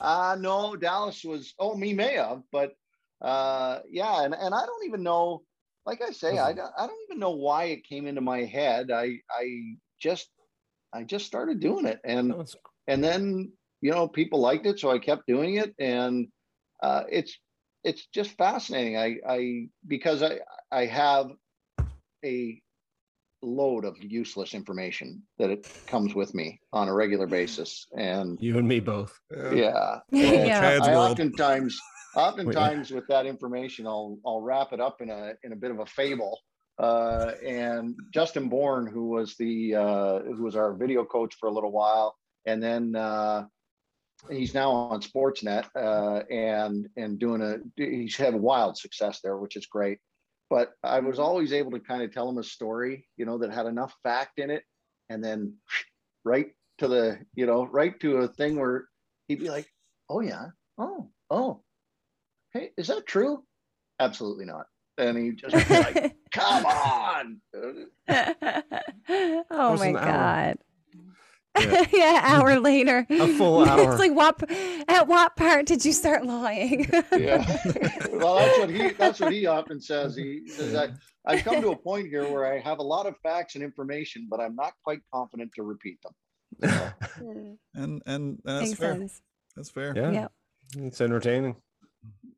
Uh 0.00 0.36
no, 0.38 0.76
Dallas 0.76 1.24
was 1.24 1.54
oh 1.58 1.76
me 1.76 1.92
may 1.92 2.14
have, 2.14 2.42
but 2.52 2.72
uh 3.20 3.80
yeah, 3.90 4.24
and, 4.24 4.34
and 4.34 4.54
I 4.54 4.66
don't 4.66 4.86
even 4.86 5.02
know, 5.02 5.42
like 5.86 6.00
I 6.02 6.12
say, 6.12 6.38
I 6.38 6.52
don't 6.52 6.72
I 6.78 6.86
don't 6.86 7.02
even 7.08 7.18
know 7.18 7.32
why 7.32 7.64
it 7.64 7.86
came 7.86 8.06
into 8.06 8.20
my 8.20 8.44
head. 8.44 8.90
I 8.90 9.18
I 9.30 9.76
just 10.00 10.28
I 10.92 11.04
just 11.04 11.26
started 11.26 11.60
doing 11.60 11.86
it 11.86 12.00
and 12.04 12.34
and 12.88 13.04
then 13.04 13.52
you 13.80 13.90
know 13.90 14.08
people 14.08 14.40
liked 14.40 14.66
it 14.66 14.78
so 14.78 14.90
i 14.90 14.98
kept 14.98 15.26
doing 15.26 15.56
it 15.56 15.74
and 15.78 16.28
uh, 16.82 17.04
it's 17.10 17.38
it's 17.84 18.06
just 18.06 18.30
fascinating 18.36 18.96
i 18.96 19.16
i 19.28 19.68
because 19.86 20.22
i 20.22 20.38
i 20.70 20.84
have 20.86 21.30
a 22.24 22.60
load 23.42 23.84
of 23.84 23.96
useless 24.02 24.54
information 24.54 25.22
that 25.38 25.50
it 25.50 25.64
comes 25.86 26.14
with 26.14 26.34
me 26.34 26.60
on 26.72 26.88
a 26.88 26.94
regular 26.94 27.26
basis 27.38 27.86
and 27.96 28.38
You 28.40 28.58
and 28.58 28.68
me 28.68 28.80
both. 28.80 29.18
yeah 29.52 29.98
Yeah. 30.10 30.60
Chad's 30.60 30.88
i 30.88 30.94
world. 30.94 31.12
oftentimes 31.12 31.78
oftentimes 32.16 32.90
with 32.90 33.06
that 33.08 33.24
information 33.26 33.86
i'll 33.86 34.18
i'll 34.26 34.40
wrap 34.40 34.72
it 34.72 34.80
up 34.80 35.00
in 35.00 35.10
a 35.10 35.32
in 35.44 35.52
a 35.52 35.56
bit 35.56 35.70
of 35.70 35.78
a 35.78 35.86
fable 35.86 36.38
uh, 36.78 37.32
and 37.46 37.94
Justin 38.10 38.48
Bourne, 38.48 38.86
who 38.86 39.08
was 39.10 39.36
the 39.36 39.74
uh, 39.74 40.20
who 40.20 40.42
was 40.42 40.56
our 40.56 40.72
video 40.72 41.04
coach 41.04 41.34
for 41.38 41.46
a 41.50 41.52
little 41.52 41.70
while, 41.72 42.16
and 42.46 42.62
then 42.62 42.96
uh, 42.96 43.44
he's 44.30 44.54
now 44.54 44.70
on 44.70 45.02
Sportsnet 45.02 45.66
uh, 45.76 46.22
and 46.30 46.88
and 46.96 47.18
doing 47.18 47.42
a 47.42 47.58
he's 47.76 48.16
had 48.16 48.34
wild 48.34 48.78
success 48.78 49.20
there, 49.22 49.36
which 49.36 49.56
is 49.56 49.66
great. 49.66 49.98
But 50.50 50.72
I 50.82 50.98
was 50.98 51.14
mm-hmm. 51.16 51.24
always 51.24 51.52
able 51.52 51.70
to 51.70 51.80
kind 51.80 52.02
of 52.02 52.12
tell 52.12 52.28
him 52.28 52.38
a 52.38 52.42
story, 52.42 53.06
you 53.16 53.24
know, 53.24 53.38
that 53.38 53.52
had 53.52 53.66
enough 53.66 53.94
fact 54.02 54.38
in 54.38 54.50
it, 54.50 54.64
and 55.08 55.22
then 55.22 55.54
right 56.24 56.48
to 56.78 56.88
the 56.88 57.18
you 57.34 57.46
know 57.46 57.66
right 57.66 57.98
to 58.00 58.18
a 58.18 58.28
thing 58.28 58.58
where 58.58 58.88
he'd 59.28 59.38
be 59.38 59.48
like, 59.48 59.68
"Oh 60.08 60.20
yeah, 60.20 60.46
oh 60.76 61.10
oh, 61.30 61.62
hey, 62.52 62.72
is 62.76 62.88
that 62.88 63.06
true?" 63.06 63.44
Absolutely 64.00 64.46
not. 64.46 64.66
And 64.98 65.16
he 65.16 65.32
just 65.32 65.68
be 65.68 65.74
like, 65.74 66.16
"Come 66.32 66.66
on." 66.66 67.40
oh 69.50 69.70
was 69.70 69.80
my 69.80 69.92
god. 69.92 70.04
hour. 70.04 70.54
God. 71.54 71.64
Yeah. 71.70 71.84
Yeah. 71.92 72.20
hour 72.22 72.58
later. 72.70 73.06
A 73.10 73.26
full 73.36 73.64
hour. 73.68 73.90
It's 73.90 73.98
like 73.98 74.12
what 74.14 74.42
at 74.88 75.06
what 75.08 75.36
part 75.36 75.66
did 75.66 75.84
you 75.84 75.92
start 75.92 76.24
lying? 76.24 76.88
yeah. 77.12 77.44
well, 78.12 78.36
that's 78.36 78.58
what 78.58 78.70
he 78.70 78.90
that's 78.90 79.20
what 79.20 79.32
he 79.32 79.46
often 79.46 79.80
says. 79.80 80.16
He 80.16 80.46
says 80.48 80.74
I, 80.74 80.90
I've 81.26 81.44
come 81.44 81.60
to 81.62 81.70
a 81.70 81.76
point 81.76 82.08
here 82.08 82.30
where 82.30 82.52
I 82.52 82.58
have 82.60 82.78
a 82.78 82.82
lot 82.82 83.06
of 83.06 83.14
facts 83.22 83.54
and 83.54 83.64
information, 83.64 84.26
but 84.30 84.40
I'm 84.40 84.54
not 84.56 84.72
quite 84.84 85.00
confident 85.12 85.52
to 85.56 85.62
repeat 85.62 85.98
them. 86.02 86.12
Mm, 87.20 87.56
And 87.74 88.02
and 88.06 88.38
that's 88.44 88.68
Makes 88.68 88.78
fair. 88.78 88.92
sense. 88.96 89.20
That's 89.56 89.70
fair. 89.70 89.92
yeah, 89.96 90.10
Yep. 90.12 90.32
it's 90.78 91.00
entertaining. 91.00 91.56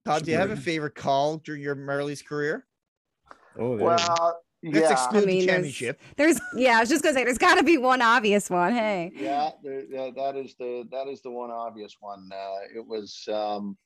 Todd, 0.05 0.25
do 0.25 0.31
you 0.33 0.37
have 0.37 0.51
a 0.51 0.57
favorite 0.57 0.95
call 0.97 1.37
during 1.39 1.63
your 1.63 1.77
Marlies 1.77 2.25
career? 2.25 2.67
Oh, 3.59 3.77
there. 3.77 3.87
Well, 3.87 4.41
Let's 4.65 4.77
yeah, 4.79 4.93
exclude 4.93 5.23
I 5.25 5.27
mean, 5.27 5.41
the 5.41 5.47
there's- 5.47 5.57
championship. 5.57 6.01
There's 6.17 6.41
yeah, 6.55 6.77
I 6.77 6.81
was 6.81 6.89
just 6.89 7.03
gonna 7.03 7.15
say 7.15 7.25
there's 7.25 7.39
gotta 7.39 7.63
be 7.65 7.79
one 7.79 8.01
obvious 8.01 8.49
one. 8.49 8.73
Hey. 8.73 9.11
yeah, 9.17 9.51
there, 9.63 9.85
yeah, 9.89 10.11
that 10.15 10.37
is 10.37 10.55
the 10.59 10.85
that 10.93 11.09
is 11.09 11.21
the 11.23 11.31
one 11.31 11.51
obvious 11.51 11.97
one. 12.01 12.31
Uh, 12.33 12.59
it 12.77 12.87
was 12.87 13.27
um, 13.33 13.77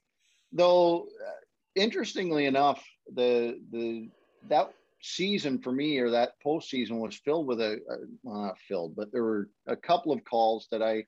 though 0.52 1.02
uh, 1.26 1.30
interestingly 1.74 2.44
enough, 2.44 2.84
the 3.14 3.58
the 3.72 4.10
that 4.48 4.70
season 5.02 5.58
for 5.60 5.72
me 5.72 5.98
or 5.98 6.10
that 6.10 6.32
postseason 6.44 6.98
was 6.98 7.16
filled 7.16 7.46
with 7.46 7.60
a, 7.60 7.74
a 7.74 7.96
well, 8.22 8.42
not 8.42 8.58
filled, 8.68 8.94
but 8.96 9.10
there 9.12 9.22
were 9.22 9.48
a 9.66 9.76
couple 9.76 10.12
of 10.12 10.24
calls 10.24 10.68
that 10.70 10.82
I 10.82 11.04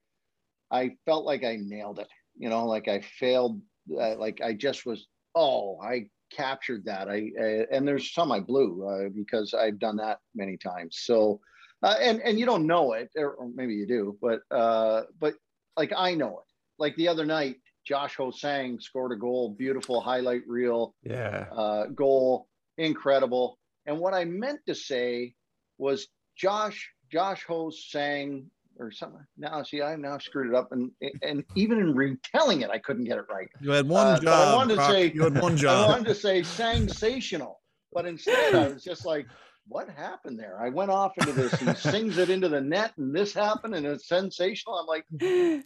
I 0.70 0.92
felt 1.04 1.26
like 1.26 1.44
I 1.44 1.58
nailed 1.60 1.98
it. 1.98 2.08
You 2.38 2.48
know, 2.48 2.66
like 2.66 2.88
I 2.88 3.00
failed. 3.00 3.60
Uh, 3.90 4.16
like 4.16 4.40
I 4.42 4.54
just 4.54 4.86
was. 4.86 5.06
Oh, 5.34 5.78
I 5.82 6.08
captured 6.30 6.84
that. 6.84 7.08
I 7.08 7.30
uh, 7.40 7.66
and 7.74 7.86
there's 7.86 8.12
some 8.12 8.32
I 8.32 8.40
blew 8.40 8.86
uh, 8.86 9.08
because 9.08 9.54
I've 9.54 9.78
done 9.78 9.96
that 9.96 10.20
many 10.34 10.56
times. 10.56 10.98
So 11.00 11.40
uh, 11.82 11.94
and 12.00 12.20
and 12.22 12.38
you 12.38 12.46
don't 12.46 12.66
know 12.66 12.92
it, 12.94 13.10
or, 13.16 13.32
or 13.32 13.48
maybe 13.54 13.74
you 13.74 13.86
do, 13.86 14.16
but 14.20 14.40
uh, 14.50 15.02
but 15.20 15.34
like 15.76 15.92
I 15.96 16.14
know 16.14 16.38
it. 16.40 16.44
Like 16.78 16.96
the 16.96 17.08
other 17.08 17.24
night, 17.24 17.56
Josh 17.84 18.16
Ho-Sang 18.16 18.78
scored 18.80 19.12
a 19.12 19.16
goal, 19.16 19.50
beautiful 19.50 20.00
highlight 20.00 20.42
reel 20.46 20.94
Yeah. 21.02 21.46
uh, 21.52 21.86
goal, 21.86 22.48
incredible. 22.76 23.58
And 23.86 23.98
what 23.98 24.14
I 24.14 24.24
meant 24.24 24.60
to 24.66 24.74
say 24.74 25.34
was 25.78 26.08
Josh 26.36 26.90
Josh 27.10 27.44
Ho-Sang 27.46 28.50
or 28.78 28.90
something. 28.90 29.24
Now 29.36 29.62
see, 29.62 29.82
I 29.82 29.96
now 29.96 30.18
screwed 30.18 30.48
it 30.48 30.54
up, 30.54 30.72
and 30.72 30.90
and 31.22 31.44
even 31.54 31.78
in 31.78 31.94
retelling 31.94 32.62
it, 32.62 32.70
I 32.70 32.78
couldn't 32.78 33.04
get 33.04 33.18
it 33.18 33.24
right. 33.30 33.48
You 33.60 33.70
had 33.72 33.88
one 33.88 34.06
Uh, 34.06 34.20
but 34.22 34.28
I 34.28 34.54
wanted 34.54 34.70
to 34.70 34.74
Brock. 34.76 34.90
say- 34.90 35.12
you 35.12 35.22
had 35.22 35.40
one 35.40 35.56
job. 35.56 35.86
I 35.86 35.88
wanted 35.92 36.06
to 36.06 36.14
say 36.14 36.42
sensational, 36.42 37.60
but 37.92 38.06
instead 38.06 38.54
I 38.54 38.68
was 38.68 38.82
just 38.84 39.04
like, 39.04 39.26
what 39.66 39.88
happened 39.90 40.38
there? 40.38 40.58
I 40.60 40.70
went 40.70 40.90
off 40.90 41.12
into 41.18 41.32
this. 41.32 41.52
He 41.58 41.74
sings 41.74 42.16
it 42.18 42.30
into 42.30 42.48
the 42.48 42.60
net, 42.60 42.92
and 42.96 43.14
this 43.14 43.34
happened, 43.34 43.74
and 43.74 43.84
it's 43.86 44.08
sensational. 44.08 44.76
I'm 44.78 44.86
like, 44.86 45.04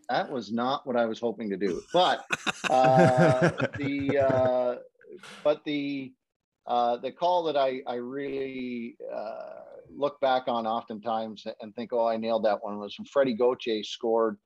that 0.09 0.31
was 0.31 0.53
not 0.53 0.87
what 0.87 0.97
I 0.97 1.07
was 1.07 1.21
hoping 1.21 1.51
to 1.51 1.57
do. 1.57 1.81
But 1.93 2.25
uh, 2.69 3.51
the 3.79 4.19
uh, 4.19 4.75
but 5.45 5.63
the 5.65 6.13
uh, 6.67 6.97
the 6.99 7.13
call 7.13 7.45
that 7.45 7.57
I 7.57 7.83
I 7.87 7.95
really 7.97 8.97
uh, 9.13 9.61
look 9.95 10.21
back 10.21 10.45
on 10.47 10.67
oftentimes 10.67 11.45
and 11.61 11.75
think, 11.75 11.93
oh, 11.93 12.07
I 12.07 12.17
nailed 12.17 12.45
that 12.45 12.63
one 12.63 12.79
was 12.79 12.97
when 12.99 13.07
Freddie 13.07 13.35
Gauthier 13.35 13.83
scored 13.83 14.39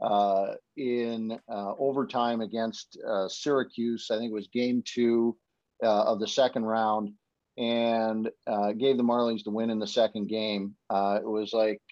uh, 0.00 0.54
in 0.76 1.38
uh, 1.48 1.72
overtime 1.78 2.40
against 2.40 2.98
uh, 3.06 3.28
Syracuse. 3.28 4.08
I 4.10 4.18
think 4.18 4.30
it 4.30 4.34
was 4.34 4.48
game 4.48 4.82
two 4.84 5.36
uh, 5.82 6.04
of 6.04 6.20
the 6.20 6.28
second 6.28 6.64
round, 6.64 7.12
and 7.58 8.30
gave 8.78 8.96
the 8.96 9.04
Marlies 9.04 9.44
the 9.44 9.50
win 9.50 9.70
in 9.70 9.78
the 9.78 9.86
second 9.86 10.28
game. 10.28 10.74
It 10.90 11.26
was 11.26 11.52
like 11.52 11.82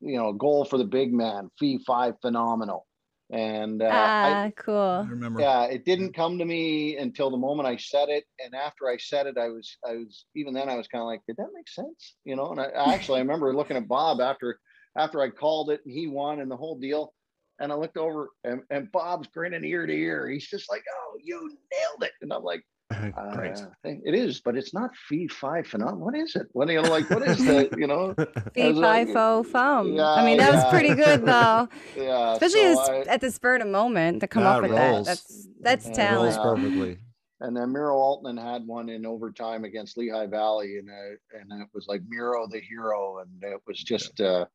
you 0.00 0.16
know, 0.16 0.30
a 0.30 0.34
goal 0.34 0.64
for 0.64 0.78
the 0.78 0.84
big 0.84 1.12
man, 1.12 1.50
fee 1.58 1.78
five 1.86 2.14
phenomenal. 2.20 2.86
And 3.32 3.82
uh, 3.82 3.86
I, 3.86 4.46
Ah, 4.46 4.50
cool. 4.56 4.74
I 5.06 5.08
remember. 5.08 5.40
yeah, 5.40 5.64
it 5.64 5.84
didn't 5.84 6.12
come 6.14 6.38
to 6.38 6.44
me 6.44 6.96
until 6.96 7.30
the 7.30 7.36
moment 7.36 7.66
I 7.66 7.76
said 7.76 8.08
it, 8.08 8.24
and 8.38 8.54
after 8.54 8.88
I 8.88 8.98
said 8.98 9.26
it, 9.26 9.38
I 9.38 9.48
was, 9.48 9.76
I 9.84 9.92
was, 9.96 10.26
even 10.36 10.54
then, 10.54 10.68
I 10.68 10.76
was 10.76 10.88
kind 10.88 11.02
of 11.02 11.06
like, 11.06 11.22
did 11.26 11.36
that 11.38 11.48
make 11.54 11.68
sense? 11.68 12.16
You 12.24 12.36
know, 12.36 12.50
and 12.50 12.60
I 12.60 12.66
I 12.66 12.94
actually 12.94 13.18
I 13.18 13.22
remember 13.22 13.54
looking 13.54 13.76
at 13.76 13.88
Bob 13.88 14.20
after, 14.20 14.60
after 14.96 15.20
I 15.20 15.30
called 15.30 15.70
it 15.70 15.80
and 15.84 15.92
he 15.92 16.06
won 16.06 16.40
and 16.40 16.50
the 16.50 16.56
whole 16.56 16.78
deal, 16.78 17.14
and 17.58 17.72
I 17.72 17.76
looked 17.76 17.96
over 17.96 18.28
and, 18.44 18.60
and 18.70 18.92
Bob's 18.92 19.28
grinning 19.28 19.64
ear 19.64 19.86
to 19.86 19.92
ear. 19.92 20.28
He's 20.28 20.46
just 20.48 20.70
like, 20.70 20.82
oh, 20.94 21.18
you 21.22 21.38
nailed 21.72 22.02
it, 22.02 22.12
and 22.20 22.32
I'm 22.32 22.42
like, 22.42 22.62
Great. 23.34 23.58
uh, 23.58 23.66
it 23.84 24.14
is, 24.14 24.40
but 24.40 24.56
it's 24.56 24.72
not 24.74 24.90
fee 25.08 25.28
five 25.28 25.66
phenomenal. 25.66 26.04
What 26.06 26.14
is 26.16 26.34
it? 26.36 26.46
What 26.52 26.68
are 26.68 26.72
you 26.72 26.82
know, 26.82 26.90
like, 26.90 27.08
what 27.10 27.22
is 27.26 27.38
the, 27.38 27.68
you 27.76 27.86
know? 27.86 28.14
Fee 28.54 28.60
As 28.62 28.78
a- 28.78 28.80
fi 28.80 29.04
fo 29.06 29.42
fum. 29.42 29.98
I 30.00 30.24
mean, 30.24 30.38
Yeah, 30.38 30.50
that 30.50 30.54
was 30.54 30.64
pretty 30.72 30.94
good 30.94 31.24
though. 31.26 31.68
Yeah, 31.96 32.32
Especially 32.34 32.74
so 32.74 32.82
as- 32.82 32.88
I- 32.88 33.12
at 33.14 33.20
the 33.20 33.30
spur 33.30 33.56
of 33.56 33.62
the 33.62 33.68
moment 33.68 34.20
to 34.20 34.26
come 34.26 34.44
That 34.44 34.56
up 34.56 34.62
with 34.62 34.70
rolls. 34.72 35.06
that. 35.06 35.18
That's 35.18 35.48
that's 35.60 35.86
Yeah, 35.88 35.92
talent. 35.94 36.36
rolls 36.36 36.38
perfectly. 36.38 36.98
and 37.40 37.56
then 37.56 37.72
Miro 37.72 37.96
Aaltonen 37.96 38.40
had 38.42 38.66
one 38.66 38.88
in 38.88 39.04
overtime 39.06 39.64
against 39.64 39.96
Lehigh 39.98 40.26
Valley, 40.26 40.78
and 40.78 40.88
uh, 40.90 41.38
and 41.40 41.62
it 41.62 41.68
was 41.74 41.86
like 41.88 42.02
Miro 42.08 42.46
the 42.46 42.60
hero, 42.60 43.18
and 43.20 43.30
it 43.42 43.60
was 43.66 43.78
just 43.82 44.20
uh, 44.20 44.46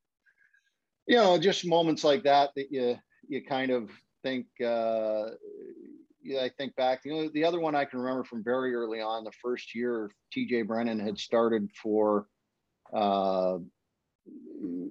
you 1.07 1.15
know 1.17 1.37
just 1.37 1.65
moments 1.65 2.03
like 2.03 2.23
that 2.23 2.49
that 2.55 2.71
you 2.71 2.95
you 3.27 3.43
kind 3.45 3.71
of 3.71 3.89
think 4.23 4.45
uh, 4.63 5.29
yeah 6.29 6.41
I 6.43 6.49
think 6.57 6.75
back 6.75 7.01
you 7.03 7.13
know 7.13 7.29
the 7.33 7.43
other 7.43 7.59
one 7.59 7.75
I 7.75 7.85
can 7.85 7.99
remember 7.99 8.23
from 8.23 8.43
very 8.43 8.73
early 8.73 9.01
on 9.01 9.23
the 9.23 9.31
first 9.41 9.75
year 9.75 10.11
T.J. 10.31 10.61
Brennan 10.63 10.99
had 10.99 11.17
started 11.17 11.69
for 11.81 12.27
uh, 12.93 13.57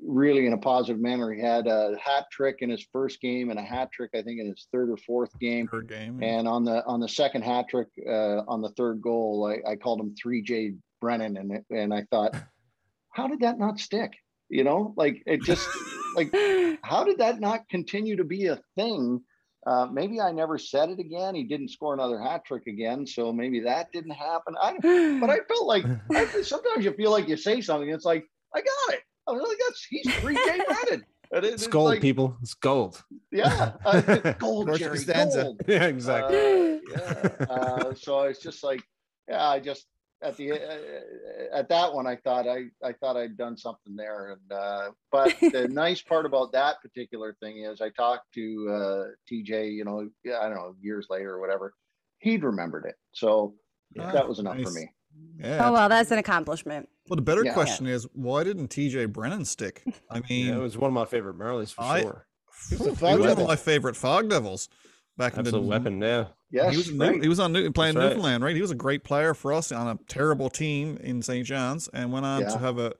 really 0.06 0.46
in 0.46 0.52
a 0.52 0.58
positive 0.58 1.00
manner 1.00 1.32
he 1.32 1.40
had 1.40 1.66
a 1.66 1.96
hat 2.02 2.26
trick 2.32 2.56
in 2.60 2.70
his 2.70 2.84
first 2.92 3.20
game 3.20 3.50
and 3.50 3.58
a 3.58 3.62
hat 3.62 3.90
trick 3.92 4.10
I 4.14 4.22
think 4.22 4.40
in 4.40 4.48
his 4.48 4.66
third 4.72 4.90
or 4.90 4.96
fourth 4.96 5.38
game 5.38 5.68
Third 5.68 5.88
game. 5.88 6.22
and 6.22 6.48
on 6.48 6.64
the 6.64 6.84
on 6.86 7.00
the 7.00 7.08
second 7.08 7.42
hat 7.42 7.68
trick, 7.68 7.88
uh, 8.06 8.42
on 8.48 8.60
the 8.60 8.70
third 8.70 9.00
goal, 9.00 9.46
I, 9.46 9.70
I 9.72 9.76
called 9.76 10.00
him 10.00 10.14
three 10.20 10.42
J 10.42 10.74
Brennan, 11.00 11.36
and 11.36 11.64
and 11.70 11.94
I 11.94 12.04
thought, 12.10 12.34
how 13.12 13.28
did 13.28 13.40
that 13.40 13.58
not 13.58 13.78
stick? 13.78 14.12
You 14.48 14.64
know, 14.64 14.94
like 14.96 15.22
it 15.26 15.42
just 15.42 15.68
like 16.16 16.34
how 16.82 17.04
did 17.04 17.18
that 17.18 17.40
not 17.40 17.68
continue 17.68 18.16
to 18.16 18.24
be 18.24 18.46
a 18.46 18.60
thing? 18.76 19.20
Uh, 19.66 19.86
maybe 19.92 20.20
I 20.20 20.30
never 20.32 20.56
said 20.58 20.88
it 20.88 20.98
again. 20.98 21.34
He 21.34 21.44
didn't 21.44 21.68
score 21.70 21.92
another 21.94 22.18
hat 22.20 22.44
trick 22.44 22.66
again, 22.66 23.06
so 23.06 23.32
maybe 23.32 23.60
that 23.60 23.90
didn't 23.92 24.12
happen. 24.12 24.54
I 24.60 24.74
but 25.20 25.30
I 25.30 25.38
felt 25.48 25.66
like 25.66 25.84
I, 26.12 26.24
sometimes 26.42 26.84
you 26.84 26.92
feel 26.92 27.10
like 27.10 27.28
you 27.28 27.36
say 27.36 27.60
something, 27.60 27.88
it's 27.90 28.04
like 28.04 28.24
I 28.54 28.60
got 28.60 28.94
it. 28.94 29.00
I 29.26 29.32
was 29.32 29.42
like, 29.46 29.58
that's 29.66 29.84
he's 29.90 30.14
three 30.16 30.34
J 30.36 30.60
Brennan. 30.66 31.04
It- 31.30 31.44
It's 31.44 31.64
it's 31.64 31.66
gold, 31.66 31.90
like, 31.90 32.00
people. 32.00 32.38
It's 32.40 32.54
gold. 32.54 33.04
Yeah, 33.30 33.72
uh, 33.84 34.00
gold, 34.38 34.68
George 34.68 35.04
Jerry, 35.04 35.04
gold. 35.04 35.60
Yeah, 35.68 35.84
exactly. 35.84 36.38
Uh, 36.38 36.78
yeah. 36.90 37.46
Uh, 37.50 37.94
so 37.94 38.22
it's 38.22 38.40
just 38.40 38.64
like, 38.64 38.80
yeah, 39.28 39.46
I 39.46 39.60
just, 39.60 39.84
at 40.22 40.36
the 40.36 40.52
uh, 40.52 41.56
at 41.56 41.68
that 41.68 41.92
one, 41.94 42.06
I 42.06 42.16
thought 42.16 42.46
I 42.48 42.64
I 42.84 42.92
thought 42.92 43.16
I'd 43.16 43.36
done 43.36 43.56
something 43.56 43.94
there. 43.96 44.32
And 44.32 44.52
uh, 44.58 44.90
but 45.12 45.34
the 45.40 45.68
nice 45.68 46.02
part 46.02 46.26
about 46.26 46.52
that 46.52 46.80
particular 46.82 47.36
thing 47.40 47.58
is, 47.64 47.80
I 47.80 47.90
talked 47.90 48.32
to 48.34 48.68
uh, 48.70 49.04
TJ. 49.30 49.72
You 49.74 49.84
know, 49.84 50.08
I 50.26 50.48
don't 50.48 50.54
know, 50.56 50.74
years 50.80 51.06
later 51.10 51.34
or 51.34 51.40
whatever, 51.40 51.74
he'd 52.18 52.42
remembered 52.44 52.84
it. 52.86 52.96
So 53.12 53.54
Yeah. 53.94 54.10
that 54.12 54.28
was 54.28 54.38
enough 54.38 54.60
for 54.60 54.70
me. 54.72 54.90
Yeah. 55.38 55.68
Oh 55.68 55.72
well, 55.72 55.88
that's 55.88 56.10
an 56.10 56.18
accomplishment. 56.18 56.88
Well, 57.08 57.16
the 57.16 57.22
better 57.22 57.44
Yeah. 57.44 57.54
question 57.54 57.86
is, 57.86 58.06
why 58.12 58.44
didn't 58.44 58.68
TJ 58.68 59.12
Brennan 59.12 59.44
stick? 59.44 59.82
I 60.10 60.20
mean, 60.28 60.46
Yeah, 60.48 60.56
it 60.56 60.60
was 60.60 60.76
one 60.76 60.88
of 60.88 60.94
my 60.94 61.04
favorite 61.06 61.38
Marlies 61.38 61.72
for 61.72 61.82
I- 61.82 62.02
sure. 62.02 62.26
He 62.70 62.76
was 62.76 62.86
a 62.88 62.90
was 62.90 63.00
one 63.20 63.28
of 63.30 63.38
my 63.46 63.54
favorite 63.56 63.94
Fog 63.96 64.28
Devils 64.28 64.68
back 65.16 65.34
in 65.34 65.40
Absolute 65.40 65.62
the 65.62 65.66
weapon. 65.68 66.02
Yeah. 66.02 66.24
Yes, 66.50 66.70
He 66.72 66.76
was, 66.78 66.88
in 66.88 66.98
New- 66.98 67.20
he 67.20 67.28
was 67.28 67.40
on 67.40 67.52
New- 67.52 67.70
playing 67.72 67.94
That's 67.94 68.02
right. 68.04 68.08
Newfoundland, 68.16 68.42
right? 68.44 68.56
He 68.56 68.62
was 68.62 68.70
a 68.70 68.74
great 68.74 69.04
player 69.04 69.34
for 69.34 69.52
us 69.52 69.70
on 69.70 69.86
a 69.88 69.98
terrible 70.08 70.48
team 70.48 70.96
in 71.02 71.20
St. 71.22 71.46
John's, 71.46 71.88
and 71.88 72.10
went 72.12 72.24
on 72.24 72.42
Yeah. 72.42 72.48
to 72.50 72.58
have 72.58 72.78
a. 72.78 72.94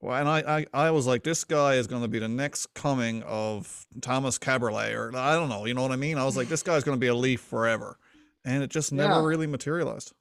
Well, 0.00 0.14
and 0.14 0.28
I, 0.28 0.58
I, 0.58 0.86
I 0.88 0.90
was 0.90 1.06
like, 1.06 1.24
this 1.24 1.42
guy 1.42 1.74
is 1.76 1.86
going 1.86 2.02
to 2.02 2.08
be 2.08 2.18
the 2.18 2.28
next 2.28 2.74
coming 2.74 3.22
of 3.24 3.86
Thomas 4.02 4.38
Kaberle, 4.38 4.94
or 4.94 5.16
I 5.16 5.34
don't 5.34 5.48
know, 5.48 5.64
you 5.64 5.74
know 5.74 5.82
what 5.82 5.90
I 5.90 5.96
mean? 5.96 6.18
I 6.18 6.24
was 6.24 6.36
like, 6.36 6.48
this 6.48 6.62
guy's 6.62 6.84
going 6.84 6.96
to 6.96 7.00
be 7.00 7.06
a 7.08 7.14
Leaf 7.14 7.40
forever, 7.40 7.98
and 8.44 8.62
it 8.62 8.70
just 8.70 8.92
never 8.92 9.14
Yeah. 9.14 9.24
really 9.26 9.46
materialized. 9.46 10.12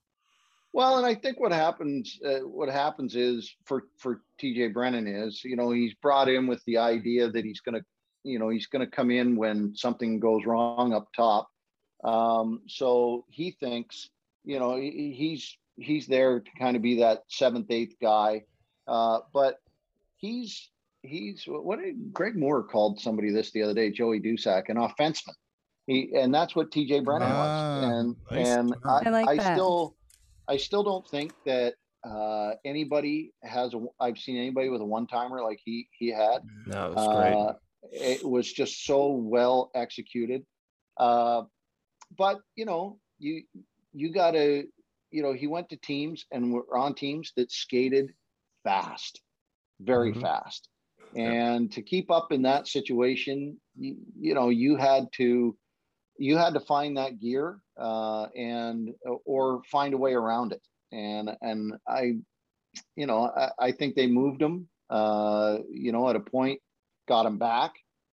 Well, 0.74 0.97
and 0.97 1.05
I 1.05 1.13
think 1.13 1.39
what 1.39 1.51
happens, 1.51 2.20
uh, 2.26 2.39
what 2.39 2.70
happens 2.70 3.16
is 3.16 3.53
for 3.66 3.84
for 3.97 4.22
TJ 4.41 4.74
Brennan 4.74 5.07
is, 5.07 5.41
you 5.43 5.55
know, 5.55 5.72
he's 5.72 5.93
brought 5.95 6.30
in 6.30 6.47
with 6.47 6.63
the 6.66 6.78
idea 6.78 7.30
that 7.30 7.45
he's 7.45 7.59
going 7.61 7.76
to, 7.76 7.86
you 8.24 8.39
know, 8.39 8.49
he's 8.49 8.68
going 8.68 8.84
to 8.84 8.89
come 8.91 9.11
in 9.11 9.36
when 9.36 9.74
something 9.76 10.20
goes 10.20 10.45
wrong 10.45 10.93
up 10.93 11.07
top. 11.16 11.47
Um, 12.06 12.62
so 12.68 13.26
he 13.30 13.51
thinks, 13.51 14.10
you 14.43 14.60
know, 14.60 14.76
he, 14.78 15.14
he's 15.18 15.58
he's 15.78 16.08
there 16.08 16.39
to 16.39 16.51
kind 16.60 16.76
of 16.78 16.82
be 16.82 16.99
that 16.99 17.24
seventh, 17.28 17.70
eighth 17.72 17.95
guy. 18.01 18.43
Uh, 18.88 19.20
but 19.34 19.56
he's 20.18 20.70
he's 21.01 21.43
what 21.47 21.80
did 21.80 22.14
Greg 22.14 22.36
Moore 22.36 22.64
called 22.64 22.99
somebody 22.99 23.32
this 23.32 23.51
the 23.51 23.64
other 23.64 23.74
day, 23.74 23.91
Joey 23.91 24.20
Dusak, 24.20 24.70
an 24.70 24.78
offenseman. 24.78 25.34
He 25.88 26.12
and 26.16 26.34
that's 26.34 26.56
what 26.56 26.72
TJ 26.72 27.03
Brennan 27.03 27.32
Ah, 27.32 27.38
was. 27.38 27.84
And 27.84 28.16
nice 28.32 28.47
and. 28.47 28.76
I, 28.86 29.01
I 29.06 29.10
like 29.10 29.28
I 29.28 29.53
still 29.53 29.95
I 30.47 30.58
still 30.58 30.84
don't 30.84 31.08
think 31.10 31.34
that 31.45 31.74
uh, 32.08 32.51
anybody 32.64 33.32
has 33.43 33.74
a. 33.74 33.84
I've 33.99 34.20
seen 34.20 34.38
anybody 34.38 34.70
with 34.70 34.82
a 34.82 34.86
one 34.86 35.08
timer 35.08 35.41
like 35.41 35.60
he 35.66 35.88
he 35.97 36.10
had. 36.10 36.41
No, 36.68 36.91
it 36.91 36.95
was 36.95 37.08
great. 37.08 37.34
Uh, 37.34 37.53
it 37.91 38.24
was 38.28 38.51
just 38.51 38.86
so 38.86 39.08
well 39.08 39.72
executed. 39.74 40.43
Uh, 40.97 41.43
but 42.18 42.39
you 42.55 42.66
know, 42.66 42.99
you 43.20 43.43
you 43.93 44.11
got 44.13 44.32
to, 44.32 44.66
you 45.11 45.24
know, 45.24 45.34
he 45.34 45.47
went 45.47 45.70
to 45.70 45.78
teams 45.78 46.26
and 46.32 46.53
were 46.53 46.78
on 46.78 46.95
teams 46.95 47.32
that 47.38 47.51
skated 47.51 48.11
fast, 48.63 49.22
very 49.80 50.13
Mhm. 50.13 50.13
fast, 50.13 50.70
and 51.16 51.72
to 51.72 51.82
keep 51.82 52.11
up 52.11 52.32
in 52.32 52.43
that 52.43 52.68
situation, 52.68 53.59
you, 53.76 53.97
you 54.20 54.34
know, 54.34 54.49
you 54.49 54.76
had 54.78 55.05
to 55.13 55.57
you 56.18 56.38
had 56.38 56.53
to 56.53 56.59
find 56.59 56.97
that 56.97 57.20
gear 57.20 57.59
uh, 57.80 58.28
and 58.36 58.89
or 59.26 59.61
find 59.72 59.93
a 59.93 59.97
way 59.97 60.13
around 60.13 60.51
it. 60.53 60.61
And 60.91 61.30
and 61.41 61.74
I, 61.88 62.13
you 62.95 63.05
know, 63.07 63.32
I, 63.36 63.51
I 63.59 63.72
think 63.72 63.95
they 63.95 64.07
moved 64.07 64.41
him. 64.41 64.70
Uh, 64.89 65.59
you 65.72 65.91
know, 65.91 66.09
at 66.09 66.16
a 66.16 66.20
point, 66.20 66.61
got 67.07 67.26
him 67.26 67.38
back, 67.38 67.74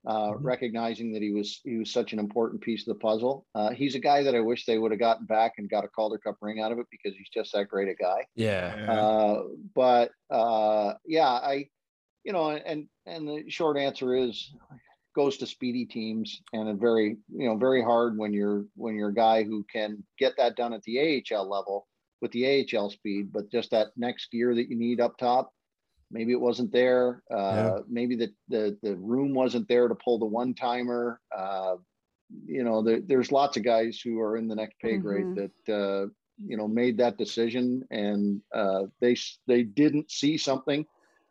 uh, 0.09 0.33
Mhm. 0.33 0.39
recognizing 0.43 1.13
that 1.13 1.23
he 1.23 1.33
was 1.33 1.61
he 1.65 1.77
was 1.77 1.93
such 1.93 2.13
an 2.15 2.19
important 2.19 2.61
piece 2.63 2.87
of 2.89 2.95
the 2.95 3.01
puzzle. 3.01 3.47
Uh, 3.55 3.71
he's 3.71 3.95
a 3.95 3.99
guy 4.01 4.23
that 4.23 4.35
I 4.35 4.41
wish 4.41 4.65
they 4.65 4.79
would 4.79 4.91
have 4.91 4.99
gotten 4.99 5.27
back 5.27 5.53
and 5.59 5.69
got 5.69 5.85
a 5.85 5.89
Calder 5.89 6.19
Cup 6.19 6.37
ring 6.41 6.61
out 6.61 6.73
of 6.73 6.79
it 6.79 6.87
because 6.91 7.15
he's 7.17 7.29
just 7.29 7.53
that 7.53 7.69
great 7.69 7.89
a 7.89 7.95
guy. 7.95 8.27
yeah. 8.35 8.75
Yeah. 8.77 8.93
Uh, 8.93 9.43
but 9.75 10.11
uh, 10.31 10.95
yeah, 11.07 11.29
I, 11.29 11.69
you 12.25 12.33
know, 12.33 12.51
and 12.51 12.89
and 13.07 13.29
the 13.29 13.49
short 13.51 13.77
answer 13.77 14.15
is 14.15 14.55
goes 15.15 15.37
to 15.39 15.47
speedy 15.47 15.85
teams 15.85 16.41
and 16.53 16.69
a 16.69 16.75
very 16.75 17.17
you 17.35 17.47
know 17.49 17.57
very 17.57 17.83
hard 17.83 18.17
when 18.17 18.33
you're 18.33 18.65
when 18.77 18.95
you're 18.95 19.09
a 19.11 19.15
guy 19.15 19.43
who 19.43 19.65
can 19.73 20.03
get 20.19 20.33
that 20.39 20.57
done 20.57 20.73
at 20.73 20.83
the 20.85 21.23
AHL 21.33 21.49
level 21.49 21.87
with 22.21 22.33
the 22.33 22.45
AHL 22.75 22.91
speed, 22.91 23.31
but 23.33 23.51
just 23.51 23.71
that 23.71 23.89
next 23.97 24.31
gear 24.31 24.55
that 24.55 24.69
you 24.69 24.77
need 24.77 25.01
up 25.01 25.17
top. 25.19 25.53
Maybe 26.11 26.33
it 26.33 26.41
wasn't 26.41 26.73
there. 26.73 27.23
Uh, 27.31 27.81
Maybe 27.89 28.17
the, 28.17 28.33
the 28.49 28.79
the 28.83 28.97
room 28.97 29.35
wasn't 29.35 29.69
there 29.69 29.89
to 29.89 29.95
pull 29.95 30.19
the 30.19 30.27
one 30.27 30.55
timer. 30.55 31.21
Uh, 31.37 31.77
you 32.47 32.65
know, 32.65 32.83
there, 32.83 33.01
there's 33.01 33.33
lots 33.33 33.57
of 33.57 33.63
guys 33.65 34.01
who 34.03 34.21
are 34.21 34.37
in 34.37 34.49
the 34.49 34.55
next 34.55 34.79
pay 34.81 34.97
grade 34.99 35.29
Mhm. 35.29 35.51
that 35.67 35.73
uh, 35.73 36.07
you 36.39 36.57
know 36.57 36.69
made 36.69 36.97
that 36.99 37.19
decision 37.19 37.85
and 37.91 38.41
uh, 38.55 38.85
they 39.01 39.17
they 39.47 39.63
didn't 39.63 40.11
see 40.11 40.39
something 40.39 40.87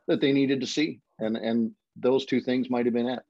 that 0.08 0.22
they 0.22 0.32
needed 0.32 0.62
to 0.62 0.68
see, 0.68 1.02
and 1.20 1.38
and 1.38 1.72
those 1.96 2.26
two 2.26 2.42
things 2.42 2.70
might 2.70 2.86
have 2.86 2.94
been 2.94 3.08
it. 3.08 3.24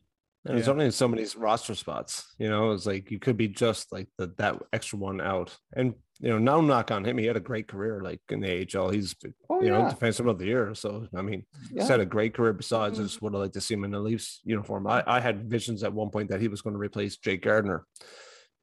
And 0.45 0.56
there's 0.56 0.68
Yeah. 0.68 0.74
only 0.74 0.91
so 0.91 1.08
many 1.08 1.26
roster 1.38 1.76
spots, 1.76 2.36
you 2.38 2.50
know. 2.50 2.72
It's 2.72 2.86
like 2.86 3.10
you 3.12 3.20
could 3.20 3.38
be 3.38 3.48
just 3.48 3.91
like 3.91 4.08
the, 4.18 4.28
that 4.38 4.62
extra 4.74 5.00
one 5.00 5.22
out, 5.22 5.58
and 5.74 5.93
you 6.20 6.30
know, 6.30 6.38
no 6.38 6.61
knock 6.61 6.91
on 6.91 7.05
him. 7.05 7.18
He 7.18 7.26
had 7.26 7.38
a 7.38 7.41
great 7.41 7.68
career, 7.68 8.01
like 8.01 8.22
in 8.30 8.39
the 8.39 8.61
AHL. 8.76 8.89
He's 8.89 9.15
Oh 9.49 9.61
you 9.61 9.70
know 9.70 9.80
yeah, 9.80 9.93
defenseman 9.93 10.30
of 10.32 10.39
the 10.39 10.45
year. 10.45 10.74
So 10.76 11.07
I 11.15 11.22
mean, 11.22 11.45
yeah. 11.72 11.82
he's 11.84 11.89
had 11.89 11.99
a 11.99 12.05
great 12.05 12.34
career. 12.34 12.53
Besides, 12.53 12.99
I 12.99 13.03
Mhm. 13.03 13.05
just 13.05 13.22
would 13.22 13.34
have 13.34 13.41
liked 13.41 13.53
to 13.55 13.61
see 13.61 13.74
him 13.76 13.84
in 13.84 13.91
the 13.91 13.99
Leafs 13.99 14.41
uniform. 14.43 14.88
I, 14.88 15.03
I 15.05 15.20
had 15.20 15.49
visions 15.49 15.84
at 15.84 15.93
one 15.93 16.09
point 16.09 16.30
that 16.30 16.41
he 16.41 16.47
was 16.47 16.61
going 16.61 16.74
to 16.74 16.80
replace 16.80 17.18
Jake 17.18 17.41
Gardiner, 17.43 17.86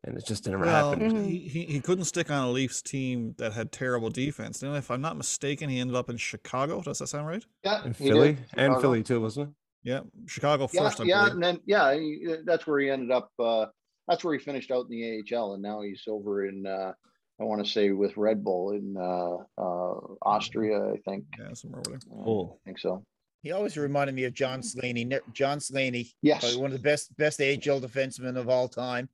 and 0.05 0.17
it 0.19 0.27
just 0.27 0.47
never 0.49 0.65
Well, 0.65 0.91
happened. 0.91 1.13
Mhm. 1.13 1.27
he, 1.27 1.39
he, 1.49 1.65
he 1.65 1.81
couldn't 1.81 2.05
stick 2.05 2.31
on 2.31 2.45
a 2.49 2.51
Leafs 2.51 2.83
team 2.83 3.35
that 3.39 3.53
had 3.53 3.71
terrible 3.73 4.11
defense. 4.11 4.63
And 4.63 4.77
if 4.77 4.91
I'm 4.91 5.01
not 5.01 5.17
mistaken, 5.17 5.71
he 5.71 5.79
ended 5.81 5.97
up 5.97 6.11
in 6.11 6.17
Chicago. 6.17 6.83
Does 6.83 6.99
that 6.99 7.07
sound 7.09 7.27
right? 7.27 7.45
yeah, 7.65 7.83
And 7.85 7.95
he 7.95 8.09
Philly 8.09 8.33
did. 8.35 8.45
and 8.57 8.81
Philly 8.81 9.03
too, 9.03 9.21
wasn't 9.21 9.51
it? 9.51 9.55
Yeah, 9.91 10.01
Chicago 10.27 10.67
Yeah, 10.73 10.83
first. 10.85 11.01
I 11.01 11.05
yeah, 11.05 11.31
and 11.31 11.43
then 11.43 11.61
yeah, 11.67 11.95
he- 11.95 12.37
that's 12.45 12.67
where 12.67 12.81
he 12.81 12.89
ended 12.91 13.11
up. 13.11 13.31
Uh, 13.39 13.67
that's 14.09 14.25
where 14.25 14.33
he 14.35 14.39
finished 14.43 14.71
out 14.71 14.87
in 14.87 14.91
the 14.91 15.23
AHL, 15.37 15.55
and 15.55 15.63
now 15.63 15.83
he's 15.83 16.03
over 16.09 16.47
in. 16.47 16.67
Uh, 16.67 16.93
I 17.41 17.45
want 17.45 17.65
to 17.65 17.71
say 17.71 17.91
with 17.91 18.17
Red 18.17 18.45
Bull 18.45 18.73
in 18.73 18.97
uh, 18.97 19.37
uh, 19.61 19.95
Austria, 20.23 20.93
I 20.93 20.97
think. 21.05 21.25
Yeah, 21.39 21.53
somewhere 21.53 21.83
over 21.87 21.99
there. 21.99 22.25
Cool. 22.25 22.61
I 22.63 22.69
think 22.69 22.79
so. 22.79 23.05
He 23.43 23.53
always 23.53 23.77
reminded 23.77 24.15
me 24.15 24.25
of 24.25 24.33
John 24.33 24.63
Slaney. 24.63 25.07
John 25.33 25.61
Slaney, 25.61 26.13
Yes. 26.23 26.57
one 26.57 26.67
of 26.67 26.73
the 26.73 26.83
best 26.83 27.15
best 27.17 27.41
AHL 27.41 27.81
defensemen 27.81 28.37
of 28.37 28.49
all 28.49 28.69
time. 28.69 29.09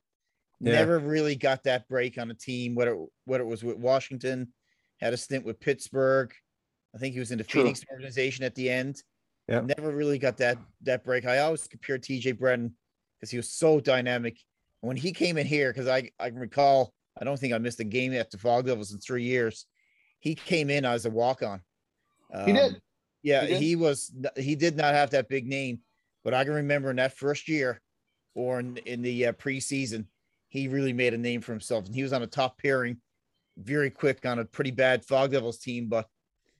Yeah. 0.60 0.72
Never 0.72 0.98
really 0.98 1.34
got 1.34 1.64
that 1.64 1.88
break 1.88 2.18
on 2.18 2.30
a 2.30 2.34
team, 2.34 2.74
whether 2.74 2.96
whether 3.24 3.42
it 3.42 3.46
was 3.46 3.64
with 3.64 3.78
Washington, 3.78 4.52
had 5.00 5.14
a 5.14 5.16
stint 5.16 5.44
with 5.44 5.58
Pittsburgh. 5.58 6.32
I 6.94 6.98
think 6.98 7.14
he 7.14 7.20
was 7.20 7.30
in 7.30 7.38
the 7.38 7.44
True. 7.44 7.62
Phoenix 7.62 7.82
organization 7.90 8.44
at 8.44 8.54
the 8.54 8.68
end. 8.68 9.02
Yeah. 9.48 9.60
Never 9.60 9.90
really 9.90 10.18
got 10.18 10.36
that 10.36 10.58
that 10.82 11.02
break. 11.02 11.24
I 11.24 11.38
always 11.38 11.66
compare 11.66 11.98
TJ 11.98 12.38
Brennan 12.38 12.74
because 13.18 13.30
he 13.30 13.36
was 13.38 13.50
so 13.50 13.80
dynamic. 13.80 14.38
When 14.82 14.96
he 14.96 15.12
came 15.12 15.36
in 15.38 15.46
here, 15.46 15.72
because 15.72 15.88
I, 15.88 16.10
I 16.18 16.30
can 16.30 16.38
recall, 16.38 16.92
I 17.20 17.24
don't 17.24 17.38
think 17.38 17.52
I 17.52 17.58
missed 17.58 17.80
a 17.80 17.84
game 17.84 18.14
at 18.14 18.30
the 18.30 18.38
Fog 18.38 18.66
Devils 18.66 18.92
in 18.92 18.98
three 18.98 19.24
years. 19.24 19.66
He 20.20 20.34
came 20.34 20.70
in 20.70 20.84
as 20.84 21.06
a 21.06 21.10
walk 21.10 21.42
on. 21.42 21.60
He 22.46 22.52
did. 22.52 22.80
Yeah, 23.22 23.42
He 23.42 23.46
did. 23.48 23.62
he 23.62 23.76
was. 23.76 24.12
He 24.36 24.54
did 24.54 24.76
not 24.76 24.94
have 24.94 25.10
that 25.10 25.28
big 25.28 25.46
name, 25.46 25.80
but 26.24 26.32
I 26.32 26.44
can 26.44 26.54
remember 26.54 26.90
in 26.90 26.96
that 26.96 27.16
first 27.16 27.48
year, 27.48 27.80
or 28.34 28.60
in, 28.60 28.78
in 28.78 29.02
the 29.02 29.26
uh, 29.26 29.32
preseason, 29.32 30.06
he 30.48 30.68
really 30.68 30.92
made 30.92 31.12
a 31.12 31.18
name 31.18 31.40
for 31.40 31.52
himself, 31.52 31.86
and 31.86 31.94
he 31.94 32.02
was 32.02 32.12
on 32.12 32.22
a 32.22 32.26
top 32.26 32.58
pairing, 32.58 32.98
very 33.58 33.90
quick 33.90 34.24
on 34.24 34.38
a 34.38 34.44
pretty 34.44 34.70
bad 34.70 35.04
Fog 35.04 35.32
Devils 35.32 35.58
team, 35.58 35.88
but 35.88 36.06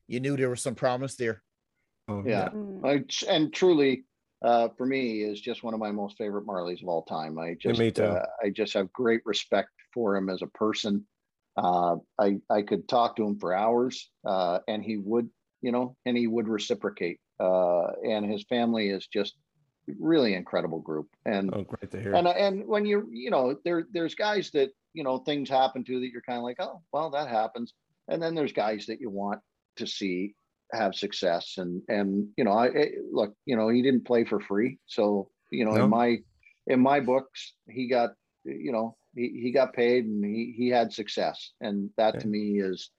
you 0.07 0.21
knew 0.21 0.37
there 0.37 0.51
was 0.51 0.61
some 0.61 0.75
promise 0.75 1.17
there. 1.17 1.43
Oh, 2.09 2.23
Yeah. 2.27 2.49
Mm. 2.49 2.85
I, 2.85 3.33
and 3.33 3.53
truly, 3.53 4.05
uh, 4.43 4.69
for 4.77 4.85
me, 4.85 5.23
is 5.23 5.41
just 5.41 5.63
one 5.63 5.73
of 5.73 5.81
my 5.81 5.93
most 5.93 6.19
favorite 6.19 6.47
Marlies 6.47 6.83
of 6.83 6.89
all 6.89 7.03
time. 7.03 7.39
I 7.39 7.55
just, 7.55 7.79
me 7.79 7.91
too. 7.91 8.05
Uh, 8.05 8.27
I 8.43 8.51
just 8.51 8.75
have 8.75 8.93
great 8.93 9.21
respect 9.25 9.71
for 9.93 10.17
him 10.17 10.29
as 10.29 10.43
a 10.43 10.47
person. 10.47 11.07
Uh, 11.57 11.97
I 12.19 12.39
I 12.49 12.63
could 12.63 12.89
talk 12.89 13.17
to 13.17 13.25
him 13.27 13.39
for 13.39 13.55
hours, 13.55 14.11
uh, 14.25 14.61
and 14.69 14.83
he 14.85 14.97
would, 14.97 15.29
you 15.63 15.73
know, 15.73 15.97
and 16.07 16.17
he 16.17 16.27
would 16.27 16.49
reciprocate. 16.49 17.21
Uh, 17.39 17.87
and 18.09 18.31
his 18.31 18.45
family 18.49 18.89
is 18.91 19.07
just 19.07 19.35
really 19.99 20.35
incredible 20.35 20.81
group. 20.81 21.09
And 21.25 21.53
Oh, 21.55 21.63
great 21.65 21.91
to 21.91 22.01
hear. 22.01 22.15
and 22.15 22.27
and 22.29 22.67
when 22.67 22.87
you 22.87 23.09
you 23.11 23.31
know 23.31 23.57
there 23.65 23.87
there's 23.93 24.15
guys 24.15 24.51
that 24.53 24.71
you 24.95 25.03
know 25.05 25.19
things 25.19 25.49
happen 25.49 25.85
to 25.85 26.01
that 26.01 26.11
you're 26.13 26.23
kind 26.23 26.39
of 26.39 26.45
like 26.45 26.59
oh 26.61 26.83
well 26.93 27.11
that 27.11 27.29
happens 27.29 27.73
and 28.09 28.23
then 28.23 28.35
there's 28.35 28.53
guys 28.53 28.87
that 28.87 29.01
you 29.01 29.09
want 29.11 29.41
to 29.77 29.87
see 29.87 30.35
have 30.73 30.95
success 30.95 31.55
and 31.59 31.83
and 31.89 32.29
you 32.37 32.45
know 32.45 32.53
i 32.53 32.67
I- 32.67 32.91
look 33.13 33.35
you 33.47 33.57
know 33.57 33.69
he 33.69 33.83
didn't 33.83 34.05
play 34.05 34.25
for 34.25 34.41
free 34.41 34.79
so 34.87 35.31
you 35.51 35.65
know 35.65 35.75
No. 35.75 35.85
in 35.85 35.91
my 35.91 36.19
in 36.67 36.81
my 36.81 37.01
books 37.01 37.55
he 37.69 37.89
got 37.89 38.11
you 38.45 38.73
know 38.73 38.97
he, 39.15 39.41
he 39.43 39.51
got 39.51 39.73
paid 39.73 40.05
and 40.07 40.25
he 40.25 40.55
he 40.57 40.69
had 40.69 40.93
success 40.93 41.51
and 41.61 41.91
that 41.97 42.15
Yeah. 42.15 42.21
to 42.21 42.29
me 42.29 42.61
is 42.61 42.91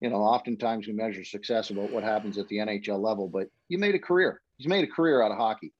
you 0.00 0.10
know 0.10 0.16
oftentimes 0.16 0.86
we 0.86 0.92
measure 0.92 1.24
success 1.24 1.70
about 1.70 1.90
what 1.90 2.04
happens 2.04 2.36
at 2.38 2.48
the 2.48 2.56
nhl 2.58 3.00
level 3.00 3.28
but 3.28 3.48
you 3.68 3.78
made 3.78 3.94
a 3.94 3.98
career 3.98 4.40
he's 4.58 4.68
made 4.68 4.84
a 4.84 4.86
career 4.98 5.22
out 5.22 5.30
of 5.30 5.38
hockey 5.38 5.72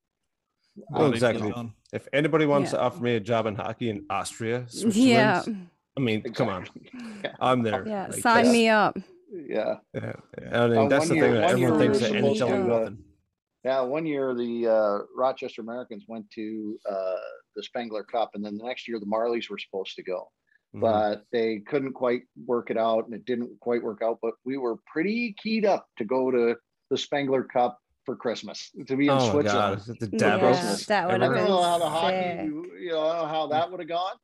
What 0.89 1.01
he 1.01 1.05
did 1.07 1.15
exactly. 1.15 1.73
if 1.93 2.09
anybody 2.13 2.47
wants 2.47 2.73
Yeah. 2.73 2.79
to 2.79 2.85
offer 2.85 3.03
me 3.03 3.17
a 3.17 3.21
job 3.21 3.47
in 3.47 3.55
hockey 3.55 3.89
in 3.91 4.05
Austria, 4.11 4.67
Yeah. 4.71 5.41
Switzerland, 5.41 5.69
I 5.97 6.01
mean, 6.01 6.23
come 6.35 6.49
on, 6.51 6.67
Yeah. 7.25 7.33
I'm 7.41 7.63
there. 7.63 7.83
Yeah. 7.89 8.07
Like, 8.09 8.21
Sign 8.21 8.35
that's- 8.45 8.53
me 8.53 8.69
up. 8.69 8.99
yeah. 9.33 9.77
Yeah, 9.95 10.13
Yeah. 10.43 10.63
I 10.65 10.69
mean, 10.69 10.79
Uh, 10.79 10.89
that's 10.89 11.09
the 11.09 11.15
year- 11.15 11.25
thing 11.25 11.35
that 11.41 11.51
everyone 11.51 11.79
thinks 11.81 11.99
that 12.01 12.13
NHL 12.13 12.35
is 12.35 12.43
uh, 12.43 12.57
nothing. 12.79 12.99
Yeah, 13.65 13.81
one 13.81 14.05
year 14.07 14.35
the 14.35 14.53
uh, 14.77 14.99
Rochester 15.17 15.61
Americans 15.63 16.05
went 16.07 16.31
to 16.33 16.79
uh, 16.89 17.17
the 17.57 17.63
Spengler 17.63 18.05
Cup, 18.05 18.31
and 18.35 18.45
then 18.45 18.57
the 18.57 18.65
next 18.65 18.87
year 18.87 19.01
the 19.01 19.07
Marlies 19.07 19.51
were 19.51 19.59
supposed 19.59 19.97
to 19.97 20.03
go, 20.03 20.31
Mhm. 20.75 20.81
but 20.83 21.25
they 21.33 21.61
couldn't 21.61 21.95
quite 21.95 22.23
work 22.47 22.71
it 22.71 22.77
out, 22.77 23.07
and 23.07 23.15
it 23.15 23.25
didn't 23.25 23.59
quite 23.61 23.83
work 23.83 24.03
out. 24.03 24.19
But 24.23 24.35
we 24.45 24.59
were 24.59 24.77
pretty 24.87 25.35
keyed 25.43 25.65
up 25.65 25.89
to 25.99 26.05
go 26.05 26.31
to 26.31 26.57
the 26.91 26.99
Spengler 26.99 27.43
Cup 27.45 27.79
for 28.05 28.15
Christmas 28.15 28.71
to 28.87 28.97
be 28.97 29.07
in 29.09 29.13
oh 29.15 29.31
Switzerland. 29.33 29.83
god, 29.87 29.99
the 29.99 30.09
Yeah, 30.13 30.37
that 30.87 31.07
would 31.09 31.23
I 31.23 31.25
have 31.25 31.35
don't 31.35 31.49
know 31.49 31.63
how 31.63 31.79
the 31.79 31.89
hockey, 31.91 32.45
you 32.85 32.91
know, 32.93 33.01
I 33.01 33.13
don't 33.15 33.23
know 33.23 33.27
how 33.27 33.47
that 33.49 33.69
would 33.71 33.81
have 33.81 33.89
gone, 33.89 34.15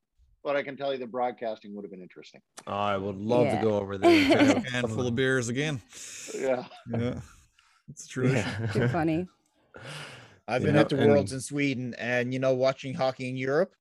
but 0.44 0.54
I 0.54 0.62
can 0.62 0.76
tell 0.76 0.92
you 0.92 0.98
the 1.00 1.06
broadcasting 1.06 1.74
would 1.74 1.84
have 1.84 1.90
been 1.90 2.02
interesting. 2.02 2.40
Oh, 2.66 2.72
I 2.72 2.96
would 2.96 3.16
love 3.16 3.46
Yeah. 3.46 3.56
to 3.56 3.62
go 3.66 3.74
over 3.80 3.98
there. 3.98 4.20
too. 4.54 4.60
handful 4.72 5.06
of 5.08 5.16
beers 5.16 5.48
again. 5.48 5.80
Yeah, 6.38 6.66
Yeah, 6.88 7.20
it's 7.88 8.06
true. 8.06 8.28
tradition. 8.28 8.68
Too 8.72 8.88
funny. 8.88 9.26
I've 10.48 10.62
been 10.62 10.74
Yeah, 10.74 10.80
at 10.82 10.88
the 10.88 10.96
Worlds 10.96 11.32
in 11.32 11.40
Sweden, 11.40 11.94
and 11.98 12.32
you 12.32 12.38
know, 12.40 12.54
watching 12.54 12.94
hockey 12.94 13.28
in 13.28 13.36
Europe. 13.36 13.72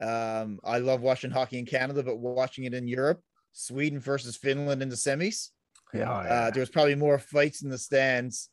Um, 0.00 0.58
I 0.64 0.78
love 0.78 1.02
watching 1.02 1.30
hockey 1.30 1.58
in 1.58 1.66
Canada, 1.66 2.02
but 2.02 2.16
watching 2.18 2.64
it 2.64 2.72
in 2.74 2.88
Europe, 2.88 3.20
Sweden 3.52 4.00
versus 4.00 4.36
Finland 4.36 4.82
in 4.82 4.88
the 4.88 4.96
semis. 4.96 5.50
Yeah, 5.92 6.10
Uh, 6.10 6.50
there 6.50 6.60
was 6.60 6.70
probably 6.70 6.94
more 6.94 7.18
fights 7.18 7.62
in 7.62 7.68
the 7.68 7.76
stands 7.78 8.48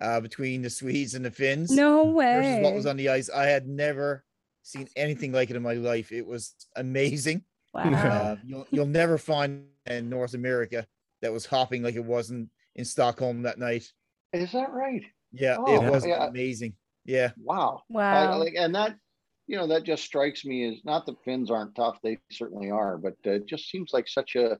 uh, 0.00 0.20
between 0.20 0.62
the 0.62 0.70
Swedes 0.70 1.14
and 1.14 1.24
the 1.24 1.30
Finns 1.30 1.70
No 1.70 2.04
versus 2.04 2.14
way. 2.14 2.62
what 2.62 2.74
was 2.74 2.86
on 2.86 2.96
the 2.96 3.08
ice. 3.10 3.28
I 3.28 3.46
had 3.46 3.66
never 3.66 4.24
seen 4.62 4.88
anything 4.96 5.32
like 5.32 5.50
it 5.50 5.56
in 5.56 5.62
my 5.62 5.74
life. 5.74 6.12
It 6.12 6.26
was 6.26 6.54
amazing. 6.76 7.44
Wow. 7.74 7.90
Uh, 7.92 8.36
you'll 8.46 8.66
you'll 8.70 8.86
never 8.86 9.18
find 9.18 9.66
in 9.86 10.08
North 10.08 10.32
America 10.32 10.86
that 11.20 11.32
was 11.32 11.44
hopping 11.44 11.82
like 11.82 11.94
it 11.94 12.04
was 12.04 12.30
in, 12.30 12.48
in 12.74 12.84
Stockholm 12.86 13.42
that 13.42 13.58
night. 13.58 13.84
is 14.32 14.52
that 14.52 14.72
right? 14.72 15.02
Yeah, 15.32 15.56
Oh, 15.58 15.82
it 15.82 15.90
was 15.90 16.04
yeah. 16.06 16.26
amazing. 16.28 16.76
Yeah. 17.04 17.32
Wow. 17.38 17.82
I- 17.90 17.92
Wow. 17.94 18.38
like, 18.38 18.54
and 18.56 18.74
that, 18.74 18.98
you 19.46 19.56
know, 19.56 19.66
that 19.68 19.84
just 19.84 20.04
strikes 20.04 20.44
me 20.44 20.64
as 20.74 20.84
not 20.84 21.06
that 21.06 21.22
Finns 21.24 21.50
aren't 21.50 21.74
tough; 21.74 22.00
they 22.02 22.18
certainly 22.32 22.70
are, 22.70 22.98
but 22.98 23.14
uh, 23.26 23.32
it 23.32 23.46
just 23.46 23.68
seems 23.70 23.92
like 23.92 24.08
such 24.08 24.34
a 24.36 24.58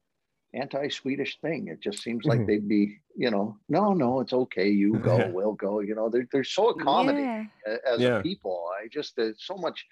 anti-Swedish 0.55 1.41
thing. 1.41 1.69
It 1.69 1.81
just 1.81 2.03
seems 2.03 2.25
like 2.25 2.41
Mhm. 2.41 2.47
they'd 2.47 2.69
be, 2.69 2.99
you 3.17 3.31
know, 3.31 3.59
no, 3.69 3.93
no, 3.95 4.21
it's 4.21 4.33
okay, 4.33 4.69
you 4.71 4.99
go, 5.01 5.17
we'll 5.35 5.55
go. 5.55 5.81
You 5.81 5.95
know, 5.95 6.09
they're 6.09 6.29
they're 6.33 6.45
so 6.45 6.69
accommodating 6.71 7.51
Yeah. 7.67 7.77
as 7.87 8.01
Yeah. 8.01 8.19
a 8.19 8.23
people. 8.23 8.69
I 8.81 8.89
just 8.89 9.19
uh, 9.19 9.33
so 9.39 9.57
much, 9.57 9.85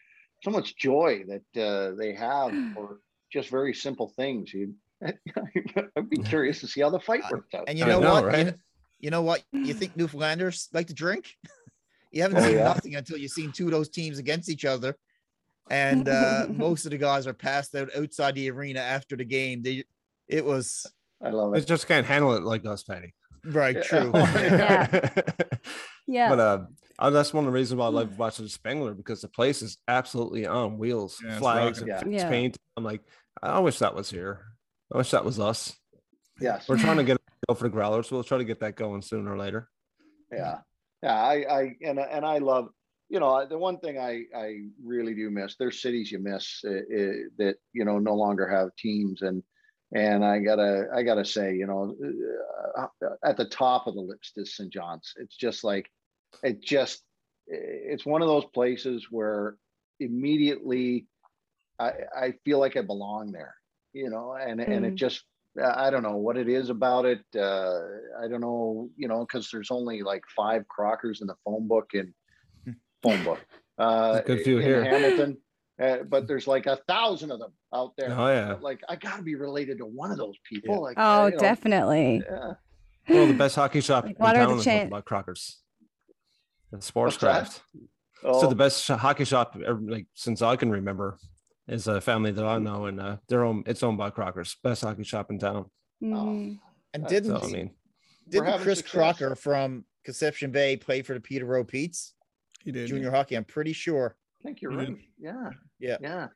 so 0.45 0.51
much 0.51 0.77
joy 0.77 1.25
that 1.29 1.61
uh, 1.61 1.95
they 1.97 2.15
have 2.15 2.53
for 2.75 3.01
just 3.33 3.51
very 3.51 3.75
simple 3.75 4.09
things. 4.11 4.55
You, 4.55 4.77
I'd 5.05 6.09
be 6.09 6.19
curious 6.19 6.61
to 6.61 6.69
see 6.69 6.81
how 6.83 6.91
the 6.91 7.01
fight 7.01 7.23
Uh, 7.25 7.29
works 7.33 7.53
out. 7.55 7.69
And 7.69 7.79
you 7.79 7.85
know, 7.85 8.01
know, 8.01 8.15
what? 8.15 8.25
Right? 8.27 8.55
Kn- 9.05 9.07
You, 9.07 9.11
know 9.11 9.23
what? 9.23 9.43
You 9.53 9.75
think 9.81 9.97
Newfoundlanders 9.97 10.69
like 10.73 10.87
to 10.89 10.95
drink? 10.95 11.35
you 12.11 12.23
haven't 12.23 12.39
Oh, 12.39 12.43
seen 12.43 12.55
yeah? 12.57 12.65
nothing 12.65 12.95
until 12.97 13.17
you've 13.19 13.31
seen 13.33 13.53
two 13.53 13.67
of 13.67 13.73
those 13.73 13.89
teams 13.89 14.19
against 14.19 14.49
each 14.49 14.65
other. 14.65 14.97
And 15.71 16.09
uh, 16.09 16.47
most 16.51 16.85
of 16.85 16.91
the 16.91 16.99
guys 16.99 17.27
are 17.27 17.33
passed 17.35 17.75
out 17.75 17.89
outside 17.97 18.35
the 18.35 18.51
arena 18.51 18.81
after 18.81 19.17
the 19.17 19.25
game. 19.25 19.63
They, 19.63 19.85
it 20.29 20.45
was 20.45 20.87
I 21.23 21.31
love 21.31 21.55
it. 21.55 21.61
They 21.61 21.65
just 21.65 21.87
can't 21.89 22.07
handle 22.07 22.35
it 22.35 22.43
like 22.43 22.67
us, 22.67 22.83
Paddy. 22.83 23.15
right 23.47 23.83
true. 23.83 24.13
Yeah. 24.15 25.01
Yeah. 26.07 26.29
But 26.29 26.41
uh, 26.41 26.59
uh, 26.99 27.11
that's 27.11 27.33
one 27.33 27.45
of 27.45 27.53
the 27.53 27.59
reasons 27.59 27.79
why 27.79 27.87
I 27.87 27.89
love 27.89 28.19
watching 28.19 28.47
Spengler 28.49 28.93
because 28.93 29.23
the 29.23 29.29
place 29.29 29.63
is 29.63 29.79
absolutely 29.89 30.47
on 30.47 30.77
wheels, 30.77 31.19
Yeah, 31.25 31.31
it's 31.31 31.39
flags, 31.39 31.81
rocking. 31.81 31.95
and 32.09 32.13
Yeah. 32.13 32.29
paint. 32.29 32.57
I'm 32.77 32.85
like, 32.85 33.01
I 33.43 33.59
wish 33.61 33.79
that 33.79 33.95
was 33.95 34.11
here. 34.11 34.43
I 34.93 34.99
wish 34.99 35.11
that 35.13 35.25
was 35.25 35.41
us. 35.41 35.75
Yes. 36.41 36.69
We're 36.69 36.77
trying 36.79 36.99
to 36.99 37.05
get 37.05 37.17
go 37.49 37.55
for 37.55 37.65
the 37.65 37.71
growlers. 37.71 38.11
We'll 38.11 38.25
try 38.25 38.39
to 38.39 38.45
get 38.45 38.61
that 38.61 38.77
going 38.77 39.03
sooner 39.03 39.33
or 39.33 39.39
later. 39.39 39.69
yeah 40.33 40.59
yeah 41.03 41.23
i 41.23 41.35
i 41.61 41.77
and 41.83 41.99
and 41.99 42.25
i 42.25 42.39
love 42.39 42.69
you 43.11 43.21
know 43.21 43.47
the 43.47 43.59
one 43.59 43.79
thing 43.79 43.99
i 43.99 44.23
i 44.35 44.57
really 44.83 45.15
do 45.15 45.31
miss 45.31 45.55
there's 45.59 45.83
cities 45.83 46.11
you 46.11 46.19
miss 46.19 46.61
uh, 46.65 46.71
uh, 46.71 47.13
that 47.39 47.57
you 47.73 47.85
know 47.85 47.99
no 47.99 48.15
longer 48.15 48.49
have 48.49 48.75
teams 48.77 49.21
and 49.23 49.43
and 49.95 50.25
i 50.25 50.39
gotta 50.39 50.89
i 50.95 51.03
gotta 51.03 51.25
say 51.25 51.55
you 51.55 51.67
know 51.67 51.95
uh, 52.79 52.87
at 53.23 53.37
the 53.37 53.45
top 53.45 53.87
of 53.87 53.95
the 53.95 54.01
list 54.01 54.33
is 54.37 54.57
st 54.57 54.73
john's 54.73 55.13
it's 55.17 55.37
just 55.37 55.63
like 55.63 55.91
it 56.43 56.63
just 56.63 57.03
it's 57.47 58.07
one 58.07 58.23
of 58.23 58.29
those 58.29 58.47
places 58.55 59.09
where 59.11 59.57
immediately 60.01 61.07
i 61.79 61.91
i 62.17 62.33
feel 62.45 62.59
like 62.59 62.77
i 62.79 62.81
belong 62.83 63.31
there 63.31 63.55
you 63.93 64.09
know 64.09 64.33
and 64.33 64.61
and 64.61 64.85
it 64.87 64.95
Mm. 64.95 64.97
just 64.97 65.23
I 65.63 65.91
don't 65.91 66.03
know 66.03 66.17
what 66.17 66.37
it 66.37 66.49
is 66.49 66.69
about 66.71 67.05
it. 67.05 67.21
Uh, 67.37 67.81
I 68.21 68.27
don't 68.29 68.41
know, 68.41 68.91
you 68.97 69.07
know, 69.09 69.21
because 69.21 69.51
there's 69.51 69.71
only 69.71 70.03
like 70.03 70.23
five 70.37 70.67
Crockers 70.69 71.21
in 71.21 71.27
the 71.27 71.37
phone 71.45 71.69
book 71.69 71.91
and 71.95 72.13
phone 73.03 73.23
book. 73.25 73.39
Uh, 73.79 74.21
good 74.23 74.43
few 74.43 74.59
in 74.59 74.65
here. 74.65 74.85
Hamilton, 74.85 75.37
uh, 75.81 75.99
but 76.09 76.27
there's 76.27 76.47
like 76.47 76.67
a 76.67 76.77
thousand 76.89 77.31
of 77.31 77.39
them 77.39 77.53
out 77.73 77.93
there. 77.97 78.11
Oh 78.19 78.27
yeah. 78.29 78.57
Like 78.61 78.81
I 78.89 78.97
got 78.97 79.17
to 79.17 79.23
be 79.23 79.35
related 79.37 79.79
to 79.79 79.87
one 79.87 80.11
of 80.11 80.17
those 80.19 80.35
people. 80.49 80.83
Like, 80.83 80.97
oh, 80.99 81.23
uh, 81.23 81.27
you 81.27 81.33
know, 81.33 81.39
definitely. 81.39 82.23
yeah. 82.29 82.53
Well, 83.09 83.27
the 83.27 83.35
best 83.35 83.55
hockey 83.57 83.81
shop 83.81 84.05
Like, 84.05 84.17
in 84.17 84.23
what 84.23 84.37
are 84.37 84.41
the 84.41 84.47
town 84.47 84.59
is 84.59 84.65
chan- 84.65 84.87
about 84.89 85.05
Crockers. 85.05 85.59
The 86.71 86.79
What's 86.79 86.91
that? 87.19 87.47
Sportscraft. 87.47 87.61
Oh, 88.25 88.41
So 88.41 88.49
the 88.49 88.55
best 88.55 88.89
hockey 88.89 89.25
shop 89.25 89.57
ever, 89.65 89.79
like 89.81 90.07
since 90.15 90.41
I 90.43 90.57
can 90.57 90.71
remember 90.71 91.19
is 91.69 91.87
a 91.87 92.01
family 92.01 92.31
that 92.33 92.45
I 92.45 92.59
know, 92.59 92.87
and 92.87 93.01
uh, 93.01 93.17
they're 93.29 93.45
own. 93.45 93.63
It's 93.67 93.83
owned 93.83 93.99
by 93.99 94.11
Crockers. 94.11 94.57
Best 94.63 94.83
hockey 94.83 95.05
shop 95.05 95.31
in 95.31 95.39
town. 95.39 95.71
Mhm. 96.03 96.59
And 96.93 97.07
didn't 97.07 97.41
So 97.41 97.47
I 97.47 97.51
mean, 97.51 97.71
didn't 98.29 98.61
Chris 98.61 98.79
success. 98.79 98.93
Crocker 98.95 99.35
from 99.35 99.85
Conception 100.05 100.51
Bay 100.51 100.77
play 100.77 101.03
for 101.03 101.15
the 101.15 101.21
Peter 101.21 101.45
Rowe 101.47 101.65
Pete's 101.65 102.15
He 102.63 102.71
did. 102.73 102.89
junior 102.89 103.11
hockey? 103.11 103.35
I'm 103.37 103.45
pretty 103.45 103.73
sure. 103.73 104.17
I 104.41 104.43
think 104.45 104.61
you're 104.63 104.73
right. 104.73 104.95
Yeah. 105.19 105.51
Yeah. 105.79 105.97
Yeah. 106.01 106.29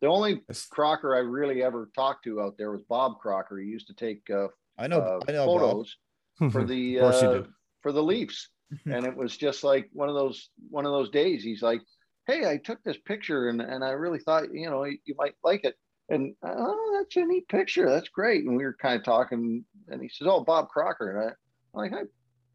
The 0.00 0.08
only 0.08 0.42
Crocker 0.70 1.14
I 1.16 1.20
really 1.20 1.62
ever 1.62 1.90
talked 1.94 2.24
to 2.24 2.40
out 2.42 2.58
there 2.58 2.70
was 2.70 2.82
Bob 2.88 3.18
Crocker. 3.20 3.58
He 3.58 3.66
used 3.68 3.86
to 3.86 3.94
take 3.94 4.28
uh, 4.30 4.48
I 4.78 4.86
know. 4.86 4.98
uh, 5.00 5.20
I 5.26 5.32
know. 5.32 5.46
Bob. 5.46 5.60
photos 5.60 5.96
for 6.52 6.64
the 6.64 6.96
Of 6.96 7.02
course 7.02 7.22
you 7.22 7.28
uh, 7.28 7.42
for 7.80 7.92
the 7.92 8.02
Leafs, 8.02 8.50
and 8.86 9.06
it 9.06 9.16
was 9.16 9.36
just 9.36 9.64
like 9.64 9.88
one 9.92 10.08
of 10.10 10.14
those 10.14 10.50
one 10.68 10.84
of 10.84 10.92
those 10.92 11.10
days. 11.10 11.42
He's 11.42 11.62
like, 11.62 11.80
"Hey, 12.26 12.48
I 12.48 12.56
took 12.58 12.82
this 12.82 12.98
picture, 12.98 13.48
and 13.48 13.60
and 13.60 13.84
I 13.84 13.90
really 13.90 14.18
thought 14.18 14.52
you 14.52 14.68
know 14.70 14.84
you, 14.84 14.98
you 15.04 15.14
might 15.18 15.34
like 15.42 15.64
it." 15.64 15.74
And 16.08 16.34
oh, 16.42 16.96
that's 16.98 17.16
a 17.16 17.24
neat 17.24 17.48
picture. 17.48 17.88
That's 17.88 18.08
great. 18.08 18.44
And 18.44 18.56
we 18.56 18.64
were 18.64 18.76
kind 18.80 18.98
of 18.98 19.04
talking, 19.04 19.64
and 19.88 20.02
he 20.02 20.08
says, 20.08 20.26
"Oh, 20.30 20.44
Bob 20.44 20.68
Crocker," 20.68 21.10
and 21.10 21.20
I, 21.20 21.24
I'm 21.28 21.34
like, 21.74 21.92
"Hi, 21.92 22.06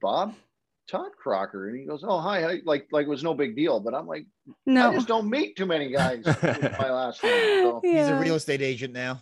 Bob." 0.01 0.36
Todd 0.89 1.11
Crocker, 1.22 1.70
and 1.70 1.78
he 1.80 1.86
goes, 1.86 2.03
"Oh, 2.03 2.20
hi, 2.20 2.41
hi," 2.41 2.57
like 2.65 2.88
like 2.91 3.05
it 3.05 3.09
was 3.09 3.24
no 3.24 3.36
big 3.36 3.55
deal. 3.55 3.80
But 3.80 3.93
I'm 3.93 4.07
like, 4.07 4.26
I 4.47 4.53
No. 4.65 4.91
just 4.91 5.07
don't 5.07 5.30
meet 5.30 5.55
too 5.55 5.67
many 5.67 5.91
guys 5.91 6.26
my 6.80 6.89
last 6.89 7.24
name. 7.24 7.59
So 7.61 7.82
He's 7.84 8.09
a 8.09 8.15
real 8.15 8.34
estate 8.36 8.63
agent 8.63 8.93
now. 8.93 9.22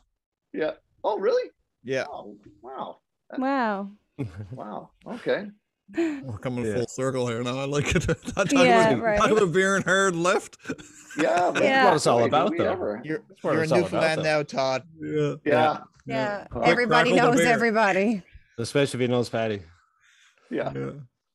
yeah. 0.53 0.75
Oh, 1.03 1.19
really? 1.19 1.49
Yeah. 1.83 2.05
Oh, 2.09 2.37
wow, 2.61 2.99
Wow. 3.37 3.91
wow. 4.53 4.91
Okay. 5.05 5.47
We're 5.95 6.37
coming 6.39 6.65
Yeah. 6.65 6.75
full 6.75 6.87
circle 6.87 7.27
here 7.27 7.41
now. 7.43 7.59
I 7.59 7.65
like 7.65 7.95
it. 7.95 8.01
Talk 8.35 8.51
Yeah, 8.51 8.89
about, 8.89 9.01
right. 9.03 9.19
talk 9.19 9.31
about 9.31 9.51
beer 9.53 9.75
and 9.77 9.85
herd 9.85 10.15
left. 10.15 10.57
Yeah. 11.17 11.51
but 11.53 11.63
Yeah. 11.63 11.85
what 11.85 11.95
it's 11.95 12.07
all 12.07 12.23
about, 12.25 12.51
we 12.51 12.57
though. 12.57 12.71
ever- 12.71 13.01
You're 13.03 13.19
That's 13.29 13.43
what 13.43 13.51
you're 13.53 13.63
in 13.63 13.63
it's 13.63 13.71
all 13.71 13.79
about, 13.79 13.91
Newfoundland 13.93 14.23
now, 14.23 14.43
Todd. 14.43 14.83
Yeah. 15.01 15.33
Yeah. 15.45 15.77
Yeah. 16.05 16.47
Quick 16.51 16.67
Everybody 16.67 17.11
crackle 17.13 17.33
knows 17.33 17.41
everybody. 17.45 18.23
Especially 18.57 18.97
if 18.97 19.01
he 19.01 19.07
knows 19.07 19.29
Paddy. 19.29 19.61
Yeah. 20.49 20.71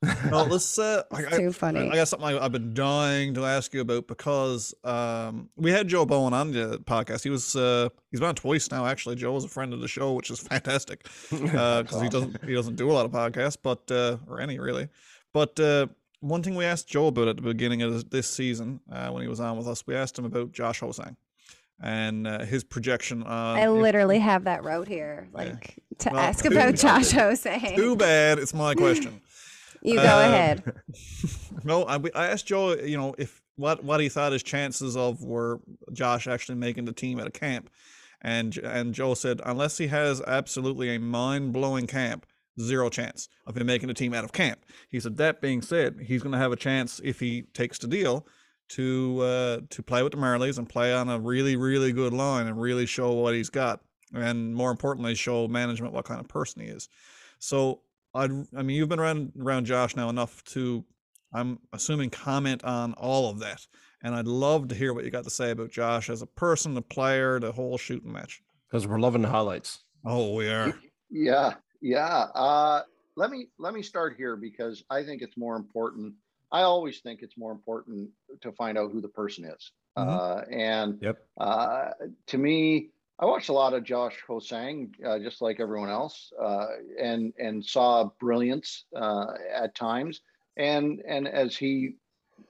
Yeah. 0.03 0.15
Well, 0.33 0.47
let's. 0.47 0.79
Uh, 0.79 1.03
I, 1.13 1.21
It's 1.23 1.35
I, 1.35 1.39
too 1.39 1.53
funny. 1.53 1.89
I 1.91 1.95
got 1.95 2.09
something 2.09 2.29
I, 2.29 2.45
I've 2.45 2.53
been 2.53 2.75
dying 2.75 3.35
to 3.35 3.45
ask 3.45 3.73
you 3.73 3.81
about 3.83 4.09
because 4.09 4.75
um, 4.85 5.49
we 5.57 5.71
had 5.71 5.87
Joe 5.89 6.05
Bowen 6.07 6.33
on 6.33 6.53
the 6.53 6.79
podcast. 6.85 7.23
He 7.23 7.31
was 7.31 7.55
uh, 7.55 7.89
he's 8.11 8.19
been 8.21 8.31
on 8.31 8.35
twice 8.35 8.71
now. 8.71 8.87
Actually, 8.87 9.17
Joe 9.17 9.33
was 9.33 9.45
a 9.45 9.49
friend 9.49 9.73
of 9.73 9.81
the 9.81 9.89
show, 9.89 10.13
which 10.15 10.31
is 10.31 10.41
fantastic 10.49 11.05
because 11.31 12.01
he 12.03 12.09
doesn't 12.09 12.45
he 12.45 12.55
doesn't 12.55 12.77
do 12.77 12.91
a 12.91 12.93
lot 12.95 13.05
of 13.07 13.13
podcasts, 13.13 13.57
but 13.63 13.89
uh, 13.91 14.17
or 14.29 14.41
any 14.41 14.59
really. 14.59 14.89
But 15.33 15.59
uh, 15.61 15.87
one 16.21 16.43
thing 16.43 16.55
we 16.57 16.65
asked 16.65 16.89
Joe 16.89 17.07
about 17.09 17.29
at 17.29 17.37
the 17.37 17.43
beginning 17.43 17.83
of 17.83 17.93
this, 17.93 18.05
this 18.05 18.31
season 18.31 18.81
uh, 18.91 19.11
when 19.11 19.23
he 19.23 19.29
was 19.29 19.39
on 19.41 19.57
with 19.57 19.69
us, 19.69 19.87
we 19.87 19.95
asked 19.95 20.19
him 20.19 20.25
about 20.25 20.53
Josh 20.53 20.81
Ho-Sang 20.81 21.17
and 21.81 22.27
uh, 22.27 22.41
his 22.45 22.65
projection 22.65 23.23
on. 23.23 23.57
I 23.57 23.63
if- 23.65 23.71
literally 23.71 24.19
have 24.19 24.45
that 24.45 24.65
wrote 24.65 24.89
here, 24.89 25.29
Yeah. 25.33 25.39
like 25.39 25.79
to 25.99 26.11
Well, 26.11 26.21
ask 26.21 26.45
about 26.45 26.55
bad. 26.55 26.77
Josh 26.77 27.11
Ho-Sang. 27.13 27.77
Too 27.77 27.97
bad. 27.97 28.39
It's 28.39 28.55
my 28.55 28.75
question. 28.75 29.21
You 29.83 29.97
go 29.97 30.03
Uh, 30.03 30.21
ahead. 30.21 30.73
No, 31.65 31.85
I, 31.85 31.97
I 32.15 32.27
asked 32.27 32.47
Joe, 32.47 32.75
you 32.75 32.97
know, 32.97 33.15
if 33.19 33.41
what 33.57 33.85
what 33.85 34.01
he 34.01 34.09
thought 34.09 34.33
his 34.33 34.43
chances 34.43 34.97
of 34.97 35.23
were 35.23 35.61
Josh 35.93 36.27
actually 36.27 36.57
making 36.57 36.87
the 36.87 36.93
team 36.93 37.21
at 37.21 37.27
a 37.27 37.31
camp, 37.31 37.71
and 38.21 38.57
and 38.59 38.95
Joe 38.95 39.15
said 39.15 39.41
unless 39.45 39.79
he 39.79 39.87
has 39.89 40.21
absolutely 40.23 40.95
a 40.95 40.99
mind 40.99 41.53
blowing 41.53 41.87
camp, 41.87 42.27
zero 42.61 42.91
chance 42.91 43.29
of 43.47 43.57
him 43.57 43.67
making 43.67 43.89
the 43.89 43.95
team 43.95 44.15
out 44.15 44.25
of 44.25 44.33
camp. 44.33 44.65
He 44.91 44.99
said 44.99 45.17
that 45.19 45.41
being 45.41 45.63
said, 45.63 46.01
he's 46.07 46.23
going 46.23 46.33
to 46.33 46.39
have 46.39 46.53
a 46.53 46.57
chance 46.57 47.01
if 47.05 47.21
he 47.21 47.43
takes 47.55 47.79
the 47.79 47.87
deal 47.87 48.27
to 48.71 49.21
uh, 49.21 49.61
to 49.71 49.83
play 49.83 50.03
with 50.03 50.13
the 50.13 50.19
Marlies 50.19 50.59
and 50.59 50.69
play 50.69 50.93
on 50.93 51.09
a 51.09 51.19
really 51.21 51.55
really 51.57 51.93
good 51.93 52.13
line 52.13 52.47
and 52.47 52.61
really 52.61 52.87
show 52.87 53.13
what 53.13 53.35
he's 53.35 53.51
got 53.51 53.81
and 54.15 54.55
more 54.55 54.71
importantly, 54.71 55.15
show 55.15 55.47
management 55.49 55.93
what 55.95 56.05
kind 56.05 56.21
of 56.21 56.29
person 56.29 56.63
he 56.63 56.69
is. 56.69 56.89
So 57.39 57.81
i 58.15 58.25
I 58.25 58.63
mean, 58.63 58.77
you've 58.77 58.89
been 58.89 59.01
around 59.01 59.33
around 59.39 59.67
Josh 59.67 59.97
now 59.97 60.09
enough 60.09 60.43
to, 60.45 60.85
I'm 61.33 61.59
assuming, 61.73 62.11
comment 62.11 62.65
on 62.65 62.95
all 62.95 63.31
of 63.31 63.39
that. 63.41 63.67
And 64.03 64.15
I'd 64.15 64.27
love 64.27 64.69
to 64.69 64.75
hear 64.75 64.93
what 64.93 65.05
you 65.05 65.11
got 65.11 65.25
to 65.25 65.31
say 65.31 65.51
about 65.53 65.71
Josh 65.71 66.11
as 66.11 66.23
a 66.23 66.27
person, 66.27 66.77
a 66.77 66.83
player, 66.83 67.39
the 67.39 67.53
whole 67.53 67.79
shooting 67.79 68.13
match. 68.13 68.43
Because 68.69 68.87
we're 68.87 68.99
loving 68.99 69.23
the 69.23 69.29
highlights. 69.29 69.81
Oh, 70.05 70.35
we 70.35 70.49
are. 70.49 70.75
Yeah, 71.11 71.55
yeah. 71.81 72.27
Uh, 72.35 72.83
let 73.17 73.31
me 73.31 73.49
let 73.59 73.75
me 73.75 73.83
start 73.83 74.15
here 74.17 74.35
because 74.37 74.83
I 74.91 75.05
think 75.05 75.23
it's 75.23 75.37
more 75.37 75.57
important. 75.57 76.15
I 76.51 76.63
always 76.63 77.01
think 77.01 77.21
it's 77.23 77.37
more 77.39 77.53
important 77.53 78.11
to 78.41 78.53
find 78.53 78.77
out 78.77 78.91
who 78.93 79.01
the 79.01 79.09
person 79.09 79.45
is. 79.45 79.73
Mhm. 79.97 80.09
Uh, 80.09 80.45
and 80.51 80.99
Yep. 81.03 81.19
uh, 81.39 81.91
to 82.29 82.39
me, 82.39 82.91
I 83.19 83.27
watched 83.27 83.51
a 83.51 83.53
lot 83.53 83.75
of 83.75 83.85
Josh 83.85 84.17
Ho-Sang, 84.27 84.95
uh, 85.07 85.19
just 85.19 85.43
like 85.43 85.61
everyone 85.61 85.91
else, 85.91 86.33
uh, 86.41 86.67
and 87.01 87.33
and 87.39 87.65
saw 87.65 88.11
brilliance 88.19 88.85
uh, 88.97 89.27
at 89.55 89.75
times. 89.75 90.21
And 90.57 91.03
and 91.07 91.29
as 91.29 91.57
he, 91.57 91.97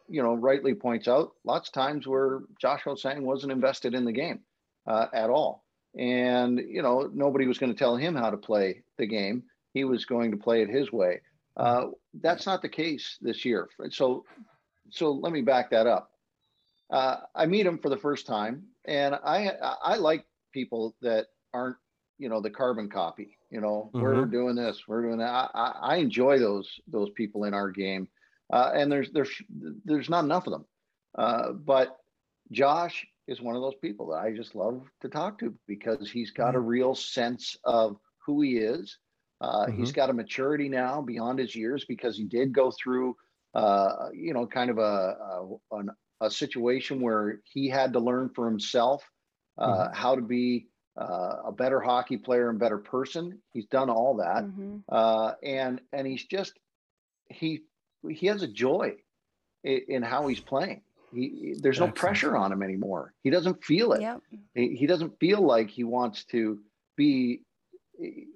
you 0.09 0.23
know, 0.23 0.35
rightly 0.35 0.75
points 0.75 1.09
out, 1.09 1.33
lots 1.45 1.69
of 1.69 1.75
times 1.75 2.07
where 2.07 2.41
Josh 2.61 2.83
Ho-Sang 2.85 3.25
wasn't 3.25 3.53
invested 3.53 3.95
in 3.95 4.05
the 4.05 4.13
game 4.13 4.41
uh, 4.87 5.07
at 5.13 5.31
all, 5.31 5.65
and 5.99 6.59
you 6.59 6.83
know 6.83 7.11
nobody 7.13 7.47
was 7.47 7.59
going 7.59 7.73
to 7.73 7.79
tell 7.79 7.97
him 7.97 8.15
how 8.15 8.31
to 8.31 8.37
play 8.37 8.83
the 8.99 9.07
game. 9.07 9.43
He 9.75 9.85
was 9.85 10.05
going 10.05 10.31
to 10.31 10.37
play 10.37 10.63
it 10.63 10.69
his 10.69 10.93
way. 10.93 11.21
Uh, 11.57 11.87
that's 12.21 12.47
not 12.47 12.63
the 12.63 12.69
case 12.69 13.19
this 13.21 13.45
year. 13.45 13.69
So, 13.91 14.25
so 14.91 15.13
let 15.13 15.33
me 15.33 15.43
back 15.43 15.71
that 15.71 15.87
up. 15.87 16.11
Uh, 16.91 17.17
I 17.35 17.47
meet 17.47 17.67
him 17.67 17.79
for 17.79 17.89
the 17.89 17.97
first 17.97 18.27
time, 18.27 18.65
and 18.85 19.15
I 19.15 19.51
I 19.83 19.97
like 19.97 20.27
people 20.53 20.95
that 21.03 21.27
aren't 21.53 21.77
you 22.19 22.29
know 22.29 22.41
the 22.41 22.51
carbon 22.51 22.89
copy. 22.89 23.37
You 23.51 23.61
know, 23.61 23.91
we're 24.03 24.25
doing 24.27 24.55
this, 24.55 24.83
we're 24.89 25.03
doing 25.03 25.19
that. 25.19 25.31
I, 25.31 25.49
I, 25.55 25.95
I 25.95 25.97
enjoy 25.97 26.39
those 26.39 26.81
those 26.87 27.11
people 27.11 27.45
in 27.45 27.55
our 27.55 27.71
game, 27.71 28.09
uh, 28.53 28.71
and 28.75 28.91
there's 28.91 29.11
there's 29.13 29.31
there's 29.85 30.09
not 30.09 30.25
enough 30.25 30.47
of 30.47 30.53
them. 30.53 30.65
Uh, 31.17 31.53
but 31.53 31.97
Josh 32.51 33.07
is 33.29 33.41
one 33.41 33.57
of 33.57 33.63
those 33.63 33.75
people 33.81 34.09
that 34.11 34.19
I 34.19 34.33
just 34.33 34.55
love 34.55 34.83
to 35.03 35.09
talk 35.09 35.39
to 35.41 35.55
because 35.67 36.11
he's 36.11 36.31
got 36.31 36.55
a 36.55 36.61
real 36.61 36.95
sense 36.95 37.57
of 37.65 37.97
who 38.27 38.41
he 38.43 38.57
is. 38.59 38.99
Uh, 39.41 39.67
He's 39.77 39.93
got 39.93 40.09
a 40.09 40.13
maturity 40.13 40.69
now 40.69 41.03
beyond 41.03 41.39
his 41.41 41.55
years 41.57 41.85
because 41.85 42.17
he 42.17 42.25
did 42.25 42.53
go 42.55 42.71
through, 42.71 43.17
uh, 43.55 44.09
you 44.15 44.33
know, 44.33 44.47
kind 44.47 44.71
of 44.71 44.79
a, 44.79 44.81
a, 44.83 45.49
an, 45.73 45.91
a 46.21 46.31
situation 46.31 47.01
where 47.01 47.41
he 47.45 47.69
had 47.69 47.93
to 47.93 47.99
learn 47.99 48.31
for 48.35 48.47
himself 48.49 49.03
uh, 49.59 49.93
how 49.93 50.15
to 50.15 50.23
be 50.23 50.67
uh, 50.97 51.37
a 51.47 51.53
better 51.53 51.81
hockey 51.81 52.17
player 52.19 52.51
and 52.51 52.59
better 52.59 52.79
person. 52.79 53.41
He's 53.53 53.67
done 53.67 53.89
all 53.91 54.17
that, 54.17 54.45
Mhm. 54.45 54.83
uh, 54.89 55.35
and 55.43 55.81
and 55.93 56.07
he's 56.07 56.25
just 56.25 56.59
he 57.29 57.63
he 58.09 58.27
has 58.27 58.43
a 58.43 58.49
joy 58.49 58.97
in, 59.65 59.81
in 59.89 60.03
how 60.03 60.27
he's 60.27 60.41
playing. 60.41 60.83
He, 61.13 61.55
there's 61.61 61.79
no 61.79 61.87
pressure 61.91 62.37
on 62.37 62.53
him 62.53 62.63
anymore. 62.63 63.13
He 63.23 63.31
doesn't 63.31 63.63
feel 63.65 63.93
it 63.93 64.01
Yep. 64.01 64.23
he, 64.55 64.77
he 64.77 64.87
doesn't 64.87 65.19
feel 65.21 65.41
like 65.43 65.69
he 65.71 65.85
wants 65.85 66.25
to 66.27 66.61
be 66.97 67.43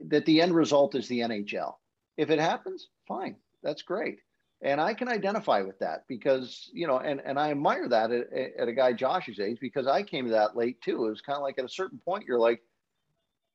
that 0.06 0.24
the 0.26 0.40
end 0.42 0.54
result 0.54 0.94
is 0.94 1.08
the 1.08 1.20
NHL. 1.20 1.74
If 2.16 2.30
it 2.30 2.38
happens, 2.38 2.88
fine, 3.08 3.36
that's 3.62 3.82
great. 3.82 4.18
And 4.66 4.80
I 4.80 4.94
can 4.94 5.08
identify 5.08 5.62
with 5.62 5.78
that 5.78 6.02
because, 6.08 6.68
you 6.72 6.88
know, 6.88 6.98
and, 6.98 7.22
and 7.24 7.38
I 7.38 7.52
admire 7.52 7.88
that 7.88 8.10
at, 8.10 8.32
at 8.58 8.68
a 8.68 8.72
guy 8.72 8.92
Josh's 8.92 9.38
age 9.38 9.58
because 9.60 9.86
I 9.86 10.02
came 10.02 10.24
to 10.24 10.32
that 10.32 10.56
late 10.56 10.82
too. 10.82 11.06
It 11.06 11.10
was 11.10 11.20
kind 11.20 11.36
of 11.36 11.42
like 11.44 11.56
at 11.58 11.64
a 11.64 11.68
certain 11.68 12.00
point, 12.04 12.24
you're 12.26 12.40
like, 12.40 12.60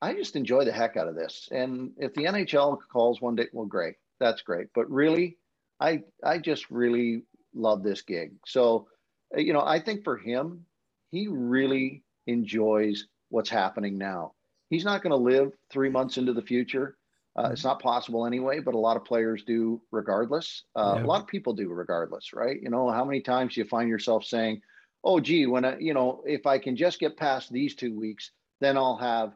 I 0.01 0.14
just 0.14 0.38
enjoy 0.38 0.64
the 0.64 0.72
heck 0.72 0.95
out 0.95 1.09
of 1.09 1.16
this. 1.16 1.49
And 1.51 1.91
if 1.97 2.14
the 2.14 2.24
NHL 2.24 2.78
calls 2.89 3.20
one 3.20 3.36
day, 3.36 3.47
well, 3.51 3.66
great, 3.66 3.95
that's 4.22 4.41
great. 4.41 4.68
But 4.74 4.89
really, 4.89 5.38
I 5.82 6.03
I 6.24 6.38
just 6.38 6.72
really 6.72 7.24
love 7.53 7.84
this 7.84 8.03
gig. 8.03 8.32
So, 8.47 8.88
you 9.36 9.51
know, 9.51 9.64
I 9.64 9.82
think 9.82 10.05
for 10.05 10.18
him, 10.18 10.66
he 11.09 11.28
really 11.28 12.03
enjoys 12.26 13.05
what's 13.28 13.49
happening 13.49 13.97
now. 13.97 14.32
He's 14.70 14.86
not 14.86 15.03
going 15.03 15.12
to 15.12 15.18
live 15.18 15.51
three 15.70 15.89
months 15.89 16.18
into 16.18 16.32
the 16.32 16.41
future. 16.41 16.97
Uh, 17.38 17.50
it's 17.52 17.64
not 17.64 17.82
possible 17.82 18.26
anyway, 18.26 18.60
but 18.60 18.74
a 18.76 18.78
lot 18.78 18.98
of 18.98 19.06
players 19.06 19.44
do 19.46 19.82
regardless. 19.92 20.64
Uh, 20.76 20.96
Yeah. 20.98 21.06
A 21.06 21.08
lot 21.08 21.22
of 21.22 21.28
people 21.28 21.54
do 21.54 21.70
regardless, 21.70 22.34
right? 22.34 22.62
You 22.62 22.70
know, 22.70 22.90
how 22.90 23.06
many 23.06 23.22
times 23.22 23.56
do 23.56 23.62
you 23.62 23.68
find 23.68 23.88
yourself 23.90 24.26
saying, 24.26 24.62
oh, 25.04 25.20
gee, 25.20 25.46
when 25.48 25.64
I, 25.64 25.78
you 25.80 25.94
know, 25.94 26.24
if 26.26 26.46
I 26.46 26.60
can 26.60 26.76
just 26.76 27.00
get 27.00 27.18
past 27.18 27.52
these 27.52 27.76
two 27.76 27.98
weeks, 27.98 28.32
then 28.60 28.78
I'll 28.78 28.98
have, 28.98 29.34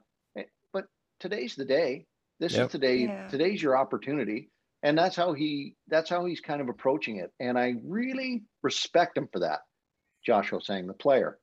but 0.73 0.87
today's 1.19 1.55
the 1.55 1.65
day. 1.65 2.05
This 2.39 2.53
Yep. 2.53 2.65
is 2.65 2.71
today. 2.73 2.95
Yeah. 2.97 3.27
Today's 3.29 3.63
your 3.63 3.77
opportunity. 3.77 4.51
And 4.83 4.97
that's 4.97 5.15
how 5.15 5.33
he, 5.33 5.75
that's 5.87 6.09
how 6.09 6.25
he's 6.25 6.41
kind 6.41 6.61
of 6.61 6.67
approaching 6.69 7.15
it. 7.17 7.31
And 7.39 7.57
I 7.57 7.75
really 7.83 8.43
respect 8.61 9.17
him 9.17 9.29
for 9.31 9.39
that. 9.39 9.61
Josh 10.23 10.49
Ho-Sang 10.49 10.85
the 10.85 10.93
player. 10.93 11.39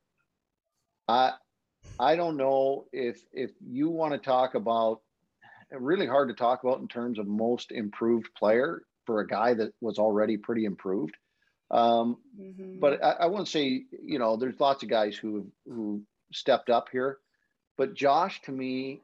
I, 1.09 1.33
I 1.99 2.17
don't 2.17 2.37
know 2.37 2.87
if, 2.93 3.25
if 3.33 3.51
you 3.65 3.89
want 3.89 4.13
to 4.13 4.19
talk 4.19 4.55
about, 4.55 5.01
really 5.79 6.07
hard 6.07 6.29
to 6.29 6.35
talk 6.35 6.63
about 6.63 6.81
in 6.81 6.89
terms 6.89 7.19
of 7.19 7.27
most 7.27 7.73
improved 7.73 8.29
player 8.35 8.83
for 9.07 9.21
a 9.21 9.27
guy 9.27 9.55
that 9.55 9.73
was 9.81 9.99
already 9.99 10.37
pretty 10.37 10.65
improved. 10.65 11.17
Um, 11.71 12.19
Mhm. 12.39 12.81
but 12.81 13.03
I, 13.03 13.13
I 13.13 13.27
wouldn't 13.27 13.49
say 13.49 13.85
you 14.03 14.19
know 14.19 14.37
there's 14.37 14.61
lots 14.61 14.83
of 14.83 14.89
guys 14.89 15.17
who 15.17 15.51
who 15.67 16.03
stepped 16.33 16.71
up 16.71 16.89
here, 16.91 17.19
but 17.77 17.95
Josh 17.95 18.43
to 18.43 18.53
me 18.53 19.03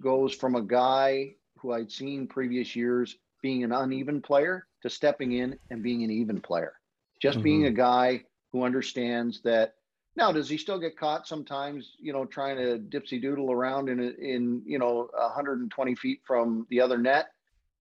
goes 0.00 0.34
from 0.34 0.56
a 0.56 0.62
guy 0.62 1.36
who 1.58 1.72
I'd 1.72 1.90
seen 1.92 2.26
previous 2.26 2.74
years 2.76 3.16
being 3.42 3.64
an 3.64 3.72
uneven 3.72 4.20
player 4.20 4.66
to 4.82 4.90
stepping 4.90 5.32
in 5.32 5.58
and 5.70 5.82
being 5.82 6.02
an 6.04 6.10
even 6.10 6.40
player. 6.40 6.74
Just 7.20 7.42
being 7.42 7.64
a 7.66 7.70
guy 7.70 8.24
who 8.52 8.64
understands 8.64 9.42
that. 9.42 9.75
Now, 10.16 10.32
does 10.32 10.48
he 10.48 10.56
still 10.56 10.78
get 10.78 10.98
caught 10.98 11.28
sometimes? 11.28 11.96
You 11.98 12.12
know, 12.12 12.24
trying 12.24 12.56
to 12.56 12.78
dipsy 12.78 13.20
doodle 13.20 13.52
around 13.52 13.88
in 13.88 14.00
in 14.00 14.62
you 14.64 14.78
know 14.78 15.08
120 15.12 15.94
feet 15.94 16.20
from 16.26 16.66
the 16.70 16.80
other 16.80 16.98
net? 16.98 17.26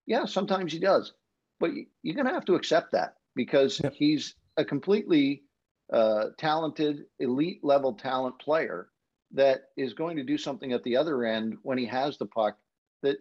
Yeah, 0.05 0.25
sometimes 0.25 0.73
he 0.73 0.79
does, 0.79 1.13
but 1.59 1.71
you're 2.03 2.15
gonna 2.15 2.33
have 2.33 2.45
to 2.45 2.55
accept 2.55 2.91
that 2.91 3.15
because 3.35 3.81
he's 3.93 4.35
a 4.57 4.65
completely 4.65 5.43
uh, 5.91 6.27
talented, 6.37 7.05
elite 7.19 7.63
level 7.63 7.93
talent 7.93 8.39
player 8.39 8.89
that 9.31 9.65
is 9.77 9.93
going 9.93 10.17
to 10.17 10.23
do 10.23 10.37
something 10.37 10.73
at 10.73 10.83
the 10.83 10.97
other 10.97 11.25
end 11.25 11.57
when 11.61 11.77
he 11.77 11.85
has 11.85 12.17
the 12.17 12.25
puck 12.25 12.57
that 13.03 13.17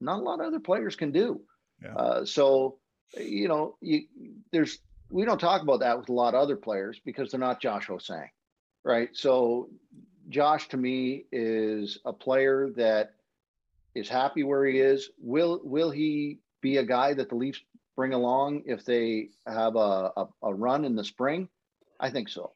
not 0.00 0.20
a 0.20 0.22
lot 0.22 0.40
of 0.40 0.46
other 0.46 0.60
players 0.60 0.96
can 0.96 1.10
do. 1.10 1.40
Yeah. 1.82 1.94
Uh, 1.94 2.24
so, 2.24 2.78
you 3.16 3.48
know, 3.48 3.76
you, 3.80 4.02
there's 4.52 4.78
we 5.10 5.24
don't 5.24 5.40
talk 5.40 5.62
about 5.62 5.80
that 5.80 5.98
with 5.98 6.08
a 6.08 6.12
lot 6.12 6.34
of 6.34 6.40
other 6.42 6.56
players 6.56 7.00
because 7.04 7.30
they're 7.30 7.40
not 7.40 7.60
Josh 7.60 7.86
Ho-Sang, 7.86 8.30
right? 8.84 9.08
So, 9.12 9.70
Josh 10.28 10.68
to 10.68 10.76
me 10.76 11.26
is 11.32 11.98
a 12.04 12.12
player 12.12 12.70
that 12.76 13.14
is 13.94 14.08
happy 14.08 14.42
where 14.42 14.64
he 14.66 14.78
is. 14.80 15.10
Will 15.18 15.60
will 15.64 15.90
he 15.90 16.38
be 16.60 16.78
a 16.78 16.84
guy 16.84 17.12
that 17.14 17.28
the 17.28 17.34
Leafs 17.34 17.60
bring 17.96 18.12
along 18.12 18.62
if 18.66 18.84
they 18.84 19.28
have 19.46 19.76
a, 19.76 20.10
a, 20.16 20.26
a 20.42 20.54
run 20.54 20.84
in 20.84 20.96
the 20.96 21.04
spring? 21.04 21.48
I 22.00 22.10
think 22.10 22.28
so. 22.28 22.52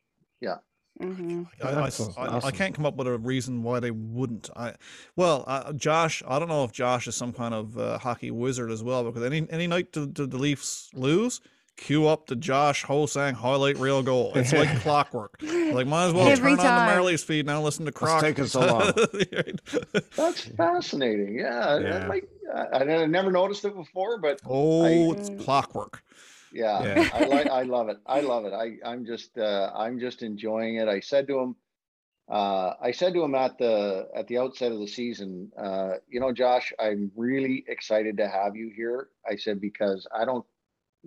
Mhm. 1.00 1.46
I, 1.62 1.68
I- 1.68 1.86
Excellent. 1.86 2.18
I- 2.18 2.48
I 2.48 2.50
can't 2.50 2.74
come 2.74 2.84
up 2.84 2.96
with 2.96 3.06
a 3.06 3.16
reason 3.18 3.62
why 3.62 3.78
they 3.78 3.92
wouldn't. 3.92 4.50
I, 4.56 4.74
well, 5.14 5.44
uh, 5.46 5.72
Josh, 5.74 6.24
I 6.26 6.40
don't 6.40 6.48
know 6.48 6.64
if 6.64 6.72
Josh 6.72 7.06
is 7.06 7.14
some 7.14 7.32
kind 7.32 7.54
of 7.54 7.78
uh, 7.78 7.98
hockey 7.98 8.32
wizard 8.32 8.72
as 8.72 8.82
well, 8.82 9.04
because 9.04 9.22
any 9.22 9.46
any 9.50 9.68
night 9.68 9.92
the, 9.92 10.06
the, 10.06 10.26
the 10.26 10.38
Leafs 10.38 10.90
lose, 10.94 11.40
cue 11.78 12.06
up 12.06 12.26
the 12.26 12.36
Josh 12.36 12.82
Ho-Sang 12.84 13.34
highlight 13.34 13.78
reel 13.78 14.02
goal. 14.02 14.32
It's 14.34 14.52
like 14.52 14.68
clockwork. 14.82 15.40
Like, 15.40 15.86
might 15.86 16.08
as 16.08 16.12
well 16.12 16.28
Every 16.28 16.50
turn 16.56 16.66
on 16.66 16.86
the 16.86 16.92
Marlies 16.92 17.24
feed 17.24 17.46
now. 17.46 17.62
Listen 17.62 17.86
to 17.86 17.92
Crock. 17.92 18.22
It's 18.22 18.22
taking 18.22 18.46
so 18.46 18.60
long. 18.66 18.92
That's 20.16 20.44
fascinating. 20.44 21.38
Yeah, 21.38 21.78
Yeah. 21.78 21.90
that 21.90 22.08
might- 22.08 22.28
I, 22.54 22.78
I 23.02 23.06
never 23.06 23.30
noticed 23.30 23.64
it 23.64 23.74
before, 23.74 24.18
but 24.18 24.40
oh, 24.46 25.12
it's 25.12 25.28
Mm. 25.30 25.44
clockwork. 25.44 26.02
yeah, 26.52 26.82
Yeah. 26.82 27.08
I 27.12 27.24
like. 27.26 27.46
I 27.46 27.62
love 27.62 27.88
it. 27.90 27.98
I 28.06 28.20
love 28.20 28.46
it. 28.46 28.52
I 28.54 28.76
I'm 28.84 29.04
just 29.04 29.36
uh, 29.36 29.70
I'm 29.74 30.00
just 30.00 30.22
enjoying 30.22 30.76
it. 30.76 30.88
I 30.88 31.00
said 31.00 31.26
to 31.28 31.38
him, 31.38 31.56
uh, 32.30 32.72
I 32.80 32.90
said 32.92 33.12
to 33.14 33.22
him 33.22 33.34
at 33.34 33.58
the 33.58 34.08
at 34.16 34.26
the 34.28 34.38
outset 34.38 34.72
of 34.72 34.78
the 34.78 34.86
season, 34.88 35.52
uh, 35.62 35.96
you 36.08 36.20
know, 36.20 36.32
Josh, 36.32 36.72
I'm 36.80 37.12
really 37.16 37.64
excited 37.68 38.16
to 38.16 38.28
have 38.28 38.56
you 38.56 38.72
here. 38.74 39.08
I 39.30 39.36
said 39.36 39.60
because 39.60 40.06
I 40.14 40.24
don't, 40.24 40.44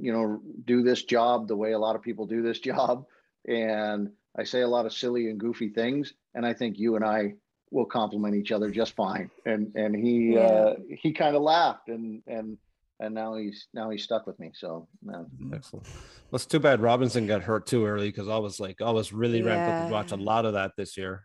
you 0.01 0.11
know, 0.11 0.41
do 0.65 0.81
this 0.83 1.03
job 1.03 1.47
the 1.47 1.55
way 1.55 1.71
a 1.73 1.79
lot 1.79 1.95
of 1.95 2.01
people 2.01 2.25
do 2.25 2.41
this 2.41 2.59
job, 2.71 3.05
and 3.47 4.09
I 4.37 4.43
say 4.43 4.61
a 4.61 4.67
lot 4.67 4.85
of 4.85 4.93
silly 4.93 5.29
and 5.29 5.39
goofy 5.39 5.69
things, 5.69 6.13
and 6.33 6.45
I 6.45 6.53
think 6.53 6.79
you 6.79 6.95
and 6.95 7.05
I 7.05 7.35
will 7.69 7.85
complement 7.85 8.35
each 8.35 8.51
other 8.51 8.69
just 8.71 8.95
fine. 8.95 9.29
And 9.45 9.71
and 9.75 9.95
he 9.95 10.37
uh, 10.37 10.73
he 10.89 11.13
kind 11.13 11.35
of 11.35 11.41
laughed, 11.41 11.87
and 11.87 12.21
and 12.27 12.57
and 12.99 13.13
now 13.15 13.35
he's 13.35 13.67
now 13.73 13.89
he's 13.89 14.03
stuck 14.03 14.27
with 14.27 14.39
me. 14.39 14.51
So. 14.53 14.87
Uh, 15.13 15.23
Excellent. 15.53 15.85
Well, 15.85 16.37
it's 16.37 16.45
too 16.45 16.59
bad 16.59 16.81
Robertson 16.81 17.27
got 17.27 17.43
hurt 17.43 17.67
too 17.67 17.85
early 17.85 18.09
because 18.09 18.29
I 18.29 18.37
was 18.37 18.59
like, 18.59 18.81
I 18.81 18.91
was 18.91 19.11
really 19.11 19.41
ramped 19.41 19.67
up 19.67 19.77
to 19.85 19.91
watch 19.91 20.11
a 20.11 20.15
lot 20.15 20.45
of 20.45 20.53
that 20.53 20.71
this 20.77 20.97
year. 20.97 21.23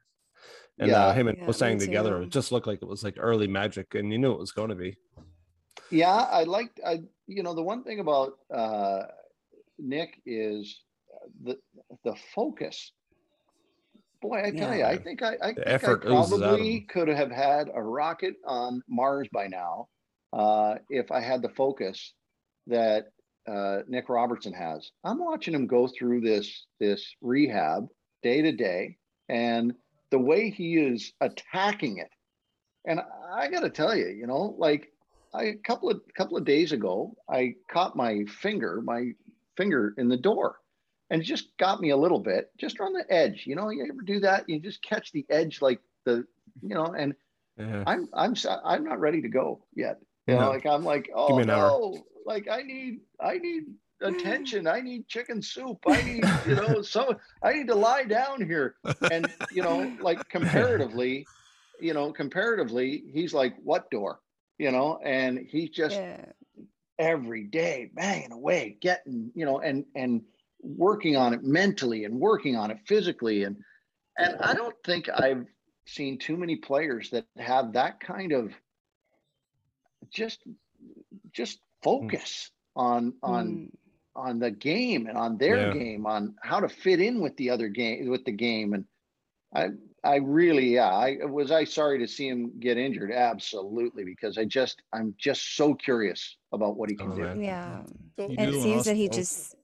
And 0.79 0.91
Yeah. 0.91 1.07
uh, 1.07 1.13
him 1.15 1.29
and 1.29 1.39
Yeah, 1.39 1.47
Mustang 1.47 1.79
me 1.79 1.87
together, 1.87 2.17
too. 2.19 2.23
it 2.25 2.31
just 2.33 2.51
looked 2.53 2.67
like 2.67 2.83
it 2.83 2.89
was 2.89 3.05
like 3.05 3.15
early 3.19 3.47
magic, 3.47 3.95
and 3.95 4.13
you 4.13 4.19
knew 4.19 4.33
it 4.33 4.39
was 4.39 4.53
going 4.53 4.71
to 4.71 4.75
be. 4.75 4.97
Yeah, 5.91 6.15
I 6.15 6.45
liked 6.45 6.81
I 6.85 7.03
you 7.27 7.43
know 7.43 7.55
the 7.55 7.63
one 7.63 7.85
thing 7.85 8.01
about 8.01 8.39
uh 8.53 9.03
Nick 9.79 10.21
is 10.27 10.81
the 11.43 11.59
the 12.05 12.15
focus. 12.35 12.93
Boy, 14.23 14.43
I 14.45 14.51
tell 14.51 14.75
you, 14.75 14.83
I 14.83 14.97
think 14.97 15.23
I, 15.23 15.37
I 15.43 15.53
think 15.53 15.67
I 15.69 15.71
oozes 15.93 16.09
out 16.09 16.33
of 16.33 16.41
probably 16.41 16.81
could 16.81 17.09
have 17.09 17.31
had 17.31 17.71
a 17.73 17.83
rocket 17.83 18.35
on 18.47 18.83
Mars 18.89 19.29
by 19.33 19.47
now 19.47 19.89
uh, 20.33 20.77
if 20.89 21.13
I 21.13 21.21
had 21.21 21.43
the 21.43 21.51
focus 21.51 22.15
that 22.67 23.09
uh, 23.47 23.81
Nick 23.87 24.09
Robertson 24.09 24.53
has. 24.53 24.91
I'm 25.05 25.19
watching 25.19 25.55
him 25.55 25.67
go 25.67 25.87
through 25.87 26.23
this 26.23 26.67
this 26.81 27.15
rehab 27.21 27.89
day 28.23 28.43
to 28.43 28.53
day, 28.53 28.97
and 29.29 29.75
the 30.11 30.19
way 30.19 30.51
he 30.51 30.79
is 30.79 31.13
attacking 31.21 31.99
it. 31.99 32.11
And 32.87 33.01
I 33.35 33.49
got 33.49 33.61
to 33.61 33.71
tell 33.71 33.95
you, 33.95 34.09
you 34.09 34.27
know, 34.27 34.57
like 34.59 34.93
I 35.37 35.45
a 35.45 35.55
couple 35.57 35.91
of 35.91 36.01
couple 36.17 36.37
of 36.37 36.45
days 36.45 36.73
ago, 36.73 37.15
I 37.29 37.55
caught 37.71 37.97
my 37.97 38.25
finger, 38.25 38.81
my 38.83 39.13
finger 39.57 39.95
in 39.99 40.09
the 40.09 40.17
door, 40.17 40.57
and 41.11 41.21
it 41.21 41.25
just 41.25 41.57
got 41.59 41.81
me 41.81 41.91
a 41.91 41.97
little 41.97 42.19
bit, 42.19 42.51
just 42.59 42.81
on 42.81 42.93
the 42.93 43.05
edge. 43.13 43.45
You 43.47 43.55
know, 43.55 43.69
you 43.71 43.87
ever 43.89 44.03
do 44.03 44.21
that? 44.21 44.49
You 44.49 44.59
just 44.61 44.83
catch 44.83 45.13
the 45.13 45.27
edge, 45.31 45.61
like 45.61 45.81
the, 46.05 46.27
you 46.63 46.75
know, 46.75 46.87
and 46.87 47.15
Yeah. 47.59 47.85
I'm 47.87 48.09
I'm 48.13 48.35
I'm 48.65 48.85
not 48.85 49.01
ready 49.01 49.23
to 49.23 49.29
go 49.29 49.65
yet. 49.75 49.99
You 50.27 50.35
know, 50.35 50.49
like 50.49 50.67
I'm 50.67 50.85
like, 50.85 51.09
oh 51.15 51.39
an 51.39 51.51
hour. 51.51 51.93
like 52.25 52.49
I 52.51 52.63
need 52.63 53.01
I 53.21 53.39
need 53.39 53.65
attention. 54.01 54.67
I 54.67 54.81
need 54.81 55.07
chicken 55.09 55.41
soup. 55.41 55.79
I 55.87 56.03
need, 56.03 56.25
you 56.47 56.55
know, 56.57 56.83
so 56.95 57.17
I 57.43 57.53
need 57.53 57.69
to 57.69 57.75
lie 57.75 58.05
down 58.05 58.45
here. 58.45 58.75
And 59.11 59.29
you 59.53 59.63
know, 59.63 59.93
like 60.01 60.29
comparatively, 60.29 61.27
you 61.81 61.95
know, 61.95 62.13
comparatively, 62.13 63.05
he's 63.13 63.33
like, 63.33 63.55
what 63.63 63.91
door? 63.91 64.21
You 64.59 64.71
know, 64.71 64.99
and 65.05 65.39
he's 65.39 65.71
just 65.71 66.03
Yeah. 66.03 66.33
every 66.99 67.45
day 67.45 67.91
banging 67.95 68.33
away 68.33 68.77
getting 68.81 69.31
you 69.35 69.45
know 69.45 69.61
and 69.61 69.85
and 69.95 70.23
working 70.63 71.17
on 71.17 71.33
it 71.35 71.43
mentally 71.43 72.05
and 72.05 72.19
working 72.19 72.57
on 72.57 72.71
it 72.71 72.79
physically 72.87 73.43
and 73.45 73.57
and 74.19 74.37
i 74.41 74.55
don't 74.55 74.75
think 74.85 75.09
i've 75.11 75.47
seen 75.87 76.19
too 76.19 76.37
many 76.37 76.57
players 76.57 77.11
that 77.11 77.25
have 77.25 77.59
that 77.59 77.85
kind 77.85 78.17
of 78.17 78.39
just 80.03 80.33
just 81.33 81.61
focus 81.83 82.51
on 82.75 83.13
on 83.23 83.61
Mm. 83.61 83.71
on 84.15 84.39
the 84.39 84.51
game 84.51 85.07
and 85.07 85.17
on 85.17 85.37
their 85.39 85.65
Yeah. 85.65 85.67
game 85.67 86.07
on 86.07 86.35
how 86.43 86.61
to 86.61 86.69
fit 86.69 87.01
in 87.01 87.21
with 87.21 87.37
the 87.37 87.51
other 87.51 87.69
game 87.69 88.09
with 88.09 88.25
the 88.25 88.33
game 88.33 88.73
and 88.75 88.85
i 89.55 89.69
i 90.07 90.17
really 90.17 90.69
yeah 90.75 90.89
i 90.91 91.19
was 91.25 91.51
i 91.51 91.65
sorry 91.65 91.99
to 91.99 92.07
see 92.09 92.29
him 92.29 92.53
get 92.61 92.77
injured 92.79 93.11
absolutely 93.13 94.05
because 94.05 94.39
i 94.39 94.45
just 94.45 94.83
i'm 94.93 95.15
just 95.19 95.57
so 95.57 95.75
curious 95.75 96.37
about 96.53 96.77
what 96.77 96.89
he 96.91 96.97
can 96.97 97.13
Oh, 97.13 97.17
do 97.17 97.23
man. 97.23 97.41
Yeah. 97.41 97.83
So- 98.17 98.29
You 98.31 98.37
And 98.39 98.49
it 98.51 98.55
in 98.55 98.63
seems 98.63 98.85
that 98.87 98.97
he 98.97 99.09
just 99.09 99.55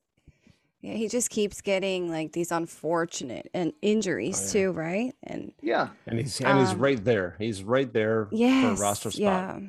yeah, 0.80 0.95
he 0.95 1.07
just 1.09 1.30
keeps 1.30 1.61
getting 1.61 2.11
like 2.11 2.32
these 2.32 2.51
unfortunate 2.51 3.49
and 3.55 3.72
injuries 3.82 4.40
Oh, 4.40 4.47
yeah. 4.47 4.53
too, 4.66 4.72
right? 4.72 5.14
And 5.22 5.53
yeah 5.62 5.88
And 6.07 6.18
he's 6.18 6.40
and 6.40 6.59
he's 6.59 6.72
Um, 6.72 6.78
right 6.80 7.03
there. 7.05 7.36
He's 7.38 7.62
right 7.62 7.90
there 7.93 8.28
yes, 8.32 8.76
for 8.78 8.82
roster 8.82 9.11
spot. 9.12 9.20
yeah. 9.22 9.61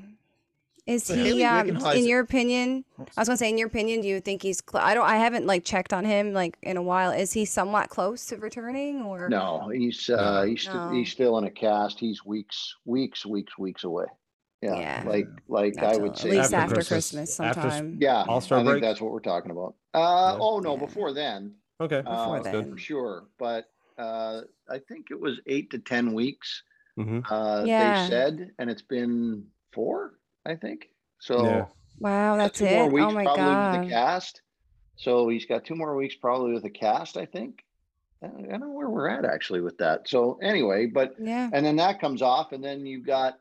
Is 0.85 1.07
But 1.07 1.17
he 1.17 1.23
Haley 1.23 1.45
um 1.45 1.69
in 1.95 2.05
your 2.05 2.19
opinion? 2.19 2.83
I 2.99 3.03
was 3.21 3.27
gonna 3.29 3.37
say, 3.37 3.49
in 3.49 3.57
your 3.57 3.67
opinion, 3.67 4.01
do 4.01 4.07
you 4.07 4.19
think 4.19 4.41
he's? 4.41 4.61
Cl- 4.69 4.83
I 4.83 4.93
don't. 4.93 5.05
I 5.05 5.15
haven't 5.15 5.45
like 5.45 5.63
checked 5.63 5.93
on 5.93 6.03
him 6.03 6.33
like 6.33 6.57
in 6.61 6.75
a 6.75 6.81
while. 6.81 7.11
Is 7.11 7.31
he 7.31 7.45
somewhat 7.45 7.89
close 7.89 8.25
to 8.27 8.37
returning 8.37 9.01
or? 9.03 9.29
no 9.29 9.69
he's 9.73 10.09
uh 10.09 10.41
No. 10.43 10.49
he's 10.49 10.63
st- 10.63 10.93
he's 10.93 11.09
still 11.11 11.37
in 11.37 11.45
a 11.45 11.51
cast 11.51 11.99
he's 11.99 12.25
weeks 12.25 12.75
weeks 12.85 13.25
weeks 13.25 13.57
weeks 13.57 13.83
away 13.85 14.05
yeah, 14.61 14.77
Yeah. 14.77 15.03
like 15.07 15.27
like 15.47 15.75
Not 15.75 15.85
i 15.85 15.91
till 15.93 16.01
would 16.01 16.11
at 16.11 16.17
say 16.17 16.29
least 16.31 16.53
After 16.53 16.55
after 16.57 16.75
Christmas. 16.75 16.89
Christmas, 16.89 17.39
After 17.39 17.61
sometime. 17.61 17.97
yeah 18.01 18.25
All-Star 18.27 18.59
i 18.59 18.61
think 18.61 18.71
break? 18.73 18.81
that's 18.81 18.99
what 19.01 19.11
we're 19.13 19.19
talking 19.21 19.51
about 19.51 19.75
uh 19.93 20.33
Yeah. 20.35 20.37
oh 20.41 20.59
no 20.59 20.73
Yeah. 20.73 20.79
before 20.85 21.13
then 21.13 21.55
Okay. 21.81 21.97
uh, 22.05 22.39
Before 22.41 22.63
for 22.63 22.77
sure 22.77 23.23
but 23.39 23.65
uh 23.97 24.41
i 24.69 24.79
think 24.79 25.07
it 25.11 25.19
was 25.19 25.39
eight 25.47 25.69
to 25.71 25.79
ten 25.79 26.13
weeks 26.13 26.63
hmm 26.97 27.19
uh 27.29 27.63
Yeah. 27.65 28.03
they 28.03 28.09
said 28.09 28.51
and 28.59 28.69
it's 28.69 28.81
been 28.81 29.45
four 29.71 30.13
i 30.45 30.55
think 30.55 30.89
so 31.19 31.45
Yeah. 31.45 31.65
Wow, 31.99 32.37
that's 32.37 32.57
two 32.59 32.65
it. 32.65 32.73
more 32.75 32.89
weeks 32.89 33.05
Oh 33.07 33.11
my 33.11 33.23
probably 33.23 33.43
with 33.43 33.53
god. 33.53 33.83
the 33.85 33.89
cast. 33.89 34.41
So 34.95 35.29
he's 35.29 35.45
got 35.45 35.63
two 35.63 35.75
more 35.75 35.95
weeks 35.95 36.15
probably 36.15 36.51
with 36.53 36.63
the 36.63 36.69
cast, 36.71 37.17
I 37.17 37.25
think. 37.27 37.63
I 38.21 38.25
I 38.27 38.29
don't 38.49 38.59
know 38.61 38.71
where 38.71 38.89
we're 38.89 39.07
at 39.07 39.25
actually 39.25 39.61
with 39.61 39.77
that. 39.77 40.09
So 40.09 40.39
anyway, 40.41 40.87
but 40.87 41.13
Yeah. 41.19 41.49
and 41.53 41.63
then 41.65 41.75
that 41.77 42.01
comes 42.01 42.21
off, 42.23 42.51
and 42.51 42.63
then 42.63 42.85
you've 42.87 43.05
got 43.05 43.35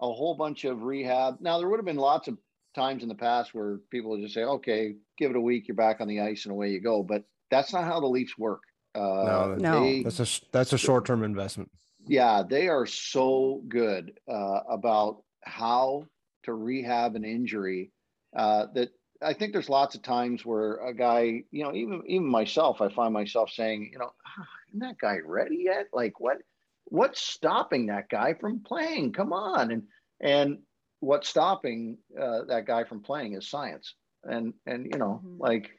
a 0.00 0.12
whole 0.12 0.34
bunch 0.34 0.64
of 0.64 0.82
rehab. 0.82 1.38
Now 1.40 1.58
there 1.58 1.68
would 1.68 1.78
have 1.78 1.86
been 1.86 1.96
lots 1.96 2.26
of 2.28 2.36
times 2.74 3.02
in 3.04 3.08
the 3.08 3.14
past 3.14 3.54
where 3.54 3.78
people 3.90 4.10
would 4.10 4.20
just 4.20 4.34
say, 4.34 4.42
"Okay, 4.42 4.96
give 5.16 5.30
it 5.30 5.36
a 5.36 5.40
week, 5.40 5.68
you're 5.68 5.76
back 5.76 6.00
on 6.00 6.08
the 6.08 6.20
ice, 6.20 6.44
and 6.44 6.52
away 6.52 6.70
you 6.70 6.80
go." 6.80 7.02
But 7.04 7.22
that's 7.50 7.72
not 7.72 7.84
how 7.84 8.00
the 8.00 8.06
Leafs 8.08 8.36
work. 8.36 8.62
Uh, 8.96 9.54
No. 9.58 9.80
they- 9.84 10.02
That's 10.02 10.20
a 10.20 10.26
sh- 10.26 10.42
that's 10.50 10.72
a 10.72 10.78
short 10.78 11.06
term 11.06 11.22
investment. 11.22 11.70
yeah, 12.04 12.42
they 12.42 12.68
are 12.68 12.84
so 12.84 13.62
good 13.68 14.18
uh, 14.28 14.60
about 14.68 15.22
how 15.44 16.06
to 16.44 16.54
rehab 16.54 17.16
an 17.16 17.24
injury 17.24 17.92
uh, 18.36 18.66
that 18.74 18.90
I 19.20 19.34
think 19.34 19.52
there's 19.52 19.68
lots 19.68 19.94
of 19.94 20.02
times 20.02 20.44
where 20.44 20.76
a 20.86 20.94
guy, 20.94 21.44
you 21.50 21.62
know, 21.62 21.74
even 21.74 22.02
even 22.06 22.26
myself, 22.26 22.80
I 22.80 22.88
find 22.88 23.12
myself 23.14 23.50
saying, 23.50 23.90
you 23.92 23.98
know, 23.98 24.10
"Ah, 24.26 24.46
isn't 24.68 24.80
that 24.80 24.98
guy 24.98 25.18
ready 25.24 25.62
yet? 25.64 25.86
Like, 25.92 26.18
what 26.20 26.38
what's 26.86 27.20
stopping 27.20 27.86
that 27.86 28.08
guy 28.08 28.34
from 28.34 28.62
playing? 28.64 29.12
Come 29.12 29.32
on, 29.32 29.70
and 29.70 29.82
and 30.20 30.58
what's 31.00 31.28
stopping 31.28 31.98
uh, 32.20 32.44
that 32.48 32.66
guy 32.66 32.84
from 32.84 33.02
playing 33.02 33.34
is 33.34 33.48
science, 33.48 33.94
and 34.24 34.54
and 34.66 34.86
you 34.90 34.98
know, 34.98 35.20
Mhm. 35.24 35.38
like 35.38 35.70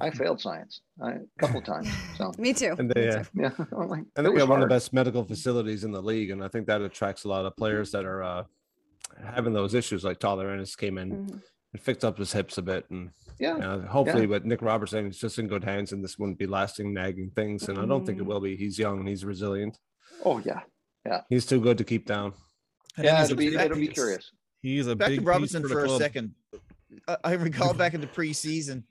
I 0.00 0.10
failed 0.10 0.40
science 0.40 0.80
I, 1.02 1.12
a 1.12 1.20
couple 1.38 1.60
times, 1.74 1.94
so 2.12 2.32
Me 2.38 2.52
too. 2.52 2.74
And 2.78 2.88
Me 2.88 2.94
they, 2.94 3.08
uh, 3.08 3.22
too. 3.22 3.28
yeah, 3.34 3.50
I'm 3.72 3.88
like, 3.88 4.04
And 4.16 4.26
it 4.26 4.30
they 4.30 4.34
was 4.34 4.44
got 4.44 4.50
one 4.50 4.62
of 4.62 4.68
the 4.68 4.74
best 4.74 4.92
medical 4.92 5.24
facilities 5.24 5.84
in 5.84 5.90
the 5.92 6.02
league, 6.02 6.30
and 6.30 6.42
I 6.44 6.48
think 6.48 6.66
that 6.66 6.80
attracts 6.80 7.24
a 7.24 7.28
lot 7.28 7.44
of 7.44 7.56
players 7.56 7.90
that 7.92 8.04
are 8.04 8.22
uh, 8.22 8.44
having 9.24 9.52
those 9.52 9.74
issues. 9.74 10.04
Like 10.04 10.18
Tyler 10.18 10.50
Ennis 10.50 10.76
came 10.76 10.98
in 10.98 11.10
Mhm. 11.26 11.42
and 11.72 11.82
fixed 11.82 12.04
up 12.04 12.18
his 12.18 12.32
hips 12.32 12.58
a 12.58 12.62
bit, 12.62 12.88
and 12.90 13.10
Yeah, 13.38 13.56
uh, 13.56 13.86
hopefully, 13.86 14.26
with 14.26 14.44
Nick 14.44 14.62
Robertson, 14.62 15.06
it's 15.06 15.18
just 15.18 15.38
in 15.38 15.48
good 15.48 15.64
hands, 15.64 15.92
and 15.92 16.02
this 16.04 16.18
wouldn't 16.18 16.38
be 16.38 16.46
lasting 16.46 16.92
nagging 16.94 17.30
things. 17.30 17.68
And 17.68 17.78
I 17.78 17.84
don't 17.86 18.06
think 18.06 18.18
it 18.18 18.22
Mhm. 18.24 18.26
will 18.26 18.40
be. 18.40 18.56
He's 18.56 18.78
young 18.78 19.00
and 19.00 19.08
he's 19.08 19.24
resilient. 19.24 19.78
oh 20.24 20.38
yeah, 20.38 20.60
yeah, 21.04 21.22
He's 21.28 21.44
too 21.46 21.60
good 21.60 21.76
to 21.78 21.84
keep 21.84 22.06
down. 22.06 22.32
And 22.96 23.04
yeah. 23.04 23.20
he's 23.20 23.30
It'll 23.32 23.42
a 23.42 23.50
be 23.50 23.56
it'll 23.56 23.76
be 23.78 23.88
curious. 23.88 24.30
He's 24.62 24.86
a 24.86 24.94
back 24.94 25.08
big 25.08 25.16
to 25.18 25.20
piece 25.22 25.26
Robertson 25.26 25.62
for, 25.62 25.68
for, 25.68 25.84
a 25.86 25.98
second. 25.98 26.34
I, 27.08 27.16
I 27.24 27.32
recall 27.32 27.74
back 27.74 27.92
in 27.94 28.00
the 28.00 28.06
preseason, 28.06 28.84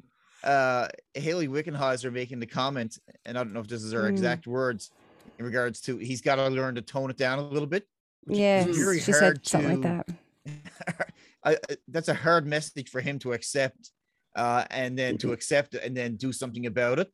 uh, 0.44 0.90
Hayley 1.14 1.48
Wickenheiser 1.48 2.12
making 2.12 2.40
the 2.42 2.46
comment, 2.46 3.00
and 3.26 3.38
I 3.38 3.44
don't 3.44 3.54
know 3.54 3.62
if 3.62 3.68
this 3.68 3.82
is 3.84 3.94
her 3.94 4.04
Mm. 4.04 4.10
exact 4.10 4.46
words 4.46 4.92
in 5.40 5.46
regards 5.46 5.80
to 5.82 5.98
he's 5.98 6.22
got 6.22 6.36
to 6.36 6.48
learn 6.50 6.76
to 6.76 6.82
tone 6.82 7.10
it 7.10 7.18
down 7.18 7.40
a 7.40 7.48
little 7.48 7.68
bit. 7.68 7.88
Which 8.26 8.38
is 8.38 8.40
Yeah, 8.40 8.64
she 9.04 9.12
hard 9.12 9.46
said 9.46 9.48
something 9.48 9.82
like 9.82 9.82
that. 9.82 10.08
I, 11.44 11.52
I- 11.70 11.78
that's 11.88 12.08
a 12.08 12.14
hard 12.14 12.46
message 12.46 12.90
for 12.90 13.02
him 13.02 13.20
to 13.20 13.34
accept, 13.34 13.92
uh, 14.36 14.66
and 14.70 14.98
then 14.98 15.18
to 15.20 15.34
accept 15.34 15.76
it 15.76 15.84
and 15.84 15.96
then 15.96 16.16
do 16.16 16.32
something 16.32 16.66
about 16.66 17.00
it, 17.00 17.12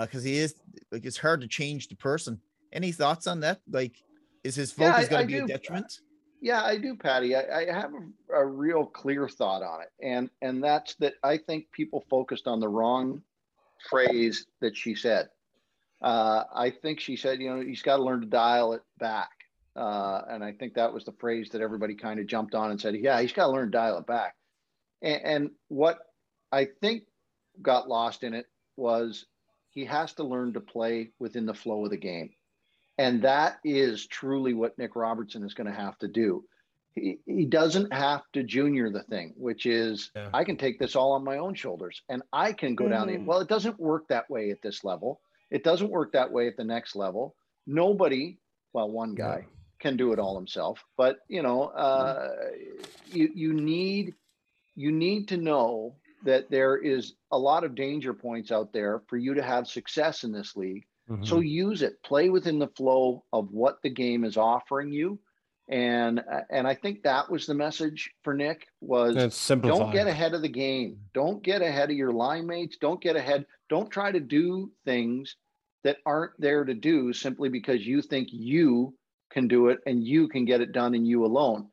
because 0.00 0.22
he 0.22 0.38
is 0.38 0.54
like 0.92 1.04
it's 1.04 1.18
hard 1.18 1.40
to 1.40 1.48
change 1.48 1.88
the 1.88 1.96
person. 1.96 2.40
Any 2.72 2.92
thoughts 2.92 3.26
on 3.26 3.40
that? 3.40 3.60
Like, 3.70 3.96
is 4.44 4.54
his 4.54 4.76
Yeah, 4.76 4.92
focus 4.92 5.06
I- 5.06 5.10
going 5.10 5.22
to 5.22 5.32
be 5.32 5.38
a 5.38 5.46
detriment? 5.46 5.92
Yeah, 6.40 6.62
I 6.62 6.78
do, 6.78 6.94
Paddy. 6.94 7.34
I, 7.34 7.62
I 7.62 7.72
have 7.72 7.90
a, 7.92 8.36
a 8.36 8.46
real 8.46 8.86
clear 8.86 9.28
thought 9.28 9.60
on 9.64 9.80
it, 9.82 9.88
and 10.00 10.30
and 10.40 10.62
that's 10.62 10.94
that. 10.96 11.14
I 11.24 11.36
think 11.36 11.66
people 11.72 12.04
focused 12.08 12.46
on 12.46 12.60
the 12.60 12.68
wrong 12.68 13.22
phrase 13.90 14.46
that 14.60 14.76
she 14.76 14.94
said. 14.94 15.30
Uh, 16.00 16.44
I 16.54 16.70
think 16.70 17.00
she 17.00 17.16
said, 17.16 17.40
you 17.40 17.50
know, 17.50 17.60
he's 17.60 17.82
got 17.82 17.96
to 17.96 18.04
learn 18.04 18.20
to 18.20 18.26
dial 18.28 18.72
it 18.74 18.82
back, 19.00 19.30
uh, 19.78 20.22
and 20.28 20.42
I 20.42 20.52
think 20.52 20.74
that 20.74 20.92
was 20.92 21.04
the 21.04 21.12
phrase 21.12 21.50
that 21.50 21.60
everybody 21.60 21.94
kind 21.94 22.18
of 22.18 22.26
jumped 22.26 22.54
on 22.54 22.70
and 22.72 22.80
said, 22.80 22.96
yeah, 22.96 23.20
he's 23.20 23.32
got 23.32 23.46
to 23.46 23.52
learn 23.52 23.66
to 23.66 23.70
dial 23.70 23.98
it 23.98 24.06
back. 24.06 24.34
And, 25.02 25.22
and 25.24 25.50
what 25.68 25.98
I 26.50 26.66
think 26.80 27.04
got 27.62 27.88
lost 27.88 28.24
in 28.24 28.34
it 28.34 28.46
was 28.76 29.26
he 29.70 29.84
has 29.84 30.14
to 30.14 30.24
learn 30.24 30.52
to 30.54 30.60
play 30.60 31.10
within 31.20 31.46
the 31.46 31.54
flow 31.54 31.84
of 31.84 31.90
the 31.90 31.96
game. 31.96 32.30
And 32.98 33.22
that 33.22 33.58
is 33.64 34.08
truly 34.08 34.52
what 34.52 34.76
Nick 34.78 34.96
Robertson 34.96 35.44
is 35.44 35.54
going 35.54 35.68
to 35.68 35.72
have 35.80 35.96
to 35.98 36.08
do. 36.08 36.44
He, 36.96 37.18
he 37.26 37.44
doesn't 37.44 37.92
have 37.92 38.22
to 38.32 38.42
junior 38.42 38.90
the 38.90 39.04
thing, 39.04 39.34
which 39.36 39.66
is 39.66 40.10
Yeah. 40.16 40.30
I 40.34 40.42
can 40.42 40.56
take 40.56 40.80
this 40.80 40.96
all 40.96 41.12
on 41.12 41.22
my 41.22 41.38
own 41.38 41.54
shoulders 41.54 42.02
and 42.08 42.22
I 42.32 42.52
can 42.52 42.74
go 42.74 42.88
down 42.88 43.06
the 43.06 43.18
Mhm. 43.18 43.26
well, 43.26 43.38
it 43.38 43.48
doesn't 43.48 43.78
work 43.78 44.08
that 44.08 44.28
way 44.28 44.50
at 44.50 44.60
this 44.62 44.82
level. 44.82 45.20
It 45.50 45.62
doesn't 45.62 45.90
work 45.90 46.10
that 46.12 46.32
way 46.32 46.48
at 46.48 46.56
the 46.56 46.64
next 46.64 46.96
level. 46.96 47.36
Nobody, 47.68 48.38
well, 48.72 48.90
one 48.90 49.14
Yeah. 49.16 49.42
Can 49.80 49.96
do 49.96 50.12
it 50.12 50.18
all 50.18 50.36
himself, 50.36 50.82
but 50.96 51.18
you 51.28 51.42
know, 51.42 51.64
uh, 51.64 52.30
you 53.06 53.30
you 53.34 53.52
need 53.52 54.14
you 54.74 54.92
need 54.92 55.28
to 55.28 55.36
know 55.36 55.96
that 56.24 56.50
there 56.50 56.76
is 56.76 57.14
a 57.30 57.38
lot 57.38 57.64
of 57.64 57.74
danger 57.74 58.12
points 58.12 58.50
out 58.50 58.72
there 58.72 59.02
for 59.08 59.16
you 59.16 59.34
to 59.34 59.42
have 59.42 59.68
success 59.68 60.24
in 60.24 60.32
this 60.32 60.56
league 60.56 60.84
So 61.24 61.40
use 61.40 61.82
it. 61.82 62.02
Play 62.02 62.28
within 62.28 62.58
the 62.58 62.68
flow 62.68 63.24
of 63.32 63.50
what 63.50 63.80
the 63.82 63.88
game 63.90 64.24
is 64.24 64.36
offering 64.36 64.92
you. 64.92 65.18
And 65.70 66.22
and 66.50 66.66
I 66.66 66.74
think 66.74 67.02
that 67.02 67.30
was 67.30 67.46
the 67.46 67.54
message 67.54 68.10
for 68.22 68.32
Nick 68.34 68.66
was 68.80 69.16
don't 69.68 69.92
get 69.92 70.06
ahead 70.06 70.34
of 70.34 70.42
the 70.42 70.48
game. 70.48 70.98
Don't 71.12 71.42
get 71.42 71.60
ahead 71.62 71.90
of 71.90 71.96
your 71.96 72.12
line 72.12 72.46
mates. 72.46 72.76
Don't 72.80 73.00
get 73.00 73.16
ahead. 73.16 73.44
Don't 73.68 73.90
try 73.90 74.10
to 74.10 74.20
do 74.20 74.70
things 74.86 75.36
that 75.84 75.98
aren't 76.06 76.32
there 76.38 76.64
to 76.64 76.74
do 76.74 77.12
simply 77.12 77.48
because 77.50 77.86
you 77.86 78.00
think 78.02 78.28
you 78.32 78.94
can 79.30 79.48
do 79.48 79.68
it 79.68 79.78
and 79.86 80.02
you 80.04 80.28
can 80.28 80.44
get 80.44 80.60
it 80.60 80.72
done 80.72 80.94
and 80.94 81.06
you 81.06 81.24
alone. 81.24 81.68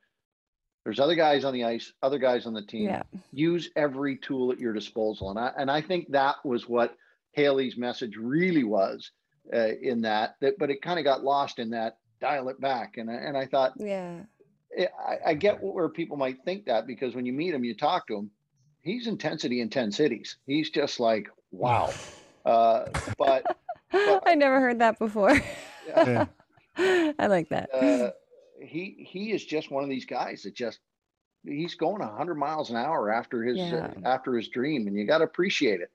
There's 0.83 0.99
other 0.99 1.15
guys 1.15 1.43
on 1.45 1.53
the 1.53 1.63
ice, 1.63 1.91
other 2.03 2.19
guys 2.19 2.45
on 2.45 2.53
the 2.53 2.61
team. 2.61 2.85
Yeah. 2.85 3.03
Use 3.31 3.69
every 3.75 4.17
tool 4.17 4.51
at 4.51 4.59
your 4.59 4.73
disposal. 4.73 5.31
And 5.31 5.39
I 5.39 5.51
and 5.57 5.71
I 5.71 5.81
think 5.81 6.11
that 6.11 6.35
was 6.45 6.67
what 6.69 6.95
Hayley's 7.31 7.75
message 7.77 8.15
really 8.17 8.63
was 8.63 9.11
uh, 9.53 9.69
in 9.81 10.01
that, 10.01 10.35
that 10.41 10.57
but 10.59 10.69
it 10.69 10.81
kind 10.81 10.99
of 10.99 11.05
got 11.05 11.23
lost 11.23 11.57
in 11.59 11.71
that 11.71 11.97
dial 12.21 12.49
it 12.49 12.61
back. 12.61 12.97
And 12.97 13.09
I- 13.09 13.15
and 13.15 13.35
I 13.37 13.45
thought 13.47 13.73
Yeah. 13.77 14.19
I, 14.77 15.17
I 15.27 15.33
get 15.33 15.61
where 15.63 15.89
people 15.89 16.17
might 16.17 16.43
think 16.43 16.65
that 16.65 16.85
because 16.85 17.15
when 17.15 17.25
you 17.25 17.33
meet 17.33 17.53
him, 17.53 17.63
you 17.63 17.75
talk 17.75 18.07
to 18.07 18.15
him, 18.17 18.29
he's 18.81 19.07
intensity 19.07 19.61
in 19.61 19.69
10 19.69 19.91
cities. 19.91 20.37
He's 20.45 20.69
just 20.69 20.99
like, 20.99 21.27
wow. 21.51 21.91
Uh, 22.45 22.85
but 23.17 23.57
I 23.91 24.35
never 24.35 24.59
heard 24.59 24.77
that 24.77 24.99
before. 24.99 25.35
Yeah. 25.87 26.25
I 27.19 27.27
like 27.27 27.49
that. 27.49 27.69
uh, 27.73 28.11
he 28.61 29.05
he 29.09 29.31
is 29.31 29.45
just 29.45 29.71
one 29.71 29.83
of 29.83 29.89
these 29.89 30.05
guys 30.05 30.43
that 30.43 30.55
just 30.55 30.79
he's 31.43 31.75
going 31.75 31.99
100 32.01 32.35
miles 32.35 32.69
an 32.69 32.77
hour 32.77 33.11
after 33.11 33.43
his 33.43 33.71
uh, 33.71 33.93
after 34.03 34.35
his 34.35 34.49
dream, 34.49 34.87
and 34.87 34.97
you 34.97 35.05
got 35.05 35.19
to 35.19 35.23
appreciate 35.25 35.81
it. 35.81 35.91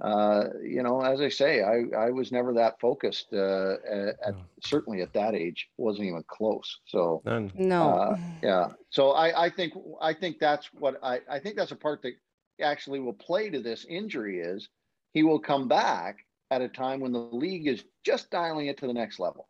Uh, 0.00 0.44
you 0.62 0.82
know, 0.82 1.00
as 1.00 1.20
I 1.20 1.28
say, 1.28 1.62
I 1.62 1.84
I 2.06 2.10
was 2.10 2.32
never 2.32 2.54
that 2.54 2.80
focused. 2.80 3.32
Uh, 3.32 3.76
at, 3.88 4.16
at 4.26 4.34
No. 4.34 4.44
certainly 4.62 5.02
at 5.02 5.12
that 5.14 5.34
age, 5.34 5.68
wasn't 5.76 6.06
even 6.08 6.24
close. 6.28 6.80
So 6.86 7.22
And 7.26 7.52
no. 7.54 7.90
uh, 7.90 8.16
yeah 8.42 8.68
so 8.90 9.10
i 9.12 9.46
i 9.46 9.50
think 9.50 9.72
i 10.00 10.12
think 10.12 10.38
that's 10.38 10.72
what 10.74 10.96
i 11.02 11.20
i 11.30 11.38
think 11.38 11.56
that's 11.56 11.72
a 11.72 11.76
part 11.76 12.02
that 12.02 12.14
actually 12.60 13.00
will 13.00 13.12
play 13.14 13.50
to 13.50 13.60
this 13.60 13.84
injury 13.88 14.40
is 14.40 14.68
he 15.12 15.22
will 15.22 15.40
come 15.40 15.68
back 15.68 16.26
at 16.50 16.60
a 16.62 16.68
time 16.68 17.00
when 17.00 17.12
the 17.12 17.18
league 17.18 17.66
is 17.66 17.84
just 18.04 18.30
dialing 18.30 18.66
it 18.66 18.76
to 18.78 18.86
the 18.86 18.92
next 18.92 19.18
level 19.18 19.48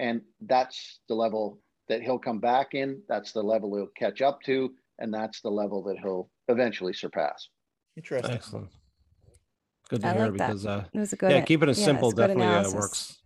and 0.00 0.20
that's 0.40 1.00
the 1.08 1.14
level 1.14 1.60
that 1.88 2.02
he'll 2.02 2.18
come 2.18 2.40
back 2.40 2.74
in 2.74 3.00
that's 3.08 3.32
the 3.32 3.42
level 3.42 3.74
he'll 3.76 3.86
catch 4.04 4.20
up 4.22 4.40
to 4.42 4.72
and 4.98 5.12
that's 5.12 5.40
the 5.42 5.50
level 5.50 5.82
that 5.82 5.98
he'll 6.02 6.28
eventually 6.48 6.92
surpass 6.92 7.48
Interesting. 7.96 8.34
excellent. 8.34 8.68
Good 9.88 10.00
to 10.02 10.08
I 10.08 10.12
hear 10.12 10.22
like 10.26 10.38
that. 10.38 10.46
because 10.46 10.66
uh, 10.66 10.84
it 10.94 10.98
was 10.98 11.12
a 11.12 11.16
good. 11.16 11.30
yeah, 11.32 11.40
keeping 11.40 11.68
it 11.68 11.76
yeah, 11.76 11.84
simple 11.84 12.08
it's 12.10 12.16
good 12.16 12.28
definitely 12.28 12.46
uh, 12.46 12.70
works. 12.70 13.18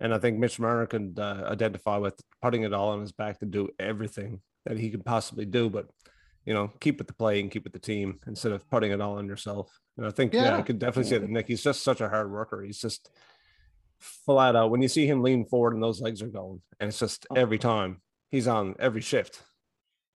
And 0.00 0.12
I 0.12 0.18
think 0.18 0.38
Mitch 0.38 0.60
Marner 0.60 0.86
can 0.86 1.14
uh, 1.18 1.44
identify 1.50 1.96
with 1.96 2.20
putting 2.42 2.62
it 2.62 2.72
all 2.74 2.90
on 2.90 3.00
his 3.00 3.12
back 3.12 3.38
to 3.40 3.46
do 3.46 3.70
everything 3.78 4.40
that 4.66 4.78
he 4.78 4.90
could 4.90 5.04
possibly 5.04 5.46
do, 5.46 5.70
but 5.70 5.86
you 6.44 6.52
know, 6.52 6.70
keep 6.80 6.98
with 6.98 7.06
the 7.06 7.14
play 7.14 7.40
and 7.40 7.50
keep 7.50 7.64
with 7.64 7.72
the 7.72 7.78
team 7.78 8.18
instead 8.26 8.52
of 8.52 8.68
putting 8.68 8.90
it 8.92 9.00
all 9.00 9.16
on 9.18 9.26
yourself. 9.26 9.80
And 9.96 10.06
I 10.06 10.10
think 10.10 10.34
yeah, 10.34 10.40
I 10.54 10.58
Yeah. 10.58 10.62
could 10.62 10.78
definitely 10.78 11.10
say 11.10 11.18
that 11.18 11.30
Nick. 11.30 11.46
He's 11.48 11.62
just 11.62 11.82
such 11.82 12.00
a 12.00 12.08
hard 12.08 12.30
worker. 12.30 12.62
He's 12.62 12.80
just 12.80 13.10
flat 14.02 14.56
out. 14.56 14.70
When 14.70 14.82
you 14.82 14.88
see 14.88 15.06
him 15.06 15.22
lean 15.22 15.44
forward 15.46 15.74
and 15.74 15.82
those 15.82 16.00
legs 16.00 16.20
are 16.22 16.28
going, 16.28 16.60
and 16.80 16.88
it's 16.88 16.98
just 16.98 17.26
every 17.36 17.58
time 17.58 18.00
he's 18.30 18.46
on 18.48 18.74
every 18.78 19.00
shift. 19.00 19.42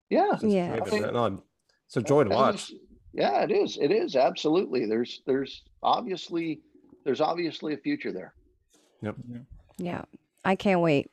yeah 0.10 0.30
It's 0.34 0.42
just 0.42 0.54
Yeah. 0.54 0.70
great, 0.78 0.82
I 0.82 0.90
think- 0.90 1.06
and, 1.08 1.18
um, 1.18 1.44
It's 1.88 1.98
a 1.98 2.02
joy 2.02 2.24
to 2.24 2.30
watch. 2.30 2.72
it's- 2.72 2.82
yeah 3.14 3.44
it 3.44 3.52
is 3.52 3.78
it 3.78 3.92
is 3.92 4.16
absolutely 4.16 4.86
there's 4.88 5.22
there's 5.28 5.64
obviously 5.84 6.62
there's 7.06 7.22
obviously 7.22 7.74
a 7.74 7.78
future 7.78 8.12
there 8.12 8.34
Yep. 9.02 9.16
Yeah, 9.78 10.04
I 10.46 10.56
can't 10.56 10.80
wait. 10.82 11.12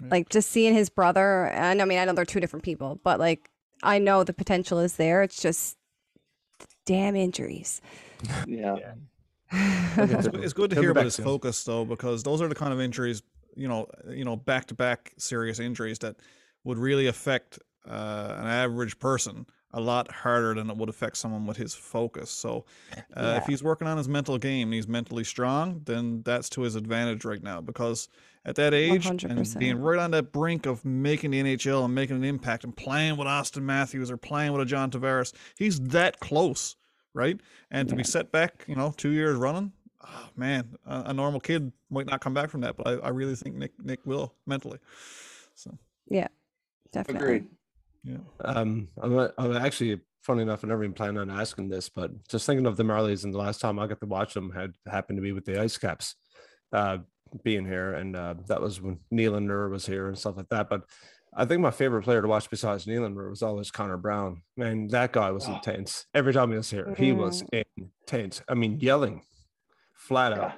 Yeah. 0.00 0.08
Like 0.10 0.28
just 0.28 0.50
seeing 0.50 0.74
his 0.74 0.88
brother, 0.90 1.46
and 1.46 1.80
I 1.80 1.84
mean, 1.84 1.98
I 1.98 2.04
know 2.04 2.12
they're 2.12 2.24
two 2.24 2.40
different 2.40 2.64
people, 2.64 2.98
but 3.04 3.18
like 3.20 3.50
I 3.82 3.98
know 3.98 4.24
the 4.24 4.32
potential 4.32 4.78
is 4.80 4.96
there. 4.96 5.22
It's 5.22 5.40
just 5.40 5.76
damn 6.86 7.14
injuries. 7.16 7.80
yeah 8.46 8.94
It's, 9.52 10.26
it's 10.32 10.52
good 10.52 10.70
to 10.70 10.80
hear 10.80 10.90
about 10.90 11.04
his 11.04 11.14
soon. 11.14 11.24
focus 11.24 11.62
though, 11.64 11.84
because 11.84 12.22
those 12.22 12.40
are 12.40 12.48
the 12.48 12.54
kind 12.54 12.72
of 12.72 12.80
injuries, 12.80 13.22
you 13.56 13.68
know, 13.68 13.86
you 14.08 14.24
know, 14.24 14.36
back 14.36 14.66
to 14.66 14.74
back 14.74 15.12
serious 15.18 15.58
injuries 15.58 15.98
that 16.00 16.16
would 16.64 16.78
really 16.78 17.06
affect 17.06 17.58
uh, 17.86 18.36
an 18.38 18.46
average 18.46 18.98
person 18.98 19.46
a 19.74 19.80
lot 19.80 20.10
harder 20.10 20.54
than 20.54 20.70
it 20.70 20.76
would 20.76 20.88
affect 20.88 21.16
someone 21.16 21.46
with 21.46 21.56
his 21.56 21.74
focus. 21.74 22.30
So, 22.30 22.64
uh, 23.16 23.40
if 23.42 23.46
he's 23.46 23.62
working 23.62 23.88
on 23.88 23.98
his 23.98 24.08
mental 24.08 24.38
game 24.38 24.68
and 24.68 24.74
he's 24.74 24.86
mentally 24.86 25.24
strong, 25.24 25.82
then 25.84 26.22
that's 26.24 26.48
to 26.50 26.62
his 26.62 26.76
advantage 26.76 27.24
right 27.24 27.42
now 27.42 27.60
because 27.60 28.08
at 28.46 28.54
that 28.56 28.72
age 28.72 29.06
and 29.06 29.20
100%. 29.20 29.58
being 29.58 29.78
right 29.78 29.98
on 29.98 30.10
that 30.12 30.32
brink 30.32 30.66
of 30.66 30.84
making 30.84 31.32
the 31.32 31.42
NHL 31.42 31.84
and 31.84 31.94
making 31.94 32.16
an 32.16 32.24
impact 32.24 32.64
and 32.64 32.76
playing 32.76 33.16
with 33.16 33.26
Auston 33.26 33.62
Matthews 33.62 34.10
or 34.10 34.16
playing 34.16 34.52
with 34.52 34.62
a 34.62 34.64
John 34.64 34.90
Tavares, 34.90 35.32
he's 35.58 35.80
that 35.80 36.20
close, 36.20 36.76
right? 37.14 37.40
And 37.70 37.88
to 37.88 37.94
be 37.96 38.04
set 38.04 38.30
back, 38.32 38.64
you 38.66 38.74
know, 38.76 38.92
two 38.96 39.10
years 39.10 39.36
running, 39.36 39.72
oh, 40.04 40.28
man, 40.36 40.76
a, 40.86 41.04
a 41.06 41.14
normal 41.14 41.40
kid 41.40 41.72
might 41.90 42.06
not 42.06 42.20
come 42.20 42.34
back 42.34 42.50
from 42.50 42.60
that, 42.62 42.76
but 42.76 42.86
I, 42.86 42.92
I 42.94 43.08
really 43.08 43.36
think 43.36 43.54
Nick 43.54 43.72
Nick 43.82 44.00
will 44.04 44.34
mentally. 44.46 44.78
So 45.54 45.78
yeah, 46.08 46.28
Definitely. 46.92 47.26
agreed 47.26 47.46
yeah, 48.04 48.18
Um, 48.40 48.88
I'm, 49.00 49.18
a- 49.18 49.32
I'm 49.38 49.56
actually 49.56 49.98
funny 50.22 50.42
enough. 50.42 50.62
I 50.62 50.68
never 50.68 50.84
even 50.84 50.92
planned 50.92 51.18
on 51.18 51.30
asking 51.30 51.70
this, 51.70 51.88
but 51.88 52.10
just 52.28 52.44
thinking 52.44 52.66
of 52.66 52.76
the 52.76 52.82
Marlies 52.82 53.24
and 53.24 53.32
the 53.32 53.38
last 53.38 53.60
time 53.60 53.78
I 53.78 53.86
got 53.86 54.00
to 54.00 54.06
watch 54.06 54.34
them 54.34 54.50
had 54.50 54.74
happened 54.86 55.16
to 55.16 55.22
be 55.22 55.32
with 55.32 55.46
the 55.46 55.58
Ice 55.58 55.78
Caps, 55.78 56.16
uh, 56.72 56.98
being 57.42 57.64
here, 57.64 57.94
and 57.94 58.14
uh, 58.14 58.34
that 58.46 58.60
was 58.60 58.80
when 58.80 58.98
Nylander 59.12 59.70
was 59.70 59.86
here 59.86 60.08
and 60.08 60.18
stuff 60.18 60.36
like 60.36 60.48
that. 60.50 60.68
But 60.68 60.82
I 61.36 61.44
think 61.44 61.60
my 61.60 61.70
favorite 61.70 62.02
player 62.02 62.22
to 62.22 62.28
watch 62.28 62.48
besides 62.48 62.86
Nylander 62.86 63.28
was 63.28 63.42
always 63.42 63.70
Connor 63.70 63.96
Brown. 63.96 64.42
Man, 64.56 64.86
that 64.88 65.12
guy 65.12 65.30
was 65.32 65.48
Oh. 65.48 65.54
intense. 65.54 66.06
Every 66.14 66.32
time 66.32 66.50
he 66.50 66.56
was 66.56 66.70
here, 66.70 66.94
he 66.96 67.12
was 67.12 67.44
intense. 67.76 68.42
I 68.48 68.54
mean, 68.54 68.78
yelling 68.80 69.22
flat 69.94 70.32
out 70.32 70.52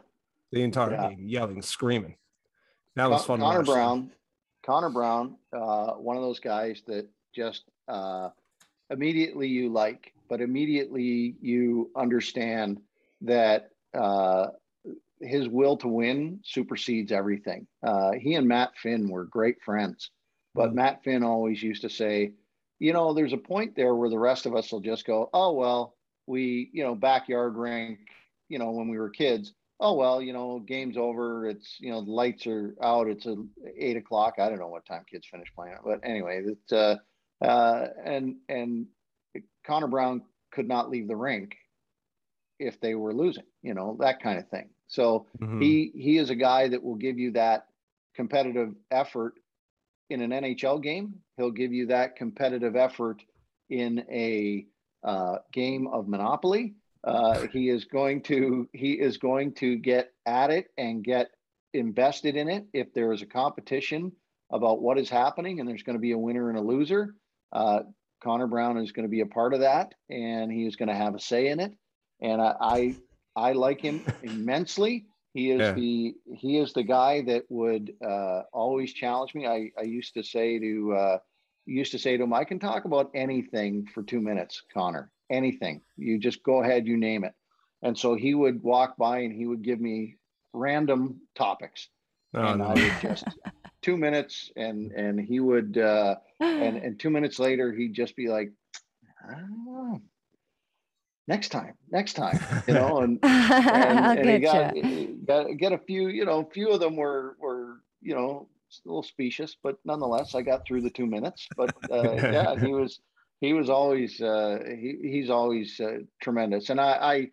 the 0.53 0.63
entire 0.63 0.91
Yeah. 0.93 1.09
game, 1.11 1.27
yelling, 1.29 1.63
screaming. 1.63 2.17
That 2.95 3.09
was 3.11 3.25
Con- 3.25 3.41
fun. 3.41 3.51
to 3.51 3.57
Connor. 3.57 3.65
Brown, 3.65 4.13
Connor 4.63 4.91
Brown, 4.91 5.39
uh, 5.53 5.93
one 5.95 6.17
of 6.17 6.23
those 6.23 6.41
guys 6.41 6.83
that 6.87 7.09
just 7.35 7.65
uh, 7.89 8.31
immediately 8.91 9.47
you 9.49 9.69
like, 9.69 10.13
but 10.29 10.41
immediately 10.41 11.37
you 11.41 11.91
understand 11.95 12.81
that 13.21 13.71
uh, 13.95 14.49
his 15.21 15.49
will 15.49 15.77
to 15.79 15.89
win 15.89 16.41
supersedes 16.45 17.13
everything. 17.13 17.67
Uh, 17.83 18.13
he 18.13 18.35
and 18.35 18.47
Matt 18.49 18.77
Finn 18.77 19.09
were 19.09 19.25
great 19.25 19.63
friends, 19.63 20.11
but 20.57 20.75
Matt 20.75 21.05
Finn 21.05 21.25
always 21.25 21.63
used 21.63 21.83
to 21.83 21.91
say, 21.91 22.35
you 22.81 22.93
know, 22.93 23.15
there's 23.15 23.35
a 23.35 23.39
point 23.39 23.77
there 23.77 23.95
where 23.95 24.11
the 24.11 24.19
rest 24.19 24.47
of 24.47 24.57
us 24.57 24.73
will 24.73 24.81
just 24.81 25.07
go, 25.07 25.31
oh 25.35 25.53
well, 25.53 25.97
we, 26.27 26.71
you 26.73 26.85
know, 26.85 26.95
backyard 26.97 27.57
rink, 27.57 28.01
you 28.49 28.59
know, 28.59 28.73
when 28.73 28.89
we 28.89 28.99
were 28.99 29.11
kids. 29.11 29.55
Oh 29.81 29.95
well 29.95 30.23
you 30.23 30.33
know 30.33 30.61
game's 30.61 30.97
over. 30.97 31.47
It's 31.49 31.77
you 31.81 31.91
know 31.91 32.05
the 32.05 32.11
lights 32.13 32.47
are 32.47 32.75
out. 32.83 33.09
It's 33.09 33.27
a 33.27 33.37
eight 33.79 33.97
o'clock. 33.97 34.35
I 34.39 34.49
don't 34.49 34.59
know 34.59 34.69
what 34.69 34.87
time 34.87 35.05
kids 35.11 35.27
finish 35.31 35.53
playing 35.55 35.75
it 35.75 35.81
but 35.85 36.01
anyway 36.03 36.43
it's 36.47 36.73
uh 36.73 36.97
uh 37.43 37.89
and 38.05 38.37
and 38.49 38.87
connor 39.67 39.89
brown 39.89 40.23
could 40.53 40.69
not 40.69 40.91
leave 40.91 41.09
the 41.09 41.17
rink 41.17 41.57
if 42.59 42.81
they 42.81 42.95
were 42.95 43.13
losing 43.15 43.45
you 43.63 43.75
know 43.75 43.97
that 44.01 44.21
kind 44.21 44.39
of 44.39 44.49
thing. 44.49 44.69
So 44.89 45.27
Mhm. 45.41 45.61
he 45.61 45.93
he 45.95 46.19
is 46.19 46.31
a 46.31 46.37
guy 46.37 46.69
that 46.69 46.83
will 46.83 46.97
give 46.97 47.19
you 47.19 47.33
that 47.33 47.69
competitive 48.15 48.75
effort 48.91 49.35
in 50.11 50.21
an 50.21 50.31
nhl 50.31 50.83
game. 50.83 51.15
He'll 51.37 51.51
give 51.51 51.73
you 51.73 51.87
that 51.87 52.17
competitive 52.17 52.77
effort 52.77 53.23
in 53.69 54.05
a 54.11 54.67
uh, 55.05 55.39
game 55.53 55.87
of 55.89 56.09
monopoly. 56.09 56.75
Uh, 57.05 57.47
he 57.53 57.69
is 57.69 57.85
going 57.85 58.23
to 58.23 58.69
he 58.73 58.93
is 58.93 59.19
going 59.19 59.55
to 59.55 59.77
get 59.77 60.13
at 60.27 60.51
it 60.51 60.69
and 60.77 61.05
get 61.05 61.29
invested 61.73 62.37
in 62.37 62.49
it 62.49 62.67
if 62.73 62.93
there 62.95 63.13
is 63.13 63.23
a 63.23 63.27
competition 63.27 64.11
about 64.51 64.81
what 64.81 64.99
is 64.99 65.09
happening 65.09 65.61
and 65.61 65.69
there's 65.69 65.83
going 65.83 65.97
to 65.97 66.01
be 66.01 66.13
a 66.13 66.19
winner 66.19 66.49
and 66.49 66.59
a 66.59 66.63
loser. 66.63 67.15
Uh, 67.53 67.81
connor 68.23 68.47
brown 68.47 68.79
is 68.79 68.93
going 68.93 69.05
to 69.05 69.11
be 69.11 69.21
a 69.21 69.27
part 69.27 69.55
of 69.55 69.61
that 69.61 69.95
and 70.11 70.51
he 70.51 70.67
is 70.67 70.75
going 70.75 70.89
to 70.89 70.95
have 70.95 71.15
a 71.15 71.21
say 71.21 71.49
in 71.49 71.61
it. 71.61 71.73
And 72.21 72.41
i 72.41 72.55
i, 72.61 72.97
I 73.37 73.53
like 73.53 73.81
him 73.81 74.05
immensely 74.23 75.07
he 75.37 75.51
is 75.51 75.61
Yeah. 75.61 75.75
the 75.75 76.15
he 76.43 76.59
is 76.59 76.73
the 76.73 76.83
guy 76.83 77.23
that 77.23 77.45
would 77.49 77.93
uh, 78.13 78.43
always 78.53 78.93
challenge 78.93 79.35
me 79.35 79.47
i 79.47 79.71
i 79.79 79.83
used 79.83 80.15
to 80.15 80.23
say 80.23 80.59
to 80.59 80.73
uh, 81.03 81.19
used 81.67 81.93
to 81.93 81.99
say 81.99 82.17
to 82.17 82.25
him 82.25 82.33
i 82.33 82.45
can 82.45 82.59
talk 82.59 82.85
about 82.85 83.11
anything 83.15 83.87
for 83.93 84.03
two 84.03 84.21
minutes 84.21 84.63
connor 84.73 85.11
anything. 85.31 85.81
You 85.97 86.19
just 86.19 86.43
go 86.43 86.63
ahead, 86.63 86.87
you 86.87 86.97
name 86.97 87.25
it. 87.25 87.35
And 87.83 87.99
so 87.99 88.15
he 88.15 88.35
would 88.35 88.63
walk 88.63 88.97
by 88.97 89.21
and 89.21 89.33
he 89.33 89.47
would 89.47 89.63
give 89.63 89.81
me 89.81 90.17
random 90.53 91.21
topics. 91.35 91.89
Oh, 92.35 92.43
and 92.43 92.59
no. 92.59 92.69
I 92.69 92.75
would 92.77 93.01
just 93.01 93.25
two 93.83 93.97
minutes 93.97 94.51
and 94.57 94.93
and 94.93 95.21
he 95.21 95.41
would 95.41 95.79
uh 95.79 96.17
and 96.41 96.77
and 96.77 96.99
two 96.99 97.11
minutes 97.11 97.39
later 97.39 97.73
he'd 97.73 97.95
just 97.95 98.17
be 98.17 98.29
like, 98.29 98.53
I 99.29 99.35
don't 99.35 99.65
know. 99.65 100.01
Next 101.29 101.49
time, 101.51 101.75
next 101.91 102.15
time, 102.15 102.39
you 102.67 102.75
know, 102.75 102.99
and 102.99 103.19
I'll 103.25 104.09
and, 104.13 104.19
and 104.21 104.29
he 104.31 104.39
get 104.39 104.53
got, 104.53 104.77
you. 104.77 105.19
got 105.27 105.57
get 105.57 105.73
a 105.73 105.79
few, 105.79 106.09
you 106.09 106.25
know, 106.25 106.41
a 106.41 106.51
few 106.51 106.71
of 106.71 106.81
them 106.81 106.97
were 106.97 107.37
were 107.41 107.81
you 108.01 108.15
know 108.15 108.49
a 108.85 108.89
little 108.89 109.03
specious, 109.03 109.57
but 109.63 109.79
nonetheless, 109.85 110.35
I 110.35 110.43
got 110.43 110.67
through 110.67 110.83
the 110.83 110.91
two 110.91 111.07
minutes. 111.07 111.49
But 111.57 111.75
uh, 111.91 112.13
yeah, 112.15 112.57
he 112.59 112.73
was 112.73 113.01
he 113.41 113.53
was 113.53 113.71
always 113.71 114.21
uh, 114.21 114.59
he 114.67 114.99
he's 115.03 115.31
always 115.31 115.79
uh, 115.81 115.99
tremendous, 116.23 116.71
and 116.71 116.81
I, 116.81 116.93
I 116.93 117.29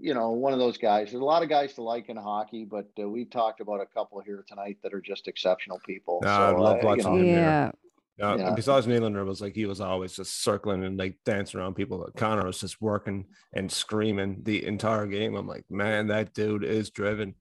you 0.00 0.14
know 0.14 0.30
one 0.30 0.52
of 0.52 0.58
those 0.58 0.78
guys. 0.78 1.10
There's 1.10 1.22
a 1.22 1.24
lot 1.24 1.42
of 1.42 1.48
guys 1.48 1.74
to 1.74 1.82
like 1.82 2.08
in 2.08 2.16
hockey, 2.16 2.64
but 2.64 2.88
uh, 3.00 3.08
we've 3.08 3.30
talked 3.30 3.60
about 3.60 3.80
a 3.80 3.86
couple 3.86 4.20
here 4.20 4.44
tonight 4.48 4.78
that 4.82 4.94
are 4.94 5.00
just 5.00 5.28
exceptional 5.28 5.80
people. 5.86 6.20
No, 6.22 6.30
I 6.30 6.50
so, 6.50 6.60
love 6.60 6.76
uh, 6.76 6.80
you 6.80 6.86
watching 6.86 7.04
know, 7.04 7.16
him 7.16 7.26
there. 7.26 7.44
Yeah. 7.44 7.70
Yeah, 8.18 8.36
Yeah. 8.36 8.54
besides 8.54 8.86
Nylander 8.86 9.24
was 9.24 9.40
like 9.40 9.54
he 9.54 9.66
was 9.66 9.80
always 9.80 10.14
just 10.16 10.42
circling 10.42 10.84
and 10.84 10.98
like 10.98 11.16
dancing 11.24 11.60
around 11.60 11.74
people. 11.74 12.08
Connor 12.16 12.46
was 12.46 12.60
just 12.60 12.80
working 12.82 13.26
and 13.54 13.70
screaming 13.70 14.40
the 14.42 14.64
entire 14.66 15.06
game. 15.06 15.36
I'm 15.36 15.46
like, 15.46 15.64
man, 15.70 16.08
that 16.08 16.34
dude 16.34 16.64
is 16.64 16.90
driven. 16.90 17.34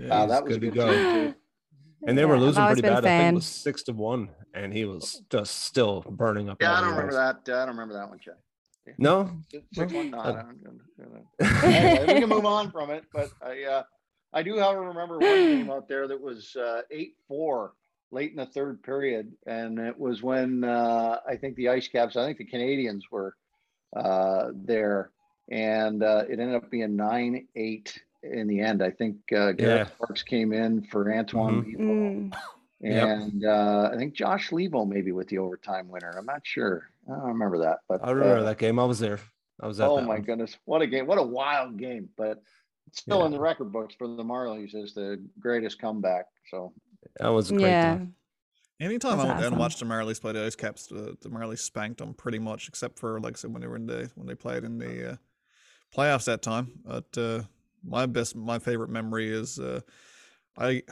Yeah, 0.00 0.22
uh, 0.22 0.26
that 0.26 0.42
he's 0.42 0.48
was 0.48 0.58
good 0.58 0.60
good 0.60 0.70
to 0.74 0.76
go. 0.76 0.92
too. 0.92 1.34
And 2.06 2.16
they 2.16 2.24
were 2.24 2.34
Yeah, 2.36 2.40
I've 2.40 2.46
losing 2.46 2.66
pretty 2.66 2.82
bad. 2.82 2.92
I 2.92 3.00
think 3.18 3.32
it 3.32 3.34
was 3.36 3.46
six 3.46 3.82
to 3.84 3.92
one, 3.92 4.30
and 4.54 4.72
he 4.72 4.84
was 4.84 5.22
just 5.30 5.62
still 5.64 6.02
burning 6.08 6.48
up. 6.48 6.58
Yeah, 6.60 6.74
I 6.74 6.80
don't 6.80 6.90
remember 6.90 7.18
ice. 7.20 7.34
that. 7.44 7.52
I 7.54 7.66
don't 7.66 7.68
remember 7.76 7.94
that 7.94 8.08
one, 8.08 8.18
Chad. 8.18 8.34
No, 8.96 9.30
Six- 9.50 9.66
six 9.74 9.92
one? 9.92 10.10
No, 10.12 10.18
uh, 10.18 10.42
anyway, 11.62 12.04
we 12.14 12.20
can 12.20 12.28
move 12.28 12.46
on 12.46 12.70
from 12.70 12.90
it, 12.90 13.04
but 13.12 13.30
I, 13.42 13.62
uh, 13.64 13.82
I 14.32 14.42
do, 14.42 14.58
however, 14.58 14.80
remember 14.82 15.18
one 15.18 15.20
game 15.20 15.70
out 15.70 15.88
there 15.88 16.08
that 16.08 16.18
was 16.20 16.56
uh, 16.56 16.82
eight 16.90 17.14
four 17.26 17.74
late 18.10 18.30
in 18.30 18.36
the 18.36 18.46
third 18.46 18.82
period, 18.82 19.32
and 19.46 19.78
it 19.78 19.98
was 19.98 20.22
when 20.22 20.64
uh, 20.64 21.18
I 21.28 21.36
think 21.36 21.56
the 21.56 21.68
Ice 21.68 21.88
Caps, 21.88 22.16
I 22.16 22.24
think 22.24 22.38
the 22.38 22.44
Canadiens 22.46 23.02
were 23.10 23.36
uh, 23.96 24.50
there, 24.54 25.10
and 25.50 26.02
uh, 26.02 26.24
it 26.28 26.38
ended 26.40 26.54
up 26.56 26.70
being 26.70 26.96
nine 26.96 27.46
eight 27.56 28.00
in 28.22 28.46
the 28.48 28.60
end. 28.60 28.82
I 28.82 28.90
think 28.90 29.16
uh, 29.32 29.52
Garrett 29.52 29.88
Yeah. 29.88 29.94
Sparks 29.94 30.22
came 30.22 30.52
in 30.52 30.82
for 30.84 31.12
Antoine 31.12 31.64
Mhm. 31.64 31.78
Mm. 32.32 32.34
Yep. 32.80 33.08
And 33.08 33.44
uh, 33.44 33.90
I 33.92 33.96
think 33.96 34.14
Josh 34.14 34.50
Leivo 34.50 34.86
maybe 34.88 35.10
with 35.10 35.26
the 35.26 35.38
overtime 35.38 35.88
winner. 35.88 36.14
I'm 36.16 36.24
not 36.26 36.42
sure. 36.46 36.88
I 37.08 37.14
don't 37.16 37.24
remember 37.24 37.58
that, 37.58 37.78
but 37.88 37.98
I 38.04 38.12
remember 38.12 38.38
uh, 38.38 38.42
that 38.44 38.58
game. 38.58 38.78
I 38.78 38.84
was 38.84 39.00
there. 39.00 39.18
I 39.60 39.66
was 39.66 39.80
at 39.80 39.88
Oh 39.88 40.00
my 40.00 40.14
one. 40.14 40.22
goodness, 40.22 40.56
what 40.64 40.80
a 40.80 40.86
game! 40.86 41.04
What 41.08 41.18
a 41.18 41.22
wild 41.24 41.76
game! 41.76 42.08
But 42.16 42.40
still 42.92 43.18
Yeah. 43.18 43.26
in 43.26 43.32
the 43.32 43.40
record 43.40 43.72
books 43.72 43.96
for 43.96 44.06
the 44.06 44.22
Marlies 44.22 44.76
is 44.76 44.94
the 44.94 45.20
greatest 45.40 45.80
comeback. 45.80 46.26
So 46.52 46.72
That 47.18 47.28
was 47.28 47.50
a 47.50 47.54
great 47.54 47.72
Yeah. 47.72 47.82
time. 47.82 48.14
Anytime 48.80 49.12
That's 49.12 49.22
I 49.22 49.26
went 49.26 49.38
down 49.38 49.46
and 49.46 49.52
awesome. 49.52 49.58
watched 49.58 49.78
the 49.80 49.86
Marlies 49.86 50.20
play 50.20 50.32
the 50.32 50.44
Ice 50.44 50.54
Caps, 50.54 50.86
the, 50.86 51.16
the 51.20 51.28
Marlies 51.28 51.58
spanked 51.58 51.98
them 51.98 52.14
pretty 52.14 52.38
much, 52.38 52.68
except 52.68 52.98
for 52.98 53.18
like 53.20 53.34
I 53.34 53.36
said 53.36 53.52
when 53.52 53.60
they 53.60 53.66
were 53.66 53.76
in 53.76 53.86
the 53.86 54.10
when 54.14 54.26
they 54.26 54.36
played 54.36 54.62
in 54.62 54.78
the 54.78 55.12
uh, 55.12 55.16
playoffs 55.94 56.26
that 56.26 56.42
time. 56.42 56.70
But 56.84 57.18
uh, 57.18 57.42
my 57.84 58.06
best, 58.06 58.36
my 58.36 58.60
favorite 58.60 58.90
memory 58.90 59.30
is 59.30 59.58
uh, 59.58 59.80
I 60.56 60.82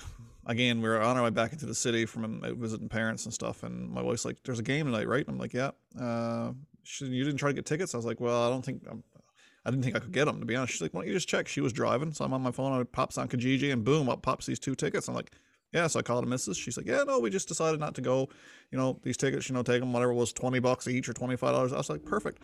again 0.47 0.83
we 0.83 0.89
were 0.89 1.01
on 1.01 1.17
our 1.17 1.23
way 1.23 1.31
back 1.31 1.53
into 1.53 1.67
the 1.67 1.77
city 1.77 2.07
from 2.07 2.43
uh, 2.43 2.55
visiting 2.55 2.89
parents 2.89 3.25
and 3.25 3.33
stuff, 3.33 3.63
and 3.63 3.89
my 3.89 4.03
wife's 4.03 4.25
like, 4.25 4.43
"There's 4.43 4.59
a 4.59 4.65
game 4.65 4.87
tonight, 4.87 5.07
right?" 5.07 5.25
And 5.25 5.35
I'm 5.35 5.39
like, 5.39 5.55
"Yeah." 5.55 5.71
Uh, 6.01 6.53
she, 6.83 7.05
you 7.07 7.25
didn't 7.25 7.39
try 7.39 7.51
to 7.51 7.55
get 7.55 7.67
tickets? 7.67 7.95
I 7.95 7.99
was 7.99 8.07
like, 8.07 8.21
"Well, 8.21 8.47
I 8.47 8.51
don't 8.51 8.65
think 8.65 8.83
I'm." 8.91 9.05
I 9.65 9.71
didn't 9.71 9.83
think 9.83 9.97
I 9.97 9.99
could 9.99 10.13
get 10.13 10.27
them 10.27 10.39
to 10.39 10.47
be 10.47 10.55
honest. 10.55 10.75
She's 10.75 10.83
like, 10.83 10.95
"Why 10.95 11.01
don't 11.01 11.09
you 11.09 11.15
just 11.15 11.29
check?" 11.29 11.47
She 11.49 11.61
was 11.61 11.73
driving, 11.73 12.13
so 12.13 12.25
I'm 12.25 12.33
on 12.33 12.43
my 12.43 12.53
phone. 12.53 12.81
I 12.81 12.85
pops 12.85 13.19
on 13.19 13.29
Kijiji, 13.29 13.73
and 13.73 13.85
boom, 13.85 14.09
up 14.09 14.23
pops 14.23 14.47
these 14.47 14.61
two 14.61 14.75
tickets. 14.77 15.09
I'm 15.09 15.15
like, 15.15 15.33
yeah, 15.77 15.87
so 15.87 15.99
I 15.99 16.03
called 16.03 16.25
a 16.25 16.27
missus. 16.27 16.57
She's 16.57 16.79
like, 16.79 16.87
yeah, 16.87 17.03
no, 17.03 17.19
we 17.21 17.29
just 17.29 17.49
decided 17.49 17.79
not 17.79 17.95
to 17.97 18.01
go. 18.01 18.31
You 18.71 18.79
know, 18.79 18.99
these 19.03 19.19
tickets, 19.19 19.47
you 19.49 19.55
know, 19.55 19.63
take 19.63 19.81
them, 19.81 19.93
whatever 19.93 20.15
was, 20.15 20.33
20 20.33 20.59
bucks 20.59 20.89
each 20.89 21.07
or 21.07 21.13
$25. 21.13 21.73
I 21.73 21.77
was 21.77 21.91
like, 21.91 22.03
perfect. 22.03 22.43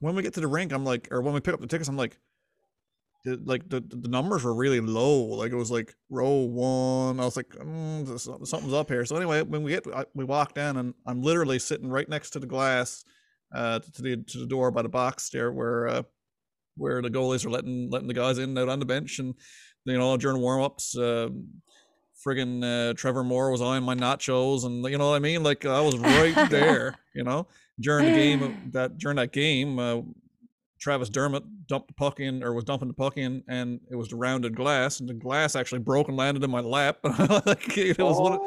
When 0.00 0.14
we 0.14 0.22
get 0.22 0.34
to 0.34 0.40
the 0.40 0.46
rink, 0.46 0.72
I'm 0.72 0.84
like, 0.84 1.08
or 1.10 1.22
when 1.22 1.32
we 1.32 1.40
pick 1.40 1.54
up 1.54 1.60
the 1.60 1.66
tickets, 1.66 1.88
I'm 1.88 1.96
like, 1.96 2.18
like 3.24 3.68
the, 3.70 3.80
the 3.80 4.08
numbers 4.08 4.44
were 4.44 4.54
really 4.54 4.80
low. 4.80 5.22
Like 5.24 5.52
it 5.52 5.56
was 5.56 5.70
like 5.70 5.94
row 6.10 6.40
one. 6.40 7.18
I 7.18 7.24
was 7.24 7.36
like, 7.36 7.48
mm, 7.48 8.06
this- 8.06 8.28
something's 8.48 8.74
up 8.74 8.88
here. 8.88 9.06
So 9.06 9.16
anyway, 9.16 9.40
when 9.40 9.62
we 9.62 9.70
get, 9.72 9.86
I, 9.86 10.04
we 10.14 10.24
walk 10.24 10.52
down 10.52 10.76
and 10.76 10.92
I'm 11.06 11.22
literally 11.22 11.58
sitting 11.58 11.88
right 11.88 12.08
next 12.08 12.30
to 12.30 12.38
the 12.38 12.46
glass, 12.46 13.04
uh, 13.54 13.78
to 13.78 14.02
the, 14.02 14.16
to 14.18 14.38
the 14.38 14.46
door 14.46 14.70
by 14.70 14.82
the 14.82 14.90
box 14.90 15.30
there 15.30 15.50
where, 15.50 15.88
uh, 15.88 16.02
where 16.76 17.00
the 17.00 17.08
goalies 17.10 17.46
are 17.46 17.50
letting, 17.50 17.90
letting 17.90 18.08
the 18.08 18.14
guys 18.14 18.36
in 18.36 18.50
and 18.50 18.58
out 18.58 18.68
on 18.68 18.80
the 18.80 18.86
bench. 18.86 19.18
And, 19.18 19.34
you 19.86 19.96
know, 19.96 20.16
during 20.18 20.40
warm-ups, 20.42 20.96
uh, 20.98 21.28
friggin' 22.26 22.90
uh, 22.90 22.94
Trevor 22.94 23.22
Moore 23.22 23.50
was 23.50 23.62
eyeing 23.62 23.84
my 23.84 23.94
nachos, 23.94 24.64
and 24.64 24.84
you 24.84 24.98
know 24.98 25.10
what 25.10 25.16
I 25.16 25.20
mean. 25.20 25.42
Like 25.42 25.64
I 25.64 25.80
was 25.80 25.96
right 25.96 26.34
there, 26.50 26.96
you 27.14 27.22
know, 27.22 27.46
during 27.78 28.06
the 28.06 28.12
game 28.12 28.70
that 28.72 28.98
during 28.98 29.16
that 29.16 29.32
game. 29.32 29.78
Uh, 29.78 30.02
Travis 30.78 31.08
Dermott 31.08 31.42
dumped 31.66 31.88
the 31.88 31.94
puck 31.94 32.20
in, 32.20 32.44
or 32.44 32.52
was 32.52 32.62
dumping 32.62 32.88
the 32.88 32.94
puck 32.94 33.16
in, 33.16 33.42
and 33.48 33.80
it 33.90 33.96
was 33.96 34.08
the 34.08 34.16
rounded 34.16 34.54
glass, 34.54 35.00
and 35.00 35.08
the 35.08 35.14
glass 35.14 35.56
actually 35.56 35.78
broke 35.78 36.08
and 36.08 36.18
landed 36.18 36.44
in 36.44 36.50
my 36.50 36.60
lap. 36.60 36.98
like, 37.02 37.78
it 37.78 37.98
was 37.98 38.18
oh, 38.18 38.22
one 38.22 38.32
of 38.34 38.40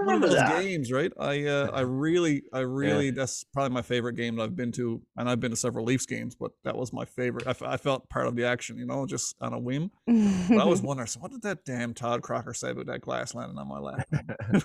remember 0.00 0.28
those 0.28 0.36
that. 0.36 0.62
games, 0.62 0.92
right? 0.92 1.12
I 1.18 1.44
uh, 1.46 1.70
I 1.72 1.80
really, 2.04 2.42
I 2.52 2.60
really, 2.60 3.10
that's 3.10 3.44
probably 3.44 3.74
my 3.74 3.82
favorite 3.82 4.16
game 4.16 4.36
that 4.36 4.42
I've 4.42 4.56
been 4.56 4.72
to, 4.72 5.02
and 5.16 5.28
I've 5.28 5.40
been 5.40 5.50
to 5.50 5.56
several 5.56 5.84
Leafs 5.84 6.06
games, 6.06 6.34
but 6.34 6.52
that 6.64 6.76
was 6.76 6.92
my 6.92 7.04
favorite. 7.04 7.46
I, 7.46 7.50
f- 7.50 7.62
I 7.62 7.76
felt 7.76 8.08
part 8.08 8.26
of 8.26 8.36
the 8.36 8.44
action, 8.44 8.78
you 8.78 8.86
know, 8.86 9.06
just 9.06 9.36
on 9.40 9.52
a 9.52 9.58
whim. 9.58 9.90
But 10.06 10.58
I 10.58 10.64
was 10.64 10.82
wondering, 10.82 11.06
so 11.06 11.20
what 11.20 11.30
did 11.30 11.42
that 11.42 11.64
damn 11.64 11.94
Todd 11.94 12.22
Crocker 12.22 12.54
say 12.54 12.70
about 12.70 12.86
that 12.86 13.00
glass 13.00 13.34
landing 13.34 13.58
on 13.58 13.68
my 13.68 13.78
lap? 13.78 14.06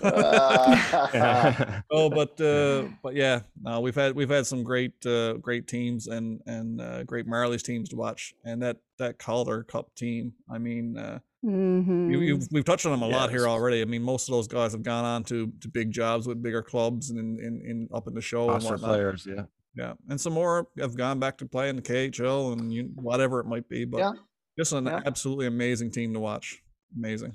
Uh, 0.02 1.80
oh, 1.90 2.10
but 2.10 2.40
uh, 2.40 2.88
but 3.02 3.14
yeah, 3.14 3.40
no, 3.62 3.80
we've 3.80 3.94
had 3.94 4.14
we've 4.14 4.30
had 4.30 4.46
some 4.46 4.62
great 4.62 5.04
uh, 5.06 5.34
great 5.34 5.66
teams 5.66 6.06
and 6.06 6.40
and 6.46 6.80
uh, 6.80 7.04
great 7.04 7.26
Marlies 7.26 7.62
teams 7.62 7.88
to 7.90 7.96
watch, 7.96 8.34
and 8.44 8.62
that 8.62 8.78
that 8.98 9.18
Calder 9.18 9.62
Cup 9.64 9.94
team. 9.94 10.34
I 10.48 10.58
mean, 10.58 10.96
uh, 10.96 11.20
Mhm. 11.44 12.10
you, 12.10 12.20
you've, 12.20 12.48
we've 12.52 12.64
touched 12.64 12.84
on 12.86 12.92
them 12.92 13.02
a 13.02 13.08
lot 13.08 13.30
here 13.30 13.46
already. 13.48 13.80
I 13.80 13.86
mean, 13.86 14.02
most 14.02 14.28
of 14.28 14.34
those 14.34 14.46
guys 14.46 14.72
have 14.72 14.82
gone 14.82 15.04
on 15.04 15.24
to 15.24 15.50
to 15.60 15.68
big 15.68 15.90
jobs 15.90 16.26
with 16.26 16.42
bigger 16.42 16.62
clubs 16.62 17.10
and 17.10 17.18
in, 17.18 17.38
in, 17.44 17.62
in 17.70 17.88
up 17.94 18.06
in 18.06 18.14
the 18.14 18.20
show 18.20 18.50
and 18.50 18.62
whatnot. 18.62 18.80
players, 18.80 19.26
yeah. 19.26 19.44
Yeah, 19.76 19.94
and 20.08 20.20
some 20.20 20.32
more 20.34 20.66
have 20.78 20.96
gone 20.96 21.18
back 21.20 21.38
to 21.38 21.46
play 21.46 21.68
in 21.68 21.76
the 21.76 21.82
KHL 21.82 22.52
and 22.58 22.72
you, 22.72 22.90
whatever 22.96 23.38
it 23.40 23.46
might 23.46 23.68
be. 23.68 23.84
But 23.84 23.98
Yeah. 23.98 24.12
just 24.58 24.72
an 24.72 24.86
Yeah. 24.86 25.00
absolutely 25.06 25.46
amazing 25.46 25.92
team 25.92 26.12
to 26.12 26.20
watch. 26.20 26.60
Amazing. 26.96 27.34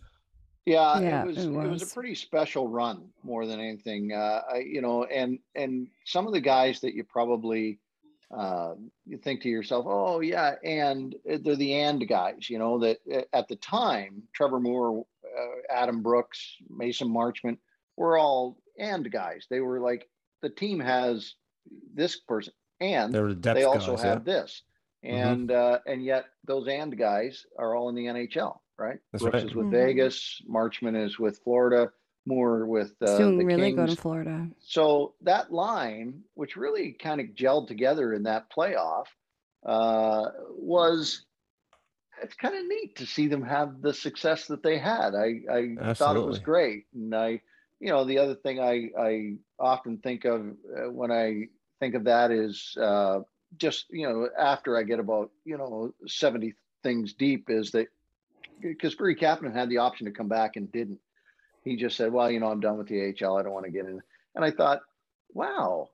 yeah, 0.65 0.99
Yeah, 0.99 1.21
it 1.23 1.27
was, 1.27 1.37
it 1.37 1.47
it 1.47 1.51
was 1.51 1.69
was. 1.69 1.91
a 1.91 1.93
pretty 1.93 2.13
special 2.13 2.67
run 2.67 3.09
more 3.23 3.45
than 3.45 3.59
anything. 3.59 4.11
Uh, 4.11 4.41
I, 4.53 4.57
you 4.59 4.81
know, 4.81 5.05
and 5.05 5.39
and 5.55 5.87
some 6.05 6.27
of 6.27 6.33
the 6.33 6.41
guys 6.41 6.81
that 6.81 6.93
you 6.93 7.03
probably 7.05 7.79
uh, 8.31 8.73
you 9.05 9.17
think 9.17 9.41
to 9.41 9.49
yourself, 9.49 9.85
oh 9.87 10.19
yeah, 10.21 10.55
and 10.63 11.15
uh, 11.31 11.37
they're 11.43 11.55
the 11.55 11.73
and 11.73 12.07
guys. 12.07 12.49
You 12.49 12.59
know 12.59 12.79
that 12.79 12.97
uh, 13.13 13.21
at 13.33 13.47
the 13.47 13.55
time, 13.57 14.23
Trevor 14.33 14.59
Moore, 14.59 15.05
uh, 15.23 15.73
Adam 15.73 16.01
Brooks, 16.01 16.55
Mason 16.69 17.07
Marchment 17.09 17.57
were 17.97 18.17
all 18.17 18.57
and 18.79 19.09
guys. 19.11 19.45
They 19.49 19.59
were 19.61 19.79
like 19.79 20.07
the 20.41 20.49
team 20.49 20.79
has 20.79 21.33
this 21.93 22.19
person 22.19 22.53
and 22.79 23.13
They 23.13 23.19
the 23.19 23.33
they 23.53 23.63
also 23.63 23.95
guys, 23.95 24.03
yeah. 24.03 24.09
have 24.11 24.25
this 24.25 24.61
Mhm. 25.03 25.09
and 25.33 25.51
uh 25.51 25.79
and 25.87 26.03
yet 26.03 26.25
those 26.45 26.67
and 26.67 26.95
guys 26.97 27.45
are 27.57 27.73
all 27.75 27.89
in 27.89 27.95
the 27.95 28.05
nhl 28.05 28.59
right 28.77 28.99
That's 29.11 29.23
brooks 29.23 29.35
right. 29.35 29.45
is 29.45 29.55
with 29.55 29.67
Mhm. 29.67 29.71
vegas 29.71 30.41
Marchment 30.47 30.97
is 31.03 31.17
with 31.17 31.39
florida 31.43 31.91
moore 32.25 32.65
with 32.65 32.93
uh, 33.01 33.17
doing 33.17 33.37
the 33.37 33.45
really 33.45 33.63
Kings. 33.63 33.75
good 33.75 33.89
in 33.89 33.95
Florida. 33.95 34.47
so 34.59 35.13
that 35.21 35.51
line 35.51 36.21
which 36.33 36.55
really 36.55 36.93
kind 36.93 37.21
of 37.21 37.27
gelled 37.27 37.67
together 37.67 38.13
in 38.13 38.23
that 38.23 38.45
playoff 38.51 39.05
uh 39.65 40.25
was 40.49 41.25
it's 42.23 42.35
kind 42.35 42.55
of 42.55 42.65
neat 42.67 42.95
to 42.95 43.05
see 43.05 43.27
them 43.27 43.43
have 43.43 43.81
the 43.81 43.93
success 43.93 44.47
that 44.47 44.63
they 44.63 44.77
had 44.77 45.13
i 45.15 45.41
i 45.51 45.93
thought 45.93 46.15
it 46.15 46.19
was 46.25 46.39
great 46.39 46.85
and 46.93 47.13
i 47.15 47.39
you 47.79 47.89
know 47.89 48.05
the 48.05 48.17
other 48.17 48.35
thing 48.35 48.59
i 48.59 48.89
i 48.99 49.33
often 49.59 49.97
think 49.99 50.25
of 50.25 50.41
uh, 50.77 50.89
when 50.91 51.11
i 51.11 51.43
think 51.79 51.93
of 51.95 52.05
that 52.05 52.31
is 52.31 52.75
uh 52.81 53.19
just 53.57 53.85
you 53.89 54.07
know 54.07 54.29
after 54.39 54.77
i 54.77 54.83
get 54.83 54.99
about 54.99 55.29
you 55.45 55.57
know 55.57 55.93
70 56.07 56.53
things 56.83 57.13
deep 57.13 57.49
is 57.49 57.71
that 57.71 57.87
because 58.61 58.93
Free 58.93 59.15
Captain 59.15 59.51
had 59.51 59.69
the 59.69 59.79
option 59.79 60.05
to 60.05 60.11
come 60.13 60.29
back 60.29 60.55
and 60.55 60.71
didn't. 60.71 60.99
He 61.65 61.75
just 61.75 61.97
said, 61.97 62.13
"Well, 62.13 62.31
you 62.31 62.39
know, 62.39 62.47
I'm 62.47 62.61
done 62.61 62.77
with 62.77 62.87
the 62.87 63.01
AHL. 63.01 63.37
I 63.37 63.43
don't 63.43 63.51
want 63.51 63.65
to 63.65 63.71
get 63.71 63.85
in." 63.85 64.01
And 64.35 64.45
I 64.45 64.51
thought, 64.51 64.81
"Wow, 65.33 65.89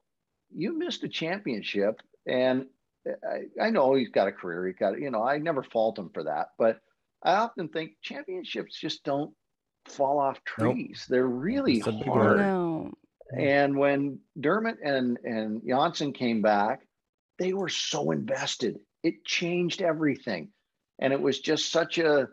you 0.54 0.78
missed 0.78 1.04
a 1.04 1.10
championship." 1.10 2.00
And 2.28 2.68
I, 3.08 3.46
I 3.60 3.70
know 3.72 3.96
he's 3.96 4.10
got 4.10 4.28
a 4.28 4.32
career. 4.32 4.68
He 4.68 4.74
got, 4.74 5.00
you 5.00 5.10
know, 5.10 5.24
I 5.24 5.40
never 5.40 5.64
fault 5.64 5.98
him 5.98 6.10
for 6.14 6.24
that. 6.26 6.50
But 6.60 6.80
I 7.24 7.34
often 7.34 7.70
think 7.70 7.94
championships 8.02 8.80
just 8.80 9.04
don't 9.04 9.34
fall 9.86 10.20
off 10.20 10.40
Nope. 10.60 10.76
trees. 10.76 11.06
They're 11.10 11.26
really 11.26 11.78
It's 11.78 11.88
a 11.88 11.92
big 11.92 12.08
hard. 12.08 12.38
No. 12.38 12.92
And 13.38 13.78
when 13.78 14.20
Dermott 14.40 14.78
and 14.84 15.18
and 15.24 15.62
Johnsson 15.68 16.12
came 16.12 16.42
back, 16.42 16.82
they 17.40 17.54
were 17.54 17.70
so 17.70 18.12
invested. 18.12 18.80
It 19.04 19.24
changed 19.24 19.82
everything, 19.82 20.50
and 21.00 21.14
it 21.14 21.22
was 21.22 21.40
just 21.40 21.72
such 21.72 21.98
a 21.98 22.20
it 22.24 22.30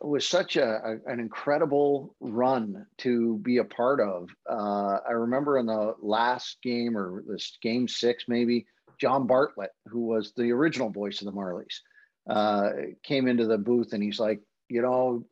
was 0.00 0.26
such 0.26 0.56
a, 0.56 0.80
a- 0.84 1.10
an 1.10 1.20
incredible 1.20 2.14
run 2.20 2.86
to 2.98 3.38
be 3.38 3.58
a 3.58 3.64
part 3.64 4.00
of. 4.00 4.28
Uh, 4.48 4.98
I 5.08 5.12
remember 5.12 5.58
in 5.58 5.66
the 5.66 5.94
last 6.00 6.58
game 6.62 6.96
or 6.96 7.22
this 7.26 7.58
game 7.62 7.88
six, 7.88 8.24
maybe 8.28 8.66
John 9.00 9.26
Bartlett, 9.26 9.70
who 9.86 10.00
was 10.06 10.32
the 10.36 10.50
original 10.52 10.90
voice 10.90 11.20
of 11.20 11.26
the 11.26 11.32
Marlies, 11.32 11.80
uh, 12.28 12.70
came 13.02 13.28
into 13.28 13.46
the 13.46 13.58
booth 13.58 13.92
and 13.92 14.02
he's 14.02 14.20
like, 14.20 14.40
you 14.68 14.82
know, 14.82 15.24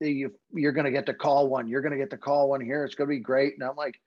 you, 0.00 0.32
you're 0.52 0.72
going 0.72 0.84
to 0.84 0.90
get 0.90 1.06
to 1.06 1.14
call 1.14 1.48
one. 1.48 1.68
You're 1.68 1.80
going 1.80 1.92
to 1.92 1.98
get 1.98 2.10
to 2.10 2.18
call 2.18 2.50
one 2.50 2.60
here. 2.60 2.84
It's 2.84 2.94
going 2.94 3.08
to 3.08 3.16
be 3.16 3.20
great. 3.20 3.54
And 3.54 3.62
I'm 3.68 3.76
like, 3.76 4.00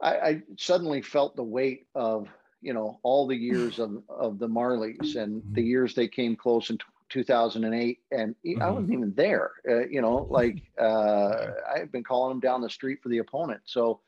I, 0.00 0.14
I 0.16 0.42
suddenly 0.58 1.02
felt 1.02 1.36
the 1.36 1.42
weight 1.42 1.86
of 1.94 2.28
you 2.60 2.72
know 2.72 2.98
all 3.02 3.26
the 3.26 3.36
years 3.36 3.78
of 3.78 4.02
of 4.08 4.38
the 4.38 4.48
Marlies 4.48 5.16
and 5.16 5.42
the 5.52 5.62
years 5.62 5.94
they 5.94 6.08
came 6.08 6.36
close 6.36 6.70
in 6.70 6.78
2008 7.10 7.98
and 8.10 8.34
mm-hmm. 8.44 8.62
I 8.62 8.70
wasn't 8.70 8.92
even 8.92 9.12
there 9.14 9.52
uh, 9.68 9.86
you 9.88 10.00
know 10.00 10.26
like 10.30 10.62
uh, 10.80 11.46
I 11.74 11.78
had 11.78 11.92
been 11.92 12.04
calling 12.04 12.30
them 12.30 12.40
down 12.40 12.60
the 12.60 12.70
street 12.70 12.98
for 13.02 13.08
the 13.08 13.18
opponent 13.18 13.60
so 13.64 14.00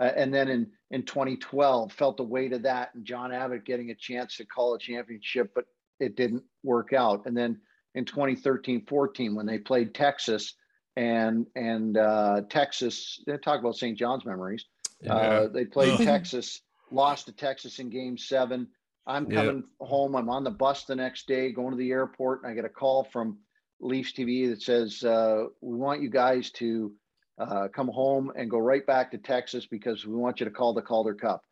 uh, 0.00 0.12
and 0.16 0.32
then 0.32 0.48
in 0.48 0.66
in 0.90 1.02
2012 1.04 1.92
felt 1.92 2.16
the 2.16 2.22
weight 2.22 2.52
of 2.52 2.62
that 2.62 2.94
and 2.94 3.04
John 3.04 3.32
Abbott 3.32 3.64
getting 3.64 3.90
a 3.90 3.94
chance 3.94 4.36
to 4.36 4.44
call 4.44 4.74
a 4.74 4.78
championship 4.78 5.52
but 5.54 5.64
it 6.00 6.16
didn't 6.16 6.44
work 6.62 6.92
out 6.92 7.26
and 7.26 7.36
then 7.36 7.60
in 7.94 8.04
2013 8.04 8.86
14 8.86 9.34
when 9.34 9.46
they 9.46 9.58
played 9.58 9.94
Texas 9.94 10.54
and 10.96 11.46
and 11.54 11.96
uh, 11.96 12.42
Texas 12.48 13.22
they 13.26 13.36
talk 13.38 13.60
about 13.60 13.76
St. 13.76 13.98
John's 13.98 14.24
memories 14.24 14.64
yeah. 15.00 15.14
Uh, 15.14 15.48
they 15.48 15.64
played 15.64 15.96
Texas 15.98 16.60
lost 16.90 17.26
to 17.26 17.32
Texas 17.32 17.78
in 17.78 17.90
game 17.90 18.18
seven 18.18 18.68
I'm 19.08 19.26
coming 19.26 19.56
yep. 19.56 19.88
home. 19.88 20.14
I'm 20.14 20.28
on 20.28 20.44
the 20.44 20.50
bus 20.50 20.84
the 20.84 20.94
next 20.94 21.26
day, 21.26 21.50
going 21.50 21.70
to 21.70 21.78
the 21.78 21.90
airport, 21.90 22.42
and 22.42 22.52
I 22.52 22.54
get 22.54 22.66
a 22.66 22.68
call 22.68 23.04
from 23.04 23.38
Leafs 23.80 24.12
TV 24.12 24.50
that 24.50 24.60
says, 24.60 25.02
uh, 25.02 25.46
"We 25.62 25.76
want 25.76 26.02
you 26.02 26.10
guys 26.10 26.50
to 26.52 26.92
uh, 27.38 27.68
come 27.68 27.88
home 27.88 28.30
and 28.36 28.50
go 28.50 28.58
right 28.58 28.86
back 28.86 29.12
to 29.12 29.18
Texas 29.18 29.66
because 29.66 30.06
we 30.06 30.14
want 30.14 30.40
you 30.40 30.44
to 30.44 30.52
call 30.52 30.74
the 30.74 30.82
Calder 30.82 31.14
Cup." 31.14 31.42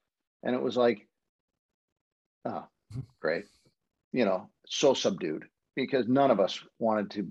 And 0.43 0.55
it 0.55 0.61
was 0.61 0.77
like, 0.77 1.09
"Oh, 2.45 2.67
great," 3.21 3.47
you 4.13 4.27
know, 4.27 4.51
so 4.67 4.93
subdued 4.93 5.47
because 5.75 6.07
none 6.07 6.31
of 6.31 6.41
us 6.41 6.63
wanted 6.79 7.11
to. 7.13 7.27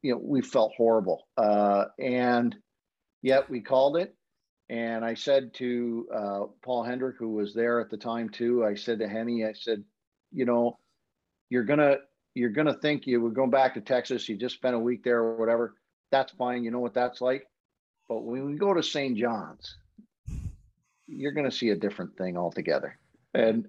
You 0.00 0.12
know, 0.12 0.20
we 0.22 0.40
felt 0.40 0.72
horrible, 0.74 1.28
uh, 1.36 1.86
and 1.98 2.56
yet 3.22 3.50
we 3.50 3.60
called 3.60 3.98
it 3.98 4.14
and 4.68 5.04
I 5.04 5.14
said 5.14 5.54
to 5.54 6.08
uh, 6.12 6.40
Paul 6.62 6.82
Hendrick, 6.82 7.16
who 7.18 7.30
was 7.30 7.54
there 7.54 7.80
at 7.80 7.88
the 7.90 7.96
time 7.96 8.28
too, 8.28 8.64
I 8.64 8.74
said 8.74 8.98
to 8.98 9.08
Henny, 9.08 9.44
I 9.44 9.52
said, 9.52 9.84
you 10.32 10.44
know, 10.44 10.78
you're 11.50 11.64
gonna 11.64 11.98
you're 12.34 12.50
gonna 12.50 12.74
think 12.74 13.06
you 13.06 13.20
were 13.20 13.30
going 13.30 13.50
back 13.50 13.74
to 13.74 13.80
Texas. 13.80 14.28
You 14.28 14.36
just 14.36 14.56
spent 14.56 14.74
a 14.74 14.80
week 14.80 15.04
there 15.04 15.18
or 15.18 15.36
whatever. 15.36 15.74
That's 16.10 16.32
fine. 16.32 16.64
You 16.64 16.72
know 16.72 16.80
what 16.80 16.94
that's 16.94 17.20
like. 17.20 17.46
But 18.08 18.22
when 18.22 18.46
we 18.46 18.54
go 18.54 18.74
to 18.74 18.82
St. 18.82 19.16
John's, 19.16 19.76
you're 21.06 21.32
gonna 21.32 21.50
see 21.50 21.70
a 21.70 21.76
different 21.76 22.16
thing 22.16 22.36
altogether, 22.36 22.98
and 23.34 23.68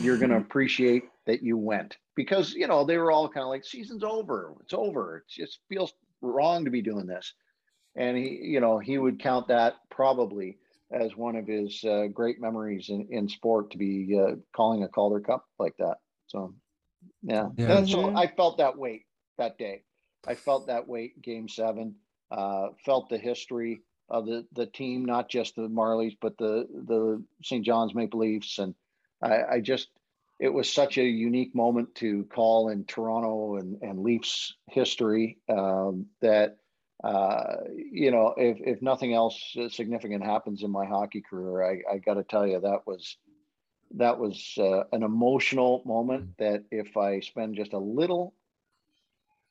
you're 0.00 0.18
gonna 0.18 0.38
appreciate 0.40 1.04
that 1.26 1.42
you 1.42 1.58
went 1.58 1.96
because 2.14 2.54
you 2.54 2.68
know 2.68 2.84
they 2.84 2.98
were 2.98 3.10
all 3.10 3.28
kind 3.28 3.42
of 3.42 3.50
like 3.50 3.64
season's 3.64 4.04
over. 4.04 4.54
It's 4.62 4.74
over. 4.74 5.18
It 5.18 5.24
just 5.28 5.58
feels 5.68 5.92
wrong 6.22 6.64
to 6.64 6.70
be 6.70 6.82
doing 6.82 7.06
this 7.06 7.34
and 7.96 8.16
he 8.16 8.38
you 8.42 8.60
know 8.60 8.78
he 8.78 8.98
would 8.98 9.18
count 9.20 9.48
that 9.48 9.74
probably 9.90 10.58
as 10.90 11.16
one 11.16 11.36
of 11.36 11.46
his 11.46 11.82
uh, 11.84 12.06
great 12.12 12.40
memories 12.40 12.88
in, 12.90 13.08
in 13.10 13.28
sport 13.28 13.70
to 13.72 13.78
be 13.78 14.18
uh, 14.18 14.36
calling 14.54 14.84
a 14.84 14.88
Calder 14.88 15.20
Cup 15.20 15.44
like 15.58 15.76
that. 15.78 15.96
So, 16.28 16.54
yeah, 17.22 17.48
yeah. 17.56 17.84
so. 17.84 18.14
I 18.16 18.28
felt 18.28 18.58
that 18.58 18.78
weight 18.78 19.02
that 19.38 19.58
day. 19.58 19.82
I 20.26 20.34
felt 20.34 20.68
that 20.68 20.86
weight. 20.86 21.20
Game 21.20 21.48
seven. 21.48 21.96
Uh, 22.30 22.68
felt 22.84 23.08
the 23.08 23.18
history 23.18 23.82
of 24.08 24.26
the 24.26 24.46
the 24.52 24.66
team, 24.66 25.04
not 25.04 25.28
just 25.28 25.56
the 25.56 25.68
Marlies, 25.68 26.16
but 26.20 26.36
the 26.38 26.66
the 26.70 27.22
St. 27.42 27.64
John's 27.64 27.94
Maple 27.94 28.20
Leafs, 28.20 28.58
and 28.58 28.74
I, 29.22 29.42
I 29.54 29.60
just 29.60 29.88
it 30.38 30.52
was 30.52 30.72
such 30.72 30.98
a 30.98 31.04
unique 31.04 31.54
moment 31.54 31.94
to 31.96 32.24
call 32.24 32.68
in 32.68 32.84
Toronto 32.84 33.56
and 33.56 33.82
and 33.82 34.00
Leafs 34.00 34.54
history 34.68 35.38
um, 35.48 36.06
that 36.20 36.58
uh, 37.06 37.58
you 37.76 38.10
know, 38.10 38.34
if, 38.36 38.58
if 38.60 38.82
nothing 38.82 39.14
else 39.14 39.56
significant 39.68 40.24
happens 40.24 40.64
in 40.64 40.72
my 40.72 40.84
hockey 40.84 41.22
career, 41.22 41.62
I, 41.64 41.94
I 41.94 41.98
got 41.98 42.14
to 42.14 42.24
tell 42.24 42.44
you 42.44 42.58
that 42.60 42.80
was 42.84 43.16
that 43.94 44.18
was 44.18 44.54
uh, 44.58 44.82
an 44.90 45.04
emotional 45.04 45.82
moment. 45.86 46.36
That 46.38 46.64
if 46.72 46.96
I 46.96 47.20
spend 47.20 47.54
just 47.54 47.74
a 47.74 47.78
little 47.78 48.34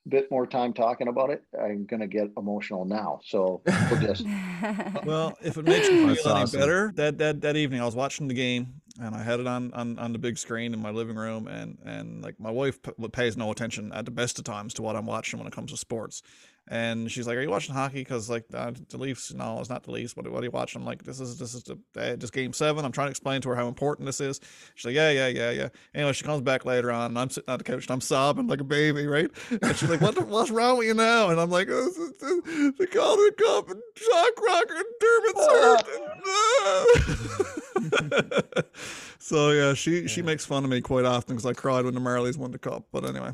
bit 0.05 0.29
more 0.29 0.45
time 0.45 0.73
talking 0.73 1.07
about 1.07 1.29
it, 1.29 1.43
I'm 1.57 1.85
gonna 1.85 2.07
get 2.07 2.27
emotional 2.35 2.83
now. 2.83 3.21
So 3.25 3.61
we'll 3.65 4.01
just. 4.01 4.25
well, 5.05 5.37
if 5.41 5.55
it 5.55 5.63
makes 5.63 5.87
you 5.87 6.13
feel 6.15 6.35
any 6.35 6.51
better, 6.51 6.91
that 6.95 7.17
that 7.19 7.39
that 7.39 7.55
evening 7.55 7.79
I 7.79 7.85
was 7.85 7.95
watching 7.95 8.27
the 8.27 8.33
game 8.33 8.81
and 8.99 9.15
I 9.15 9.23
had 9.23 9.39
it 9.39 9.47
on, 9.47 9.73
on 9.73 9.99
on 9.99 10.13
the 10.13 10.19
big 10.19 10.37
screen 10.37 10.73
in 10.73 10.81
my 10.81 10.91
living 10.91 11.15
room, 11.15 11.47
and 11.47 11.77
and 11.85 12.21
like 12.21 12.39
my 12.39 12.51
wife 12.51 12.81
p- 12.81 12.91
pays 13.09 13.35
no 13.35 13.51
attention 13.51 13.91
at 13.93 14.05
the 14.05 14.11
best 14.11 14.39
of 14.39 14.45
times 14.45 14.73
to 14.75 14.81
what 14.81 14.95
I'm 14.95 15.05
watching 15.05 15.39
when 15.39 15.47
it 15.47 15.53
comes 15.53 15.71
to 15.71 15.77
sports, 15.77 16.21
and 16.67 17.11
she's 17.11 17.27
like, 17.27 17.37
"Are 17.37 17.41
you 17.41 17.49
watching 17.49 17.75
hockey?" 17.75 18.01
Because 18.01 18.29
like 18.29 18.45
uh, 18.53 18.71
the 18.89 18.97
Leafs, 18.97 19.33
no, 19.33 19.59
it's 19.59 19.69
not 19.69 19.83
the 19.83 19.91
Leafs. 19.91 20.15
What, 20.15 20.31
what 20.31 20.41
are 20.41 20.45
you 20.45 20.51
watching? 20.51 20.81
I'm 20.81 20.85
like, 20.85 21.03
"This 21.03 21.19
is 21.19 21.37
this 21.37 21.53
is 21.53 21.63
the 21.63 21.77
uh, 21.95 22.15
just 22.15 22.33
game 22.33 22.53
seven. 22.53 22.85
I'm 22.85 22.91
trying 22.91 23.07
to 23.07 23.11
explain 23.11 23.41
to 23.41 23.49
her 23.49 23.55
how 23.55 23.67
important 23.67 24.05
this 24.05 24.19
is. 24.19 24.39
She's 24.75 24.85
like, 24.85 24.95
"Yeah, 24.95 25.11
yeah, 25.11 25.27
yeah, 25.27 25.51
yeah." 25.51 25.69
Anyway, 25.93 26.13
she 26.13 26.23
comes 26.23 26.41
back 26.41 26.65
later 26.65 26.91
on, 26.91 27.11
and 27.11 27.19
I'm 27.19 27.29
sitting 27.29 27.49
on 27.49 27.57
the 27.57 27.63
couch 27.63 27.85
and 27.85 27.91
I'm 27.91 28.01
sobbing 28.01 28.47
like 28.47 28.61
a 28.61 28.65
baby, 28.65 29.05
right? 29.05 29.29
And 29.49 29.75
she's 29.75 29.89
like, 29.89 30.01
"What 30.01 30.15
the, 30.15 30.25
what's 30.25 30.51
wrong 30.51 30.77
with 30.77 30.87
you 30.87 30.93
now?" 30.93 31.29
And 31.29 31.39
I'm 31.39 31.51
like, 31.51 31.69
oh, 31.69 31.85
the, 31.85 32.73
the 32.77 32.87
Calder 32.87 33.31
Cup 33.31 33.69
and 33.69 33.81
Shock 33.95 34.41
Rocker 34.41 34.75
and 34.75 34.85
Dermott 34.99 35.37
Smith." 35.37 37.51
so 39.19 39.51
yeah, 39.51 39.73
she 39.73 40.01
yeah. 40.01 40.07
she 40.07 40.21
makes 40.21 40.45
fun 40.45 40.63
of 40.63 40.69
me 40.69 40.81
quite 40.81 41.05
often 41.05 41.35
because 41.35 41.45
I 41.45 41.53
cried 41.53 41.85
when 41.85 41.93
the 41.93 41.99
Marlies 41.99 42.37
won 42.37 42.51
the 42.51 42.59
cup. 42.59 42.85
But 42.91 43.05
anyway, 43.05 43.31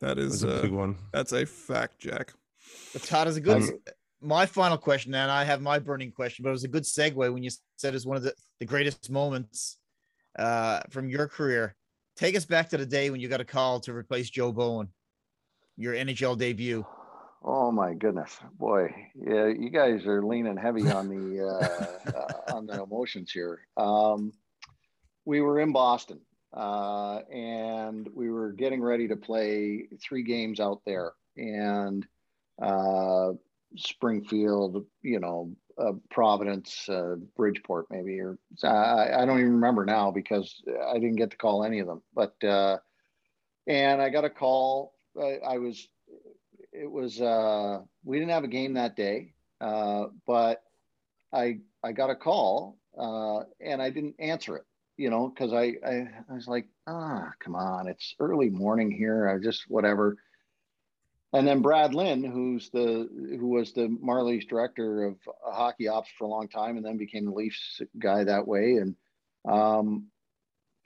that 0.00 0.18
is 0.18 0.44
a 0.44 0.58
uh, 0.58 0.62
big 0.62 0.72
one. 0.72 0.96
That's 1.12 1.32
a 1.32 1.46
fact, 1.46 2.00
Jack. 2.00 2.34
But 2.92 3.02
Todd 3.02 3.28
is 3.28 3.36
a 3.36 3.40
good. 3.40 3.62
Um, 3.62 3.70
my 4.20 4.46
final 4.46 4.76
question, 4.76 5.14
and 5.14 5.30
I 5.30 5.44
have 5.44 5.62
my 5.62 5.78
burning 5.78 6.12
question, 6.12 6.42
but 6.42 6.50
it 6.50 6.52
was 6.52 6.64
a 6.64 6.68
good 6.68 6.82
segue 6.82 7.32
when 7.32 7.42
you 7.42 7.50
said 7.76 7.94
it's 7.94 8.04
one 8.04 8.16
of 8.16 8.22
the, 8.22 8.34
the 8.58 8.66
greatest 8.66 9.10
moments 9.10 9.78
uh, 10.38 10.80
from 10.90 11.08
your 11.08 11.26
career. 11.26 11.74
Take 12.16 12.36
us 12.36 12.44
back 12.44 12.68
to 12.70 12.76
the 12.76 12.84
day 12.84 13.10
when 13.10 13.20
you 13.20 13.28
got 13.28 13.40
a 13.40 13.44
call 13.44 13.80
to 13.80 13.94
replace 13.94 14.28
Joe 14.28 14.52
Bowen, 14.52 14.88
your 15.76 15.94
NHL 15.94 16.36
debut. 16.36 16.84
Oh 17.42 17.72
my 17.72 17.94
goodness, 17.94 18.36
boy! 18.58 18.94
Yeah, 19.14 19.46
you 19.46 19.70
guys 19.70 20.04
are 20.04 20.22
leaning 20.22 20.58
heavy 20.58 20.90
on 20.90 21.08
the 21.08 21.46
uh, 22.06 22.18
uh, 22.18 22.54
on 22.54 22.66
the 22.66 22.82
emotions 22.82 23.32
here. 23.32 23.60
Um, 23.78 24.32
we 25.24 25.40
were 25.40 25.60
in 25.60 25.72
Boston, 25.72 26.20
uh, 26.52 27.20
and 27.32 28.06
we 28.14 28.28
were 28.28 28.52
getting 28.52 28.82
ready 28.82 29.08
to 29.08 29.16
play 29.16 29.88
three 30.02 30.22
games 30.22 30.60
out 30.60 30.82
there, 30.84 31.12
and 31.38 32.06
uh, 32.60 33.32
Springfield, 33.76 34.84
you 35.02 35.20
know, 35.20 35.52
uh, 35.78 35.92
Providence, 36.10 36.88
uh, 36.88 37.16
Bridgeport, 37.36 37.86
maybe, 37.90 38.20
or 38.20 38.38
I, 38.62 39.22
I, 39.22 39.24
don't 39.24 39.38
even 39.38 39.54
remember 39.54 39.84
now 39.84 40.10
because 40.10 40.62
I 40.86 40.94
didn't 40.94 41.16
get 41.16 41.30
to 41.30 41.36
call 41.36 41.64
any 41.64 41.78
of 41.78 41.86
them. 41.86 42.02
But 42.14 42.42
uh, 42.44 42.78
and 43.66 44.02
I 44.02 44.10
got 44.10 44.24
a 44.24 44.30
call. 44.30 44.94
I, 45.18 45.38
I 45.46 45.58
was, 45.58 45.88
it 46.72 46.90
was, 46.90 47.20
uh, 47.20 47.78
we 48.04 48.18
didn't 48.18 48.32
have 48.32 48.44
a 48.44 48.48
game 48.48 48.74
that 48.74 48.96
day, 48.96 49.32
uh, 49.60 50.06
but 50.26 50.62
I 51.32 51.58
I 51.82 51.92
got 51.92 52.10
a 52.10 52.16
call 52.16 52.78
uh, 52.98 53.44
and 53.60 53.80
I 53.80 53.90
didn't 53.90 54.16
answer 54.18 54.56
it. 54.56 54.64
You 54.96 55.08
know, 55.08 55.28
because 55.28 55.54
I, 55.54 55.76
I 55.86 56.08
I 56.28 56.34
was 56.34 56.46
like, 56.46 56.66
ah, 56.86 57.30
come 57.42 57.54
on, 57.54 57.88
it's 57.88 58.14
early 58.20 58.50
morning 58.50 58.90
here. 58.90 59.28
I 59.28 59.42
just 59.42 59.64
whatever 59.68 60.18
and 61.32 61.46
then 61.46 61.62
Brad 61.62 61.94
Lynn, 61.94 62.24
who's 62.24 62.70
the 62.70 63.08
who 63.38 63.48
was 63.48 63.72
the 63.72 63.88
Marlies 64.04 64.48
director 64.48 65.04
of 65.04 65.16
hockey 65.44 65.88
ops 65.88 66.10
for 66.18 66.24
a 66.24 66.28
long 66.28 66.48
time, 66.48 66.76
and 66.76 66.84
then 66.84 66.96
became 66.96 67.26
the 67.26 67.32
Leafs 67.32 67.80
guy 67.98 68.24
that 68.24 68.48
way. 68.48 68.76
And 68.76 68.96
um, 69.48 70.06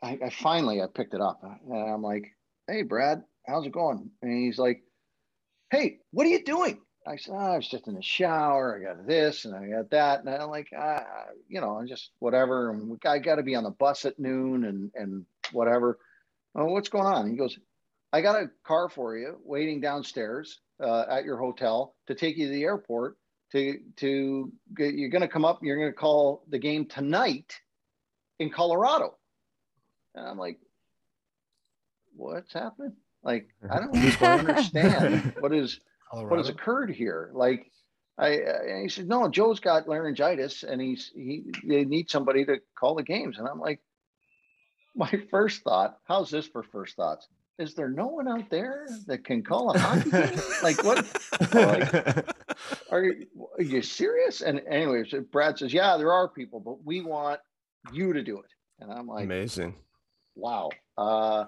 I, 0.03 0.19
I, 0.23 0.31
finally 0.31 0.83
I 0.83 0.87
picked 0.93 1.15
it 1.15 1.23
up, 1.23 1.41
and 1.43 1.91
I'm 1.91 2.03
like, 2.03 2.27
"Hey, 2.69 2.83
Brad, 2.83 3.23
how's 3.47 3.67
it 3.67 3.73
going?" 3.73 4.11
And 4.21 4.45
he's 4.45 4.59
like, 4.59 4.83
"Hey, 5.71 5.99
what 6.11 6.27
are 6.27 6.31
you 6.31 6.45
doing?" 6.45 6.79
I 7.07 7.17
said, 7.17 7.35
oh, 7.35 7.39
"I 7.39 7.57
was 7.57 7.69
just 7.69 7.89
in 7.89 7.95
the 7.95 8.03
shower. 8.03 8.79
I 8.79 8.95
got 8.95 9.07
this 9.07 9.47
and 9.47 9.55
I 9.55 9.69
got 9.69 9.91
that." 9.91 10.21
And 10.21 10.29
I'm 10.29 10.51
like, 10.51 10.69
ah, 10.77 11.05
"You 11.49 11.63
know, 11.63 11.79
I'm 11.79 11.87
just 11.87 12.11
whatever." 12.19 12.79
I 13.07 13.19
got 13.19 13.37
to 13.37 13.43
be 13.43 13.55
on 13.55 13.65
the 13.65 13.71
bus 13.71 14.05
at 14.05 14.19
noon 14.19 14.65
and 14.65 14.91
and 14.95 15.25
whatever. 15.53 15.99
Oh, 16.55 16.67
what's 16.67 16.91
going 16.91 17.07
on? 17.07 17.31
he 17.31 17.37
goes, 17.37 17.59
I 18.15 18.21
got 18.21 18.41
a 18.41 18.49
car 18.63 18.89
for 18.89 19.17
you 19.17 19.41
waiting 19.45 19.81
downstairs 19.81 20.61
uh, 20.81 21.05
at 21.11 21.25
your 21.25 21.37
hotel 21.37 21.97
to 22.07 22.15
take 22.15 22.37
you 22.37 22.47
to 22.47 22.53
the 22.53 22.63
airport. 22.63 23.17
To 23.51 23.77
to 23.97 24.53
get, 24.77 24.95
you're 24.95 25.11
going 25.11 25.23
to 25.23 25.29
come 25.29 25.45
up. 25.45 25.59
You're 25.63 25.79
going 25.79 25.91
to 25.91 25.99
call 25.99 26.45
the 26.49 26.61
game 26.61 26.87
tonight 26.87 27.53
in 28.39 28.51
Colorado. 28.51 29.17
And 30.15 30.29
I'm 30.29 30.39
like, 30.39 30.61
what's 32.15 32.53
happening? 32.53 32.93
Like 33.25 33.49
I 33.69 33.81
don't 33.81 33.97
understand 34.23 35.35
what 35.41 35.53
is 35.53 35.81
Colorado? 36.09 36.31
what 36.31 36.39
has 36.39 36.49
occurred 36.49 36.91
here. 36.91 37.33
Like 37.35 37.67
I, 38.17 38.29
I 38.29 38.83
he 38.83 38.89
said, 38.91 39.09
no, 39.09 39.29
Joe's 39.29 39.59
got 39.59 39.89
laryngitis 39.89 40.63
and 40.63 40.81
he's 40.81 41.11
he 41.17 41.47
they 41.67 41.85
need 41.85 42.09
somebody 42.09 42.45
to 42.45 42.59
call 42.79 42.95
the 42.95 43.03
games. 43.03 43.39
And 43.39 43.49
I'm 43.49 43.59
like, 43.59 43.81
my 44.95 45.11
first 45.33 45.63
thought, 45.63 45.99
how's 46.07 46.31
this 46.31 46.47
for 46.47 46.63
first 46.63 46.95
thoughts? 46.95 47.27
Is 47.59 47.75
there 47.75 47.89
no 47.89 48.09
one 48.09 48.27
out 48.27 48.51
there 48.51 48.89
that 49.07 49.25
can 49.25 49.43
call 49.43 49.71
a 49.71 49.79
hockey 49.79 50.11
game? 50.11 50.41
like 50.63 50.83
what? 50.83 51.05
Like, 51.55 52.27
are 52.91 53.03
you, 53.05 53.27
are 53.59 53.63
you 53.63 53.83
serious? 53.83 54.41
And 54.41 54.61
anyways, 54.69 55.15
Brad 55.31 55.59
says, 55.59 55.73
yeah, 55.73 55.97
there 55.97 56.13
are 56.13 56.29
people, 56.29 56.59
but 56.61 56.85
we 56.85 57.01
want 57.01 57.39
you 57.93 58.13
to 58.13 58.23
do 58.23 58.39
it. 58.39 58.51
And 58.81 58.91
I'm 58.93 59.07
like, 59.07 59.25
Amazing. 59.25 59.75
wow. 60.35 60.71
Uh, 60.99 61.45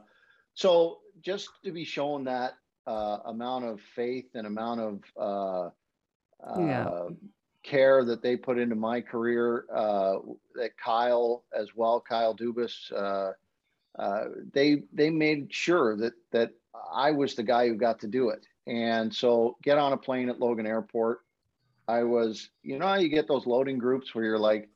so 0.54 0.98
just 1.22 1.48
to 1.64 1.72
be 1.72 1.84
shown 1.84 2.24
that 2.24 2.54
uh, 2.86 3.18
amount 3.26 3.64
of 3.64 3.80
faith 3.96 4.26
and 4.34 4.46
amount 4.46 4.80
of 4.80 5.00
uh, 5.20 5.70
Yeah. 6.60 6.86
uh, 6.86 7.08
care 7.64 8.04
that 8.04 8.22
they 8.22 8.36
put 8.36 8.58
into 8.58 8.76
my 8.76 9.00
career, 9.00 9.64
uh, 9.74 10.18
that 10.54 10.76
Kyle 10.78 11.44
as 11.56 11.74
well, 11.74 12.00
Kyle 12.00 12.34
Dubas, 12.34 12.92
uh, 13.98 14.24
they 14.52 14.82
they 14.92 15.10
made 15.10 15.52
sure 15.52 15.96
that 15.96 16.14
that 16.32 16.52
I 16.92 17.10
was 17.12 17.34
the 17.34 17.42
guy 17.42 17.68
who 17.68 17.74
got 17.74 18.00
to 18.00 18.06
do 18.06 18.30
it. 18.30 18.46
And 18.66 19.14
so 19.14 19.56
get 19.62 19.78
on 19.78 19.92
a 19.92 19.96
plane 19.96 20.28
at 20.28 20.40
Logan 20.40 20.66
Airport. 20.66 21.20
I 21.88 22.02
was, 22.02 22.50
you 22.62 22.78
know, 22.78 22.86
how 22.86 22.96
you 22.96 23.08
get 23.08 23.28
those 23.28 23.46
loading 23.46 23.78
groups 23.78 24.14
where 24.14 24.24
you're 24.24 24.38
like 24.38 24.68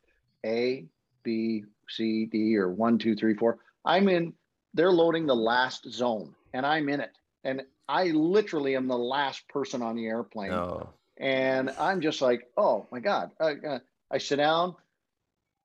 A, 0.46 0.86
B, 1.22 1.64
C, 1.88 2.26
D, 2.26 2.56
or 2.56 2.70
one, 2.70 2.98
two, 2.98 3.14
three, 3.16 3.34
four. 3.34 3.58
I'm 3.84 4.08
in. 4.08 4.32
They're 4.74 4.92
loading 4.92 5.26
the 5.26 5.34
last 5.34 5.90
zone, 5.90 6.34
and 6.52 6.64
I'm 6.64 6.88
in 6.88 7.00
it. 7.00 7.12
And 7.42 7.62
I 7.88 8.04
literally 8.06 8.76
am 8.76 8.86
the 8.86 8.96
last 8.98 9.48
person 9.48 9.82
on 9.82 9.96
the 9.96 10.06
airplane 10.06 10.52
Oh, 10.52 10.88
and 11.16 11.70
I'm 11.78 12.00
just 12.00 12.22
like, 12.22 12.48
oh 12.56 12.86
my 12.92 13.00
god. 13.00 13.32
I, 13.40 13.52
uh, 13.54 13.78
I 14.10 14.18
sit 14.18 14.36
down, 14.36 14.76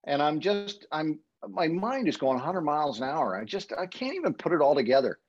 and 0.05 0.21
I'm 0.21 0.39
just, 0.39 0.85
I'm, 0.91 1.19
my 1.49 1.67
mind 1.67 2.07
is 2.07 2.17
going 2.17 2.37
100 2.37 2.61
miles 2.61 2.99
an 2.99 3.05
hour. 3.05 3.39
I 3.39 3.43
just, 3.43 3.73
I 3.77 3.85
can't 3.85 4.15
even 4.15 4.33
put 4.33 4.51
it 4.51 4.61
all 4.61 4.75
together. 4.75 5.19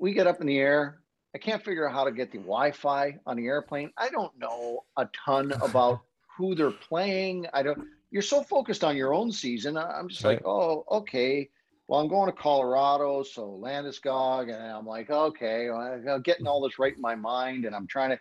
We 0.00 0.12
get 0.12 0.26
up 0.26 0.40
in 0.40 0.46
the 0.46 0.58
air. 0.58 1.00
I 1.34 1.38
can't 1.38 1.62
figure 1.64 1.88
out 1.88 1.94
how 1.94 2.04
to 2.04 2.12
get 2.12 2.32
the 2.32 2.38
Wi-Fi 2.38 3.18
on 3.26 3.36
the 3.36 3.46
airplane. 3.46 3.92
I 3.96 4.08
don't 4.08 4.36
know 4.38 4.84
a 4.96 5.08
ton 5.24 5.52
about 5.62 6.00
who 6.36 6.54
they're 6.54 6.70
playing. 6.70 7.46
I 7.52 7.62
don't. 7.62 7.86
You're 8.10 8.22
so 8.22 8.42
focused 8.42 8.82
on 8.82 8.96
your 8.96 9.14
own 9.14 9.30
season. 9.30 9.76
I'm 9.76 10.08
just 10.08 10.24
like, 10.24 10.42
oh, 10.44 10.84
okay. 10.90 11.48
Well, 11.86 12.00
I'm 12.00 12.08
going 12.08 12.30
to 12.30 12.36
Colorado, 12.36 13.22
so 13.22 13.60
Landeskog, 13.62 14.42
and 14.44 14.72
I'm 14.72 14.86
like, 14.86 15.10
okay, 15.10 15.68
well, 15.70 16.00
I'm 16.08 16.22
getting 16.22 16.46
all 16.46 16.60
this 16.60 16.78
right 16.78 16.94
in 16.94 17.00
my 17.00 17.16
mind, 17.16 17.64
and 17.64 17.74
I'm 17.74 17.86
trying 17.86 18.10
to. 18.10 18.20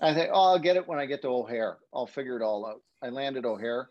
I 0.00 0.14
think, 0.14 0.30
oh, 0.32 0.52
I'll 0.52 0.58
get 0.58 0.76
it 0.76 0.86
when 0.86 0.98
I 0.98 1.06
get 1.06 1.22
to 1.22 1.28
O'Hare. 1.28 1.78
I'll 1.94 2.06
figure 2.06 2.36
it 2.36 2.42
all 2.42 2.66
out. 2.66 2.82
I 3.02 3.08
land 3.08 3.36
at 3.36 3.44
O'Hare, 3.44 3.88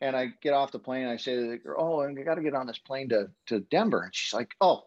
and 0.00 0.16
I 0.16 0.28
get 0.40 0.52
off 0.54 0.72
the 0.72 0.78
plane. 0.78 1.02
And 1.02 1.10
I 1.10 1.16
say 1.16 1.34
to 1.36 1.50
the 1.50 1.56
girl, 1.58 1.76
"Oh, 1.78 2.00
I 2.02 2.12
got 2.22 2.34
to 2.36 2.42
get 2.42 2.54
on 2.54 2.66
this 2.66 2.78
plane 2.78 3.08
to 3.10 3.30
to 3.46 3.60
Denver," 3.60 4.02
and 4.02 4.14
she's 4.14 4.32
like, 4.34 4.54
"Oh, 4.60 4.84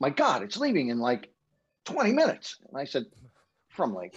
my 0.00 0.10
God, 0.10 0.42
it's 0.42 0.56
leaving 0.56 0.88
in 0.88 0.98
like 0.98 1.30
20 1.86 2.12
minutes." 2.12 2.56
And 2.68 2.78
I 2.78 2.84
said, 2.84 3.06
"From 3.68 3.94
like 3.94 4.14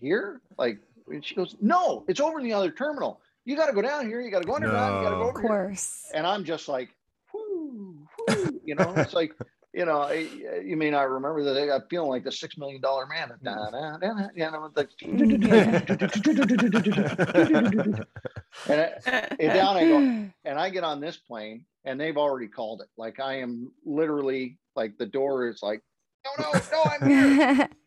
here, 0.00 0.40
like?" 0.58 0.78
And 1.08 1.24
she 1.24 1.34
goes, 1.34 1.56
"No, 1.60 2.04
it's 2.08 2.20
over 2.20 2.38
in 2.38 2.44
the 2.44 2.52
other 2.52 2.70
terminal. 2.70 3.20
You 3.44 3.56
got 3.56 3.66
to 3.66 3.72
go 3.72 3.80
down 3.82 4.06
here. 4.06 4.20
You 4.20 4.30
got 4.30 4.42
to 4.42 4.46
go 4.46 4.54
underground. 4.54 4.96
You 4.96 5.02
got 5.08 5.10
to 5.10 5.16
go 5.16 5.22
No. 5.22 5.28
Of 5.30 5.36
over 5.36 5.40
here." 5.40 5.48
course. 5.48 6.10
and 6.12 6.26
I'm 6.26 6.44
just 6.44 6.68
like, 6.68 6.90
whoo, 7.32 8.06
whoo, 8.28 8.60
you 8.64 8.74
know, 8.74 8.92
it's 8.96 9.14
like, 9.14 9.32
you 9.78 9.84
know, 9.84 10.00
I, 10.00 10.26
you 10.64 10.76
may 10.76 10.90
not 10.90 11.08
remember 11.08 11.44
that 11.44 11.72
I'm 11.72 11.82
feeling 11.88 12.08
like 12.08 12.24
the 12.24 12.32
six 12.32 12.58
million 12.58 12.80
dollar 12.80 13.06
man. 13.06 13.30
Da, 13.44 13.70
da, 13.70 13.96
da, 13.96 14.12
da, 14.12 14.28
you 14.34 14.50
know, 14.50 14.72
like, 14.74 14.90
and, 15.02 15.20
I, 18.68 18.90
and 19.38 19.52
down 19.52 19.76
I 19.76 19.84
go, 19.84 19.98
and 20.44 20.58
I 20.58 20.68
get 20.70 20.82
on 20.82 21.00
this 21.00 21.18
plane, 21.18 21.64
and 21.84 22.00
they've 22.00 22.16
already 22.16 22.48
called 22.48 22.80
it. 22.80 22.88
Like 22.96 23.20
I 23.20 23.38
am 23.38 23.70
literally 23.86 24.58
like 24.74 24.98
the 24.98 25.06
door 25.06 25.46
is 25.46 25.62
like, 25.62 25.80
no, 26.24 26.32
no, 26.42 26.60
no, 26.72 26.82
I'm 26.84 27.08
here. 27.08 27.68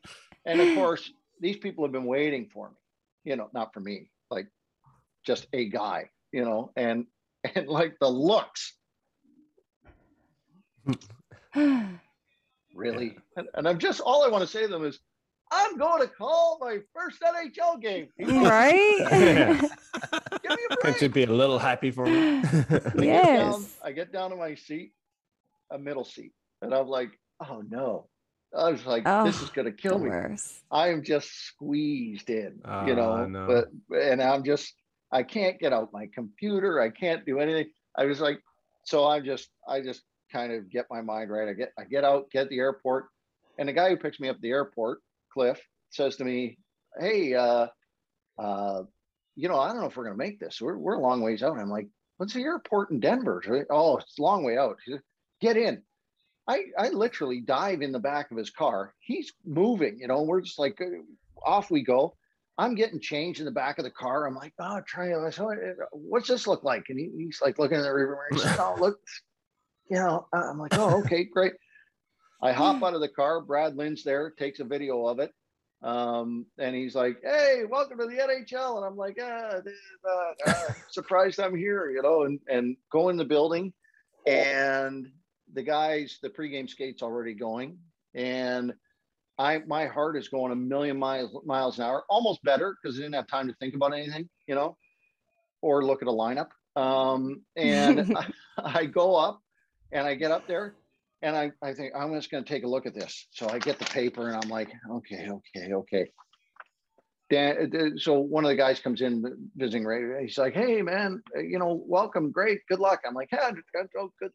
And 0.46 0.60
of 0.60 0.74
course, 0.74 1.12
these 1.40 1.58
people 1.58 1.84
have 1.84 1.92
been 1.92 2.06
waiting 2.06 2.48
for 2.52 2.70
me. 2.70 2.76
You 3.26 3.36
know, 3.36 3.50
not 3.54 3.74
for 3.74 3.82
me, 3.82 4.10
like 4.32 4.48
just 5.26 5.46
a 5.52 5.66
guy. 5.68 6.10
You 6.32 6.46
know, 6.46 6.72
and 6.78 7.06
and 7.54 7.68
like 7.68 7.98
the 8.00 8.08
looks 8.08 8.76
really. 12.76 13.18
And, 13.36 13.48
and 13.56 13.68
I'm 13.68 13.78
just 13.80 14.02
all 14.02 14.24
I 14.24 14.30
want 14.30 14.42
to 14.44 14.48
say 14.48 14.62
to 14.64 14.68
them 14.68 14.86
is, 14.86 15.00
I'm 15.54 15.78
going 15.78 16.02
to 16.02 16.08
call 16.08 16.58
my 16.62 16.78
first 16.94 17.22
NHL 17.22 17.82
game. 17.82 18.08
right? 18.20 18.98
Give 19.10 20.52
me 20.52 20.64
a 20.70 20.76
break. 20.76 20.82
can't 20.82 21.02
you 21.02 21.10
be 21.10 21.24
a 21.24 21.32
little 21.32 21.60
happy 21.60 21.92
for 21.92 22.06
me? 22.06 22.38
I 22.38 22.42
get 22.42 22.84
down- 22.96 23.04
Yes. 23.04 23.78
I 23.84 23.92
get 23.92 24.14
down 24.14 24.30
to 24.30 24.38
my 24.38 24.56
seat, 24.56 24.94
a 25.70 25.78
middle 25.78 26.06
seat, 26.06 26.32
and 26.62 26.74
I'm 26.74 26.88
like, 26.88 27.12
oh 27.46 27.64
no. 27.70 28.08
I 28.58 28.70
was 28.70 28.86
like, 28.86 29.04
oh, 29.06 29.24
this 29.26 29.40
Oh, 29.42 29.44
is 29.46 29.50
gonna 29.50 29.72
kill 29.72 29.98
me. 30.00 30.10
worst. 30.10 30.62
I 30.72 30.90
am 30.90 31.04
just 31.04 31.30
squeezed 31.48 32.30
in, 32.30 32.60
you 32.86 32.96
know. 32.96 33.12
Oh, 33.14 33.26
no. 33.26 33.48
But 33.90 33.98
and 34.02 34.22
I'm 34.22 34.44
just 34.44 34.74
I 35.12 35.24
can't 35.24 35.58
get 35.60 35.72
out 35.74 35.92
my 35.94 36.08
computer. 36.14 36.80
I 36.82 36.90
can't 36.90 37.26
do 37.26 37.40
anything. 37.40 37.68
I 37.98 38.06
was 38.06 38.20
like, 38.22 38.42
so 38.84 39.06
I'm 39.08 39.24
just 39.26 39.50
I 39.68 39.80
just 39.82 40.02
kind 40.32 40.54
of 40.54 40.70
get 40.70 40.88
my 40.90 41.02
mind 41.02 41.30
right. 41.30 41.50
I 41.50 41.54
get 41.54 41.74
I 41.78 41.84
get 41.84 42.04
out, 42.04 42.30
get 42.32 42.50
the 42.50 42.60
airport, 42.60 43.08
and 43.58 43.68
the 43.68 43.74
guy 43.74 43.90
who 43.90 43.98
picks 43.98 44.20
me 44.20 44.30
up 44.30 44.38
at 44.38 44.42
the 44.42 44.52
airport, 44.52 45.00
Cliff, 45.34 45.60
says 45.90 46.16
to 46.18 46.24
me, 46.24 46.58
Hey, 47.00 47.34
uh 47.34 47.68
uh, 48.38 48.84
you 49.36 49.48
know, 49.48 49.60
I 49.60 49.70
don't 49.70 49.82
know 49.82 49.88
if 49.88 49.96
we're 49.96 50.06
gonna 50.06 50.16
make 50.16 50.40
this. 50.40 50.62
We're 50.62 50.78
we're 50.78 50.96
a 50.96 51.00
long 51.00 51.22
ways 51.22 51.44
out. 51.44 51.58
I'm 51.58 51.70
like, 51.70 51.88
what's 52.18 52.34
the 52.34 52.44
airport 52.44 52.92
in 52.92 53.00
Denver? 53.00 53.42
Oh, 53.70 53.98
it's 53.98 54.18
a 54.20 54.22
long 54.22 54.44
way 54.44 54.58
out. 54.58 54.78
Get 55.42 55.58
in. 55.58 55.82
I, 56.48 56.66
I 56.78 56.90
literally 56.90 57.40
dive 57.40 57.82
in 57.82 57.92
the 57.92 58.00
back 58.00 58.32
of 58.32 58.38
his 58.38 58.50
car. 58.50 58.94
He's 59.00 59.32
moving, 59.46 60.00
you 60.00 60.08
know, 60.08 60.24
we're 60.24 60.42
just 60.42 60.60
like, 60.60 60.82
uh, 60.82 60.86
off 61.46 61.72
we 61.72 61.84
go. 61.84 62.16
I'm 62.58 62.76
getting 62.76 63.00
changed 63.00 63.40
in 63.40 63.46
the 63.46 63.52
back 63.52 63.78
of 63.78 63.86
the 63.86 63.92
car. 63.92 64.28
I'm 64.28 64.36
like, 64.36 64.54
oh, 64.60 64.82
try 64.86 65.14
what's 65.94 66.28
this 66.28 66.48
look 66.48 66.64
like? 66.64 66.86
And 66.90 67.00
he, 67.00 67.10
he's 67.18 67.40
like 67.42 67.58
looking 67.58 67.78
in 67.78 67.84
the 67.84 67.94
rear 67.94 68.08
mirror. 68.08 68.28
He 68.32 68.38
says, 68.38 68.58
oh, 68.60 68.76
look, 68.80 69.00
you 69.92 69.98
know, 69.98 70.26
uh, 70.32 70.44
I'm 70.50 70.58
like, 70.58 70.74
oh, 70.78 71.02
okay, 71.02 71.26
great. 71.26 71.52
I 72.42 72.54
hop 72.54 72.82
out 72.82 72.94
of 72.94 73.02
the 73.02 73.10
car. 73.10 73.42
Brad 73.42 73.76
Lynn's 73.76 74.06
there, 74.06 74.32
takes 74.32 74.62
a 74.62 74.64
video 74.64 75.06
of 75.06 75.20
it. 75.20 75.34
Um, 75.84 76.46
and 76.58 76.74
he's 76.74 76.96
like, 76.96 77.18
hey, 77.22 77.64
welcome 77.70 77.98
to 77.98 78.06
the 78.06 78.16
NHL. 78.16 78.78
And 78.78 78.86
I'm 78.86 78.96
like, 78.96 79.18
ah, 79.22 79.58
uh, 80.08 80.50
uh, 80.50 80.74
surprised 80.92 81.42
I'm 81.42 81.58
here, 81.58 81.92
you 81.92 82.02
know, 82.02 82.24
and, 82.24 82.40
and 82.48 82.78
go 82.90 83.10
in 83.10 83.18
the 83.18 83.26
building. 83.26 83.74
And 84.26 85.10
the 85.52 85.64
guys, 85.64 86.20
the 86.24 86.30
pregame 86.30 86.70
skate's 86.70 87.04
already 87.04 87.34
going. 87.34 87.78
And 88.16 88.74
I 89.38 89.60
my 89.68 89.88
heart 89.88 90.16
is 90.16 90.30
going 90.30 90.54
a 90.54 90.56
million 90.56 90.98
miles 90.98 91.36
miles 91.46 91.80
an 91.80 91.86
hour, 91.86 92.04
almost 92.10 92.42
better 92.44 92.78
because 92.82 92.98
I 92.98 93.02
didn't 93.02 93.16
have 93.16 93.28
time 93.28 93.50
to 93.50 93.56
think 93.56 93.76
about 93.76 93.94
anything, 93.94 94.30
you 94.48 94.56
know, 94.56 94.78
or 95.62 95.84
look 95.84 96.02
at 96.02 96.08
a 96.08 96.12
lineup. 96.12 96.50
Um, 96.78 97.42
and 97.58 98.18
I, 98.18 98.28
I 98.58 98.86
go 98.86 99.18
up 99.18 99.42
and 99.92 100.08
I 100.08 100.16
get 100.16 100.32
up 100.32 100.48
there 100.48 100.76
and 101.22 101.36
I, 101.36 101.52
I 101.62 101.74
think 101.74 101.94
I'm 101.96 102.14
just 102.14 102.32
going 102.32 102.44
to 102.44 102.50
take 102.50 102.64
a 102.64 102.68
look 102.68 102.86
at 102.86 102.94
this. 102.96 103.28
So 103.32 103.50
I 103.50 103.60
get 103.60 103.80
the 103.80 103.86
paper 103.86 104.28
and 104.28 104.36
I'm 104.36 104.50
like, 104.50 104.70
okay, 104.90 105.30
okay, 105.30 105.74
okay. 105.74 106.12
Dan, 107.30 107.72
uh, 107.74 107.98
so 107.98 108.20
one 108.20 108.44
of 108.44 108.50
the 108.50 108.56
guys 108.56 108.80
comes 108.80 109.02
in 109.02 109.24
visiting 109.56 109.86
Ray. 109.86 110.24
He's 110.26 110.38
like, 110.38 110.54
hey 110.54 110.82
man, 110.82 111.22
uh, 111.36 111.40
you 111.40 111.60
know, 111.60 111.82
welcome, 111.86 112.32
great, 112.32 112.60
good 112.68 112.80
luck. 112.80 113.02
I'm 113.08 113.14
like, 113.14 113.30
yeah, 113.32 113.52
oh, 113.98 114.12
good. 114.20 114.32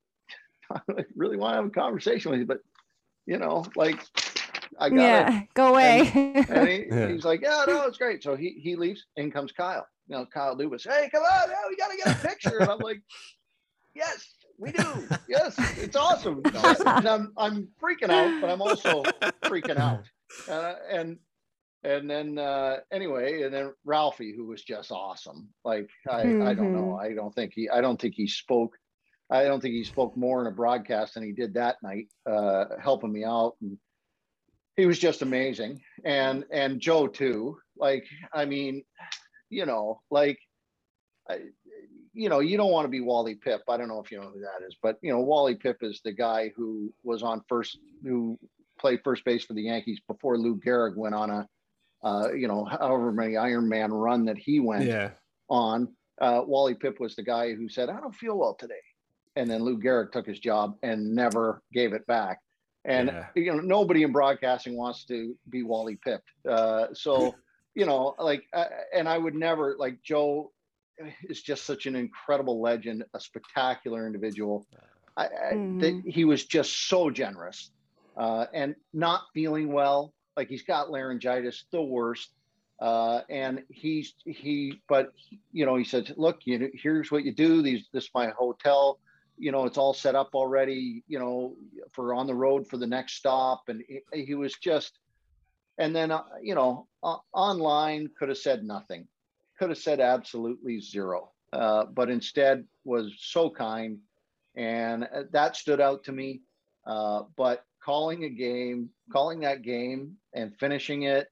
I 0.72 1.04
really 1.14 1.36
want 1.36 1.52
to 1.52 1.56
have 1.56 1.66
a 1.66 1.70
conversation 1.70 2.30
with 2.30 2.40
you, 2.40 2.46
but 2.46 2.60
you 3.26 3.38
know, 3.38 3.64
like 3.76 4.00
I 4.78 4.88
got 4.88 4.96
yeah, 4.96 5.42
go 5.54 5.68
away. 5.68 6.10
and 6.48 6.68
he, 6.68 6.86
Yeah. 6.90 7.08
he's 7.08 7.24
like, 7.24 7.40
yeah, 7.42 7.64
no, 7.66 7.82
it's 7.86 7.98
great. 7.98 8.22
So 8.22 8.34
he 8.34 8.58
he 8.62 8.76
leaves. 8.76 9.04
In 9.16 9.30
comes 9.30 9.52
Kyle. 9.52 9.86
You 10.08 10.16
know, 10.16 10.26
Kyle 10.32 10.56
Dubas. 10.56 10.88
Hey, 10.88 11.08
come 11.12 11.22
on, 11.22 11.50
yeah, 11.50 11.56
we 11.68 11.76
gotta 11.76 11.96
get 11.96 12.06
a 12.06 12.26
picture. 12.26 12.58
And 12.60 12.70
I'm 12.70 12.78
like, 12.78 13.02
yes, 13.94 14.35
we 14.58 14.72
do. 14.72 15.08
Yes, 15.28 15.54
it's 15.78 15.96
awesome. 15.96 16.42
And 16.44 17.08
I'm 17.08 17.32
I'm 17.36 17.68
freaking 17.82 18.10
out, 18.10 18.40
but 18.40 18.50
I'm 18.50 18.62
also 18.62 19.02
freaking 19.44 19.78
out. 19.78 20.04
Uh, 20.48 20.74
and 20.90 21.18
and 21.84 22.10
then 22.10 22.36
uh, 22.36 22.78
anyway, 22.90 23.42
and 23.42 23.54
then 23.54 23.72
Ralphie, 23.84 24.34
who 24.36 24.44
was 24.44 24.60
just 24.64 24.90
awesome. 24.90 25.48
Like 25.64 25.88
I 26.10 26.22
I 26.22 26.52
don't 26.52 26.72
know. 26.72 26.98
I 27.00 27.14
don't 27.14 27.32
think 27.32 27.52
he 27.54 27.70
I 27.70 27.80
don't 27.80 28.00
think 28.00 28.14
he 28.16 28.26
spoke. 28.26 28.76
I 29.30 29.44
don't 29.44 29.60
think 29.60 29.74
he 29.74 29.84
spoke 29.84 30.16
more 30.16 30.40
in 30.40 30.48
a 30.48 30.50
broadcast 30.50 31.14
than 31.14 31.22
he 31.22 31.30
did 31.30 31.54
that 31.54 31.76
night, 31.80 32.08
uh, 32.28 32.64
helping 32.82 33.12
me 33.12 33.24
out. 33.24 33.54
And 33.60 33.78
he 34.76 34.86
was 34.86 34.98
just 34.98 35.22
amazing. 35.22 35.80
And 36.04 36.44
and 36.50 36.80
Joe 36.80 37.06
too. 37.06 37.58
Like 37.78 38.04
I 38.34 38.46
mean, 38.46 38.82
you 39.48 39.64
know, 39.64 40.00
like 40.10 40.40
I, 41.30 41.38
you 42.16 42.30
know, 42.30 42.40
you 42.40 42.56
don't 42.56 42.72
want 42.72 42.86
to 42.86 42.90
be 42.90 43.02
Wally 43.02 43.34
Pipp. 43.34 43.60
I 43.68 43.76
don't 43.76 43.88
know 43.88 44.00
if 44.02 44.10
you 44.10 44.18
know 44.18 44.30
who 44.30 44.40
that 44.40 44.66
is, 44.66 44.74
but 44.82 44.96
you 45.02 45.12
know, 45.12 45.20
Wally 45.20 45.54
Pipp 45.54 45.82
is 45.82 46.00
the 46.02 46.12
guy 46.12 46.50
who 46.56 46.92
was 47.04 47.22
on 47.22 47.42
first, 47.46 47.78
who 48.02 48.38
played 48.80 49.00
first 49.04 49.24
base 49.24 49.44
for 49.44 49.52
the 49.52 49.62
Yankees 49.62 50.00
before 50.08 50.38
Lou 50.38 50.56
Gehrig 50.56 50.96
went 50.96 51.14
on 51.14 51.30
a, 51.30 51.48
uh, 52.02 52.32
you 52.32 52.48
know, 52.48 52.64
however 52.64 53.12
many 53.12 53.36
Iron 53.36 53.68
Man 53.68 53.92
run 53.92 54.24
that 54.24 54.38
he 54.38 54.60
went 54.60 54.86
yeah. 54.86 55.10
on. 55.50 55.88
Uh, 56.18 56.40
Wally 56.46 56.74
Pipp 56.74 56.98
was 56.98 57.14
the 57.14 57.22
guy 57.22 57.54
who 57.54 57.68
said, 57.68 57.90
"I 57.90 58.00
don't 58.00 58.14
feel 58.14 58.38
well 58.38 58.54
today," 58.54 58.74
and 59.36 59.50
then 59.50 59.62
Lou 59.62 59.78
Gehrig 59.78 60.10
took 60.10 60.26
his 60.26 60.40
job 60.40 60.76
and 60.82 61.14
never 61.14 61.62
gave 61.74 61.92
it 61.92 62.06
back. 62.06 62.38
And 62.86 63.08
Yeah. 63.08 63.26
you 63.34 63.52
know, 63.52 63.60
nobody 63.60 64.04
in 64.04 64.12
broadcasting 64.12 64.74
wants 64.74 65.04
to 65.06 65.36
be 65.50 65.62
Wally 65.62 65.98
Pipp. 66.06 66.20
Uh, 66.48 66.94
so 66.94 67.34
you 67.74 67.84
know, 67.84 68.14
like, 68.18 68.44
uh, 68.54 68.64
and 68.94 69.06
I 69.06 69.18
would 69.18 69.34
never 69.34 69.76
like 69.78 70.02
Joe 70.02 70.50
is 71.28 71.42
just 71.42 71.64
such 71.64 71.86
an 71.86 71.96
incredible 71.96 72.60
legend, 72.60 73.04
a 73.14 73.20
spectacular 73.20 74.06
individual. 74.06 74.66
I, 75.16 75.24
I 75.24 75.50
that 75.80 76.02
he 76.06 76.24
was 76.24 76.44
just 76.44 76.88
so 76.88 77.10
generous, 77.10 77.70
uh, 78.16 78.46
and 78.52 78.74
not 78.92 79.22
feeling 79.32 79.72
well. 79.72 80.12
Like 80.36 80.48
he's 80.48 80.62
got 80.62 80.90
laryngitis, 80.90 81.64
the 81.70 81.82
worst. 81.82 82.32
Uh, 82.78 83.22
and 83.30 83.62
he's 83.70 84.14
he, 84.26 84.82
but 84.86 85.12
you 85.52 85.64
know, 85.64 85.76
he 85.76 85.84
said, 85.84 86.12
"Look, 86.18 86.40
you 86.44 86.58
know, 86.58 86.68
here's 86.74 87.10
what 87.10 87.24
you 87.24 87.32
do. 87.32 87.62
These, 87.62 87.88
this 87.92 88.04
is 88.04 88.10
my 88.14 88.28
hotel. 88.38 88.98
You 89.38 89.50
know, 89.50 89.64
it's 89.64 89.78
all 89.78 89.94
set 89.94 90.14
up 90.14 90.30
already. 90.34 91.02
You 91.08 91.18
know, 91.18 91.56
for 91.92 92.12
on 92.12 92.26
the 92.26 92.34
road 92.34 92.68
for 92.68 92.76
the 92.76 92.86
next 92.86 93.14
stop." 93.14 93.62
And 93.68 93.82
he, 93.88 94.24
he 94.24 94.34
was 94.34 94.54
just, 94.54 94.98
and 95.78 95.96
then 95.96 96.10
uh, 96.10 96.24
you 96.42 96.54
know, 96.54 96.86
uh, 97.02 97.16
online 97.32 98.10
could 98.18 98.28
have 98.28 98.36
said 98.36 98.62
nothing, 98.62 99.08
could 99.58 99.70
have 99.70 99.78
said 99.78 100.00
absolutely 100.00 100.80
zero, 100.80 101.30
uh, 101.52 101.84
but 101.86 102.10
instead 102.10 102.64
was 102.84 103.12
so 103.18 103.50
kind, 103.50 103.98
and 104.54 105.04
uh, 105.04 105.22
that 105.32 105.56
stood 105.56 105.80
out 105.80 106.04
to 106.04 106.12
me. 106.12 106.40
Uh, 106.86 107.22
but 107.36 107.64
calling 107.84 108.24
a 108.24 108.28
game, 108.28 108.90
calling 109.12 109.40
that 109.40 109.62
game, 109.62 110.16
and 110.34 110.56
finishing 110.58 111.04
it 111.04 111.28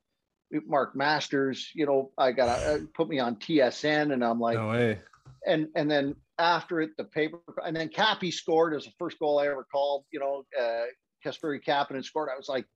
Mark 0.66 0.94
Masters, 0.94 1.70
you 1.74 1.86
know, 1.86 2.10
I 2.18 2.32
got 2.32 2.48
uh, 2.66 2.78
put 2.94 3.08
me 3.08 3.18
on 3.18 3.36
TSN, 3.36 4.12
and 4.12 4.24
I'm 4.24 4.40
like, 4.40 4.58
no 4.58 4.68
way. 4.68 5.00
and 5.46 5.68
and 5.74 5.90
then 5.90 6.14
after 6.38 6.80
it, 6.80 6.90
the 6.96 7.04
paper, 7.04 7.38
and 7.64 7.76
then 7.76 7.88
Cappy 7.88 8.30
scored 8.30 8.74
as 8.74 8.84
the 8.84 8.92
first 8.98 9.18
goal 9.18 9.38
I 9.38 9.46
ever 9.46 9.66
called. 9.70 10.04
You 10.12 10.20
know, 10.20 10.44
uh, 10.60 10.84
Kasperi 11.24 11.64
Kapanen 11.64 12.04
scored. 12.04 12.28
I 12.32 12.36
was 12.36 12.48
like, 12.48 12.66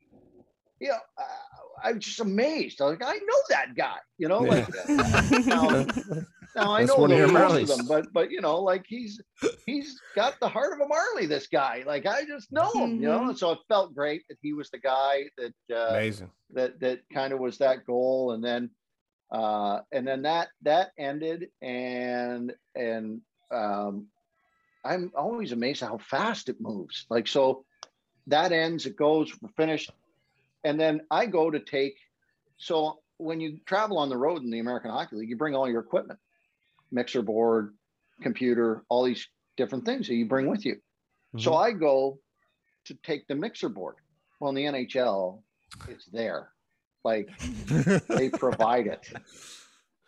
yeah, 0.80 0.98
uh, 1.16 1.22
I, 1.82 1.90
am 1.90 2.00
just 2.00 2.20
amazed. 2.20 2.80
I 2.80 2.86
was 2.86 2.98
like, 2.98 3.08
I 3.08 3.16
know 3.16 3.40
that 3.50 3.74
guy. 3.76 3.96
You 4.16 4.28
know, 4.28 4.38
like 4.38 4.68
now, 5.46 5.86
now 6.56 6.72
I 6.72 6.80
That's 6.80 6.88
know 6.88 6.96
one 6.96 7.12
of 7.12 7.18
the 7.18 7.24
your 7.24 7.32
most 7.32 7.62
of 7.62 7.68
them, 7.68 7.86
but 7.86 8.12
but 8.12 8.30
you 8.30 8.40
know, 8.40 8.60
like 8.60 8.84
he's 8.86 9.20
he's 9.66 10.00
got 10.14 10.38
the 10.40 10.48
heart 10.48 10.72
of 10.72 10.80
a 10.80 10.88
Marley. 10.88 11.26
This 11.26 11.46
guy, 11.46 11.84
like 11.86 12.06
I 12.06 12.24
just 12.24 12.52
know 12.52 12.70
him. 12.72 13.00
You 13.00 13.08
know, 13.08 13.28
and 13.28 13.38
so 13.38 13.52
it 13.52 13.58
felt 13.68 13.94
great 13.94 14.22
that 14.28 14.38
he 14.42 14.52
was 14.52 14.70
the 14.70 14.78
guy 14.78 15.24
that 15.36 15.54
uh, 15.74 15.90
Amazing. 15.90 16.30
that 16.54 16.80
that 16.80 17.00
kind 17.12 17.32
of 17.32 17.40
was 17.40 17.58
that 17.58 17.84
goal 17.84 18.32
and 18.32 18.44
then 18.44 18.70
uh 19.30 19.80
and 19.92 20.06
then 20.06 20.22
that 20.22 20.48
that 20.62 20.90
ended 20.98 21.48
and 21.60 22.54
and 22.74 23.20
um 23.50 24.06
i'm 24.84 25.12
always 25.14 25.52
amazed 25.52 25.82
at 25.82 25.90
how 25.90 25.98
fast 25.98 26.48
it 26.48 26.56
moves 26.60 27.04
like 27.10 27.28
so 27.28 27.64
that 28.26 28.52
ends 28.52 28.86
it 28.86 28.96
goes 28.96 29.30
we're 29.42 29.50
finished 29.50 29.90
and 30.68 30.78
then 30.78 31.00
i 31.10 31.26
go 31.26 31.50
to 31.50 31.60
take 31.60 31.96
so 32.58 33.00
when 33.16 33.40
you 33.40 33.58
travel 33.66 33.98
on 33.98 34.08
the 34.08 34.16
road 34.16 34.42
in 34.42 34.50
the 34.50 34.58
american 34.60 34.90
hockey 34.90 35.16
league 35.16 35.30
you 35.30 35.36
bring 35.36 35.54
all 35.54 35.68
your 35.68 35.80
equipment 35.80 36.18
mixer 36.90 37.22
board 37.22 37.74
computer 38.22 38.84
all 38.88 39.04
these 39.04 39.26
different 39.56 39.84
things 39.84 40.06
that 40.08 40.14
you 40.14 40.26
bring 40.26 40.48
with 40.48 40.64
you. 40.64 40.76
So 41.36 41.52
Mhm. 41.52 41.60
i 41.66 41.72
go 41.72 42.20
to 42.86 42.94
take 42.94 43.26
the 43.26 43.34
mixer 43.34 43.68
board. 43.68 43.96
Well 44.40 44.50
in 44.50 44.54
the 44.56 44.64
nhl 44.64 45.42
it's 45.86 46.06
there. 46.06 46.52
Like 47.04 47.28
they 48.08 48.28
provide 48.44 48.86
it. 48.86 49.00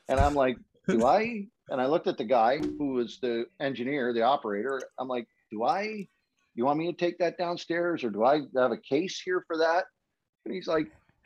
And 0.09 0.20
i'm 0.20 0.35
like 0.35 0.59
do 0.89 1.05
i? 1.05 1.47
And 1.69 1.81
i 1.81 1.87
looked 1.87 2.07
at 2.09 2.19
the 2.19 2.24
guy 2.24 2.59
who 2.59 2.95
was 2.95 3.19
the 3.20 3.47
engineer 3.61 4.12
the 4.12 4.23
operator. 4.23 4.81
I'm 4.99 5.09
like 5.09 5.28
do 5.51 5.65
i 5.65 6.09
you 6.55 6.65
want 6.65 6.78
me 6.78 6.87
to 6.93 6.97
take 7.05 7.19
that 7.19 7.39
downstairs 7.39 8.03
or 8.05 8.11
do 8.11 8.24
i 8.24 8.41
have 8.57 8.73
a 8.73 8.77
case 8.77 9.20
here 9.20 9.45
for 9.47 9.59
that 9.59 9.85
and 10.45 10.55
he's 10.55 10.67
like 10.67 10.91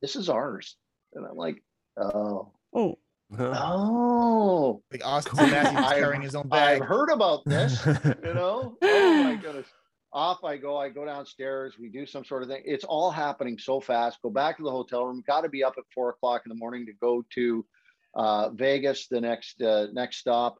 this 0.00 0.16
is 0.16 0.28
ours. 0.28 0.76
And 1.14 1.26
i'm 1.26 1.36
like 1.36 1.62
oh. 1.98 2.52
Oh, 2.74 2.98
oh. 3.38 4.82
Like 4.92 5.00
Auston 5.02 5.38
Cool. 5.38 5.46
Matthews 5.48 5.78
I've- 5.84 6.00
carrying 6.00 6.22
his 6.22 6.34
own 6.34 6.48
bag. 6.48 6.80
i've 6.82 6.88
heard 6.88 7.10
about 7.10 7.44
this 7.44 7.84
you 7.86 7.94
know? 8.34 8.76
Oh 8.82 9.22
my 9.24 9.36
goodness. 9.36 9.66
Off 10.12 10.44
i 10.44 10.56
go. 10.56 10.78
I 10.78 10.88
go 10.88 11.04
downstairs. 11.04 11.74
We 11.78 11.90
do 11.90 12.06
some 12.06 12.24
sort 12.24 12.42
of 12.42 12.48
thing. 12.48 12.62
It's 12.64 12.84
all 12.84 13.10
happening 13.10 13.58
so 13.58 13.80
fast. 13.80 14.18
Go 14.22 14.30
back 14.30 14.56
to 14.56 14.62
the 14.62 14.70
hotel 14.70 15.04
room. 15.04 15.22
Got 15.26 15.42
to 15.42 15.50
be 15.50 15.62
up 15.62 15.74
at 15.76 15.84
four 15.94 16.08
o'clock 16.10 16.42
in 16.46 16.48
the 16.48 16.54
morning 16.54 16.86
to 16.86 16.92
go 17.02 17.22
to 17.34 17.66
uh, 18.14 18.48
vegas 18.50 19.08
the 19.08 19.20
next 19.20 19.60
uh, 19.60 19.88
next 19.92 20.18
stop. 20.18 20.56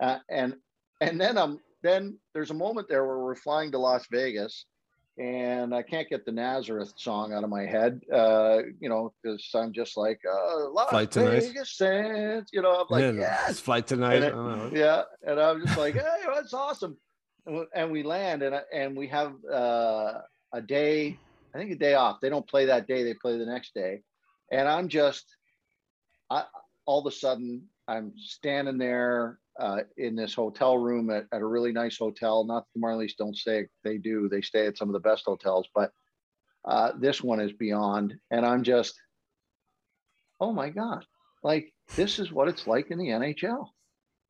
Uh, 0.00 0.18
and 0.28 0.54
and 1.00 1.20
then 1.20 1.38
um 1.38 1.58
then 1.82 2.18
there's 2.34 2.50
a 2.52 2.54
moment 2.54 2.88
there 2.88 3.04
where 3.04 3.18
we're 3.18 3.34
flying 3.34 3.72
to 3.72 3.78
las 3.78 4.06
vegas 4.12 4.66
and 5.20 5.74
i 5.74 5.82
can't 5.82 6.08
get 6.08 6.24
the 6.24 6.32
nazareth 6.32 6.92
song 6.96 7.32
out 7.34 7.44
of 7.44 7.50
my 7.50 7.64
head 7.66 8.00
uh 8.12 8.58
you 8.80 8.88
know 8.88 9.12
because 9.22 9.46
i'm 9.54 9.70
just 9.72 9.96
like 9.96 10.18
uh 10.26 10.68
las 10.70 10.88
Flight 10.88 11.10
tonight. 11.10 11.52
sands 11.64 12.48
you 12.52 12.62
know 12.62 12.72
i'm 12.80 12.86
like 12.88 13.02
yeah, 13.02 13.12
yes 13.12 13.60
flight 13.60 13.86
tonight. 13.86 14.14
And 14.14 14.24
it- 14.24 14.28
I 14.32 14.36
don't 14.36 14.72
know. 14.72 14.78
yeah 14.78 15.02
and 15.26 15.38
i'm 15.38 15.60
just 15.64 15.76
like 15.76 15.94
hey 15.94 16.00
that's 16.34 16.54
awesome 16.54 16.96
and 17.46 17.58
we- 17.58 17.66
and 17.74 17.92
we 17.92 18.02
land 18.02 18.42
and 18.42 18.56
and 18.72 18.96
we 18.96 19.08
have 19.08 19.34
uh 19.52 20.14
a 20.54 20.62
day 20.62 21.18
i 21.54 21.58
think 21.58 21.70
a 21.72 21.76
day 21.76 21.94
off 21.94 22.20
they 22.22 22.30
don't 22.30 22.48
play 22.48 22.64
that 22.66 22.86
day 22.88 23.02
they 23.04 23.14
play 23.14 23.36
the 23.36 23.44
next 23.46 23.74
day 23.74 24.00
and 24.50 24.66
i'm 24.68 24.88
just 24.88 25.26
i 26.30 26.44
all 26.86 27.00
of 27.00 27.12
a 27.12 27.14
sudden 27.14 27.62
i'm 27.88 28.12
standing 28.16 28.78
there 28.78 29.38
uh, 29.58 29.80
in 29.96 30.14
this 30.14 30.34
hotel 30.34 30.78
room 30.78 31.10
at, 31.10 31.26
at 31.32 31.40
a 31.40 31.46
really 31.46 31.72
nice 31.72 31.98
hotel. 31.98 32.44
Not 32.44 32.66
the 32.74 32.80
marlies 32.80 33.16
don't 33.16 33.36
stay 33.36 33.66
they 33.84 33.98
do 33.98 34.28
they 34.28 34.40
stay 34.40 34.66
at 34.66 34.76
some 34.78 34.88
of 34.88 34.94
the 34.94 35.00
best 35.00 35.24
hotels 35.26 35.68
but 35.74 35.92
uh, 36.64 36.92
this 36.98 37.22
one 37.22 37.40
is 37.40 37.52
beyond 37.52 38.14
and 38.30 38.44
i'm 38.44 38.62
just 38.62 38.94
oh 40.40 40.52
my 40.52 40.68
god 40.68 41.04
like 41.42 41.72
this 41.96 42.18
is 42.18 42.30
what 42.30 42.48
it's 42.48 42.66
like 42.66 42.90
in 42.90 42.98
the 42.98 43.08
nhl 43.08 43.66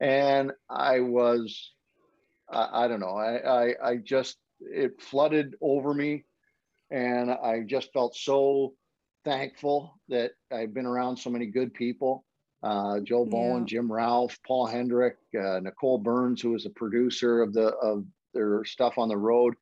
and 0.01 0.53
I 0.69 1.01
was, 1.01 1.73
I, 2.51 2.85
I 2.85 2.89
don't 2.89 3.01
know, 3.01 3.17
I, 3.17 3.37
I, 3.37 3.91
I 3.91 3.97
just, 3.97 4.39
it 4.61 5.01
flooded 5.01 5.55
over 5.61 5.95
me, 5.95 6.25
and 6.91 7.31
I 7.31 7.61
just 7.67 7.93
felt 7.93 8.17
so 8.17 8.73
thankful 9.25 9.95
that 10.09 10.33
I've 10.51 10.75
been 10.75 10.87
around 10.87 11.19
so 11.19 11.31
many 11.31 11.47
good 11.47 11.75
people, 11.75 12.25
uh, 12.63 13.01
Joe 13.01 13.25
Bowen, 13.25 13.67
Jim 13.67 13.91
Ralph, 13.91 14.39
Paul 14.47 14.67
Hendrick, 14.67 15.17
uh, 15.39 15.61
Nicole 15.61 15.99
Burns, 15.99 16.43
who 16.43 16.51
was 16.51 16.67
a 16.67 16.71
producer 16.71 17.43
of 17.43 17.53
the 17.53 17.69
of 17.77 18.05
their 18.35 18.65
stuff 18.65 18.99
on 18.99 19.09
the 19.09 19.17
road. 19.19 19.55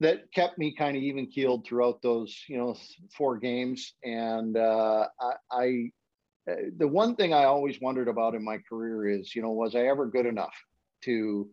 That 0.00 0.32
kept 0.32 0.58
me 0.58 0.74
kind 0.74 0.96
of 0.96 1.02
even 1.02 1.26
keeled 1.28 1.64
throughout 1.64 2.02
those, 2.02 2.44
you 2.48 2.58
know, 2.58 2.76
four 3.16 3.38
games, 3.38 3.94
and 4.02 4.56
uh, 4.56 5.08
I, 5.20 5.32
I 5.50 5.92
uh, 6.50 6.56
the 6.76 6.88
one 6.88 7.16
thing 7.16 7.32
I 7.34 7.44
always 7.44 7.80
wondered 7.80 8.08
about 8.08 8.34
in 8.34 8.44
my 8.44 8.58
career 8.58 9.08
is, 9.08 9.34
you 9.34 9.42
know, 9.42 9.52
was 9.52 9.74
I 9.76 9.86
ever 9.86 10.06
good 10.06 10.26
enough 10.26 10.54
to 11.04 11.50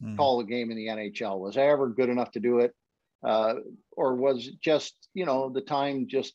Hmm. 0.00 0.18
call 0.18 0.40
a 0.40 0.44
game 0.44 0.70
in 0.70 0.76
the 0.76 0.88
NHL? 0.88 1.38
Was 1.38 1.56
I 1.56 1.62
ever 1.66 1.88
good 1.88 2.08
enough 2.08 2.32
to 2.32 2.40
do 2.40 2.60
it? 2.60 2.74
Uh, 3.22 3.56
or 3.92 4.16
was 4.16 4.48
it 4.48 4.60
just, 4.60 5.08
you 5.14 5.26
know, 5.26 5.50
the 5.50 5.60
time 5.62 6.06
just 6.08 6.34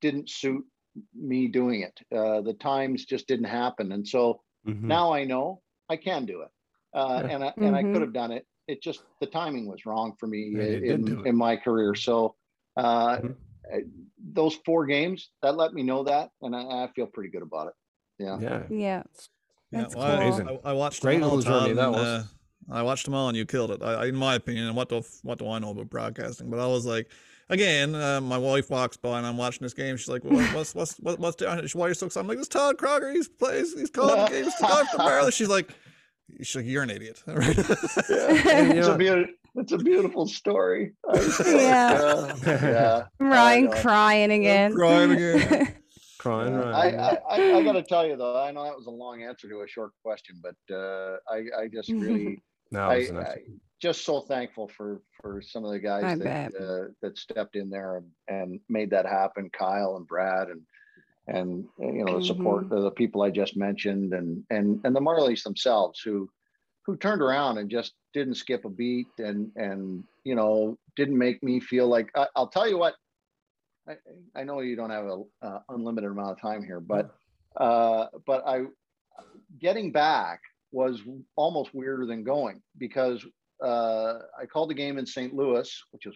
didn't 0.00 0.30
suit 0.30 0.64
me 1.14 1.48
doing 1.48 1.80
it? 1.82 1.98
Uh, 2.16 2.40
the 2.40 2.54
times 2.54 3.04
just 3.04 3.26
didn't 3.28 3.46
happen. 3.46 3.92
And 3.92 4.06
so 4.06 4.40
Mhm. 4.66 4.82
now 4.82 5.12
I 5.12 5.24
know 5.24 5.62
I 5.88 5.96
can 5.96 6.26
do 6.26 6.42
it. 6.42 6.48
Uh, 6.94 7.22
Yeah. 7.24 7.34
and 7.34 7.44
I, 7.44 7.52
and 7.58 7.76
I 7.76 7.82
could 7.82 8.02
have 8.02 8.12
done 8.12 8.32
it. 8.32 8.46
It 8.68 8.82
just, 8.82 9.02
the 9.20 9.26
timing 9.26 9.66
was 9.66 9.86
wrong 9.86 10.14
for 10.18 10.26
me 10.26 10.50
Yeah, 10.56 10.62
you 10.64 10.80
did 10.80 11.04
do 11.06 11.20
in, 11.20 11.26
in 11.28 11.36
my 11.36 11.56
career. 11.56 11.94
So, 11.94 12.36
uh, 12.76 13.18
Mhm. 13.18 13.36
uh, 13.72 13.78
those 14.32 14.56
four 14.66 14.86
games 14.86 15.30
that 15.42 15.56
let 15.56 15.72
me 15.74 15.82
know 15.82 16.04
that, 16.04 16.30
and 16.42 16.54
I, 16.54 16.84
I 16.84 16.88
feel 16.94 17.06
pretty 17.06 17.30
good 17.30 17.42
about 17.42 17.68
it. 17.68 17.74
Yeah. 18.18 18.38
Yeah. 18.40 18.62
yeah. 18.70 19.02
Yeah, 19.72 19.80
That's 19.82 19.94
well, 19.96 20.04
I- 20.06 20.24
Amazing. 20.24 20.48
I, 20.64 20.70
I 20.70 20.72
watched 20.72 21.02
Great 21.02 21.14
them 21.20 21.24
all, 21.30 21.36
little 21.36 21.60
journey 21.60 21.74
that 21.74 21.90
was. 21.92 22.00
uh, 22.06 22.24
I 22.70 22.82
watched 22.82 23.04
them 23.06 23.14
all, 23.14 23.28
and 23.28 23.36
you 23.36 23.46
killed 23.46 23.70
it. 23.70 23.82
I, 23.82 23.94
I- 23.94 24.06
in 24.06 24.16
my 24.16 24.34
opinion, 24.34 24.74
what 24.74 24.88
the 24.88 24.98
f- 24.98 25.20
what 25.22 25.38
do 25.38 25.48
I 25.48 25.58
know 25.60 25.70
about 25.70 25.88
broadcasting? 25.90 26.50
But 26.50 26.58
I 26.60 26.66
was 26.66 26.84
like, 26.86 27.10
again, 27.50 27.94
uh, 27.94 28.20
my 28.22 28.38
wife 28.38 28.70
walks 28.70 28.96
by 28.96 29.18
and 29.18 29.26
I'm 29.26 29.36
watching 29.36 29.62
this 29.64 29.74
game. 29.74 29.96
She's 29.98 30.08
like, 30.08 30.24
what, 30.24 30.42
"What's 30.54 30.74
what's 30.74 30.96
what, 31.00 31.18
what's 31.18 31.36
down? 31.36 31.62
Why 31.74 31.86
are 31.86 31.88
you 31.88 31.94
so 31.94 32.06
excited?" 32.06 32.24
I'm 32.24 32.28
like, 32.28 32.38
"It's 32.38 32.48
Todd 32.48 32.78
Crocker. 32.78 33.10
He's 33.12 33.28
plays. 33.28 33.74
He's 33.78 33.90
calling 33.90 34.24
the 34.24 34.30
games 34.30 34.54
to 34.54 34.62
go 34.62 34.68
after 34.80 34.98
Maryland." 34.98 35.34
She's 35.34 35.48
like, 35.48 35.70
"She's 36.42 36.56
like, 36.56 36.64
you're 36.66 36.82
an 36.84 36.90
idiot." 36.90 37.22
And, 37.26 37.38
you 37.44 38.78
it's, 38.78 38.86
a 38.86 38.90
know- 38.92 38.96
beautiful, 38.98 39.34
it's 39.56 39.72
a 39.72 39.78
beautiful 39.78 40.26
story. 40.26 40.92
I- 41.08 41.18
Yeah. 41.46 42.34
yeah. 42.46 42.62
yeah. 42.62 43.02
Ryan 43.18 43.70
crying 43.70 44.30
again. 44.32 44.72
crying 44.74 45.10
again. 45.12 45.74
Crying, 46.18 46.52
Yeah. 46.52 46.58
right? 46.68 46.94
I, 46.94 46.98
I, 46.98 47.18
I, 47.30 47.56
I 47.56 47.62
got 47.64 47.72
to 47.72 47.82
tell 47.82 48.06
you 48.06 48.14
though, 48.14 48.38
I 48.38 48.50
know 48.50 48.64
that 48.64 48.76
was 48.76 48.84
a 48.86 48.90
long 48.90 49.22
answer 49.22 49.48
to 49.48 49.62
a 49.62 49.66
short 49.66 49.92
question, 50.04 50.38
but 50.42 50.54
uh, 50.74 51.16
I, 51.26 51.62
I 51.62 51.68
just 51.72 51.88
really, 51.88 52.42
no, 52.70 52.80
I. 52.80 52.94
I 52.96 53.36
just 53.80 54.04
so 54.04 54.20
thankful 54.20 54.68
for 54.68 55.00
for 55.20 55.40
some 55.42 55.64
of 55.64 55.72
the 55.72 55.78
guys 55.78 56.04
I 56.04 56.14
that 56.16 56.54
uh, 56.54 56.92
that 57.02 57.18
stepped 57.18 57.56
in 57.56 57.70
there 57.70 57.96
and, 57.96 58.06
and 58.28 58.60
made 58.68 58.90
that 58.90 59.06
happen. 59.06 59.50
Kyle 59.50 59.96
and 59.96 60.06
Brad 60.06 60.48
and 60.48 60.60
and 61.26 61.64
you 61.78 62.04
know 62.04 62.18
the 62.18 62.24
support 62.24 62.64
Mm-hmm. 62.64 62.74
of 62.74 62.82
the 62.82 62.90
people 62.90 63.22
I 63.22 63.30
just 63.30 63.56
mentioned 63.56 64.12
and 64.12 64.44
and 64.50 64.80
and 64.84 64.94
the 64.94 65.00
Marlies 65.00 65.42
themselves 65.42 66.00
who 66.00 66.28
who 66.86 66.96
turned 66.96 67.22
around 67.22 67.58
and 67.58 67.70
just 67.70 67.94
didn't 68.12 68.34
skip 68.34 68.64
a 68.64 68.70
beat 68.70 69.08
and 69.18 69.50
and 69.56 70.04
you 70.24 70.34
know 70.34 70.76
didn't 70.96 71.18
make 71.18 71.42
me 71.42 71.60
feel 71.60 71.86
like 71.86 72.10
I, 72.16 72.26
will 72.36 72.48
tell 72.48 72.68
you 72.68 72.78
what 72.78 72.94
I, 73.88 73.96
I 74.34 74.44
know 74.44 74.60
you 74.60 74.76
don't 74.76 74.90
have 74.90 75.04
a 75.06 75.22
uh, 75.42 75.60
unlimited 75.68 76.10
amount 76.10 76.30
of 76.30 76.40
time 76.40 76.62
here 76.62 76.80
but 76.80 77.14
uh 77.56 78.06
but 78.26 78.46
i 78.46 78.64
getting 79.60 79.92
back 79.92 80.40
was 80.72 81.00
almost 81.36 81.74
weirder 81.74 82.06
than 82.06 82.22
going 82.24 82.62
because 82.78 83.24
uh 83.62 84.18
i 84.40 84.46
called 84.46 84.70
the 84.70 84.74
game 84.74 84.98
in 84.98 85.06
st 85.06 85.34
louis 85.34 85.82
which 85.92 86.06
was 86.06 86.14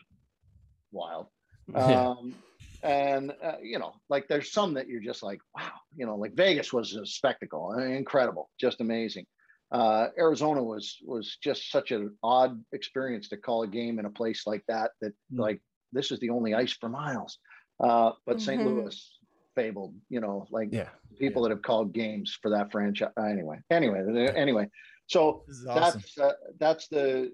wild 0.93 1.27
um 1.75 2.35
and 2.83 3.33
uh, 3.43 3.57
you 3.63 3.79
know 3.79 3.95
like 4.11 4.27
there's 4.29 4.53
some 4.53 4.75
that 4.75 4.89
you're 4.89 5.01
just 5.01 5.23
like 5.23 5.41
wow 5.57 5.73
you 5.97 6.05
know 6.07 6.17
like 6.17 6.35
vegas 6.35 6.73
was 6.73 6.95
a 6.97 7.07
spectacle 7.07 7.73
incredible 7.79 8.51
just 8.61 8.81
amazing 8.81 9.27
uh, 9.73 10.09
Arizona 10.19 10.63
was 10.63 10.99
was 11.05 11.37
just 11.43 11.71
such 11.71 11.91
an 11.91 12.15
odd 12.23 12.63
experience 12.73 13.29
to 13.31 13.37
call 13.37 13.63
a 13.63 13.67
game 13.67 13.99
in 13.99 14.05
a 14.05 14.11
place 14.11 14.47
like 14.47 14.63
that. 14.69 14.93
That 15.01 15.13
Mm. 15.33 15.39
like 15.41 15.61
this 15.91 16.13
is 16.13 16.21
the 16.21 16.31
only 16.31 16.55
ice 16.55 16.73
for 16.75 16.89
miles. 16.89 17.39
Uh, 17.81 18.13
but 18.25 18.41
St. 18.41 18.63
Mhm. 18.63 18.67
Louis 18.67 19.19
fabled, 19.57 19.95
you 20.11 20.21
know, 20.21 20.47
like 20.51 20.69
yeah. 20.71 20.91
people 21.19 21.43
that 21.43 21.51
have 21.51 21.63
called 21.63 21.93
games 21.93 22.39
for 22.41 22.51
that 22.51 22.71
franchise. 22.71 23.11
Anyway, 23.19 23.59
anyway, 23.71 24.01
anyway. 24.37 24.69
So 25.07 25.45
awesome. 25.69 26.01
that's 26.01 26.19
uh, 26.19 26.33
that's 26.59 26.89
the 26.89 27.33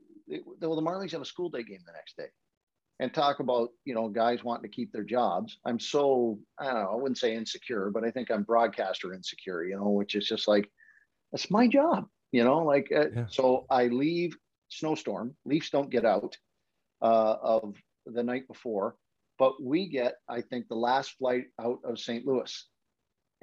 well, 0.61 0.77
the 0.77 0.83
Marlies 0.83 1.13
have 1.13 1.21
a 1.21 1.27
school 1.27 1.51
day 1.51 1.63
game 1.63 1.81
the 1.87 1.93
next 1.93 2.17
day, 2.17 2.29
and 2.99 3.13
talk 3.13 3.41
about 3.41 3.71
you 3.85 3.95
know 3.95 4.09
guys 4.09 4.45
wanting 4.45 4.71
to 4.71 4.75
keep 4.75 4.93
their 4.93 5.05
jobs. 5.05 5.59
I'm 5.65 5.79
so 5.79 6.39
I 6.59 6.67
don't 6.67 6.75
know. 6.75 6.91
I 6.93 6.97
wouldn't 6.97 7.19
say 7.19 7.35
insecure, 7.35 7.91
but 7.91 8.05
I 8.05 8.11
think 8.11 8.31
I'm 8.31 8.43
broadcaster 8.43 9.13
insecure. 9.13 9.65
You 9.65 9.77
know, 9.77 9.91
which 9.91 10.15
is 10.15 10.27
just 10.27 10.49
like 10.49 10.69
that's 11.33 11.51
my 11.51 11.67
job. 11.67 12.07
You 12.33 12.45
know, 12.45 12.59
like 12.65 12.91
uh, 12.95 13.11
Yeah. 13.15 13.27
so 13.29 13.67
I 13.71 13.87
leave 13.87 14.37
snowstorm. 14.69 15.35
Leafs 15.45 15.71
don't 15.71 15.91
get 15.91 16.05
out 16.05 16.37
uh, 17.03 17.37
of 17.43 17.77
the 18.07 18.23
night 18.23 18.47
before, 18.49 18.97
but 19.39 19.63
we 19.63 19.89
get 19.89 20.15
I 20.29 20.41
think 20.43 20.69
the 20.69 20.77
last 20.77 21.13
flight 21.19 21.47
out 21.61 21.79
of 21.85 21.99
St. 21.99 22.27
Louis, 22.27 22.69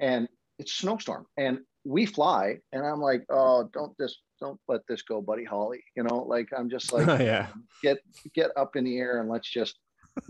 and 0.00 0.28
it's 0.58 0.72
snowstorm, 0.72 1.26
and 1.36 1.60
we 1.84 2.06
fly, 2.06 2.58
and 2.72 2.84
I'm 2.86 3.00
like, 3.00 3.24
oh, 3.30 3.68
don't 3.72 3.96
just 3.98 4.18
don't 4.40 4.60
let 4.68 4.80
this 4.88 5.02
go, 5.02 5.20
buddy 5.20 5.44
Holly. 5.44 5.82
You 5.96 6.02
know, 6.04 6.18
like 6.28 6.48
I'm 6.56 6.68
just 6.70 6.92
like 6.92 7.08
oh, 7.20 7.22
yeah. 7.22 7.46
get 7.82 7.98
get 8.34 8.50
up 8.56 8.76
in 8.76 8.84
the 8.84 8.98
air 8.98 9.20
and 9.20 9.28
let's 9.28 9.48
just 9.50 9.78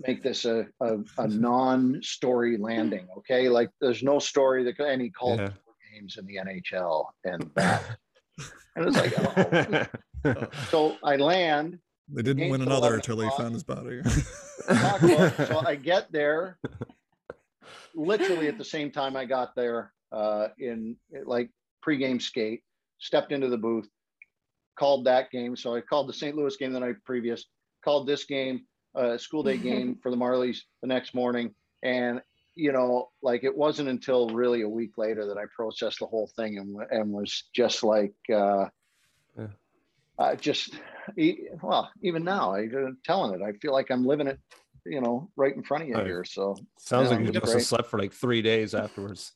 make 0.06 0.22
this 0.22 0.44
a, 0.44 0.66
a, 0.80 0.98
a 1.16 1.28
non-story 1.28 2.58
landing 2.58 3.06
okay 3.16 3.48
like 3.48 3.70
there's 3.80 4.02
no 4.02 4.18
story 4.18 4.62
that 4.62 4.78
and 4.80 5.00
he 5.00 5.08
called 5.08 5.40
Yeah. 5.40 5.50
games 5.94 6.18
in 6.18 6.26
the 6.26 6.36
nhl 6.36 7.06
and 7.24 7.50
that 7.54 7.82
and 8.76 8.86
it's 8.86 8.96
like 8.98 9.88
oh. 10.24 10.46
so 10.70 10.96
i 11.02 11.16
land 11.16 11.78
They 12.12 12.20
didn't 12.22 12.50
win 12.50 12.60
another 12.60 12.96
until 12.96 13.18
he 13.20 13.30
found 13.38 13.54
his 13.54 13.64
body. 13.64 14.02
so 14.04 15.62
i 15.66 15.74
get 15.74 16.12
there 16.12 16.58
literally 17.94 18.48
at 18.48 18.58
the 18.58 18.64
same 18.64 18.90
time 18.90 19.16
i 19.16 19.24
got 19.24 19.54
there 19.56 19.92
uh 20.12 20.48
in 20.58 20.96
like 21.24 21.50
pregame 21.86 22.20
skate 22.20 22.62
stepped 22.98 23.32
into 23.32 23.48
the 23.48 23.58
booth 23.58 23.88
called 24.78 25.04
that 25.04 25.30
game. 25.30 25.56
So 25.56 25.74
i 25.74 25.80
called 25.80 26.08
the 26.08 26.12
st 26.12 26.36
louis 26.36 26.56
game 26.56 26.72
the 26.72 26.80
night 26.80 26.96
previous 27.04 27.46
called 27.84 28.06
this 28.06 28.24
game 28.24 28.62
uh 28.94 29.18
school 29.18 29.42
day 29.42 29.58
game 29.70 29.98
for 30.02 30.10
the 30.10 30.16
marlies 30.16 30.58
the 30.82 30.88
next 30.88 31.14
morning. 31.14 31.54
And 31.82 32.20
you 32.54 32.72
know 32.72 33.08
like 33.22 33.44
it 33.44 33.56
wasn't 33.56 33.88
until 33.88 34.28
really 34.30 34.62
a 34.62 34.68
week 34.68 34.98
later 34.98 35.26
that 35.26 35.38
i 35.38 35.44
processed 35.54 36.00
the 36.00 36.06
whole 36.06 36.28
thing 36.34 36.58
and, 36.58 36.76
and 36.90 37.12
was 37.12 37.44
just 37.54 37.84
like 37.84 38.14
uh 38.34 38.66
Yeah. 39.38 39.46
uh, 40.18 40.34
just 40.34 40.74
well 41.62 41.88
even 42.02 42.24
now 42.24 42.56
I'm 42.56 42.98
telling 43.04 43.32
it 43.40 43.44
i 43.44 43.52
feel 43.62 43.72
like 43.72 43.92
i'm 43.92 44.04
living 44.04 44.26
it 44.26 44.40
you 44.84 45.00
know 45.00 45.30
right 45.36 45.54
in 45.54 45.62
front 45.62 45.84
of 45.84 45.88
you 45.88 45.96
Oh, 45.96 46.04
here. 46.04 46.24
So 46.24 46.56
Sounds 46.78 47.10
like 47.10 47.20
you 47.20 47.32
must 47.32 47.52
have 47.52 47.62
slept 47.62 47.90
for 47.90 47.98
like 47.98 48.12
three 48.12 48.42
days 48.42 48.74
afterwards. 48.74 49.32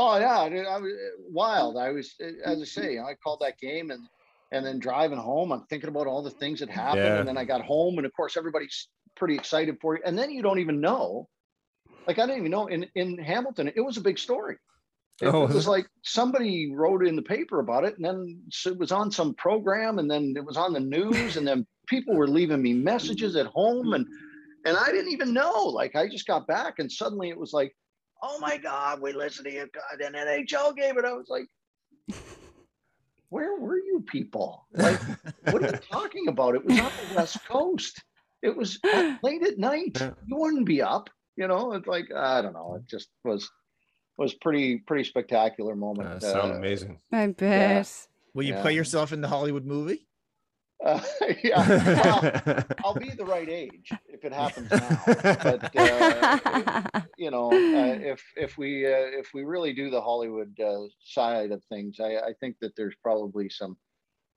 Oh 0.00 0.16
yeah, 0.18 0.38
I, 0.38 0.46
I 0.46 0.78
was 0.78 0.92
uh, 0.92 1.22
wild. 1.28 1.76
I 1.76 1.90
was, 1.90 2.14
uh, 2.22 2.28
as 2.44 2.62
I 2.62 2.64
say, 2.64 2.98
I 3.00 3.14
called 3.22 3.40
that 3.40 3.58
game 3.58 3.90
and 3.90 4.00
and 4.50 4.64
then 4.64 4.78
driving 4.78 5.18
home, 5.18 5.52
I'm 5.52 5.66
thinking 5.66 5.90
about 5.90 6.06
all 6.06 6.22
the 6.22 6.30
things 6.30 6.60
that 6.60 6.70
happened, 6.70 7.04
Yeah. 7.04 7.18
and 7.18 7.28
then 7.28 7.36
I 7.36 7.44
got 7.44 7.60
home, 7.62 7.98
and 7.98 8.06
of 8.06 8.14
course 8.14 8.36
everybody's 8.36 8.88
pretty 9.16 9.34
excited 9.34 9.76
for 9.80 9.96
you, 9.96 10.02
and 10.06 10.16
then 10.16 10.30
you 10.30 10.40
don't 10.40 10.60
even 10.60 10.80
know. 10.80 11.28
Like 12.06 12.18
I 12.18 12.26
didn't 12.26 12.38
even 12.38 12.52
know 12.52 12.68
in 12.68 12.86
in 12.94 13.18
Hamilton, 13.18 13.70
it 13.74 13.80
was 13.80 13.98
a 13.98 14.00
big 14.00 14.18
story. 14.18 14.56
It, 15.20 15.26
Oh, 15.26 15.42
it 15.42 15.46
was 15.48 15.56
was 15.56 15.68
like 15.68 15.86
somebody 16.04 16.72
wrote 16.72 17.04
in 17.04 17.16
the 17.16 17.22
paper 17.22 17.58
about 17.58 17.84
it, 17.84 17.96
and 17.96 18.04
then 18.04 18.40
it 18.64 18.78
was 18.78 18.92
on 18.92 19.10
some 19.10 19.34
program, 19.34 19.98
and 19.98 20.08
then 20.08 20.34
it 20.36 20.44
was 20.44 20.56
on 20.56 20.72
the 20.72 20.80
news, 20.80 21.36
and 21.36 21.46
then 21.46 21.66
people 21.88 22.14
were 22.14 22.28
leaving 22.28 22.62
me 22.62 22.72
messages 22.72 23.34
at 23.36 23.46
home, 23.46 23.92
and 23.92 24.06
and 24.64 24.76
I 24.76 24.86
didn't 24.92 25.12
even 25.12 25.34
know. 25.34 25.64
Like 25.64 25.96
I 25.96 26.08
just 26.08 26.26
got 26.26 26.46
back, 26.46 26.78
and 26.78 26.90
suddenly 26.90 27.28
it 27.30 27.38
was 27.38 27.52
like, 27.52 27.74
oh 28.22 28.38
my 28.40 28.56
God, 28.56 29.00
we 29.00 29.12
listened 29.12 29.46
to 29.46 29.52
you. 29.52 29.68
God, 29.72 30.00
and 30.00 30.14
NHL 30.14 30.76
gave 30.76 30.96
it. 30.98 31.04
I 31.04 31.12
was 31.12 31.26
like, 31.28 31.46
where 33.30 33.56
were 33.58 33.76
you 33.78 34.04
people? 34.06 34.66
Like, 34.72 35.00
what 35.50 35.62
are 35.62 35.66
you 35.66 35.78
talking 35.90 36.28
about? 36.28 36.54
It 36.54 36.64
was 36.64 36.78
on 36.78 36.90
the 36.96 37.14
West 37.14 37.38
Coast. 37.50 38.02
It 38.42 38.56
was 38.56 38.78
late 39.22 39.42
at 39.42 39.58
night. 39.58 39.98
You 40.26 40.36
wouldn't 40.36 40.66
be 40.66 40.80
up. 40.82 41.10
You 41.36 41.46
know, 41.48 41.72
it's 41.72 41.86
like 41.86 42.06
I 42.14 42.42
don't 42.42 42.52
know. 42.52 42.74
It 42.76 42.86
just 42.88 43.08
was 43.24 43.48
was 44.16 44.34
pretty 44.34 44.78
pretty 44.78 45.04
spectacular 45.04 45.76
moment. 45.76 46.08
Uh, 46.08 46.20
sound 46.20 46.52
Uh, 46.52 46.56
amazing. 46.56 46.98
I 47.12 47.28
bet. 47.28 48.06
Will 48.34 48.42
you 48.44 48.54
Yeah. 48.54 48.62
play 48.62 48.74
yourself 48.74 49.12
in 49.12 49.20
the 49.20 49.28
Hollywood 49.28 49.64
movie? 49.64 50.07
Uh, 50.84 51.00
yeah, 51.42 51.68
well, 52.04 52.64
I'll 52.84 52.94
be 52.94 53.10
the 53.10 53.24
right 53.24 53.48
age 53.48 53.90
if 54.08 54.24
it 54.24 54.32
happens 54.32 54.70
now. 54.70 55.02
But 55.06 55.70
uh, 55.76 57.00
you 57.18 57.30
know, 57.30 57.50
uh, 57.50 57.98
if 58.00 58.22
if 58.36 58.56
we 58.56 58.86
uh, 58.86 59.10
if 59.18 59.30
we 59.34 59.44
really 59.44 59.72
do 59.72 59.90
the 59.90 60.00
Hollywood 60.00 60.58
uh, 60.60 60.86
side 61.00 61.50
of 61.50 61.62
things, 61.64 61.98
I, 62.00 62.16
I 62.16 62.32
think 62.40 62.56
that 62.60 62.76
there's 62.76 62.94
probably 63.02 63.48
some. 63.48 63.76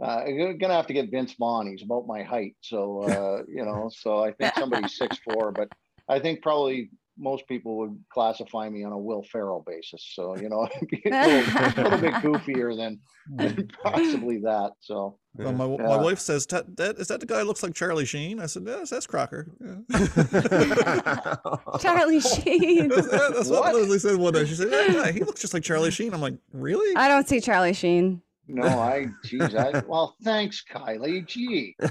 Uh, 0.04 0.24
you're 0.26 0.54
gonna 0.56 0.74
have 0.74 0.88
to 0.88 0.94
get 0.94 1.12
Vince 1.12 1.34
Vaughn. 1.34 1.70
He's 1.70 1.84
about 1.84 2.08
my 2.08 2.24
height, 2.24 2.56
so 2.62 3.04
uh, 3.04 3.44
you 3.48 3.64
know. 3.64 3.92
So 3.94 4.24
I 4.24 4.32
think 4.32 4.56
somebody's 4.56 4.98
six 4.98 5.20
four, 5.20 5.52
but 5.52 5.70
I 6.10 6.20
think 6.20 6.42
probably 6.42 6.90
most 7.22 7.48
people 7.48 7.78
would 7.78 7.98
classify 8.12 8.68
me 8.68 8.84
on 8.84 8.92
a 8.92 8.98
Will 8.98 9.24
Ferrell 9.24 9.64
basis. 9.66 10.04
So 10.14 10.36
you 10.38 10.50
know, 10.50 10.68
it'd 10.76 10.90
be 10.90 11.02
a 11.10 11.10
little, 11.10 11.84
little 11.84 12.00
bit 12.00 12.14
goofier 12.16 12.76
than, 12.76 13.00
than 13.36 13.70
possibly 13.84 14.40
that. 14.40 14.72
So 14.80 15.18
Well, 15.36 15.54
my, 15.54 15.68
my 15.68 15.98
wife 15.98 16.20
says, 16.20 16.46
"That- 16.48 16.76
that, 16.78 16.98
is 16.98 17.08
that 17.10 17.20
the 17.20 17.26
guy 17.28 17.40
who 17.40 17.46
looks 17.46 17.62
like 17.64 17.74
Charlie 17.76 18.06
Sheen? 18.06 18.40
I 18.40 18.48
said, 18.48 18.64
yes, 18.66 18.90
that's 18.90 19.06
Crocker. 19.08 19.48
Yeah. 19.62 21.36
Charlie 21.80 22.20
Sheen. 22.22 22.88
that's, 22.90 23.08
that's 23.08 23.50
what? 23.50 23.62
What? 23.64 23.76
Leslie 23.76 24.00
said 24.00 24.16
one 24.18 24.34
day. 24.34 24.46
She 24.46 24.56
said, 24.56 24.72
that 24.72 24.92
guy, 24.92 25.12
he 25.12 25.20
looks 25.22 25.42
just 25.42 25.54
like 25.54 25.64
Charlie 25.64 25.92
Sheen. 25.92 26.14
I'm 26.14 26.22
like, 26.22 26.36
really? 26.54 26.96
I 26.96 27.08
don't 27.08 27.28
see 27.28 27.40
Charlie 27.40 27.74
Sheen. 27.74 28.22
No, 28.48 28.64
I 28.64 29.08
geez, 29.24 29.56
I 29.56 29.80
well, 29.88 30.16
thanks, 30.24 30.64
Kylie. 30.70 31.26
Gee, 31.28 31.76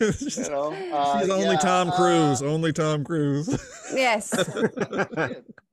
It's 0.00 0.36
you 0.36 0.48
know, 0.50 0.72
uh, 0.92 1.18
He's 1.18 1.28
only 1.30 1.44
yeah, 1.44 1.56
Tom 1.58 1.90
uh, 1.90 1.96
Cruise. 1.96 2.42
only 2.42 2.72
Tom 2.72 3.04
Cruise. 3.04 3.48
Yes. 3.94 4.32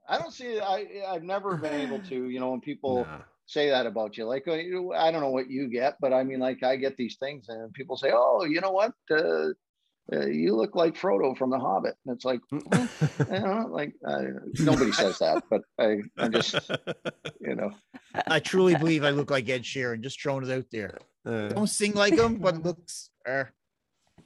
I 0.07 0.17
don't 0.19 0.31
see. 0.33 0.59
I 0.59 0.85
I've 1.09 1.23
never 1.23 1.57
been 1.57 1.73
able 1.73 1.99
to. 2.03 2.29
You 2.29 2.39
know, 2.39 2.51
when 2.51 2.61
people 2.61 3.05
Nah. 3.05 3.21
say 3.45 3.69
that 3.69 3.85
about 3.87 4.17
you, 4.17 4.25
like 4.25 4.47
uh, 4.47 4.53
I 4.53 5.11
don't 5.11 5.21
know 5.21 5.31
what 5.31 5.49
you 5.49 5.67
get, 5.69 5.95
but 5.99 6.13
I 6.13 6.23
mean, 6.23 6.39
like 6.39 6.61
I 6.63 6.75
get 6.75 6.95
these 6.97 7.15
things, 7.17 7.49
and 7.49 7.73
people 7.73 7.97
say, 7.97 8.11
"Oh, 8.13 8.43
you 8.43 8.61
know 8.61 8.71
what? 8.71 8.93
Uh, 9.09 9.49
uh, 10.11 10.25
you 10.25 10.55
look 10.55 10.75
like 10.75 10.95
Frodo 10.95 11.37
from 11.37 11.49
The 11.49 11.59
Hobbit." 11.59 11.95
And 12.05 12.15
it's 12.15 12.25
like, 12.25 12.41
you 12.51 12.59
know, 13.29 13.67
like 13.69 13.93
uh, 14.05 14.23
nobody 14.59 14.91
says 14.91 15.19
that, 15.19 15.43
but 15.49 15.61
I, 15.79 15.99
I'm 16.17 16.31
just, 16.31 16.55
you 17.39 17.55
know, 17.55 17.71
I 18.27 18.39
truly 18.39 18.75
believe 18.75 19.03
I 19.03 19.11
look 19.11 19.31
like 19.31 19.47
Ed 19.49 19.63
Sheeran. 19.63 20.01
Just 20.01 20.21
throwing 20.21 20.43
it 20.49 20.51
out 20.51 20.65
there. 20.71 20.97
Uh, 21.25 21.49
Don't 21.49 21.67
sing 21.67 21.93
like 21.93 22.17
him, 22.17 22.37
but 22.39 22.61
looks. 22.63 23.09
Uh, 23.27 23.45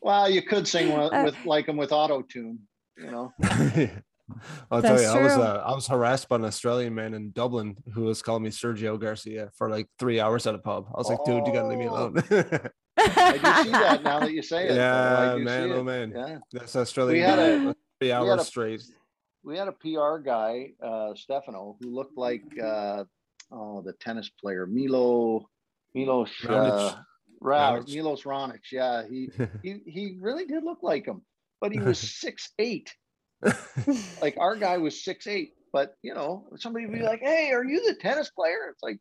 well, 0.02 0.30
you 0.30 0.42
could 0.42 0.68
sing 0.68 0.98
with, 0.98 1.14
Uh, 1.14 1.24
with 1.26 1.46
like 1.46 1.68
him 1.68 1.78
with 1.78 1.92
auto 1.92 2.22
tune, 2.22 2.60
you 2.98 3.12
know. 3.12 3.34
I'll 4.72 4.82
tell 4.82 4.96
That's 4.96 5.04
you, 5.04 5.20
I 5.20 5.24
was 5.24 5.32
uh, 5.34 5.64
I 5.66 5.74
was 5.74 5.88
harassed 5.88 6.28
by 6.30 6.36
an 6.36 6.46
Australian 6.46 6.94
man 6.96 7.14
in 7.14 7.32
Dublin 7.32 7.78
who 7.94 8.04
was 8.04 8.22
calling 8.22 8.44
me 8.44 8.50
Sergio 8.50 9.00
Garcia 9.00 9.50
for 9.58 9.70
like 9.70 9.88
three 10.00 10.20
hours 10.20 10.46
at 10.48 10.56
a 10.56 10.58
pub. 10.60 10.88
I 10.94 10.98
was 10.98 11.10
like, 11.10 11.20
dude, 11.26 11.48
you 11.48 11.54
gotta 11.54 11.68
leave 11.70 11.80
me 11.80 11.88
Oh. 11.88 12.08
alone. 12.10 12.24
I 13.00 13.32
do 13.34 13.64
see 13.64 13.72
that 13.72 14.04
now 14.04 14.20
that 14.20 14.32
you 14.34 14.42
say 14.42 14.68
it. 14.68 14.76
yeah, 14.76 15.36
do 15.38 15.44
man, 15.44 15.72
oh 15.72 15.80
it. 15.80 15.84
man, 15.84 16.14
Yeah. 16.16 16.38
that's 16.52 16.76
Australian. 16.76 17.26
had 17.30 17.40
a- 17.40 17.76
three 18.00 18.10
had 18.10 18.18
hours 18.18 18.42
a- 18.42 18.46
straight. 18.46 18.82
we 19.44 19.56
had 19.58 19.68
a 19.68 19.72
PR 19.72 20.18
guy, 20.18 20.72
uh, 20.84 21.14
Stefano, 21.16 21.78
who 21.80 21.90
looked 21.94 22.18
like 22.18 22.44
uh, 22.62 23.04
oh 23.52 23.82
the 23.82 23.94
tennis 24.02 24.30
player 24.30 24.66
Milo 24.66 25.48
Milos 25.96 26.32
uh, 26.50 26.50
Raonic. 26.50 26.98
Ra- 27.40 27.82
Milos 27.88 28.24
Raonic. 28.24 28.60
Yeah, 28.72 29.04
he 29.10 29.30
he 29.64 29.80
he 29.86 30.18
really 30.20 30.46
did 30.46 30.64
look 30.64 30.80
like 30.82 31.06
him, 31.06 31.22
but 31.62 31.72
he 31.72 31.80
was 31.80 31.98
six 32.00 32.52
eight. 32.60 32.94
Like 34.22 34.36
our 34.40 34.56
guy 34.56 34.78
was 34.78 35.04
six 35.04 35.28
eight, 35.28 35.52
but 35.72 35.96
you 36.02 36.14
know 36.14 36.46
somebody 36.58 36.86
would 36.86 36.96
be 36.98 37.04
like, 37.04 37.20
"Hey, 37.22 37.52
are 37.52 37.64
you 37.64 37.86
the 37.88 37.96
tennis 37.96 38.30
player?" 38.32 38.70
It's 38.72 38.82
like, 38.84 38.98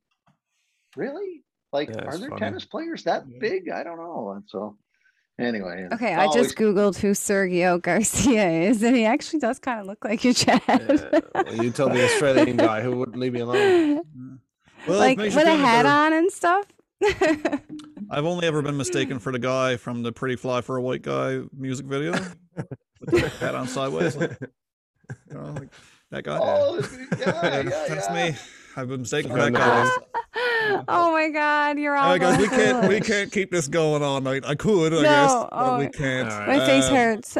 really? 0.97 1.43
Like, 1.73 1.89
Yeah, 1.89 2.05
are 2.05 2.17
there 2.19 2.29
funny. 2.31 2.41
tennis 2.41 2.65
players 2.65 3.05
that 3.05 3.25
Yeah. 3.29 3.39
big? 3.41 3.69
I 3.71 3.83
don't 3.83 3.99
know. 3.99 4.33
And 4.37 4.45
so, 4.47 4.77
anyway. 5.41 5.89
Okay, 5.93 6.13
it's 6.13 6.19
I 6.19 6.25
always- 6.27 6.43
just 6.47 6.57
googled 6.57 6.97
who 6.99 7.11
Sergio 7.11 7.81
Garcia 7.83 8.49
is, 8.49 8.83
and 8.83 8.95
he 8.97 9.05
actually 9.05 9.41
does 9.41 9.59
kind 9.59 9.81
of 9.81 9.87
look 9.87 10.05
like 10.05 10.25
you, 10.25 10.33
Chad. 10.33 10.63
Yeah, 10.69 11.21
well, 11.35 11.65
you 11.65 11.71
tell 11.71 11.89
the 11.89 12.05
Australian 12.05 12.57
guy 12.57 12.83
who 12.83 12.97
wouldn't 12.97 13.19
leave 13.19 13.33
me 13.33 13.41
alone. 13.41 14.03
Well, 14.87 14.99
like 15.01 15.19
makes 15.19 15.35
with 15.35 15.49
a 15.49 15.57
hat 15.57 15.83
better. 15.83 15.89
on 15.89 16.13
and 16.13 16.31
stuff. 16.31 16.65
I've 18.09 18.25
only 18.25 18.47
ever 18.47 18.63
been 18.63 18.77
mistaken 18.77 19.19
for 19.19 19.33
the 19.33 19.39
guy 19.41 19.77
from 19.77 20.05
the 20.05 20.13
Pretty 20.13 20.37
Fly 20.37 20.61
for 20.61 20.77
a 20.77 20.81
White 20.81 21.03
Guy 21.03 21.41
music 21.53 21.87
video 21.87 22.13
with 23.01 23.10
the 23.10 23.28
hat 23.28 23.55
on 23.55 23.66
sideways. 23.68 24.16
like, 24.16 24.39
you 25.31 25.35
know, 25.35 25.52
like 25.52 25.68
that 26.10 26.24
guy. 26.24 26.39
Oh, 26.40 26.77
yeah, 26.81 27.16
Yeah, 27.18 27.56
yeah, 27.62 27.62
that's 27.89 28.09
yeah. 28.10 28.31
me. 28.32 28.36
I've 28.77 28.89
been 28.89 29.01
mistaken 29.01 29.31
for 29.31 29.39
that 29.39 29.52
guy. 29.55 29.89
oh 30.89 31.10
my 31.12 31.31
God, 31.31 31.78
you're 31.78 31.97
all. 31.97 32.05
All 32.05 32.10
right, 32.10 32.20
guys, 32.20 32.39
we 32.39 32.48
can't 32.48 32.86
we 32.89 33.01
can't 33.01 33.32
keep 33.32 33.51
this 33.51 33.68
going 33.68 34.02
all 34.02 34.20
night. 34.20 34.44
I 34.47 34.55
could, 34.55 34.93
I 34.93 34.97
No, 34.97 35.02
guess, 35.02 35.32
but 35.51 35.78
we 35.78 35.86
oh, 35.86 35.89
can't. 35.90 36.31
All 36.31 36.40
My 36.40 36.59
right. 36.59 36.66
face 36.66 36.85
Um, 36.89 36.94
hurts. 36.94 37.39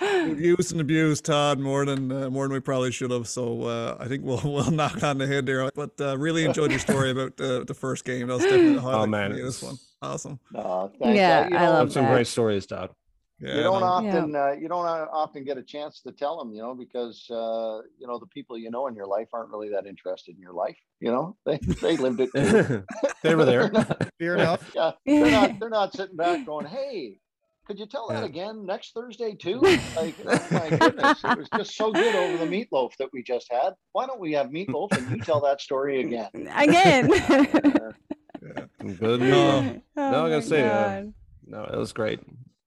We've 0.00 0.40
used 0.40 0.72
and 0.72 0.80
abused 0.80 1.24
Todd 1.24 1.58
more 1.58 1.84
than 1.84 2.10
uh, 2.12 2.30
more 2.30 2.44
than 2.46 2.52
we 2.54 2.60
probably 2.60 2.92
should 2.92 3.10
have. 3.10 3.26
So 3.28 3.62
uh, 3.64 3.96
I 4.00 4.06
think 4.08 4.24
we'll 4.24 4.40
we'll 4.44 4.70
knock 4.70 5.02
on 5.02 5.18
the 5.18 5.26
head 5.26 5.46
there. 5.46 5.68
But 5.74 6.00
uh, 6.00 6.16
really 6.18 6.44
enjoyed 6.44 6.70
your 6.70 6.80
story 6.80 7.10
about 7.10 7.40
uh, 7.40 7.64
the 7.64 7.74
first 7.74 8.04
game. 8.04 8.26
That 8.28 8.34
was 8.34 8.42
definitely 8.44 8.76
a 8.76 8.80
highlight 8.80 9.02
for 9.04 9.06
man, 9.08 9.32
this 9.32 9.62
one. 9.62 9.76
Awesome. 10.02 10.38
No, 10.52 10.92
thanks. 11.00 11.16
Yeah, 11.16 11.48
you 11.48 11.56
I 11.56 11.68
love 11.68 11.78
Have 11.78 11.92
some 11.92 12.04
that. 12.04 12.12
great 12.12 12.26
stories, 12.26 12.66
Dad. 12.66 12.90
Yeah, 13.38 13.56
you 13.56 13.62
don't 13.64 13.80
no, 13.80 13.86
often 13.86 14.34
uh, 14.34 14.52
you 14.58 14.66
don't 14.66 14.86
uh, 14.86 15.06
often 15.12 15.44
get 15.44 15.58
a 15.58 15.62
chance 15.62 16.00
to 16.02 16.12
tell 16.12 16.38
them, 16.38 16.54
you 16.54 16.62
know, 16.62 16.74
because 16.74 17.26
uh, 17.30 17.82
you 17.98 18.06
know 18.06 18.18
the 18.18 18.26
people 18.26 18.56
you 18.56 18.70
know 18.70 18.86
in 18.86 18.94
your 18.94 19.06
life 19.06 19.28
aren't 19.34 19.50
really 19.50 19.68
that 19.70 19.84
interested 19.86 20.34
in 20.36 20.40
your 20.40 20.54
life. 20.54 20.76
You 21.00 21.12
know, 21.12 21.36
they 21.44 21.58
they 21.82 21.96
lived 21.98 22.20
it. 22.20 22.30
They 23.22 23.34
were 23.34 23.44
there. 23.44 23.68
They're 23.68 23.72
not- 23.72 24.10
Fair 24.18 24.34
enough. 24.36 24.70
yeah, 24.74 24.92
they're 25.04 25.30
not 25.30 25.60
they're 25.60 25.68
not 25.68 25.92
sitting 25.92 26.16
back 26.16 26.46
going, 26.46 26.64
"Hey, 26.64 27.18
could 27.66 27.78
you 27.78 27.84
tell 27.84 28.08
that 28.08 28.20
Yeah. 28.20 28.24
again 28.26 28.64
next 28.64 28.94
Thursday 28.94 29.34
too?" 29.34 29.60
Like, 29.96 30.14
oh 30.24 30.46
my 30.52 30.70
goodness, 30.70 31.20
it 31.22 31.36
was 31.36 31.48
just 31.56 31.76
so 31.76 31.92
good 31.92 32.14
over 32.14 32.38
the 32.38 32.46
meatloaf 32.50 32.96
that 32.98 33.08
we 33.12 33.22
just 33.22 33.52
had. 33.52 33.74
Why 33.92 34.06
don't 34.06 34.20
we 34.20 34.32
have 34.32 34.46
meatloaf 34.46 34.96
and 34.96 35.10
you 35.10 35.18
tell 35.22 35.40
that 35.42 35.60
story 35.60 36.00
again? 36.00 36.30
Again. 36.56 37.10
Yeah. 37.10 38.64
Good. 38.98 39.20
No. 39.20 39.60
No, 39.60 39.80
Oh 39.98 40.10
no, 40.10 40.26
I 40.26 40.30
gotta 40.30 40.42
say, 40.42 40.66
uh, 40.68 41.04
no, 41.46 41.64
it 41.64 41.76
was 41.76 41.92
great. 41.92 42.20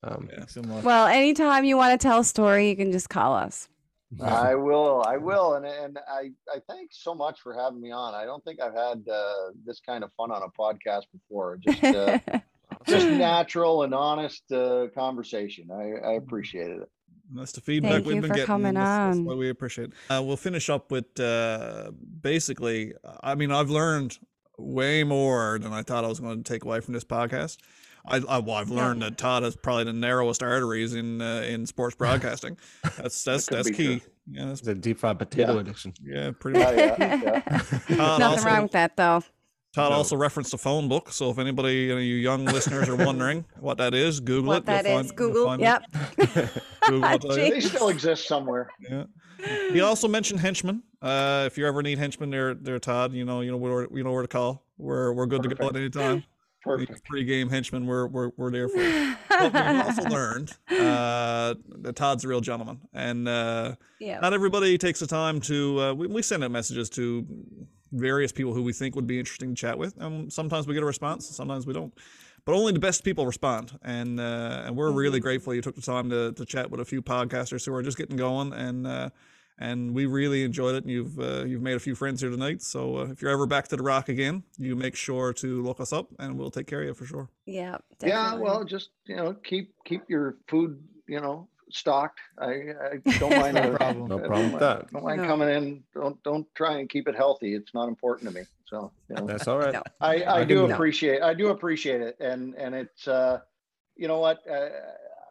Um, 0.03 0.29
Yeah. 0.31 0.45
So 0.45 0.61
much. 0.61 0.83
Well, 0.83 1.07
anytime 1.07 1.65
you 1.65 1.77
want 1.77 1.99
to 1.99 2.07
tell 2.07 2.19
a 2.19 2.23
story, 2.23 2.69
you 2.69 2.75
can 2.75 2.91
just 2.91 3.09
call 3.09 3.33
us. 3.35 3.67
I 4.23 4.55
will, 4.55 5.03
I 5.05 5.17
will, 5.17 5.53
and 5.53 5.65
and 5.65 5.99
I 6.07 6.31
I 6.51 6.59
thank 6.67 6.89
so 6.91 7.13
much 7.13 7.41
for 7.41 7.53
having 7.53 7.79
me 7.79 7.91
on. 7.91 8.15
I 8.15 8.25
don't 8.25 8.43
think 8.43 8.59
I've 8.59 8.73
had 8.73 9.07
uh, 9.07 9.51
this 9.65 9.79
kind 9.81 10.03
of 10.03 10.11
fun 10.13 10.31
on 10.31 10.41
a 10.41 10.49
podcast 10.49 11.03
before. 11.13 11.57
Just 11.57 11.83
uh, 11.83 12.17
just 12.87 13.07
natural 13.07 13.83
and 13.83 13.93
honest 13.93 14.51
uh, 14.51 14.87
conversation. 14.95 15.69
I, 15.71 16.07
I 16.07 16.13
appreciated 16.13 16.81
it. 16.81 16.89
That's 17.31 17.51
the 17.51 17.61
feedback 17.61 17.91
Thank 17.91 18.05
we've 18.07 18.15
you 18.15 18.21
been 18.21 18.29
for 18.31 18.35
getting. 18.35 18.47
coming 18.47 18.67
and 18.69 18.77
that's, 18.77 18.87
that's 18.87 19.17
on. 19.19 19.25
what 19.25 19.37
we 19.37 19.49
appreciate. 19.49 19.91
Uh, 20.09 20.23
we'll 20.25 20.37
finish 20.37 20.69
up 20.71 20.89
with 20.89 21.19
uh, 21.19 21.91
basically. 22.21 22.93
I 23.21 23.35
mean, 23.35 23.51
I've 23.51 23.69
learned 23.69 24.17
way 24.57 25.03
more 25.03 25.59
than 25.59 25.71
I 25.71 25.83
thought 25.83 26.03
I 26.03 26.07
was 26.07 26.19
going 26.19 26.41
to 26.41 26.51
take 26.51 26.63
away 26.65 26.79
from 26.79 26.95
this 26.95 27.03
podcast. 27.03 27.57
I, 28.09 28.17
I 28.27 28.37
well, 28.39 28.55
I've 28.55 28.69
Yeah. 28.69 28.75
learned 28.77 29.01
that 29.01 29.17
Todd 29.17 29.43
is 29.43 29.55
probably 29.55 29.85
the 29.85 29.93
narrowest 29.93 30.41
arteries 30.43 30.93
in 30.95 31.21
uh, 31.21 31.43
in 31.47 31.65
sports 31.65 31.95
broadcasting. 31.99 32.57
That's 32.97 33.23
that's 33.23 33.47
could 33.47 33.57
that's 33.57 33.69
key. 33.71 33.99
true. 33.99 34.09
Yeah, 34.31 34.45
that's, 34.47 34.59
It's 34.61 34.67
a 34.69 34.75
deep 34.75 34.99
fried 34.99 35.17
potato 35.19 35.53
Yeah. 35.55 35.59
addiction. 35.61 35.93
yeah, 36.03 36.31
pretty 36.39 36.59
much. 36.59 36.75
yeah, 36.77 36.95
yeah. 36.99 37.39
Todd 37.95 38.19
Nothing 38.19 38.23
also, 38.23 38.45
wrong 38.47 38.61
with 38.63 38.71
that, 38.73 38.95
though. 38.95 39.23
Todd 39.73 39.91
No. 39.91 39.97
also 39.97 40.15
referenced 40.15 40.51
the 40.51 40.57
phone 40.57 40.87
book. 40.89 41.11
So 41.11 41.29
if 41.31 41.37
anybody, 41.39 41.91
any 41.91 41.99
of 42.01 42.05
you 42.05 42.15
young 42.15 42.45
listeners, 42.45 42.89
are 42.89 42.95
wondering 42.95 43.45
what 43.59 43.77
that 43.79 43.93
is, 43.93 44.19
Google 44.19 44.49
What 44.49 44.57
it. 44.59 44.65
that 44.67 44.85
You'll 44.85 44.99
is, 44.99 45.11
Google. 45.11 45.59
Yep. 45.59 45.83
Google 46.87 47.17
will. 47.23 47.35
They 47.35 47.59
still 47.59 47.89
exist 47.89 48.27
somewhere. 48.27 48.69
Yeah. 48.87 49.03
He 49.71 49.79
also 49.81 50.07
mentioned 50.07 50.41
henchmen. 50.41 50.83
Uh, 51.01 51.43
if 51.47 51.57
you 51.57 51.65
ever 51.65 51.81
need 51.81 51.97
henchmen, 51.97 52.29
there, 52.29 52.53
there, 52.55 52.77
Todd. 52.77 53.13
You 53.13 53.23
know, 53.25 53.39
you 53.41 53.51
know 53.51 53.57
where 53.57 53.87
you 53.95 54.03
know 54.03 54.11
where 54.11 54.21
to 54.23 54.27
call. 54.27 54.65
We're 54.77 55.13
we're 55.13 55.27
good 55.27 55.43
to 55.43 55.49
go 55.49 55.69
at 55.69 55.75
any 55.77 55.89
time. 55.89 56.23
Perfect. 56.61 57.05
Pre-game 57.05 57.49
henchmen, 57.49 57.85
we're 57.85 58.07
we're 58.07 58.31
we're 58.35 58.51
there 58.51 58.67
for. 58.67 58.81
you. 58.81 59.15
But 59.29 59.53
we've 59.53 59.85
also 59.85 60.03
learned 60.09 60.51
uh, 60.69 61.55
that 61.79 61.95
Todd's 61.95 62.25
a 62.25 62.27
real 62.27 62.41
gentleman, 62.41 62.81
and 62.93 63.27
uh, 63.27 63.75
yeah. 63.99 64.19
not 64.19 64.33
everybody 64.33 64.77
takes 64.77 64.99
the 64.99 65.07
time 65.07 65.39
to. 65.41 65.81
Uh, 65.81 65.93
we, 65.93 66.07
we 66.07 66.21
send 66.21 66.43
out 66.43 66.51
messages 66.51 66.89
to 66.91 67.25
various 67.93 68.31
people 68.31 68.53
who 68.53 68.61
we 68.61 68.73
think 68.73 68.95
would 68.95 69.07
be 69.07 69.19
interesting 69.19 69.55
to 69.55 69.55
chat 69.55 69.77
with, 69.77 69.95
and 69.99 70.31
sometimes 70.31 70.67
we 70.67 70.73
get 70.73 70.83
a 70.83 70.85
response, 70.85 71.27
sometimes 71.29 71.65
we 71.65 71.73
don't. 71.73 71.93
But 72.45 72.55
only 72.55 72.73
the 72.73 72.79
best 72.79 73.03
people 73.03 73.25
respond, 73.25 73.77
and 73.83 74.19
uh, 74.19 74.63
and 74.65 74.75
we're 74.75 74.91
really 74.91 75.21
grateful 75.21 75.53
you 75.53 75.61
took 75.61 75.75
the 75.75 75.81
time 75.81 76.09
to, 76.09 76.33
to 76.33 76.45
chat 76.45 76.69
with 76.69 76.81
a 76.81 76.85
few 76.85 77.01
podcasters 77.01 77.65
who 77.65 77.73
are 77.73 77.83
just 77.83 77.97
getting 77.97 78.17
going, 78.17 78.51
and 78.51 78.85
uh, 78.85 79.09
and 79.59 79.93
we 79.93 80.05
really 80.05 80.43
enjoyed 80.43 80.75
it. 80.75 80.83
And 80.83 80.91
you've 80.91 81.19
uh, 81.19 81.43
you've 81.45 81.61
made 81.61 81.75
a 81.75 81.79
few 81.79 81.93
friends 81.93 82.21
here 82.21 82.29
tonight. 82.29 82.61
So 82.61 82.97
uh, 82.97 83.03
if 83.11 83.21
you're 83.21 83.31
ever 83.31 83.45
back 83.45 83.67
to 83.67 83.75
the 83.75 83.83
Rock 83.83 84.09
again, 84.09 84.43
you 84.57 84.75
make 84.75 84.95
sure 84.95 85.33
to 85.33 85.61
look 85.61 85.79
us 85.79 85.93
up, 85.93 86.07
and 86.17 86.37
we'll 86.37 86.51
take 86.51 86.65
care 86.67 86.81
of 86.81 86.87
you 86.87 86.93
for 86.93 87.05
sure. 87.05 87.29
Yeah. 87.45 87.77
Yeah, 88.01 88.35
well, 88.35 88.63
just 88.63 88.89
you 89.05 89.15
know, 89.15 89.33
keep 89.43 89.73
keep 89.85 90.03
your 90.09 90.37
food, 90.47 90.81
you 91.07 91.19
know, 91.19 91.47
stocked. 91.69 92.19
I, 92.39 92.45
I 93.05 93.17
don't 93.19 93.37
mind. 93.37 93.55
No 93.55 93.73
a- 93.73 93.77
problem. 93.77 94.07
No 94.07 94.19
problem 94.19 94.51
with 94.53 94.61
that. 94.61 94.91
Don't 94.91 95.03
mind 95.03 95.21
No. 95.21 95.27
coming 95.27 95.49
in. 95.49 95.83
Don't 95.93 96.21
don't 96.23 96.47
try 96.55 96.77
and 96.79 96.89
keep 96.89 97.07
it 97.07 97.15
healthy. 97.15 97.53
It's 97.53 97.73
not 97.73 97.87
important 97.89 98.29
to 98.29 98.35
me. 98.39 98.45
So 98.65 98.91
you 99.09 99.15
know. 99.15 99.25
That's 99.25 99.47
all 99.47 99.57
right. 99.57 99.73
No. 99.73 99.83
I, 99.99 100.21
I 100.23 100.39
I 100.41 100.43
do 100.45 100.63
can- 100.63 100.71
appreciate 100.73 101.21
I 101.21 101.33
do 101.33 101.49
appreciate 101.49 102.01
it 102.01 102.15
and 102.19 102.53
and 102.55 102.73
it's 102.75 103.07
uh 103.07 103.39
you 103.97 104.07
know 104.07 104.19
what 104.19 104.37
uh, 104.49 104.69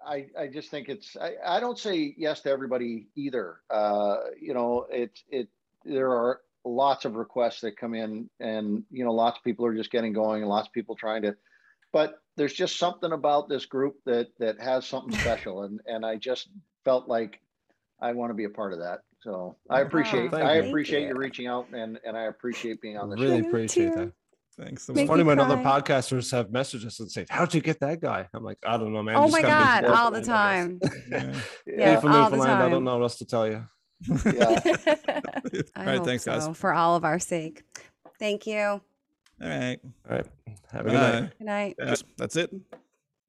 I 0.09 0.27
I 0.39 0.47
just 0.49 0.71
think 0.71 0.89
it's 0.89 1.17
I, 1.17 1.35
I 1.45 1.61
don't 1.61 1.79
say 1.79 2.15
yes 2.17 2.41
to 2.43 2.51
everybody 2.51 3.09
either 3.17 3.61
uh 3.71 4.17
you 4.41 4.55
know 4.55 4.87
it's 4.91 5.23
it 5.29 5.49
there 5.85 6.11
are 6.11 6.41
lots 6.65 7.05
of 7.05 7.15
requests 7.17 7.61
that 7.61 7.77
come 7.77 7.95
in 7.95 8.29
and 8.41 8.85
you 8.91 9.05
know 9.05 9.13
lots 9.13 9.39
of 9.39 9.45
people 9.45 9.67
are 9.67 9.75
just 9.75 9.91
getting 9.91 10.13
going 10.13 10.43
and 10.43 10.49
lots 10.49 10.69
of 10.69 10.73
people 10.73 10.97
trying 10.97 11.23
to 11.23 11.37
but 11.93 12.15
there's 12.37 12.53
just 12.53 12.79
something 12.79 13.13
about 13.13 13.49
this 13.49 13.67
group 13.67 13.97
that 14.07 14.29
that 14.39 14.61
has 14.61 14.87
something 14.87 15.13
special 15.13 15.63
and 15.63 15.81
and 15.87 16.05
I 16.05 16.17
just 16.17 16.49
felt 16.85 17.09
like 17.09 17.41
I 18.01 18.13
want 18.13 18.31
to 18.31 18.35
be 18.35 18.45
a 18.45 18.51
part 18.51 18.73
of 18.73 18.81
that 18.81 19.01
so 19.23 19.57
I 19.71 19.81
Oh, 19.81 19.83
appreciate 19.83 20.31
thank 20.31 20.45
I 20.45 20.55
appreciate 20.57 21.03
you 21.03 21.09
you. 21.09 21.15
reaching 21.17 21.47
out 21.47 21.69
and 21.73 21.99
and 22.05 22.17
I 22.17 22.25
appreciate 22.25 22.81
being 22.81 22.97
on 22.97 23.11
the 23.11 23.17
really 23.17 23.41
show. 23.41 23.43
show. 23.43 23.49
appreciate 23.49 23.95
that. 23.95 24.13
Thanks. 24.59 24.85
so 24.87 24.93
It's 24.93 25.01
much. 25.03 25.07
funny 25.09 25.23
when 25.23 25.39
other 25.39 25.57
podcasters 25.57 26.31
have 26.33 26.49
messaged 26.49 26.85
us 26.85 26.99
and 27.01 27.11
say, 27.11 27.27
"How'd 27.31 27.55
you 27.55 27.61
get 27.61 27.79
that 27.81 28.01
guy?" 28.01 28.27
I'm 28.35 28.43
like, 28.43 28.59
I 28.67 28.77
don't 28.77 28.93
know, 28.93 29.03
man. 29.03 29.17
Oh 29.17 29.23
Just 29.29 29.33
my 29.33 29.43
God, 29.43 29.85
all 29.85 30.11
the 30.11 30.23
time. 30.23 30.81
Yeah. 31.11 31.35
Yeah, 31.67 31.91
Being 31.91 32.01
from 32.01 32.13
all 32.13 32.31
the 32.31 32.37
time. 32.39 32.67
I 32.67 32.69
don't 32.69 32.83
know 32.85 32.97
what 32.97 33.03
else 33.03 33.19
to 33.19 33.25
tell 33.25 33.47
you. 33.47 33.65
Yeah. 34.25 34.61
All 35.77 35.85
right, 35.85 35.97
hope 35.99 36.05
thanks, 36.07 36.25
guys. 36.25 36.49
for 36.57 36.73
all 36.73 36.97
of 36.97 37.05
our 37.05 37.19
sake. 37.19 37.63
Thank 38.19 38.47
you. 38.47 38.59
All 38.61 38.81
right. 39.41 39.79
All 40.11 40.17
right. 40.17 40.27
Have 40.73 40.87
a 40.87 40.91
good 40.91 40.95
night. 40.95 41.21
Bye. 41.21 41.31
Good 41.39 41.45
night. 41.47 41.77
Yes, 41.79 42.03
that's 42.17 42.37
it. 42.37 42.53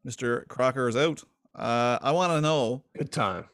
Mr. 0.08 0.48
Crocker 0.48 0.88
is 0.88 0.96
out. 0.98 1.24
Uh, 1.56 2.00
I 2.02 2.12
want 2.12 2.32
to 2.34 2.42
know 2.42 2.84
Good 2.98 3.12
time. 3.12 3.46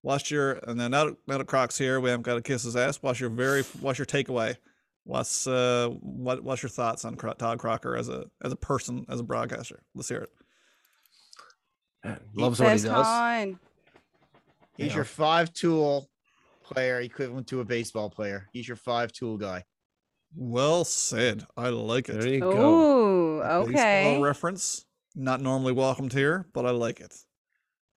what's 0.00 0.30
your 0.30 0.52
and 0.66 0.78
then 0.80 0.92
out 0.94 1.06
that, 1.08 1.16
now 1.28 1.38
that 1.38 1.46
Crock's 1.46 1.78
here, 1.78 2.00
we 2.00 2.10
haven't 2.10 2.22
got 2.24 2.34
to 2.34 2.42
kiss 2.42 2.62
his 2.64 2.76
ass. 2.76 3.00
Wash 3.02 3.20
your 3.20 3.30
very 3.30 3.62
wash 3.80 3.98
your 3.98 4.06
takeaway? 4.06 4.56
What's 5.04 5.46
uh 5.46 5.88
what 6.00 6.42
what's 6.44 6.62
your 6.62 6.70
thoughts 6.70 7.04
on 7.04 7.16
Todd 7.16 7.58
Crocker 7.58 7.96
as 7.96 8.08
a 8.08 8.26
as 8.44 8.52
a 8.52 8.56
person 8.56 9.04
as 9.08 9.20
a 9.20 9.24
broadcaster? 9.24 9.82
Let's 9.94 10.08
hear 10.08 10.20
it. 10.22 10.30
Man, 12.04 12.20
loves 12.34 12.60
what 12.60 12.72
he 12.76 12.82
does. 12.82 13.06
con. 13.06 13.58
He's 14.76 14.88
Yeah. 14.88 14.96
your 14.96 15.04
five 15.04 15.52
tool 15.52 16.08
player, 16.64 17.00
equivalent 17.00 17.48
to 17.48 17.60
a 17.60 17.64
baseball 17.64 18.10
player. 18.10 18.48
He's 18.52 18.66
your 18.66 18.76
five 18.76 19.12
tool 19.12 19.36
guy. 19.36 19.64
Well 20.34 20.84
said. 20.84 21.46
I 21.56 21.68
like 21.68 22.08
it. 22.08 22.18
There 22.20 22.28
you 22.28 22.40
go. 22.40 23.38
Ooh, 23.38 23.40
A 23.42 23.66
baseball 23.66 24.22
reference. 24.22 24.84
Not 25.14 25.40
normally 25.42 25.72
welcomed 25.72 26.12
here, 26.12 26.46
but 26.54 26.64
I 26.64 26.70
like 26.70 27.00
it. 27.00 27.14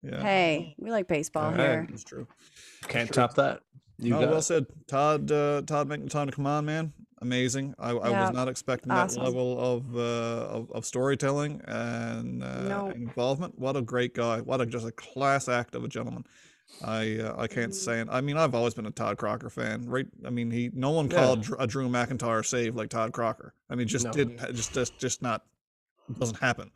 Yeah. 0.03 0.21
Hey, 0.21 0.75
we 0.79 0.91
like 0.91 1.07
baseball 1.07 1.45
All 1.45 1.51
right. 1.53 1.59
here. 1.61 1.87
That's 1.89 2.03
true. 2.03 2.27
Can't 2.89 3.13
top 3.13 3.35
that. 3.35 3.61
You 3.99 4.17
oh, 4.17 4.21
well 4.21 4.39
it. 4.39 4.43
said, 4.43 4.67
Todd. 4.87 5.31
Uh, 5.31 5.63
Todd 5.63 5.89
making 5.89 6.09
time 6.09 6.27
to 6.29 6.33
come 6.33 6.47
on, 6.47 6.65
man. 6.65 6.93
Amazing. 7.23 7.75
I, 7.79 7.91
I 7.91 8.11
was 8.23 8.33
not 8.33 8.49
expecting 8.49 8.93
awesome. 8.93 9.23
that 9.23 9.25
level 9.25 9.59
of, 9.59 9.97
uh, 9.97 10.01
of 10.01 10.71
of 10.73 10.85
storytelling 10.85 11.63
and, 11.67 12.43
uh, 12.43 12.61
No. 12.63 12.87
involvement. 12.91 13.59
What 13.59 13.77
a 13.77 13.83
great 13.83 14.15
guy. 14.15 14.41
What 14.41 14.61
a 14.61 14.67
just 14.67 14.87
a 14.87 14.93
class 14.93 15.49
act 15.49 15.75
of 15.75 15.85
a 15.85 15.89
gentleman. 15.89 16.27
I 16.83 17.19
uh, 17.21 17.35
I 17.39 17.47
can't 17.47 17.71
Mhm. 17.71 17.75
say. 17.77 18.01
it. 18.01 18.09
I 18.11 18.21
mean, 18.21 18.37
I've 18.37 18.55
always 18.55 18.75
been 18.75 18.85
a 18.85 18.91
Todd 18.91 19.17
Crocker 19.17 19.49
fan, 19.49 19.87
right? 19.89 20.07
I 20.27 20.31
mean, 20.31 20.51
he 20.51 20.71
no 20.75 20.91
one 20.91 21.07
Yeah. 21.09 21.17
called 21.17 21.49
a 21.59 21.67
Drew 21.67 21.89
MacIntyre 21.89 22.43
save 22.43 22.75
like 22.75 22.91
Todd 22.91 23.13
Crocker. 23.13 23.55
I 23.71 23.75
mean, 23.77 23.87
just 23.87 24.05
No. 24.07 24.13
didn't 24.13 24.39
just 24.55 24.75
just 24.75 24.99
just 24.99 25.23
not 25.23 25.47
doesn't 26.19 26.41
happen. 26.41 26.73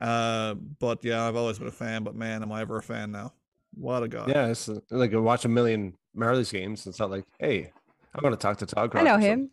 Uh, 0.00 0.54
but 0.54 1.02
yeah, 1.02 1.26
I've 1.26 1.34
always 1.34 1.58
been 1.58 1.66
a 1.66 1.72
fan. 1.72 2.04
But 2.04 2.14
man, 2.14 2.42
am 2.42 2.52
I 2.52 2.60
ever 2.60 2.76
a 2.76 2.82
fan 2.82 3.10
now? 3.10 3.32
What 3.74 4.02
a 4.04 4.08
guy. 4.08 4.26
Yeah, 4.28 4.46
it's 4.48 4.68
uh, 4.68 4.78
like 4.90 5.12
I 5.12 5.16
watch 5.16 5.44
a 5.44 5.48
million 5.48 5.94
Marlies 6.16 6.52
games. 6.52 6.86
It's 6.86 6.98
not 6.98 7.10
like, 7.10 7.24
hey, 7.38 7.72
I'm 8.14 8.20
going 8.20 8.32
to 8.32 8.38
talk 8.38 8.58
to 8.58 8.66
Todd. 8.66 8.94
I 8.94 9.02
know 9.02 9.18
him. 9.18 9.50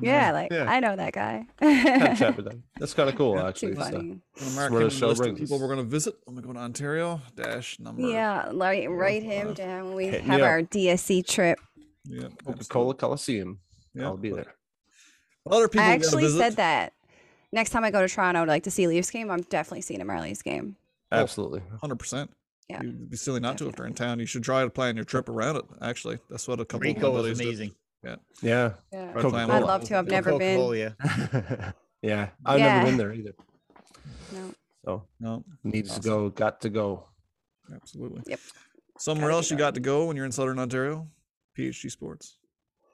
Yeah, 0.00 0.30
like 0.30 0.52
Yeah. 0.52 0.70
I 0.70 0.78
know 0.78 0.94
that 0.94 1.12
guy. 1.12 1.46
Had 1.60 2.12
a 2.12 2.16
chat 2.16 2.36
with 2.36 2.44
them. 2.46 2.62
That's 2.78 2.94
kind 2.94 3.08
of 3.08 3.16
cool, 3.16 3.34
Too 3.34 3.40
actually. 3.40 3.74
so. 3.74 3.80
funny. 3.82 4.20
Gonna 4.38 4.50
mark 4.52 4.70
where 4.72 4.84
the 4.84 4.90
show 4.90 5.08
list 5.08 5.20
of 5.20 5.24
brings 5.26 5.40
people 5.40 5.58
we're 5.58 5.66
going 5.66 5.78
to 5.78 5.84
visit 5.90 6.14
when 6.24 6.36
we 6.36 6.42
go 6.42 6.52
to 6.52 6.58
Ontario. 6.60 7.20
Dash 7.34 7.78
number. 7.80 8.02
Yeah, 8.02 8.48
like 8.52 8.86
write 8.88 9.24
him 9.24 9.48
five. 9.48 9.56
down 9.56 9.94
we 9.94 10.06
Hit 10.06 10.22
me 10.22 10.28
have 10.30 10.40
up. 10.42 10.46
our 10.46 10.62
DSC 10.62 11.26
trip. 11.26 11.58
Yeah. 12.04 12.28
Coca-Cola 12.46 12.94
Coliseum. 12.94 13.58
Yeah, 13.94 14.04
I'll 14.04 14.16
be 14.16 14.30
but 14.30 14.36
there. 14.36 14.54
Other 15.50 15.66
people 15.68 15.84
I 15.86 15.90
actually 15.92 16.22
visit. 16.24 16.38
said 16.38 16.56
that. 16.56 16.92
Next 17.50 17.70
time 17.70 17.82
I 17.82 17.90
go 17.90 18.00
to 18.00 18.08
Toronto 18.08 18.44
to 18.44 18.48
like 18.50 18.62
to 18.64 18.70
see 18.70 18.86
Leafs 18.86 19.10
game, 19.10 19.30
I'm 19.30 19.42
definitely 19.42 19.80
seeing 19.82 20.00
a 20.00 20.04
Marlies 20.04 20.44
game. 20.44 20.76
Oh, 21.10 21.16
Absolutely. 21.22 21.62
Hundred 21.80 21.98
percent. 21.98 22.30
Yeah, 22.68 22.82
You'd 22.82 23.10
be 23.10 23.16
silly 23.16 23.40
not 23.40 23.56
to 23.58 23.68
if 23.68 23.76
they're 23.76 23.86
in 23.86 23.94
town. 23.94 24.18
You 24.18 24.26
should 24.26 24.42
try 24.44 24.62
to 24.62 24.68
plan 24.70 24.94
your 24.96 25.04
trip 25.06 25.28
around 25.28 25.56
it. 25.56 25.64
Actually, 25.80 26.18
that's 26.28 26.46
what 26.46 26.60
a 26.60 26.64
couple 26.66 26.88
of 26.90 26.96
my 26.96 27.00
Rico 27.00 27.12
buddies 27.12 27.32
is 27.32 27.38
did. 27.38 27.46
amazing. 27.46 27.74
Yeah. 28.04 28.16
Yeah. 28.42 28.68
Try 28.92 29.06
to 29.06 29.12
Coca-Cola. 29.22 29.54
I'd 29.56 29.62
love 29.62 29.84
to. 29.84 29.96
I've 29.98 30.06
never 30.08 30.38
been. 30.38 30.56
Coca-Cola, 30.58 30.76
yeah. 30.76 31.70
yeah. 32.02 32.28
I've 32.44 32.58
Yeah. 32.58 32.74
never 32.78 32.86
been 32.86 32.96
there 32.98 33.12
either. 33.14 33.32
No. 34.32 34.54
So 34.84 35.02
No, 35.18 35.44
needs 35.64 35.90
Awesome. 35.90 36.02
to 36.02 36.08
go, 36.08 36.28
got 36.30 36.60
to 36.60 36.68
go. 36.68 37.04
absolutely. 37.74 38.22
Yep. 38.26 38.40
Somewhere 38.98 39.28
Gotta 39.28 39.36
else 39.36 39.48
do 39.48 39.54
you 39.54 39.58
got 39.58 39.74
to 39.74 39.80
go 39.80 40.06
when 40.06 40.16
you're 40.16 40.26
in 40.26 40.32
Southern 40.32 40.58
Ontario? 40.58 41.08
PhD 41.56 41.90
Sports. 41.90 42.36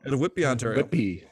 At 0.07 0.15
Whitby, 0.15 0.45
Ontario. 0.47 0.83
Whippy. 0.83 1.25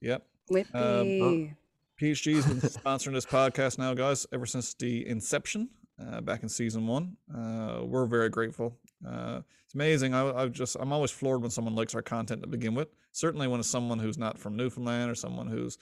Yep. 0.00 0.26
Whippy. 0.50 0.74
Um, 0.74 1.56
PhD's 2.00 2.46
been 2.46 2.60
sponsoring 2.60 3.12
this 3.12 3.26
podcast 3.26 3.78
now, 3.78 3.92
guys, 3.94 4.26
ever 4.32 4.46
since 4.46 4.72
the 4.74 5.06
inception 5.06 5.68
uh, 6.00 6.20
back 6.20 6.42
in 6.42 6.48
season 6.48 6.86
one. 6.86 7.16
Uh, 7.34 7.80
we're 7.84 8.06
very 8.06 8.28
grateful. 8.28 8.78
Uh, 9.06 9.40
it's 9.64 9.74
amazing. 9.74 10.14
I, 10.14 10.42
I 10.42 10.48
just 10.48 10.76
I'm 10.80 10.92
always 10.92 11.10
floored 11.10 11.42
when 11.42 11.50
someone 11.50 11.74
likes 11.74 11.94
our 11.94 12.02
content 12.02 12.42
to 12.42 12.48
begin 12.48 12.74
with. 12.74 12.88
Certainly 13.12 13.48
when 13.48 13.60
it's 13.60 13.70
someone 13.70 13.98
who's 13.98 14.18
not 14.18 14.38
from 14.38 14.56
Newfoundland 14.56 15.10
or 15.10 15.14
someone 15.14 15.46
who's 15.46 15.78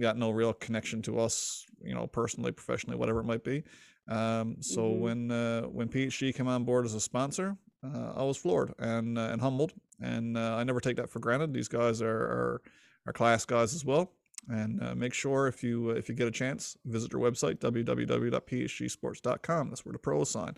got 0.00 0.16
no 0.16 0.30
real 0.30 0.52
connection 0.52 1.02
to 1.02 1.18
us, 1.18 1.64
you 1.82 1.94
know, 1.94 2.06
personally, 2.06 2.52
professionally, 2.52 2.96
whatever 2.96 3.20
it 3.20 3.24
might 3.24 3.42
be. 3.44 3.62
Um, 4.08 4.56
so 4.60 4.82
Mhm. 4.82 4.98
when 5.00 5.30
uh, 5.30 5.62
when 5.62 5.88
PhD 5.88 6.34
came 6.34 6.48
on 6.48 6.64
board 6.64 6.84
as 6.84 6.94
a 6.94 7.00
sponsor, 7.00 7.56
uh, 7.84 8.12
I 8.16 8.22
was 8.22 8.36
floored 8.36 8.72
and 8.78 9.18
uh, 9.18 9.28
and 9.32 9.40
humbled, 9.40 9.72
and 10.00 10.36
uh, 10.36 10.56
I 10.56 10.64
never 10.64 10.80
take 10.80 10.96
that 10.96 11.10
for 11.10 11.18
granted. 11.20 11.52
These 11.52 11.68
guys 11.68 12.02
are 12.02 12.08
are, 12.36 12.62
are 13.06 13.12
class 13.12 13.44
guys 13.44 13.74
as 13.74 13.84
well. 13.84 14.12
And 14.48 14.82
uh, 14.82 14.94
make 14.94 15.12
sure 15.14 15.46
if 15.46 15.62
you 15.62 15.90
uh, 15.90 15.94
if 15.94 16.08
you 16.08 16.14
get 16.14 16.26
a 16.26 16.32
chance, 16.32 16.78
visit 16.84 17.10
their 17.10 17.20
website 17.20 17.58
www.phgsports.com. 17.58 19.68
That's 19.68 19.84
where 19.84 19.92
the 19.92 19.98
pros 19.98 20.30
sign. 20.30 20.54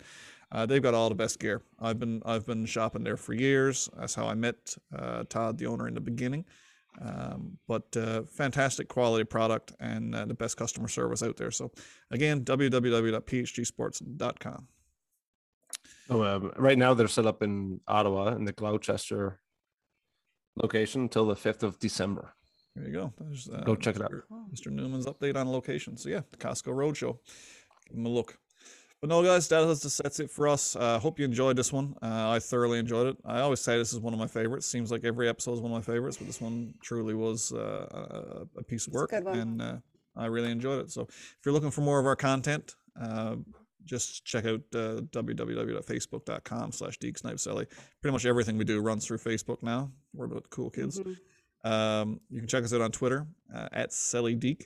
Uh, 0.51 0.65
they've 0.65 0.81
got 0.81 0.93
all 0.93 1.09
the 1.09 1.15
best 1.15 1.37
gear. 1.39 1.61
I've 1.79 1.99
been 1.99 2.21
I've 2.25 2.45
been 2.45 2.65
shopping 2.65 3.03
there 3.03 3.17
for 3.17 3.33
years. 3.33 3.89
That's 3.97 4.15
how 4.15 4.27
I 4.27 4.35
met 4.35 4.77
uh, 4.95 5.25
Todd, 5.29 5.57
the 5.57 5.67
owner, 5.67 5.85
in 5.87 5.93
the 5.93 6.01
beginning. 6.01 6.45
Um, 7.01 7.57
but 7.67 7.85
uh, 7.97 8.21
fantastic 8.23 8.87
quality 8.87 9.23
product 9.23 9.73
and 9.79 10.13
uh, 10.13 10.25
the 10.25 10.35
best 10.35 10.57
customer 10.57 10.87
service 10.87 11.23
out 11.23 11.37
there. 11.37 11.49
So 11.51 11.71
again, 12.11 12.45
www.phgsports.com. 12.45 14.67
Oh, 16.09 16.23
um, 16.23 16.51
right 16.57 16.77
now 16.77 16.93
they're 16.93 17.07
set 17.07 17.25
up 17.25 17.41
in 17.41 17.79
Ottawa 17.87 18.35
in 18.35 18.43
the 18.45 18.51
Gloucester 18.51 19.39
location 20.55 21.01
until 21.01 21.25
the 21.25 21.35
5th 21.35 21.63
of 21.63 21.79
December. 21.79 22.35
There 22.75 22.87
you 22.87 22.93
go. 22.93 23.13
There's, 23.19 23.49
uh, 23.49 23.61
Go 23.65 23.75
check 23.75 23.95
it 23.97 24.01
out. 24.01 24.11
Mr. 24.11 24.67
Mr. 24.67 24.71
Newman's 24.71 25.05
update 25.05 25.35
on 25.35 25.51
location. 25.51 25.95
So 25.97 26.09
yeah, 26.09 26.21
the 26.31 26.37
Costco 26.37 26.73
Roadshow. 26.73 27.17
Give 27.87 27.95
them 27.97 28.05
a 28.05 28.09
look. 28.09 28.37
But 28.99 29.09
no, 29.09 29.21
guys, 29.21 29.47
that 29.49 29.63
is 29.67 29.81
just, 29.81 30.01
that's 30.01 30.19
it 30.21 30.31
for 30.31 30.47
us. 30.47 30.75
Uh, 30.77 30.97
hope 30.97 31.19
you 31.19 31.25
enjoyed 31.25 31.57
this 31.57 31.73
one. 31.73 31.93
Uh, 32.01 32.29
I 32.31 32.39
thoroughly 32.39 32.79
enjoyed 32.79 33.07
it. 33.07 33.17
I 33.25 33.41
always 33.41 33.59
say 33.59 33.77
this 33.77 33.91
is 33.93 33.99
one 33.99 34.13
of 34.13 34.19
my 34.19 34.27
favorites. 34.27 34.65
Seems 34.65 34.91
like 34.91 35.03
every 35.03 35.27
episode 35.27 35.53
is 35.53 35.59
one 35.61 35.71
of 35.73 35.77
my 35.77 35.93
favorites, 35.93 36.15
but 36.17 36.25
this 36.25 36.39
one 36.39 36.73
truly 36.81 37.13
was 37.13 37.51
uh, 37.51 38.45
a, 38.55 38.59
a 38.59 38.63
piece 38.63 38.87
of 38.87 38.93
It's 38.93 38.95
a 38.97 38.99
work, 39.01 39.09
good 39.11 39.25
one. 39.25 39.37
and 39.39 39.61
uh, 39.61 39.75
I 40.15 40.27
really 40.27 40.51
enjoyed 40.51 40.79
it. 40.79 40.89
So 40.89 41.01
if 41.01 41.37
you're 41.45 41.53
looking 41.53 41.69
for 41.69 41.81
more 41.81 41.99
of 41.99 42.05
our 42.05 42.15
content, 42.15 42.75
uh, 42.99 43.35
just 43.83 44.23
check 44.23 44.45
out 44.45 44.61
uh, 44.73 45.01
www.facebook.com 45.11 46.71
slash 46.71 46.97
deeksnipeselly. 46.99 47.67
Pretty 48.01 48.13
much 48.13 48.25
everything 48.25 48.57
we 48.57 48.63
do 48.63 48.79
runs 48.79 49.05
through 49.05 49.17
Facebook 49.17 49.61
now. 49.61 49.91
We're 50.13 50.25
about 50.25 50.49
cool 50.49 50.69
kids. 50.69 50.99
Mhm. 50.99 51.17
Um, 51.63 52.19
you 52.29 52.39
can 52.39 52.47
check 52.47 52.63
us 52.63 52.73
out 52.73 52.81
on 52.81 52.91
Twitter 52.91 53.27
uh, 53.53 53.69
at 53.71 53.91
SellyDeek. 53.91 54.63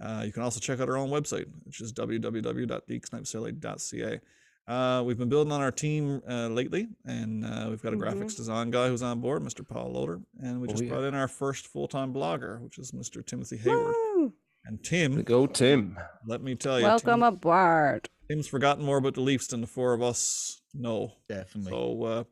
Uh, 0.00 0.22
you 0.26 0.32
can 0.32 0.42
also 0.42 0.60
check 0.60 0.80
out 0.80 0.88
our 0.88 0.96
own 0.96 1.10
website, 1.10 1.46
which 1.64 1.80
is 1.80 1.92
www.deeksnipeselly.ca. 1.92 4.20
Uh, 4.68 5.02
we've 5.04 5.18
been 5.18 5.28
building 5.28 5.52
on 5.52 5.60
our 5.60 5.72
team 5.72 6.22
uh, 6.28 6.46
lately, 6.48 6.86
and 7.04 7.44
uh, 7.44 7.66
we've 7.68 7.82
got 7.82 7.92
a 7.92 7.96
graphics 7.96 8.36
design 8.36 8.70
guy 8.70 8.86
who's 8.88 9.02
on 9.02 9.20
board, 9.20 9.42
Mr. 9.42 9.66
Paul 9.66 9.92
Loader, 9.92 10.20
and 10.40 10.60
we 10.60 10.68
Oh, 10.68 10.70
just 10.70 10.84
yeah. 10.84 10.90
brought 10.90 11.04
in 11.04 11.14
our 11.14 11.26
first 11.28 11.66
full-time 11.66 12.14
blogger, 12.14 12.60
which 12.60 12.78
is 12.78 12.92
Mr. 12.92 13.24
Timothy 13.26 13.56
Hayward. 13.56 13.94
Woo! 14.14 14.32
And 14.64 14.82
Tim, 14.84 15.22
Go, 15.22 15.46
Tim. 15.48 15.98
let 16.26 16.42
me 16.42 16.54
tell 16.54 16.78
you, 16.78 16.86
Welcome 16.86 17.20
Tim, 17.20 17.22
aboard. 17.24 18.08
Tim's 18.30 18.46
forgotten 18.46 18.84
more 18.84 18.98
about 18.98 19.14
the 19.14 19.20
Leafs 19.20 19.48
than 19.48 19.60
the 19.62 19.66
four 19.66 19.94
of 19.94 20.02
us 20.02 20.62
know. 20.72 21.14
Definitely. 21.28 21.72
So 21.72 22.26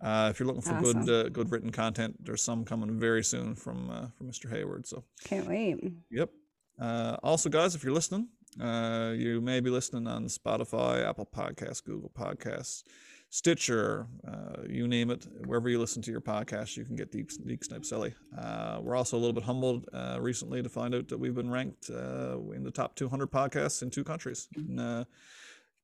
uh, 0.00 0.28
if 0.30 0.38
you're 0.38 0.46
looking 0.46 0.62
for 0.62 0.80
good 0.80 1.08
uh, 1.08 1.28
good 1.30 1.50
written 1.50 1.70
content, 1.70 2.16
there's 2.24 2.42
some 2.42 2.64
coming 2.64 2.98
very 2.98 3.24
soon 3.24 3.54
from 3.54 3.90
uh, 3.90 4.06
from 4.16 4.28
Mr. 4.28 4.50
Hayward. 4.50 4.86
So 4.86 5.04
Can't 5.24 5.46
wait. 5.46 5.78
yep. 6.10 6.30
Uh, 6.78 7.16
also, 7.22 7.48
guys, 7.48 7.74
if 7.74 7.82
you're 7.82 7.94
listening, 7.94 8.28
uh, 8.60 9.12
you 9.16 9.40
may 9.40 9.60
be 9.60 9.70
listening 9.70 10.06
on 10.06 10.26
Spotify, 10.26 11.08
Apple 11.08 11.26
Podcasts, 11.26 11.82
Google 11.82 12.10
Podcasts, 12.10 12.82
Stitcher, 13.30 14.06
uh, 14.26 14.62
you 14.68 14.86
name 14.86 15.10
it. 15.10 15.26
Wherever 15.46 15.68
you 15.68 15.78
listen 15.78 16.00
to 16.02 16.10
your 16.10 16.20
podcast, 16.20 16.76
you 16.76 16.84
can 16.84 16.96
get 16.96 17.10
Deke, 17.10 17.30
Deke 17.46 17.64
Snipe 17.64 17.82
Celly. 17.82 18.14
Uh, 18.36 18.78
we're 18.80 18.94
also 18.94 19.16
a 19.16 19.20
little 19.20 19.32
bit 19.32 19.42
humbled 19.42 19.86
uh, 19.92 20.18
recently 20.20 20.62
to 20.62 20.68
find 20.68 20.94
out 20.94 21.08
that 21.08 21.18
we've 21.18 21.34
been 21.34 21.50
ranked 21.50 21.90
uh, 21.90 22.38
in 22.54 22.62
the 22.62 22.70
top 22.70 22.94
200 22.94 23.30
podcasts 23.30 23.82
in 23.82 23.90
two 23.90 24.04
countries. 24.04 24.48
Uh, 24.78 25.04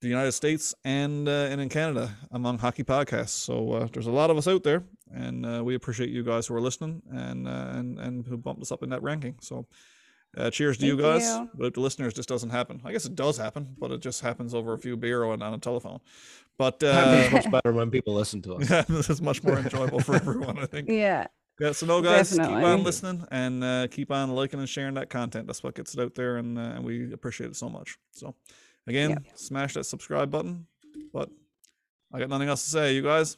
the 0.03 0.09
United 0.09 0.33
States 0.33 0.74
and 0.85 1.29
uh, 1.29 1.49
and 1.51 1.61
in 1.61 1.69
Canada 1.69 2.11
among 2.33 2.59
hockey 2.59 2.83
podcasts. 2.85 3.31
So 3.31 3.73
uh, 3.73 3.89
there's 3.93 4.09
a 4.09 4.12
lot 4.12 4.31
of 4.31 4.37
us 4.37 4.49
out 4.49 4.65
there, 4.65 4.83
and 5.11 5.47
uh, 5.47 5.62
we 5.65 5.74
appreciate 5.74 6.11
you 6.11 6.24
guys 6.24 6.47
who 6.47 6.55
are 6.55 6.61
listening 6.61 7.03
and 7.11 7.49
uh, 7.49 7.73
and 7.73 7.99
and 7.99 8.27
who 8.27 8.37
bumped 8.37 8.61
us 8.62 8.73
up 8.73 8.83
in 8.83 8.91
that 8.91 9.03
ranking. 9.03 9.37
So. 9.41 9.66
Uh, 10.35 10.49
cheers 10.49 10.79
to 10.79 10.87
you 10.87 10.97
guys. 10.97 11.27
you. 11.27 11.51
But 11.53 11.74
the 11.74 11.81
listeners, 11.81 12.15
this 12.15 12.24
doesn't 12.24 12.49
happen. 12.49 12.81
I 12.87 12.93
guess 12.93 13.05
it 13.05 13.15
does 13.15 13.37
happen, 13.37 13.77
but 13.79 13.91
it 13.91 14.01
just 14.01 14.23
happens 14.23 14.55
over 14.55 14.73
a 14.73 14.79
few 14.79 14.97
beer 14.97 15.24
and 15.24 15.43
on 15.43 15.53
a 15.53 15.59
telephone. 15.59 16.01
But 16.57 16.83
uh, 16.83 16.91
Happens 16.91 17.33
much 17.35 17.51
better 17.62 17.74
when 17.74 17.91
people 17.91 18.15
listen 18.15 18.41
to 18.41 18.55
us. 18.55 18.70
yeah, 18.70 18.81
this 18.89 19.11
is 19.11 19.20
much 19.20 19.45
more 19.45 19.59
enjoyable 19.59 20.01
for 20.01 20.15
everyone, 20.23 20.59
I 20.59 20.65
think. 20.65 20.89
Yeah. 20.89 21.27
Yeah, 21.61 21.73
so 21.73 21.85
no, 21.85 22.01
guys, 22.01 22.31
keep 22.31 22.41
on 22.41 22.83
listening 22.83 23.27
and 23.31 23.62
uh, 23.62 23.89
keep 23.91 24.11
on 24.11 24.31
liking 24.31 24.59
and 24.59 24.66
sharing 24.66 24.95
that 24.95 25.11
content. 25.11 25.47
That's 25.47 25.62
what 25.62 25.74
gets 25.74 25.93
it 25.93 26.01
out 26.01 26.15
there, 26.15 26.39
and, 26.39 26.59
uh, 26.59 26.62
and 26.62 26.85
we 26.85 27.12
appreciate 27.12 27.49
it 27.51 27.57
so 27.57 27.69
much. 27.69 27.99
So, 28.12 28.35
again, 28.87 29.11
Yep. 29.11 29.23
smash 29.39 29.75
that 29.75 29.85
subscribe 29.85 30.31
button. 30.31 30.67
But 31.13 31.31
I 32.13 32.19
got 32.19 32.29
nothing 32.29 32.49
else 32.49 32.65
to 32.65 32.71
say. 32.71 32.95
You 32.95 33.03
guys, 33.03 33.37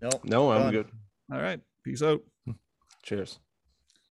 no, 0.00 0.10
No, 0.24 0.50
I'm 0.52 0.62
Done. 0.62 0.72
good. 0.72 0.90
all 1.32 1.40
right, 1.40 1.60
peace 1.84 2.02
out. 2.02 2.22
Cheers. 3.02 3.38